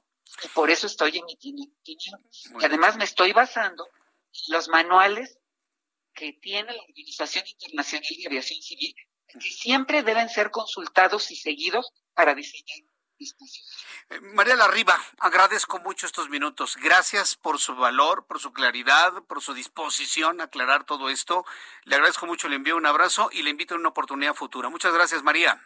Y 0.42 0.48
por 0.48 0.70
eso 0.70 0.86
estoy 0.86 1.18
emitiendo 1.18 1.64
opinión. 1.64 2.24
Y 2.60 2.64
además 2.64 2.96
me 2.96 3.04
estoy 3.04 3.32
basando 3.32 3.86
en 3.86 4.54
los 4.54 4.68
manuales 4.68 5.38
que 6.14 6.32
tiene 6.32 6.72
la 6.72 6.82
Organización 6.82 7.44
Internacional 7.46 8.08
de 8.16 8.26
Aviación 8.26 8.62
Civil, 8.62 8.94
que 9.28 9.40
siempre 9.40 10.02
deben 10.02 10.28
ser 10.28 10.50
consultados 10.50 11.30
y 11.30 11.36
seguidos 11.36 11.92
para 12.14 12.34
diseñar 12.34 12.78
eh, 13.18 14.20
María 14.34 14.56
Larriba, 14.56 14.98
agradezco 15.18 15.78
mucho 15.80 16.06
estos 16.06 16.28
minutos. 16.28 16.76
Gracias 16.76 17.34
por 17.36 17.58
su 17.58 17.74
valor, 17.74 18.26
por 18.26 18.40
su 18.40 18.52
claridad, 18.52 19.22
por 19.24 19.42
su 19.42 19.54
disposición 19.54 20.40
a 20.40 20.44
aclarar 20.44 20.84
todo 20.84 21.08
esto. 21.08 21.44
Le 21.84 21.96
agradezco 21.96 22.26
mucho, 22.26 22.48
le 22.48 22.56
envío 22.56 22.76
un 22.76 22.86
abrazo 22.86 23.30
y 23.32 23.42
le 23.42 23.50
invito 23.50 23.74
a 23.74 23.78
una 23.78 23.88
oportunidad 23.88 24.34
futura. 24.34 24.68
Muchas 24.68 24.92
gracias, 24.92 25.22
María. 25.22 25.60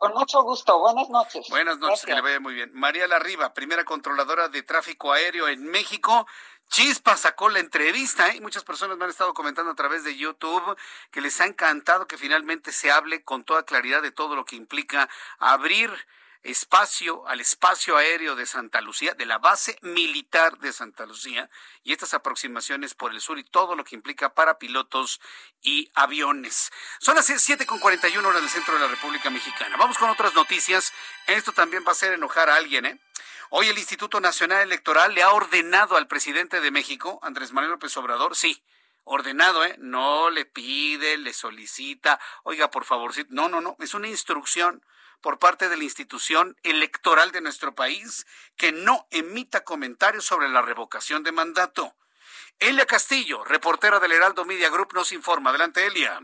Con 0.00 0.14
mucho 0.14 0.42
gusto. 0.42 0.78
Buenas 0.78 1.10
noches. 1.10 1.46
Buenas 1.50 1.78
noches, 1.78 2.06
que 2.06 2.14
le 2.14 2.22
vaya 2.22 2.40
muy 2.40 2.54
bien. 2.54 2.70
María 2.72 3.06
Larriba, 3.06 3.52
primera 3.52 3.84
controladora 3.84 4.48
de 4.48 4.62
tráfico 4.62 5.12
aéreo 5.12 5.46
en 5.46 5.64
México. 5.64 6.26
Chispa 6.70 7.16
sacó 7.16 7.50
la 7.50 7.58
entrevista, 7.58 8.30
¿eh? 8.30 8.40
Muchas 8.40 8.64
personas 8.64 8.96
me 8.96 9.04
han 9.04 9.10
estado 9.10 9.34
comentando 9.34 9.72
a 9.72 9.74
través 9.74 10.04
de 10.04 10.16
YouTube 10.16 10.76
que 11.10 11.20
les 11.20 11.38
ha 11.40 11.46
encantado 11.46 12.06
que 12.06 12.16
finalmente 12.16 12.72
se 12.72 12.90
hable 12.90 13.24
con 13.24 13.44
toda 13.44 13.64
claridad 13.64 14.00
de 14.00 14.12
todo 14.12 14.36
lo 14.36 14.44
que 14.44 14.56
implica 14.56 15.08
abrir 15.38 15.90
espacio 16.42 17.26
al 17.28 17.40
espacio 17.40 17.96
aéreo 17.96 18.34
de 18.34 18.46
Santa 18.46 18.80
Lucía, 18.80 19.14
de 19.14 19.26
la 19.26 19.38
base 19.38 19.78
militar 19.82 20.58
de 20.58 20.72
Santa 20.72 21.06
Lucía, 21.06 21.50
y 21.82 21.92
estas 21.92 22.14
aproximaciones 22.14 22.94
por 22.94 23.12
el 23.12 23.20
sur 23.20 23.38
y 23.38 23.44
todo 23.44 23.76
lo 23.76 23.84
que 23.84 23.94
implica 23.94 24.34
para 24.34 24.58
pilotos 24.58 25.20
y 25.60 25.90
aviones. 25.94 26.72
Son 26.98 27.14
las 27.14 27.26
7 27.26 27.66
con 27.66 27.78
41 27.78 28.26
horas 28.26 28.40
del 28.40 28.50
centro 28.50 28.74
de 28.74 28.80
la 28.80 28.88
República 28.88 29.30
Mexicana. 29.30 29.76
Vamos 29.76 29.98
con 29.98 30.08
otras 30.08 30.34
noticias. 30.34 30.92
Esto 31.26 31.52
también 31.52 31.84
va 31.84 31.88
a 31.88 31.92
hacer 31.92 32.12
enojar 32.12 32.48
a 32.48 32.56
alguien, 32.56 32.86
¿eh? 32.86 33.00
Hoy 33.52 33.66
el 33.66 33.78
Instituto 33.78 34.20
Nacional 34.20 34.62
Electoral 34.62 35.12
le 35.12 35.24
ha 35.24 35.32
ordenado 35.32 35.96
al 35.96 36.06
presidente 36.06 36.60
de 36.60 36.70
México, 36.70 37.18
Andrés 37.22 37.52
Manuel 37.52 37.72
López 37.72 37.96
Obrador, 37.96 38.36
sí, 38.36 38.62
ordenado, 39.02 39.64
¿eh? 39.64 39.74
No 39.78 40.30
le 40.30 40.44
pide, 40.44 41.18
le 41.18 41.32
solicita, 41.32 42.20
oiga, 42.44 42.70
por 42.70 42.84
favor, 42.84 43.12
no, 43.28 43.48
no, 43.48 43.60
no, 43.60 43.76
es 43.80 43.92
una 43.94 44.06
instrucción 44.06 44.84
por 45.20 45.38
parte 45.38 45.68
de 45.68 45.76
la 45.76 45.84
institución 45.84 46.56
electoral 46.62 47.32
de 47.32 47.40
nuestro 47.40 47.74
país 47.74 48.26
que 48.56 48.72
no 48.72 49.06
emita 49.10 49.64
comentarios 49.64 50.24
sobre 50.24 50.48
la 50.48 50.62
revocación 50.62 51.22
de 51.22 51.32
mandato. 51.32 51.94
Elia 52.58 52.86
Castillo, 52.86 53.44
reportera 53.44 54.00
del 54.00 54.12
Heraldo 54.12 54.44
Media 54.44 54.70
Group, 54.70 54.92
nos 54.94 55.12
informa. 55.12 55.50
Adelante, 55.50 55.86
Elia. 55.86 56.20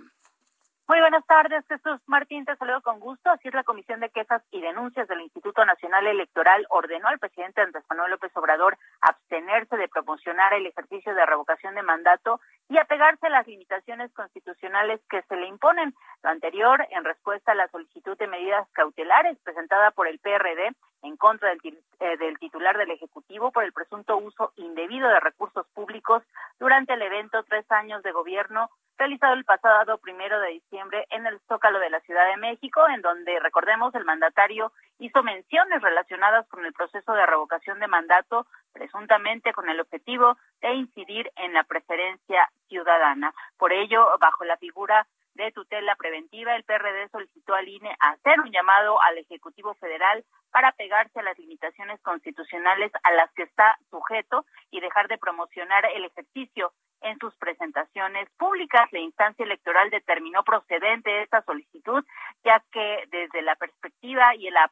Muy 0.89 1.01
buenas 1.01 1.27
tardes, 1.27 1.65
Jesús 1.67 2.01
Martín, 2.07 2.45
te 2.45 2.55
saludo 2.55 2.81
con 2.81 3.01
gusto. 3.01 3.29
Así 3.29 3.49
es, 3.49 3.55
la 3.55 3.65
Comisión 3.65 3.99
de 3.99 4.09
Quejas 4.09 4.41
y 4.53 4.61
Denuncias 4.61 5.09
del 5.09 5.21
Instituto 5.21 5.65
Nacional 5.65 6.07
Electoral 6.07 6.65
ordenó 6.71 7.09
al 7.09 7.19
presidente 7.19 7.61
Andrés 7.61 7.83
Manuel 7.91 8.13
López 8.13 8.31
Obrador 8.37 8.79
abstenerse 9.01 9.77
de 9.77 9.89
promocionar 9.89 10.55
el 10.55 10.65
ejercicio 10.65 11.13
de 11.13 11.27
revocación 11.27 11.75
de 11.75 11.83
mandato 11.83 12.41
y 12.69 12.79
apegarse 12.79 13.27
a 13.27 13.31
las 13.31 13.49
limitaciones 13.49 14.13
constitucionales 14.13 15.01
que 15.11 15.23
se 15.23 15.35
le 15.35 15.49
imponen. 15.49 15.93
Lo 16.23 16.31
anterior 16.31 16.87
en 16.91 17.03
respuesta 17.03 17.51
a 17.51 17.57
la 17.57 17.67
solicitud 17.67 18.17
de 18.17 18.29
medidas 18.29 18.69
cautelares 18.71 19.37
presentada 19.41 19.91
por 19.91 20.07
el 20.07 20.21
PRD 20.21 20.71
en 21.03 21.17
contra 21.17 21.49
del, 21.49 21.83
eh, 21.99 22.17
del, 22.17 22.39
titular 22.39 22.79
del 22.79 22.93
Ejecutivo 22.93 23.51
por 23.51 23.65
el 23.65 23.73
presunto 23.73 24.17
uso 24.19 24.53
indebido 24.55 25.09
de 25.09 25.19
recursos 25.19 25.67
públicos 25.75 26.23
durante 26.61 26.93
el 26.93 27.03
evento 27.03 27.43
Tres 27.43 27.69
años 27.73 28.05
de 28.05 28.13
gobierno 28.13 28.71
realizado 28.99 29.35
el 29.35 29.45
pasado 29.45 29.99
primero 29.99 30.41
de 30.41 30.51
diciembre 30.51 31.07
en 31.11 31.27
el 31.27 31.39
Zócalo 31.49 31.79
de 31.79 31.91
la 31.91 32.01
Ciudad 32.01 32.27
de 32.27 32.37
México, 32.37 32.87
en 32.89 33.03
donde, 33.03 33.39
recordemos, 33.41 33.95
el 33.95 34.05
mandatario 34.05 34.73
hizo 34.99 35.23
menciones 35.23 35.83
relacionadas 35.83 36.47
con 36.49 36.65
el 36.65 36.73
proceso 36.73 37.13
de 37.13 37.27
revocación 37.27 37.79
de 37.79 37.89
mandato, 37.89 38.47
presuntamente 38.73 39.53
con 39.53 39.69
el 39.69 39.81
objetivo 39.81 40.37
de 40.61 40.75
incidir 40.75 41.31
en 41.37 41.53
la 41.53 41.65
preferencia 41.65 42.51
ciudadana. 42.69 43.35
Por 43.59 43.73
ello, 43.73 44.07
bajo 44.19 44.45
la 44.45 44.57
figura 44.57 45.07
de 45.35 45.53
tutela 45.53 45.95
preventiva, 45.97 46.57
el 46.57 46.65
PRD 46.65 47.09
solicitó 47.11 47.55
al 47.55 47.69
INE 47.69 47.95
hacer 48.01 48.41
un 48.41 48.51
llamado 48.51 49.01
al 49.03 49.19
Ejecutivo 49.19 49.75
Federal 49.75 50.25
para 50.51 50.73
pegarse 50.73 51.21
a 51.21 51.23
las 51.23 51.39
limitaciones 51.39 52.01
constitucionales 52.01 52.91
a 53.03 53.13
las 53.13 53.31
que 53.33 53.43
está 53.43 53.77
sujeto 53.91 54.47
y 54.71 54.81
dejar 54.81 55.09
de 55.09 55.19
promocionar 55.19 55.85
el 55.95 56.07
ejercicio 56.07 56.73
en 57.01 57.19
sus 57.19 57.35
presentaciones 57.37 58.29
públicas. 58.39 58.91
La 58.93 59.01
instancia 59.01 59.45
electoral 59.45 59.91
determinó 59.91 60.43
procedente 60.45 61.23
esta 61.23 61.43
solicitud, 61.43 62.05
ya 62.45 62.63
que 62.73 63.05
desde 63.11 63.43
la 63.43 63.57
perspectiva 63.57 64.35
y 64.35 64.51
la, 64.51 64.71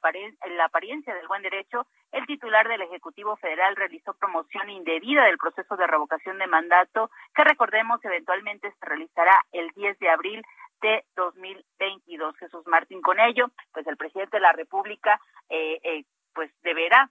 la 0.57 0.65
apariencia 0.65 1.15
del 1.15 1.29
buen 1.29 1.43
derecho, 1.43 1.87
el 2.13 2.27
titular 2.27 2.69
del 2.69 2.83
Ejecutivo 2.83 3.37
Federal 3.37 3.77
realizó 3.77 4.15
promoción 4.15 4.71
indebida 4.71 5.25
del 5.25 5.39
proceso 5.39 5.77
de 5.77 5.87
revocación 5.87 6.39
de 6.39 6.47
mandato, 6.47 7.11
que 7.35 7.45
recordemos 7.45 8.05
eventualmente 8.05 8.71
se 8.71 8.87
realizará 8.87 9.39
el 9.53 9.71
10 9.71 9.99
de 9.99 10.09
abril 10.09 10.43
de 10.81 11.05
2022. 11.17 12.37
Jesús 12.37 12.67
Martín, 12.67 13.01
con 13.01 13.19
ello, 13.19 13.51
pues 13.73 13.87
el 13.87 13.97
presidente 13.97 14.37
de 14.37 14.43
la 14.43 14.53
República, 14.53 15.21
eh, 15.49 15.81
eh, 15.83 16.05
pues 16.35 16.51
deberá 16.63 17.11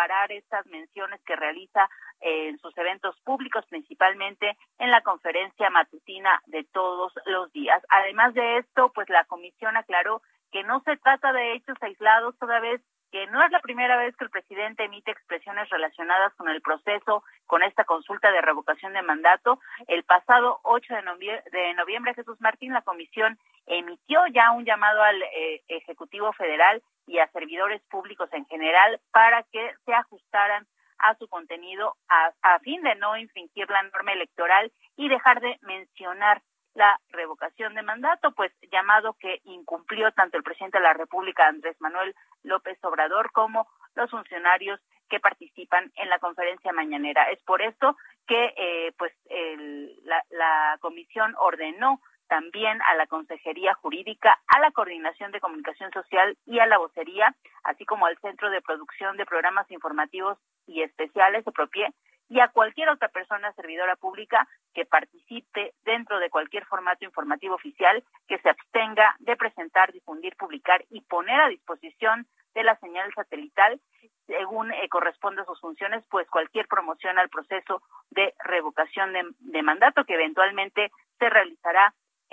de 0.00 0.06
parar 0.08 0.32
estas 0.32 0.66
menciones 0.66 1.20
que 1.26 1.36
realiza 1.36 1.88
eh, 2.20 2.48
en 2.48 2.58
sus 2.58 2.76
eventos 2.78 3.20
públicos, 3.20 3.64
principalmente 3.68 4.56
en 4.78 4.90
la 4.90 5.02
conferencia 5.02 5.68
matutina 5.70 6.40
de 6.46 6.64
todos 6.72 7.12
los 7.26 7.52
días. 7.52 7.82
Además 7.90 8.32
de 8.34 8.58
esto, 8.58 8.90
pues 8.94 9.08
la 9.10 9.24
comisión 9.24 9.76
aclaró 9.76 10.22
que 10.52 10.64
no 10.64 10.80
se 10.84 10.96
trata 10.96 11.32
de 11.32 11.52
hechos 11.54 11.76
aislados 11.82 12.34
toda 12.38 12.60
vez 12.60 12.80
que 13.12 13.26
no 13.26 13.44
es 13.44 13.50
la 13.50 13.60
primera 13.60 13.96
vez 13.96 14.16
que 14.16 14.24
el 14.24 14.30
presidente 14.30 14.84
emite 14.84 15.10
expresiones 15.10 15.68
relacionadas 15.68 16.32
con 16.34 16.48
el 16.48 16.62
proceso, 16.62 17.24
con 17.46 17.62
esta 17.62 17.84
consulta 17.84 18.30
de 18.30 18.40
revocación 18.40 18.92
de 18.92 19.02
mandato. 19.02 19.58
El 19.88 20.04
pasado 20.04 20.60
8 20.62 20.94
de 20.94 21.02
noviembre, 21.02 21.42
de 21.50 21.74
noviembre 21.74 22.14
Jesús 22.14 22.40
Martín, 22.40 22.72
la 22.72 22.82
comisión 22.82 23.36
emitió 23.66 24.20
ya 24.32 24.52
un 24.52 24.64
llamado 24.64 25.02
al 25.02 25.20
eh, 25.22 25.62
Ejecutivo 25.68 26.32
Federal 26.32 26.82
y 27.10 27.18
a 27.18 27.30
servidores 27.32 27.82
públicos 27.90 28.28
en 28.32 28.46
general 28.46 29.00
para 29.10 29.42
que 29.42 29.74
se 29.84 29.92
ajustaran 29.92 30.66
a 30.98 31.16
su 31.16 31.26
contenido 31.28 31.96
a, 32.08 32.32
a 32.42 32.60
fin 32.60 32.82
de 32.82 32.94
no 32.94 33.16
infringir 33.16 33.68
la 33.68 33.82
norma 33.82 34.12
electoral 34.12 34.70
y 34.96 35.08
dejar 35.08 35.40
de 35.40 35.58
mencionar 35.62 36.40
la 36.74 37.00
revocación 37.08 37.74
de 37.74 37.82
mandato, 37.82 38.30
pues 38.32 38.52
llamado 38.70 39.16
que 39.18 39.40
incumplió 39.44 40.12
tanto 40.12 40.36
el 40.36 40.44
presidente 40.44 40.78
de 40.78 40.84
la 40.84 40.92
República, 40.92 41.48
Andrés 41.48 41.76
Manuel 41.80 42.14
López 42.44 42.78
Obrador, 42.84 43.32
como 43.32 43.66
los 43.96 44.08
funcionarios 44.08 44.80
que 45.08 45.18
participan 45.18 45.90
en 45.96 46.08
la 46.08 46.20
conferencia 46.20 46.72
mañanera. 46.72 47.24
Es 47.24 47.42
por 47.42 47.60
esto 47.60 47.96
que 48.28 48.54
eh, 48.56 48.92
pues 48.96 49.12
el, 49.24 49.98
la, 50.04 50.22
la 50.30 50.78
comisión 50.80 51.34
ordenó 51.38 52.00
también 52.30 52.80
a 52.82 52.94
la 52.94 53.08
Consejería 53.08 53.74
Jurídica, 53.74 54.38
a 54.46 54.60
la 54.60 54.70
Coordinación 54.70 55.32
de 55.32 55.40
Comunicación 55.40 55.90
Social 55.90 56.38
y 56.46 56.60
a 56.60 56.66
la 56.66 56.78
Vocería, 56.78 57.34
así 57.64 57.84
como 57.84 58.06
al 58.06 58.16
Centro 58.18 58.50
de 58.50 58.62
Producción 58.62 59.16
de 59.16 59.26
Programas 59.26 59.68
Informativos 59.72 60.38
y 60.64 60.82
Especiales 60.82 61.44
de 61.44 61.50
PROPIE, 61.50 61.92
y 62.28 62.38
a 62.38 62.46
cualquier 62.46 62.88
otra 62.88 63.08
persona 63.08 63.52
servidora 63.54 63.96
pública 63.96 64.46
que 64.72 64.86
participe 64.86 65.74
dentro 65.84 66.20
de 66.20 66.30
cualquier 66.30 66.64
formato 66.66 67.04
informativo 67.04 67.56
oficial 67.56 68.04
que 68.28 68.38
se 68.38 68.48
abstenga 68.48 69.16
de 69.18 69.36
presentar, 69.36 69.92
difundir, 69.92 70.36
publicar 70.36 70.84
y 70.88 71.00
poner 71.00 71.40
a 71.40 71.48
disposición 71.48 72.28
de 72.54 72.62
la 72.62 72.76
señal 72.76 73.12
satelital 73.14 73.80
según 74.28 74.72
eh, 74.72 74.88
corresponde 74.88 75.42
a 75.42 75.44
sus 75.44 75.58
funciones, 75.58 76.04
pues 76.08 76.30
cualquier 76.30 76.68
promoción 76.68 77.18
al 77.18 77.28
proceso 77.28 77.82
de 78.10 78.32
revocación 78.44 79.12
de, 79.12 79.24
de 79.40 79.62
mandato 79.62 80.04
que 80.04 80.14
eventualmente 80.14 80.92
se 81.18 81.28
realizará 81.28 81.49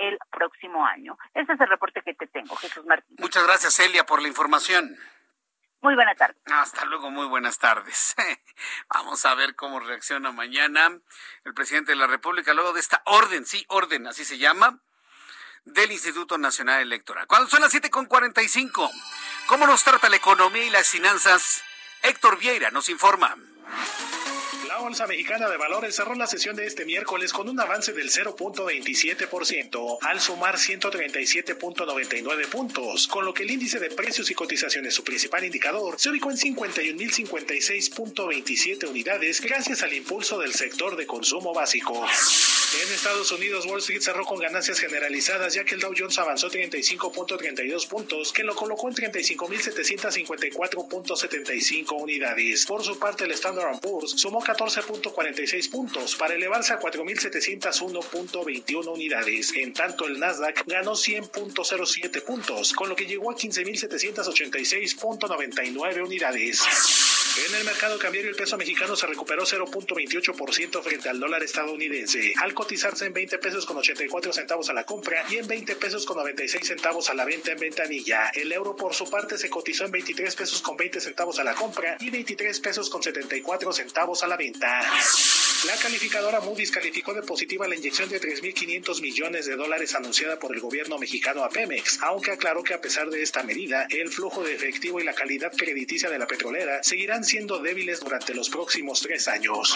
el 0.07 0.19
próximo 0.31 0.85
año. 0.85 1.17
Ese 1.33 1.53
es 1.53 1.59
el 1.59 1.67
reporte 1.67 2.01
que 2.03 2.13
te 2.13 2.27
tengo, 2.27 2.55
Jesús 2.55 2.85
Martín. 2.85 3.15
Muchas 3.19 3.43
gracias, 3.45 3.79
Elia, 3.79 4.05
por 4.05 4.21
la 4.21 4.27
información. 4.27 4.97
Muy 5.81 5.95
buenas 5.95 6.17
tardes. 6.17 6.37
Hasta 6.45 6.85
luego, 6.85 7.11
muy 7.11 7.27
buenas 7.27 7.59
tardes. 7.59 8.15
Vamos 8.89 9.23
a 9.25 9.35
ver 9.35 9.55
cómo 9.55 9.79
reacciona 9.79 10.31
mañana 10.31 10.91
el 11.45 11.53
presidente 11.53 11.91
de 11.91 11.97
la 11.97 12.07
República 12.07 12.53
luego 12.53 12.73
de 12.73 12.79
esta 12.79 13.01
orden, 13.05 13.45
sí, 13.45 13.63
orden, 13.69 14.07
así 14.07 14.25
se 14.25 14.37
llama, 14.37 14.79
del 15.65 15.91
Instituto 15.91 16.37
Nacional 16.37 16.81
Electoral. 16.81 17.27
Cuando 17.27 17.49
son 17.49 17.61
las 17.61 17.73
7.45, 17.73 18.89
¿cómo 19.47 19.67
nos 19.67 19.83
trata 19.83 20.09
la 20.09 20.15
economía 20.15 20.65
y 20.65 20.69
las 20.69 20.89
finanzas? 20.89 21.63
Héctor 22.01 22.39
Vieira 22.39 22.71
nos 22.71 22.89
informa. 22.89 23.35
Bolsa 24.87 25.05
Mexicana 25.05 25.49
de 25.49 25.57
Valores 25.57 25.95
cerró 25.95 26.15
la 26.15 26.27
sesión 26.27 26.55
de 26.55 26.65
este 26.65 26.85
miércoles 26.85 27.33
con 27.33 27.49
un 27.49 27.59
avance 27.59 27.91
del 27.91 28.09
0.27% 28.09 29.97
al 29.99 30.21
sumar 30.21 30.55
137.99 30.55 32.47
puntos, 32.47 33.05
con 33.09 33.25
lo 33.25 33.33
que 33.33 33.43
el 33.43 33.51
índice 33.51 33.79
de 33.79 33.89
precios 33.89 34.31
y 34.31 34.33
cotizaciones, 34.33 34.93
su 34.93 35.03
principal 35.03 35.43
indicador, 35.43 35.99
se 35.99 36.09
ubicó 36.09 36.31
en 36.31 36.37
51.056.27 36.37 38.87
unidades 38.87 39.41
gracias 39.41 39.83
al 39.83 39.91
impulso 39.91 40.39
del 40.39 40.53
sector 40.53 40.95
de 40.95 41.05
consumo 41.05 41.53
básico. 41.53 42.05
En 42.73 42.91
Estados 42.93 43.31
Unidos, 43.31 43.65
Wall 43.65 43.79
Street 43.79 44.01
cerró 44.01 44.25
con 44.25 44.39
ganancias 44.39 44.77
generalizadas 44.79 45.53
ya 45.53 45.63
que 45.63 45.75
el 45.75 45.79
Dow 45.79 45.93
Jones 45.97 46.19
avanzó 46.19 46.49
35.32 46.49 47.87
puntos, 47.87 48.33
que 48.33 48.43
lo 48.43 48.53
colocó 48.55 48.89
en 48.89 48.95
35.754.75 48.95 51.93
unidades. 51.93 52.65
Por 52.65 52.83
su 52.83 52.99
parte, 52.99 53.23
el 53.23 53.31
Standard 53.31 53.79
Poor's 53.79 54.19
sumó 54.19 54.43
14.46 54.43 55.71
puntos 55.71 56.17
para 56.17 56.33
elevarse 56.33 56.73
a 56.73 56.79
4.701.21 56.79 58.85
unidades. 58.85 59.53
En 59.55 59.71
tanto, 59.73 60.05
el 60.05 60.19
Nasdaq 60.19 60.65
ganó 60.65 60.91
100.07 60.91 62.21
puntos, 62.23 62.73
con 62.73 62.89
lo 62.89 62.97
que 62.97 63.05
llegó 63.05 63.31
a 63.31 63.35
15.786.99 63.35 66.05
unidades. 66.05 67.16
En 67.45 67.53
el 67.53 67.63
mercado 67.65 67.99
cambiario 67.99 68.31
el 68.31 68.35
peso 68.35 68.57
mexicano 68.57 68.95
se 68.95 69.05
recuperó 69.05 69.43
0.28% 69.43 70.81
frente 70.81 71.07
al 71.07 71.19
dólar 71.19 71.43
estadounidense, 71.43 72.33
al 72.41 72.55
cotizarse 72.55 73.05
en 73.05 73.13
20 73.13 73.37
pesos 73.37 73.65
con 73.65 73.77
84 73.77 74.33
centavos 74.33 74.69
a 74.69 74.73
la 74.73 74.83
compra 74.83 75.23
y 75.29 75.37
en 75.37 75.47
20 75.47 75.75
pesos 75.75 76.05
con 76.05 76.17
96 76.17 76.67
centavos 76.67 77.09
a 77.11 77.13
la 77.13 77.25
venta 77.25 77.51
en 77.51 77.59
ventanilla. 77.59 78.29
El 78.33 78.51
euro 78.51 78.75
por 78.75 78.95
su 78.95 79.07
parte 79.07 79.37
se 79.37 79.51
cotizó 79.51 79.85
en 79.85 79.91
23 79.91 80.35
pesos 80.35 80.61
con 80.63 80.75
20 80.75 80.99
centavos 80.99 81.37
a 81.37 81.43
la 81.43 81.53
compra 81.53 81.97
y 81.99 82.09
23 82.09 82.59
pesos 82.59 82.89
con 82.89 83.03
74 83.03 83.71
centavos 83.71 84.23
a 84.23 84.27
la 84.27 84.35
venta. 84.35 84.81
La 85.65 85.75
calificadora 85.75 86.39
Moody's 86.39 86.69
calificó 86.69 87.15
de 87.15 87.23
positiva 87.23 87.67
la 87.67 87.75
inyección 87.75 88.07
de 88.09 88.21
3.500 88.21 89.01
millones 89.01 89.47
de 89.47 89.55
dólares 89.55 89.95
anunciada 89.95 90.37
por 90.37 90.53
el 90.53 90.61
gobierno 90.61 90.99
mexicano 90.99 91.43
a 91.43 91.49
Pemex, 91.49 91.97
aunque 92.03 92.31
aclaró 92.31 92.63
que 92.63 92.75
a 92.75 92.81
pesar 92.81 93.09
de 93.09 93.23
esta 93.23 93.41
medida, 93.41 93.87
el 93.89 94.09
flujo 94.09 94.43
de 94.43 94.53
efectivo 94.53 94.99
y 94.99 95.03
la 95.03 95.13
calidad 95.13 95.51
crediticia 95.57 96.11
de 96.11 96.19
la 96.19 96.27
petrolera 96.27 96.83
seguirán 96.83 97.23
siendo 97.23 97.57
débiles 97.59 98.01
durante 98.01 98.35
los 98.35 98.49
próximos 98.49 99.01
tres 99.01 99.27
años. 99.27 99.73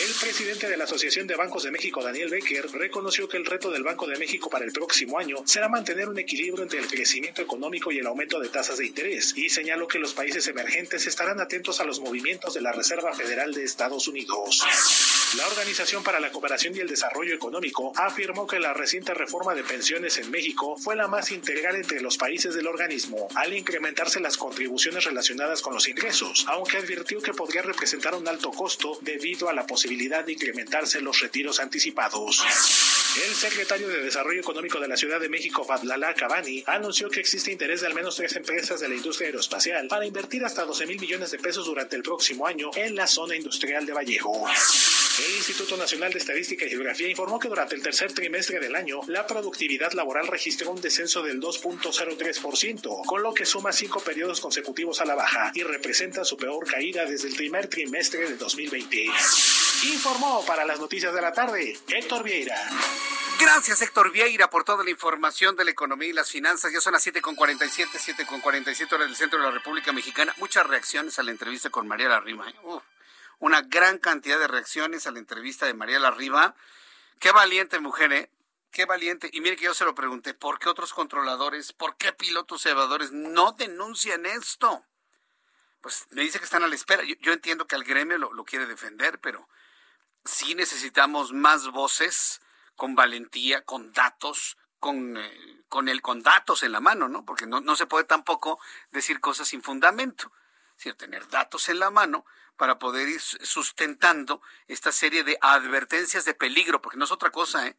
El 0.00 0.14
presidente 0.14 0.68
de 0.68 0.76
la 0.76 0.84
Asociación 0.84 1.26
de 1.26 1.34
Bancos 1.34 1.64
de 1.64 1.72
México, 1.72 2.00
Daniel 2.04 2.28
Becker, 2.30 2.70
reconoció 2.70 3.28
que 3.28 3.36
el 3.36 3.44
reto 3.44 3.68
del 3.68 3.82
Banco 3.82 4.06
de 4.06 4.16
México 4.16 4.48
para 4.48 4.64
el 4.64 4.70
próximo 4.70 5.18
año 5.18 5.38
será 5.44 5.68
mantener 5.68 6.08
un 6.08 6.16
equilibrio 6.16 6.62
entre 6.62 6.78
el 6.78 6.86
crecimiento 6.86 7.42
económico 7.42 7.90
y 7.90 7.98
el 7.98 8.06
aumento 8.06 8.38
de 8.38 8.48
tasas 8.48 8.78
de 8.78 8.86
interés, 8.86 9.36
y 9.36 9.48
señaló 9.48 9.88
que 9.88 9.98
los 9.98 10.14
países 10.14 10.46
emergentes 10.46 11.08
estarán 11.08 11.40
atentos 11.40 11.80
a 11.80 11.84
los 11.84 11.98
movimientos 11.98 12.54
de 12.54 12.60
la 12.60 12.70
Reserva 12.70 13.12
Federal 13.12 13.52
de 13.52 13.64
Estados 13.64 14.06
Unidos. 14.06 14.62
La 15.36 15.46
Organización 15.46 16.02
para 16.02 16.20
la 16.20 16.30
Cooperación 16.30 16.74
y 16.74 16.78
el 16.78 16.88
Desarrollo 16.88 17.34
Económico 17.34 17.92
afirmó 17.96 18.46
que 18.46 18.58
la 18.58 18.72
reciente 18.72 19.12
reforma 19.12 19.54
de 19.54 19.62
pensiones 19.62 20.16
en 20.16 20.30
México 20.30 20.74
fue 20.78 20.96
la 20.96 21.06
más 21.06 21.30
integral 21.32 21.76
entre 21.76 22.00
los 22.00 22.16
países 22.16 22.54
del 22.54 22.66
organismo, 22.66 23.28
al 23.34 23.52
incrementarse 23.52 24.20
las 24.20 24.38
contribuciones 24.38 25.04
relacionadas 25.04 25.60
con 25.60 25.74
los 25.74 25.86
ingresos, 25.86 26.46
aunque 26.48 26.78
advirtió 26.78 27.20
que 27.20 27.34
podría 27.34 27.60
representar 27.60 28.14
un 28.14 28.26
alto 28.26 28.50
costo 28.52 28.98
debido 29.02 29.50
a 29.50 29.52
la 29.52 29.66
posibilidad 29.66 30.24
de 30.24 30.32
incrementarse 30.32 31.02
los 31.02 31.20
retiros 31.20 31.60
anticipados. 31.60 32.42
El 33.22 33.34
secretario 33.34 33.88
de 33.88 34.02
Desarrollo 34.02 34.40
Económico 34.40 34.80
de 34.80 34.88
la 34.88 34.96
Ciudad 34.96 35.20
de 35.20 35.28
México, 35.28 35.62
Fadlala 35.62 36.14
Cabani, 36.14 36.64
anunció 36.66 37.10
que 37.10 37.20
existe 37.20 37.52
interés 37.52 37.82
de 37.82 37.88
al 37.88 37.94
menos 37.94 38.16
tres 38.16 38.34
empresas 38.36 38.80
de 38.80 38.88
la 38.88 38.94
industria 38.94 39.26
aeroespacial 39.26 39.88
para 39.88 40.06
invertir 40.06 40.42
hasta 40.46 40.64
12 40.64 40.86
mil 40.86 40.98
millones 40.98 41.30
de 41.32 41.38
pesos 41.38 41.66
durante 41.66 41.96
el 41.96 42.02
próximo 42.02 42.46
año 42.46 42.70
en 42.76 42.96
la 42.96 43.06
zona 43.06 43.36
industrial 43.36 43.84
de 43.84 43.92
Vallejo. 43.92 44.46
El 45.18 45.34
Instituto 45.34 45.76
Nacional 45.76 46.12
de 46.12 46.20
Estadística 46.20 46.64
y 46.64 46.70
Geografía 46.70 47.08
informó 47.08 47.40
que 47.40 47.48
durante 47.48 47.74
el 47.74 47.82
tercer 47.82 48.12
trimestre 48.12 48.60
del 48.60 48.76
año, 48.76 49.00
la 49.08 49.26
productividad 49.26 49.92
laboral 49.92 50.28
registró 50.28 50.70
un 50.70 50.80
descenso 50.80 51.22
del 51.22 51.40
2.03%, 51.40 53.04
con 53.04 53.22
lo 53.22 53.34
que 53.34 53.44
suma 53.44 53.72
cinco 53.72 53.98
periodos 54.00 54.40
consecutivos 54.40 55.00
a 55.00 55.04
la 55.04 55.16
baja 55.16 55.50
y 55.54 55.64
representa 55.64 56.24
su 56.24 56.36
peor 56.36 56.64
caída 56.70 57.04
desde 57.04 57.28
el 57.28 57.34
primer 57.34 57.66
trimestre 57.66 58.28
de 58.28 58.36
2020. 58.36 59.06
Informó 59.92 60.44
para 60.46 60.64
las 60.64 60.78
noticias 60.78 61.12
de 61.12 61.20
la 61.20 61.32
tarde 61.32 61.76
Héctor 61.88 62.22
Vieira. 62.22 62.56
Gracias, 63.40 63.82
Héctor 63.82 64.12
Vieira, 64.12 64.50
por 64.50 64.62
toda 64.62 64.84
la 64.84 64.90
información 64.90 65.56
de 65.56 65.64
la 65.64 65.72
economía 65.72 66.08
y 66.08 66.12
las 66.12 66.30
finanzas. 66.30 66.72
Ya 66.72 66.80
son 66.80 66.92
las 66.92 67.04
7.47, 67.04 67.88
7.47 67.90 68.92
horas 68.92 69.08
del 69.08 69.16
centro 69.16 69.40
de 69.40 69.46
la 69.46 69.50
República 69.50 69.92
Mexicana. 69.92 70.32
Muchas 70.38 70.64
reacciones 70.66 71.18
a 71.18 71.24
la 71.24 71.32
entrevista 71.32 71.70
con 71.70 71.88
María 71.88 72.08
Larrima. 72.08 72.48
¿eh? 72.48 72.54
Una 73.38 73.62
gran 73.62 73.98
cantidad 73.98 74.38
de 74.38 74.48
reacciones 74.48 75.06
a 75.06 75.12
la 75.12 75.18
entrevista 75.18 75.66
de 75.66 75.74
María 75.74 75.98
Larriba. 75.98 76.54
Qué 77.18 77.32
valiente 77.32 77.78
mujer, 77.80 78.12
¿eh? 78.12 78.30
Qué 78.70 78.84
valiente. 78.84 79.30
Y 79.32 79.40
mire 79.40 79.56
que 79.56 79.64
yo 79.64 79.74
se 79.74 79.84
lo 79.84 79.94
pregunté, 79.94 80.34
¿por 80.34 80.58
qué 80.58 80.68
otros 80.68 80.92
controladores, 80.92 81.72
por 81.72 81.96
qué 81.96 82.12
pilotos 82.12 82.66
evadores 82.66 83.12
no 83.12 83.52
denuncian 83.52 84.26
esto? 84.26 84.84
Pues 85.80 86.06
me 86.10 86.22
dice 86.22 86.38
que 86.38 86.44
están 86.44 86.64
a 86.64 86.68
la 86.68 86.74
espera. 86.74 87.02
Yo, 87.20 87.32
entiendo 87.32 87.66
que 87.66 87.76
al 87.76 87.84
gremio 87.84 88.18
lo, 88.18 88.44
quiere 88.44 88.66
defender, 88.66 89.20
pero 89.20 89.48
sí 90.24 90.54
necesitamos 90.54 91.32
más 91.32 91.68
voces 91.68 92.40
con 92.76 92.94
valentía, 92.94 93.64
con 93.64 93.92
datos, 93.92 94.58
con, 94.78 95.16
eh, 95.16 95.62
con, 95.68 95.88
el, 95.88 96.02
con 96.02 96.22
datos 96.22 96.62
en 96.62 96.72
la 96.72 96.80
mano, 96.80 97.08
¿no? 97.08 97.24
Porque 97.24 97.46
no, 97.46 97.60
no 97.60 97.74
se 97.74 97.86
puede 97.86 98.04
tampoco 98.04 98.60
decir 98.90 99.20
cosas 99.20 99.48
sin 99.48 99.62
fundamento. 99.62 100.30
Decir, 100.76 100.94
tener 100.94 101.26
datos 101.28 101.68
en 101.68 101.78
la 101.78 101.90
mano 101.90 102.24
para 102.58 102.78
poder 102.78 103.08
ir 103.08 103.20
sustentando 103.20 104.42
esta 104.66 104.92
serie 104.92 105.22
de 105.22 105.38
advertencias 105.40 106.24
de 106.24 106.34
peligro, 106.34 106.82
porque 106.82 106.98
no 106.98 107.04
es 107.04 107.12
otra 107.12 107.30
cosa, 107.30 107.66
¿eh? 107.66 107.76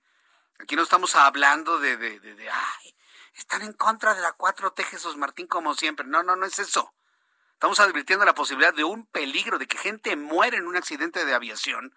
Aquí 0.58 0.76
no 0.76 0.84
estamos 0.84 1.16
hablando 1.16 1.80
de, 1.80 1.98
de, 1.98 2.20
de, 2.20 2.50
ay, 2.50 2.96
están 3.34 3.62
en 3.62 3.74
contra 3.74 4.16
de 4.16 4.22
la 4.22 4.36
4T 4.38 4.84
Jesús 4.86 5.16
Martín 5.18 5.48
como 5.48 5.76
siempre. 5.76 6.08
No, 6.08 6.24
no, 6.24 6.36
no 6.36 6.46
es 6.46 6.60
eso. 6.60 6.94
Estamos 7.54 7.80
advirtiendo 7.80 8.26
la 8.26 8.34
posibilidad 8.34 8.74
de 8.74 8.86
un 8.86 9.06
peligro, 9.06 9.60
de 9.60 9.68
que 9.68 9.78
gente 9.78 10.16
muere 10.16 10.58
en 10.58 10.68
un 10.68 10.78
accidente 10.78 11.26
de 11.26 11.34
aviación 11.34 11.94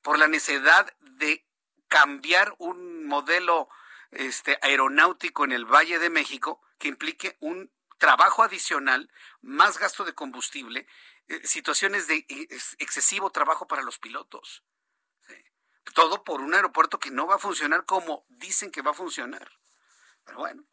por 0.00 0.18
la 0.18 0.28
necesidad 0.28 0.92
de 1.00 1.46
cambiar 1.88 2.54
un 2.58 3.06
modelo 3.06 3.68
este, 4.10 4.58
aeronáutico 4.62 5.44
en 5.44 5.52
el 5.52 5.66
Valle 5.66 5.98
de 5.98 6.10
México 6.10 6.60
que 6.78 6.88
implique 6.88 7.36
un 7.40 7.70
trabajo 7.98 8.42
adicional, 8.42 9.10
más 9.42 9.78
gasto 9.78 10.04
de 10.04 10.14
combustible 10.14 10.88
situaciones 11.44 12.06
de 12.06 12.24
eh, 12.28 12.48
excesivo 12.78 13.30
trabajo 13.30 13.66
para 13.66 13.82
los 13.82 13.98
pilotos. 13.98 14.62
Todo 15.94 16.24
por 16.24 16.40
un 16.40 16.54
aeropuerto 16.54 16.98
que 16.98 17.10
no 17.10 17.26
va 17.26 17.36
a 17.36 17.38
funcionar 17.38 17.84
como 17.84 18.24
dicen 18.28 18.70
que 18.70 18.82
va 18.82 18.92
a 18.92 18.94
funcionar. 18.94 19.50
Pero 20.24 20.38
bueno, 20.38 20.64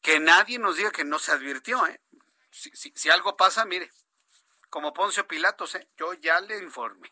que 0.00 0.20
nadie 0.20 0.58
nos 0.58 0.76
diga 0.76 0.90
que 0.90 1.04
no 1.04 1.18
se 1.18 1.32
advirtió. 1.32 1.86
¿eh? 1.86 2.00
Si, 2.50 3.10
algo 3.10 3.36
pasa, 3.36 3.64
mire, 3.64 3.90
como 4.70 4.92
Poncio 4.92 5.26
Pilatos, 5.26 5.74
¿eh? 5.74 5.88
yo 5.96 6.14
ya 6.14 6.40
le 6.40 6.58
informé. 6.58 7.10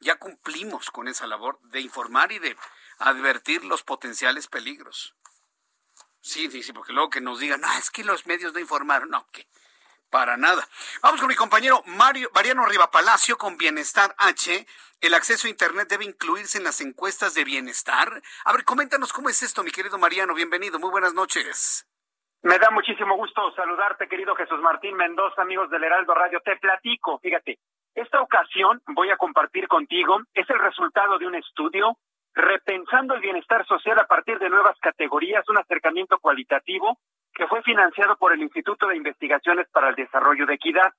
Ya 0.00 0.18
cumplimos 0.18 0.90
con 0.90 1.08
esa 1.08 1.26
labor 1.26 1.58
de 1.62 1.80
informar 1.80 2.32
y 2.32 2.38
de 2.38 2.56
advertir 2.98 3.64
los 3.64 3.82
potenciales 3.82 4.48
peligros. 4.48 5.14
Sí, 6.20 6.50
sí, 6.50 6.62
sí, 6.62 6.72
porque 6.72 6.92
luego 6.92 7.08
que 7.08 7.20
nos 7.20 7.38
digan, 7.38 7.60
no, 7.60 7.72
es 7.78 7.90
que 7.90 8.04
los 8.04 8.26
medios 8.26 8.52
no 8.52 8.58
informaron. 8.58 9.08
No, 9.08 9.26
que 9.30 9.48
para 10.10 10.36
nada. 10.36 10.66
Vamos 11.02 11.20
con 11.20 11.28
mi 11.28 11.34
compañero 11.34 11.82
Mario, 11.86 12.30
Mariano 12.34 12.64
Palacio 12.90 13.36
con 13.36 13.56
Bienestar 13.56 14.14
H. 14.18 14.66
El 15.00 15.14
acceso 15.14 15.46
a 15.46 15.50
Internet 15.50 15.88
debe 15.88 16.04
incluirse 16.04 16.58
en 16.58 16.64
las 16.64 16.80
encuestas 16.80 17.34
de 17.34 17.44
bienestar. 17.44 18.22
A 18.44 18.52
ver, 18.52 18.64
coméntanos 18.64 19.12
cómo 19.12 19.28
es 19.28 19.42
esto, 19.42 19.62
mi 19.62 19.70
querido 19.70 19.98
Mariano. 19.98 20.34
Bienvenido, 20.34 20.78
muy 20.78 20.90
buenas 20.90 21.14
noches. 21.14 21.86
Me 22.42 22.58
da 22.58 22.70
muchísimo 22.70 23.16
gusto 23.16 23.52
saludarte, 23.56 24.08
querido 24.08 24.34
Jesús 24.36 24.60
Martín 24.60 24.96
Mendoza, 24.96 25.42
amigos 25.42 25.68
del 25.70 25.84
Heraldo 25.84 26.14
Radio. 26.14 26.40
Te 26.44 26.56
platico, 26.56 27.18
fíjate, 27.18 27.58
esta 27.94 28.20
ocasión 28.20 28.80
voy 28.88 29.10
a 29.10 29.16
compartir 29.16 29.66
contigo, 29.68 30.20
es 30.32 30.48
el 30.50 30.58
resultado 30.58 31.18
de 31.18 31.26
un 31.26 31.34
estudio 31.34 31.96
repensando 32.36 33.14
el 33.14 33.22
bienestar 33.22 33.66
social 33.66 33.98
a 33.98 34.06
partir 34.06 34.38
de 34.38 34.50
nuevas 34.50 34.78
categorías, 34.78 35.48
un 35.48 35.56
acercamiento 35.56 36.18
cualitativo 36.18 36.98
que 37.32 37.46
fue 37.46 37.62
financiado 37.62 38.16
por 38.16 38.32
el 38.32 38.42
Instituto 38.42 38.86
de 38.88 38.96
Investigaciones 38.96 39.66
para 39.72 39.88
el 39.88 39.94
Desarrollo 39.94 40.44
de 40.46 40.54
Equidad. 40.54 40.92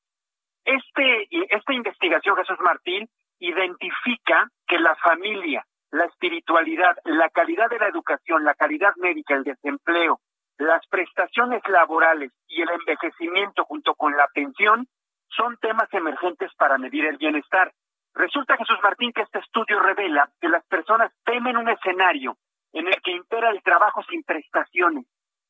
Este, 0.66 1.28
esta 1.56 1.74
investigación, 1.74 2.36
Jesús 2.38 2.58
Martín, 2.60 3.08
identifica 3.40 4.50
que 4.68 4.80
la 4.80 4.96
familia, 4.96 5.64
la 5.92 6.06
espiritualidad, 6.06 6.98
la 7.06 7.30
calidad 7.30 7.70
de 7.70 7.80
la 7.80 7.88
educación, 7.88 8.44
la 8.44 8.56
calidad 8.56 8.94
médica, 8.98 9.36
el 9.36 9.44
desempleo, 9.44 10.20
las 10.58 10.86
prestaciones 10.88 11.62
laborales 11.70 12.32
y 12.48 12.64
el 12.64 12.70
envejecimiento 12.72 13.64
junto 13.66 13.94
con 13.94 14.18
la 14.18 14.28
pensión 14.34 14.88
son 15.30 15.56
temas 15.58 15.88
emergentes 15.94 16.52
para 16.58 16.80
medir 16.80 17.06
el 17.06 17.18
bienestar. 17.18 17.72
Resulta, 18.18 18.58
Jesús 18.58 18.80
Martín, 18.82 19.14
que 19.14 19.22
este 19.22 19.38
estudio 19.38 19.80
revela 19.80 20.28
que 20.42 20.50
las 20.50 20.66
personas 20.66 21.12
temen 21.24 21.56
un 21.56 21.70
escenario 21.70 22.36
en 22.74 22.88
el 22.88 23.00
que 23.04 23.12
impera 23.12 23.52
el 23.52 23.62
trabajo 23.62 24.02
sin 24.10 24.24
prestaciones, 24.24 25.06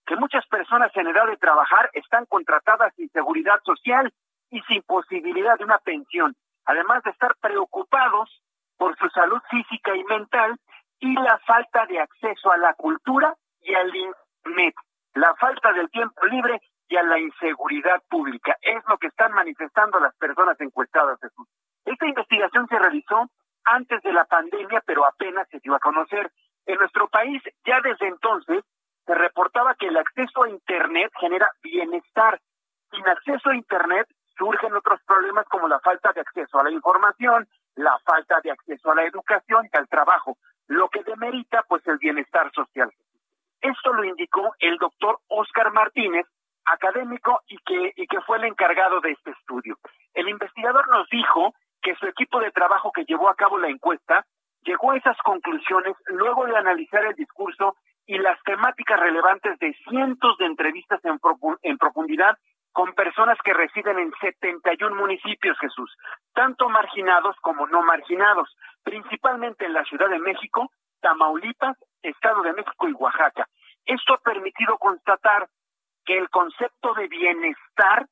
que 0.05 0.17
muchas 0.17 0.45
personas 0.47 0.91
en 0.95 1.07
edad 1.07 1.27
de 1.27 1.37
trabajar 1.37 1.89
están 1.93 2.25
contratadas 2.25 2.93
sin 2.95 3.09
seguridad 3.11 3.61
social 3.63 4.11
y 4.51 4.59
sin 4.63 4.81
posibilidad 4.81 5.57
de 5.57 5.63
una 5.63 5.77
pensión, 5.77 6.35
además 6.65 7.03
de 7.03 7.11
estar 7.11 7.35
preocupados 7.39 8.41
por 8.75 8.97
su 8.97 9.07
salud 9.11 9.39
física 9.49 9.95
y 9.95 10.03
mental 10.03 10.59
y 10.99 11.13
la 11.13 11.39
falta 11.47 11.85
de 11.85 12.01
acceso 12.01 12.51
a 12.51 12.57
la 12.57 12.73
cultura 12.73 13.33
y 13.61 13.73
al 13.75 13.95
Internet, 13.95 14.75
la 15.13 15.33
falta 15.35 15.71
del 15.71 15.89
tiempo 15.89 16.25
libre 16.25 16.59
y 16.89 16.97
a 16.97 17.03
la 17.03 17.17
inseguridad 17.17 18.03
pública. 18.09 18.57
Es 18.61 18.83
lo 18.89 18.97
que 18.97 19.07
están 19.07 19.31
manifestando 19.31 20.01
las 20.01 20.13
personas 20.17 20.59
encuestadas, 20.59 21.17
Jesús. 21.21 21.47
Esta 21.87 22.05
investigación 22.05 22.67
se 22.67 22.77
realizó 22.77 23.29
antes 23.63 24.03
de 24.03 24.11
la 24.11 24.25
pandemia, 24.25 24.83
pero 24.85 25.05
apenas 25.05 25.47
se 25.49 25.59
dio 25.59 25.73
a 25.73 25.79
conocer. 25.79 26.29
En 26.65 26.77
nuestro 26.79 27.07
país, 27.07 27.41
ya 27.65 27.79
desde 27.79 28.07
entonces, 28.07 28.61
se 29.05 29.15
reportaba 29.15 29.73
que 29.75 29.87
el 29.87 29.95
acceso 29.95 30.43
a 30.43 30.49
Internet 30.49 31.09
genera 31.17 31.49
bienestar. 31.63 32.41
Sin 32.91 33.07
acceso 33.07 33.49
a 33.49 33.55
Internet 33.55 34.05
surgen 34.37 34.75
otros 34.75 34.99
problemas 35.07 35.45
como 35.47 35.69
la 35.69 35.79
falta 35.79 36.11
de 36.11 36.19
acceso 36.19 36.59
a 36.59 36.63
la 36.65 36.71
información, 36.71 37.47
la 37.75 37.97
falta 37.99 38.41
de 38.43 38.51
acceso 38.51 38.91
a 38.91 38.95
la 38.95 39.05
educación 39.05 39.69
y 39.71 39.77
al 39.77 39.87
trabajo, 39.87 40.37
lo 40.67 40.89
que 40.89 41.03
demerita 41.03 41.63
pues 41.69 41.87
el 41.87 41.97
bienestar 41.99 42.51
social. 42.51 42.91
Esto 43.61 43.93
lo 43.93 44.03
indicó 44.03 44.53
el 44.59 44.77
doctor 44.77 45.19
Oscar 45.29 45.71
Martínez, 45.71 46.27
académico 46.65 47.41
y 47.47 47.57
que, 47.59 47.93
y 47.95 48.07
que 48.07 48.19
fue 48.21 48.39
el 48.39 48.43
encargado 48.43 48.99
de 48.99 49.11
este 49.11 49.31
estudio. 49.31 49.77
El 50.13 50.27
investigador 50.27 50.85
nos 50.89 51.07
dijo 51.09 51.53
que 51.87 51.95
su 51.95 52.05
equipo 52.05 52.41
de 52.41 52.51
trabajo 52.51 52.91
que 52.91 53.05
llevó 53.05 53.29
a 53.29 53.35
cabo 53.35 53.57
la 53.57 53.69
encuesta 53.69 54.25
llegó 54.63 54.91
a 54.91 54.97
esas 54.97 55.17
conclusiones 55.19 55.95
luego 56.07 56.45
de 56.45 56.57
analizar 56.57 57.05
el 57.05 57.15
discurso 57.15 57.77
y 58.05 58.17
las 58.17 58.37
temáticas 58.43 58.99
relevantes 58.99 59.57
de 59.59 59.73
cientos 59.87 60.37
de 60.37 60.47
entrevistas 60.47 60.99
en, 61.05 61.17
en 61.61 61.77
profundidad 61.77 62.37
con 62.73 62.93
personas 62.93 63.37
que 63.41 63.53
residen 63.53 63.99
en 63.99 64.11
71 64.19 64.97
municipios, 64.97 65.57
Jesús, 65.59 65.95
tanto 66.33 66.67
marginados 66.67 67.37
como 67.39 67.65
no 67.67 67.81
marginados, 67.83 68.53
principalmente 68.83 69.63
en 69.63 69.71
la 69.71 69.85
Ciudad 69.85 70.09
de 70.09 70.19
México, 70.19 70.69
Tamaulipas, 70.99 71.77
Estado 72.01 72.41
de 72.41 72.51
México 72.51 72.89
y 72.89 72.93
Oaxaca. 72.95 73.47
Esto 73.85 74.15
ha 74.15 74.17
permitido 74.17 74.77
constatar 74.77 75.47
que 76.03 76.17
el 76.17 76.29
concepto 76.29 76.93
de 76.95 77.07
bienestar 77.07 78.07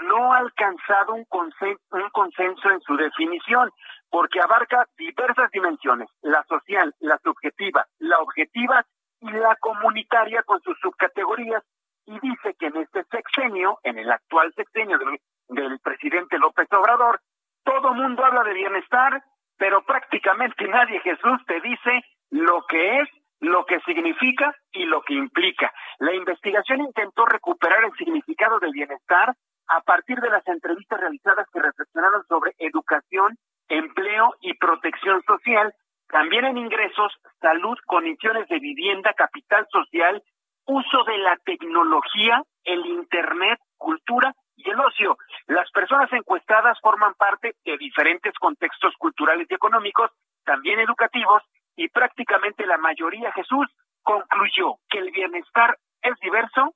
no 0.00 0.32
ha 0.32 0.38
alcanzado 0.38 1.14
un, 1.14 1.24
consenso 1.24 2.70
en 2.70 2.80
su 2.80 2.96
definición, 2.96 3.70
porque 4.10 4.40
abarca 4.40 4.86
diversas 4.96 5.50
dimensiones, 5.50 6.08
la 6.22 6.42
social, 6.44 6.94
la 7.00 7.18
subjetiva, 7.18 7.86
la 7.98 8.18
objetiva 8.18 8.84
y 9.20 9.30
la 9.30 9.56
comunitaria 9.56 10.42
con 10.42 10.60
sus 10.62 10.78
subcategorías, 10.80 11.62
y 12.06 12.18
dice 12.18 12.54
que 12.58 12.66
en 12.66 12.78
este 12.78 13.04
sexenio, 13.04 13.78
en 13.84 13.98
el 13.98 14.10
actual 14.10 14.52
sexenio 14.54 14.98
del, 14.98 15.20
del 15.48 15.78
presidente 15.78 16.38
López 16.38 16.66
Obrador, 16.72 17.20
todo 17.64 17.94
mundo 17.94 18.24
habla 18.24 18.42
de 18.42 18.54
bienestar, 18.54 19.22
pero 19.56 19.84
prácticamente 19.84 20.66
nadie, 20.66 20.98
Jesús, 21.00 21.38
te 21.46 21.60
dice 21.60 22.02
lo 22.30 22.64
que 22.66 23.00
es, 23.00 23.08
lo 23.38 23.64
que 23.66 23.78
significa 23.80 24.54
y 24.72 24.84
lo 24.84 25.02
que 25.02 25.14
implica. 25.14 25.72
La 25.98 26.14
investigación 26.14 26.80
intentó 26.80 27.24
recuperar 27.26 27.84
el 27.84 27.92
significado 27.92 28.58
del 28.58 28.72
bienestar 28.72 29.34
a 29.72 29.80
partir 29.80 30.20
de 30.20 30.28
las 30.28 30.46
entrevistas 30.46 31.00
realizadas 31.00 31.48
que 31.50 31.60
reflexionaron 31.60 32.26
sobre 32.28 32.54
educación, 32.58 33.38
empleo 33.68 34.34
y 34.42 34.52
protección 34.54 35.22
social, 35.22 35.74
también 36.08 36.44
en 36.44 36.58
ingresos, 36.58 37.10
salud, 37.40 37.78
condiciones 37.86 38.46
de 38.48 38.58
vivienda, 38.58 39.14
capital 39.14 39.66
social, 39.70 40.22
uso 40.66 41.04
de 41.04 41.16
la 41.18 41.38
tecnología, 41.38 42.42
el 42.64 42.84
Internet, 42.84 43.58
cultura 43.78 44.34
y 44.56 44.68
el 44.68 44.78
ocio. 44.78 45.16
Las 45.46 45.70
personas 45.70 46.12
encuestadas 46.12 46.78
forman 46.82 47.14
parte 47.14 47.54
de 47.64 47.78
diferentes 47.78 48.34
contextos 48.34 48.94
culturales 48.98 49.46
y 49.48 49.54
económicos, 49.54 50.10
también 50.44 50.80
educativos, 50.80 51.42
y 51.76 51.88
prácticamente 51.88 52.66
la 52.66 52.76
mayoría, 52.76 53.32
Jesús, 53.32 53.66
concluyó 54.02 54.74
que 54.90 54.98
el 54.98 55.10
bienestar 55.12 55.78
es 56.02 56.18
diverso 56.20 56.74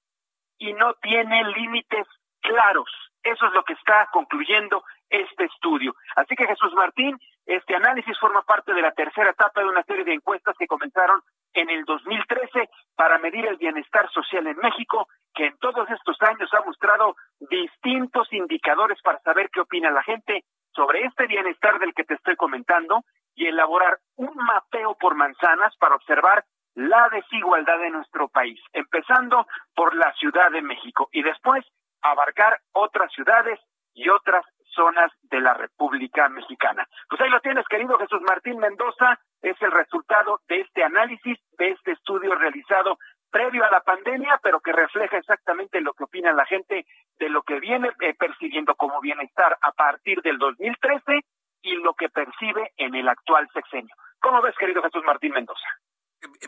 y 0.58 0.72
no 0.72 0.94
tiene 0.94 1.44
límites 1.44 2.06
claros. 2.46 2.88
Eso 3.22 3.46
es 3.46 3.52
lo 3.52 3.64
que 3.64 3.72
está 3.72 4.08
concluyendo 4.12 4.84
este 5.10 5.44
estudio. 5.44 5.94
Así 6.14 6.36
que 6.36 6.46
Jesús 6.46 6.72
Martín, 6.74 7.18
este 7.44 7.74
análisis 7.74 8.16
forma 8.18 8.42
parte 8.42 8.72
de 8.72 8.82
la 8.82 8.92
tercera 8.92 9.30
etapa 9.30 9.60
de 9.60 9.68
una 9.68 9.82
serie 9.82 10.04
de 10.04 10.14
encuestas 10.14 10.56
que 10.56 10.68
comenzaron 10.68 11.20
en 11.52 11.70
el 11.70 11.84
2013 11.84 12.68
para 12.94 13.18
medir 13.18 13.46
el 13.46 13.56
bienestar 13.56 14.08
social 14.12 14.46
en 14.46 14.56
México, 14.58 15.08
que 15.34 15.46
en 15.46 15.58
todos 15.58 15.88
estos 15.90 16.16
años 16.22 16.52
ha 16.54 16.64
mostrado 16.64 17.16
distintos 17.40 18.32
indicadores 18.32 19.00
para 19.02 19.18
saber 19.20 19.50
qué 19.50 19.60
opina 19.60 19.90
la 19.90 20.02
gente 20.02 20.44
sobre 20.74 21.04
este 21.04 21.26
bienestar 21.26 21.78
del 21.78 21.94
que 21.94 22.04
te 22.04 22.14
estoy 22.14 22.36
comentando 22.36 23.02
y 23.34 23.46
elaborar 23.46 23.98
un 24.16 24.34
mapeo 24.36 24.94
por 24.94 25.14
manzanas 25.14 25.74
para 25.78 25.96
observar 25.96 26.44
la 26.74 27.08
desigualdad 27.08 27.78
de 27.78 27.90
nuestro 27.90 28.28
país, 28.28 28.60
empezando 28.72 29.46
por 29.74 29.96
la 29.96 30.12
Ciudad 30.14 30.50
de 30.50 30.62
México 30.62 31.08
y 31.10 31.22
después 31.22 31.64
abarcar 32.10 32.60
otras 32.72 33.12
ciudades 33.12 33.58
y 33.94 34.08
otras 34.08 34.44
zonas 34.74 35.10
de 35.22 35.40
la 35.40 35.54
República 35.54 36.28
Mexicana. 36.28 36.86
Pues 37.08 37.20
ahí 37.20 37.30
lo 37.30 37.40
tienes, 37.40 37.66
querido 37.66 37.98
Jesús 37.98 38.20
Martín 38.22 38.58
Mendoza, 38.58 39.18
es 39.42 39.60
el 39.62 39.72
resultado 39.72 40.40
de 40.48 40.60
este 40.60 40.84
análisis, 40.84 41.38
de 41.58 41.70
este 41.70 41.92
estudio 41.92 42.34
realizado 42.34 42.98
previo 43.30 43.64
a 43.64 43.70
la 43.70 43.80
pandemia, 43.80 44.38
pero 44.42 44.60
que 44.60 44.72
refleja 44.72 45.16
exactamente 45.16 45.80
lo 45.80 45.94
que 45.94 46.04
opina 46.04 46.32
la 46.32 46.44
gente 46.44 46.86
de 47.18 47.28
lo 47.28 47.42
que 47.42 47.58
viene 47.60 47.90
eh, 48.00 48.14
percibiendo 48.14 48.74
como 48.76 49.00
bienestar 49.00 49.56
a 49.60 49.72
partir 49.72 50.20
del 50.22 50.38
2013 50.38 51.20
y 51.62 51.74
lo 51.76 51.94
que 51.94 52.08
percibe 52.08 52.72
en 52.76 52.94
el 52.94 53.08
actual 53.08 53.48
sexenio. 53.52 53.94
¿Cómo 54.20 54.40
ves, 54.42 54.54
querido 54.56 54.82
Jesús 54.82 55.02
Martín 55.04 55.32
Mendoza? 55.32 55.68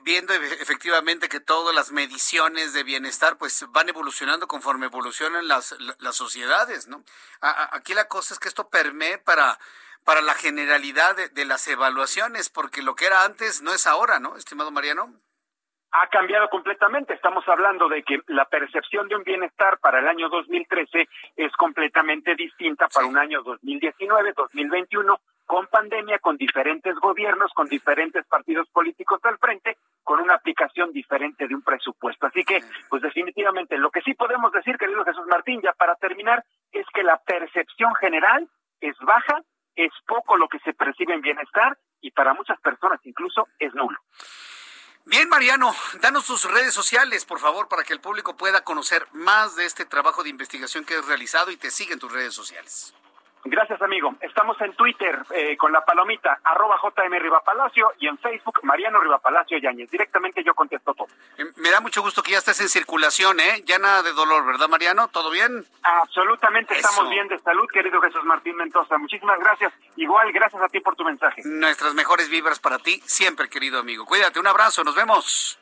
Viendo 0.02 0.32
efectivamente 0.34 1.28
que 1.28 1.40
todas 1.40 1.74
las 1.74 1.92
mediciones 1.92 2.72
de 2.72 2.82
bienestar 2.82 3.38
pues 3.38 3.66
van 3.70 3.88
evolucionando 3.88 4.46
conforme 4.46 4.86
evolucionan 4.86 5.48
las, 5.48 5.76
las 5.98 6.16
sociedades, 6.16 6.88
¿no? 6.88 7.04
aquí 7.40 7.94
la 7.94 8.08
cosa 8.08 8.34
es 8.34 8.40
que 8.40 8.48
esto 8.48 8.68
permee 8.68 9.18
para, 9.18 9.58
para 10.04 10.20
la 10.20 10.34
generalidad 10.34 11.16
de, 11.16 11.28
de, 11.28 11.44
las 11.44 11.66
evaluaciones, 11.68 12.48
porque 12.48 12.82
lo 12.82 12.94
que 12.94 13.06
era 13.06 13.24
antes 13.24 13.62
no 13.62 13.72
es 13.72 13.86
ahora, 13.86 14.18
¿no, 14.18 14.36
estimado 14.36 14.70
Mariano? 14.70 15.14
ha 15.90 16.06
cambiado 16.08 16.48
completamente. 16.48 17.14
Estamos 17.14 17.46
hablando 17.48 17.88
de 17.88 18.02
que 18.02 18.20
la 18.26 18.44
percepción 18.44 19.08
de 19.08 19.16
un 19.16 19.24
bienestar 19.24 19.78
para 19.78 20.00
el 20.00 20.08
año 20.08 20.28
2013 20.28 21.08
es 21.36 21.52
completamente 21.52 22.34
distinta 22.34 22.88
para 22.88 23.06
un 23.06 23.16
año 23.16 23.42
2019, 23.42 24.34
2021, 24.36 25.20
con 25.48 25.66
pandemia, 25.66 26.18
con 26.18 26.36
diferentes 26.36 26.94
gobiernos, 26.96 27.50
con 27.54 27.66
diferentes 27.68 28.24
partidos 28.26 28.68
políticos 28.68 29.18
al 29.24 29.38
frente, 29.38 29.78
con 30.04 30.20
una 30.20 30.34
aplicación 30.34 30.92
diferente 30.92 31.48
de 31.48 31.54
un 31.54 31.62
presupuesto. 31.62 32.26
Así 32.26 32.44
que, 32.44 32.60
pues 32.90 33.00
definitivamente, 33.00 33.78
lo 33.78 33.90
que 33.90 34.02
sí 34.02 34.12
podemos 34.12 34.52
decir, 34.52 34.76
querido 34.76 35.02
Jesús 35.06 35.26
Martín, 35.26 35.62
ya 35.62 35.72
para 35.72 35.94
terminar, 35.94 36.44
es 36.70 36.84
que 36.92 37.02
la 37.02 37.16
percepción 37.16 37.94
general 37.94 38.46
es 38.82 38.94
baja, 38.98 39.40
es 39.74 39.90
poco 40.06 40.36
lo 40.36 40.48
que 40.48 40.58
se 40.58 40.74
percibe 40.74 41.14
en 41.14 41.22
bienestar 41.22 41.78
y 42.02 42.10
para 42.10 42.34
muchas 42.34 42.60
personas 42.60 43.00
incluso 43.04 43.48
es 43.58 43.74
nulo. 43.74 43.98
Bien, 45.06 45.30
Mariano, 45.30 45.74
danos 46.02 46.26
tus 46.26 46.44
redes 46.44 46.74
sociales, 46.74 47.24
por 47.24 47.38
favor, 47.38 47.68
para 47.68 47.84
que 47.84 47.94
el 47.94 48.00
público 48.02 48.36
pueda 48.36 48.64
conocer 48.64 49.06
más 49.12 49.56
de 49.56 49.64
este 49.64 49.86
trabajo 49.86 50.22
de 50.22 50.28
investigación 50.28 50.84
que 50.84 50.96
has 50.96 51.06
realizado 51.06 51.50
y 51.50 51.56
te 51.56 51.70
siga 51.70 51.94
en 51.94 52.00
tus 52.00 52.12
redes 52.12 52.34
sociales. 52.34 52.94
Gracias, 53.50 53.80
amigo. 53.80 54.14
Estamos 54.20 54.60
en 54.60 54.74
Twitter 54.74 55.18
eh, 55.34 55.56
con 55.56 55.72
la 55.72 55.84
palomita 55.84 56.38
arroba 56.44 56.76
JM 56.82 57.18
Rivapalacio 57.18 57.92
y 57.98 58.06
en 58.06 58.18
Facebook 58.18 58.60
Mariano 58.62 59.00
Rivapalacio 59.00 59.58
Yáñez. 59.58 59.90
Directamente 59.90 60.44
yo 60.44 60.54
contesto 60.54 60.92
todo. 60.92 61.08
Eh, 61.38 61.44
me 61.56 61.70
da 61.70 61.80
mucho 61.80 62.02
gusto 62.02 62.22
que 62.22 62.32
ya 62.32 62.38
estés 62.38 62.60
en 62.60 62.68
circulación, 62.68 63.40
¿eh? 63.40 63.62
Ya 63.64 63.78
nada 63.78 64.02
de 64.02 64.12
dolor, 64.12 64.44
¿verdad, 64.44 64.68
Mariano? 64.68 65.08
¿Todo 65.08 65.30
bien? 65.30 65.64
Absolutamente 65.82 66.74
estamos 66.74 67.08
bien 67.08 67.26
de 67.28 67.38
salud, 67.38 67.66
querido 67.72 68.00
Jesús 68.00 68.22
Martín 68.24 68.56
Mendoza. 68.56 68.98
Muchísimas 68.98 69.38
gracias. 69.40 69.72
Igual, 69.96 70.30
gracias 70.32 70.60
a 70.60 70.68
ti 70.68 70.80
por 70.80 70.94
tu 70.94 71.04
mensaje. 71.04 71.42
Nuestras 71.44 71.94
mejores 71.94 72.28
vibras 72.28 72.58
para 72.58 72.78
ti 72.78 73.00
siempre, 73.06 73.48
querido 73.48 73.78
amigo. 73.78 74.04
Cuídate, 74.04 74.38
un 74.38 74.46
abrazo, 74.46 74.84
nos 74.84 74.94
vemos. 74.94 75.58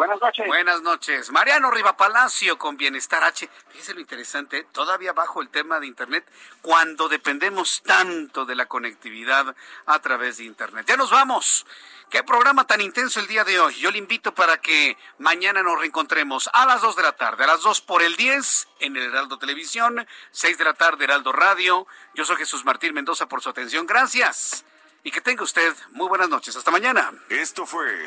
Buenas 0.00 0.18
noches. 0.18 0.46
Buenas 0.46 0.80
noches. 0.80 1.30
Mariano 1.30 1.70
Riva 1.70 1.94
Palacio 1.94 2.56
con 2.56 2.78
Bienestar 2.78 3.22
H. 3.22 3.46
Fíjese 3.68 3.92
lo 3.92 4.00
interesante, 4.00 4.66
todavía 4.72 5.12
bajo 5.12 5.42
el 5.42 5.50
tema 5.50 5.78
de 5.78 5.88
Internet, 5.88 6.24
cuando 6.62 7.06
dependemos 7.06 7.82
tanto 7.82 8.46
de 8.46 8.54
la 8.54 8.64
conectividad 8.64 9.54
a 9.84 9.98
través 9.98 10.38
de 10.38 10.44
Internet. 10.44 10.86
Ya 10.88 10.96
nos 10.96 11.10
vamos. 11.10 11.66
Qué 12.08 12.24
programa 12.24 12.66
tan 12.66 12.80
intenso 12.80 13.20
el 13.20 13.26
día 13.26 13.44
de 13.44 13.60
hoy. 13.60 13.74
Yo 13.74 13.90
le 13.90 13.98
invito 13.98 14.34
para 14.34 14.58
que 14.58 14.96
mañana 15.18 15.62
nos 15.62 15.78
reencontremos 15.78 16.48
a 16.54 16.64
las 16.64 16.80
2 16.80 16.96
de 16.96 17.02
la 17.02 17.12
tarde, 17.12 17.44
a 17.44 17.48
las 17.48 17.60
2 17.60 17.82
por 17.82 18.00
el 18.00 18.16
10 18.16 18.68
en 18.78 18.96
el 18.96 19.02
Heraldo 19.02 19.38
Televisión, 19.38 20.06
6 20.30 20.56
de 20.56 20.64
la 20.64 20.72
tarde 20.72 21.04
Heraldo 21.04 21.30
Radio. 21.30 21.86
Yo 22.14 22.24
soy 22.24 22.36
Jesús 22.36 22.64
Martín 22.64 22.94
Mendoza 22.94 23.28
por 23.28 23.42
su 23.42 23.50
atención. 23.50 23.86
Gracias. 23.86 24.64
Y 25.04 25.10
que 25.10 25.20
tenga 25.20 25.42
usted 25.42 25.74
muy 25.90 26.08
buenas 26.08 26.30
noches. 26.30 26.56
Hasta 26.56 26.70
mañana. 26.70 27.12
Esto 27.28 27.66
fue 27.66 28.06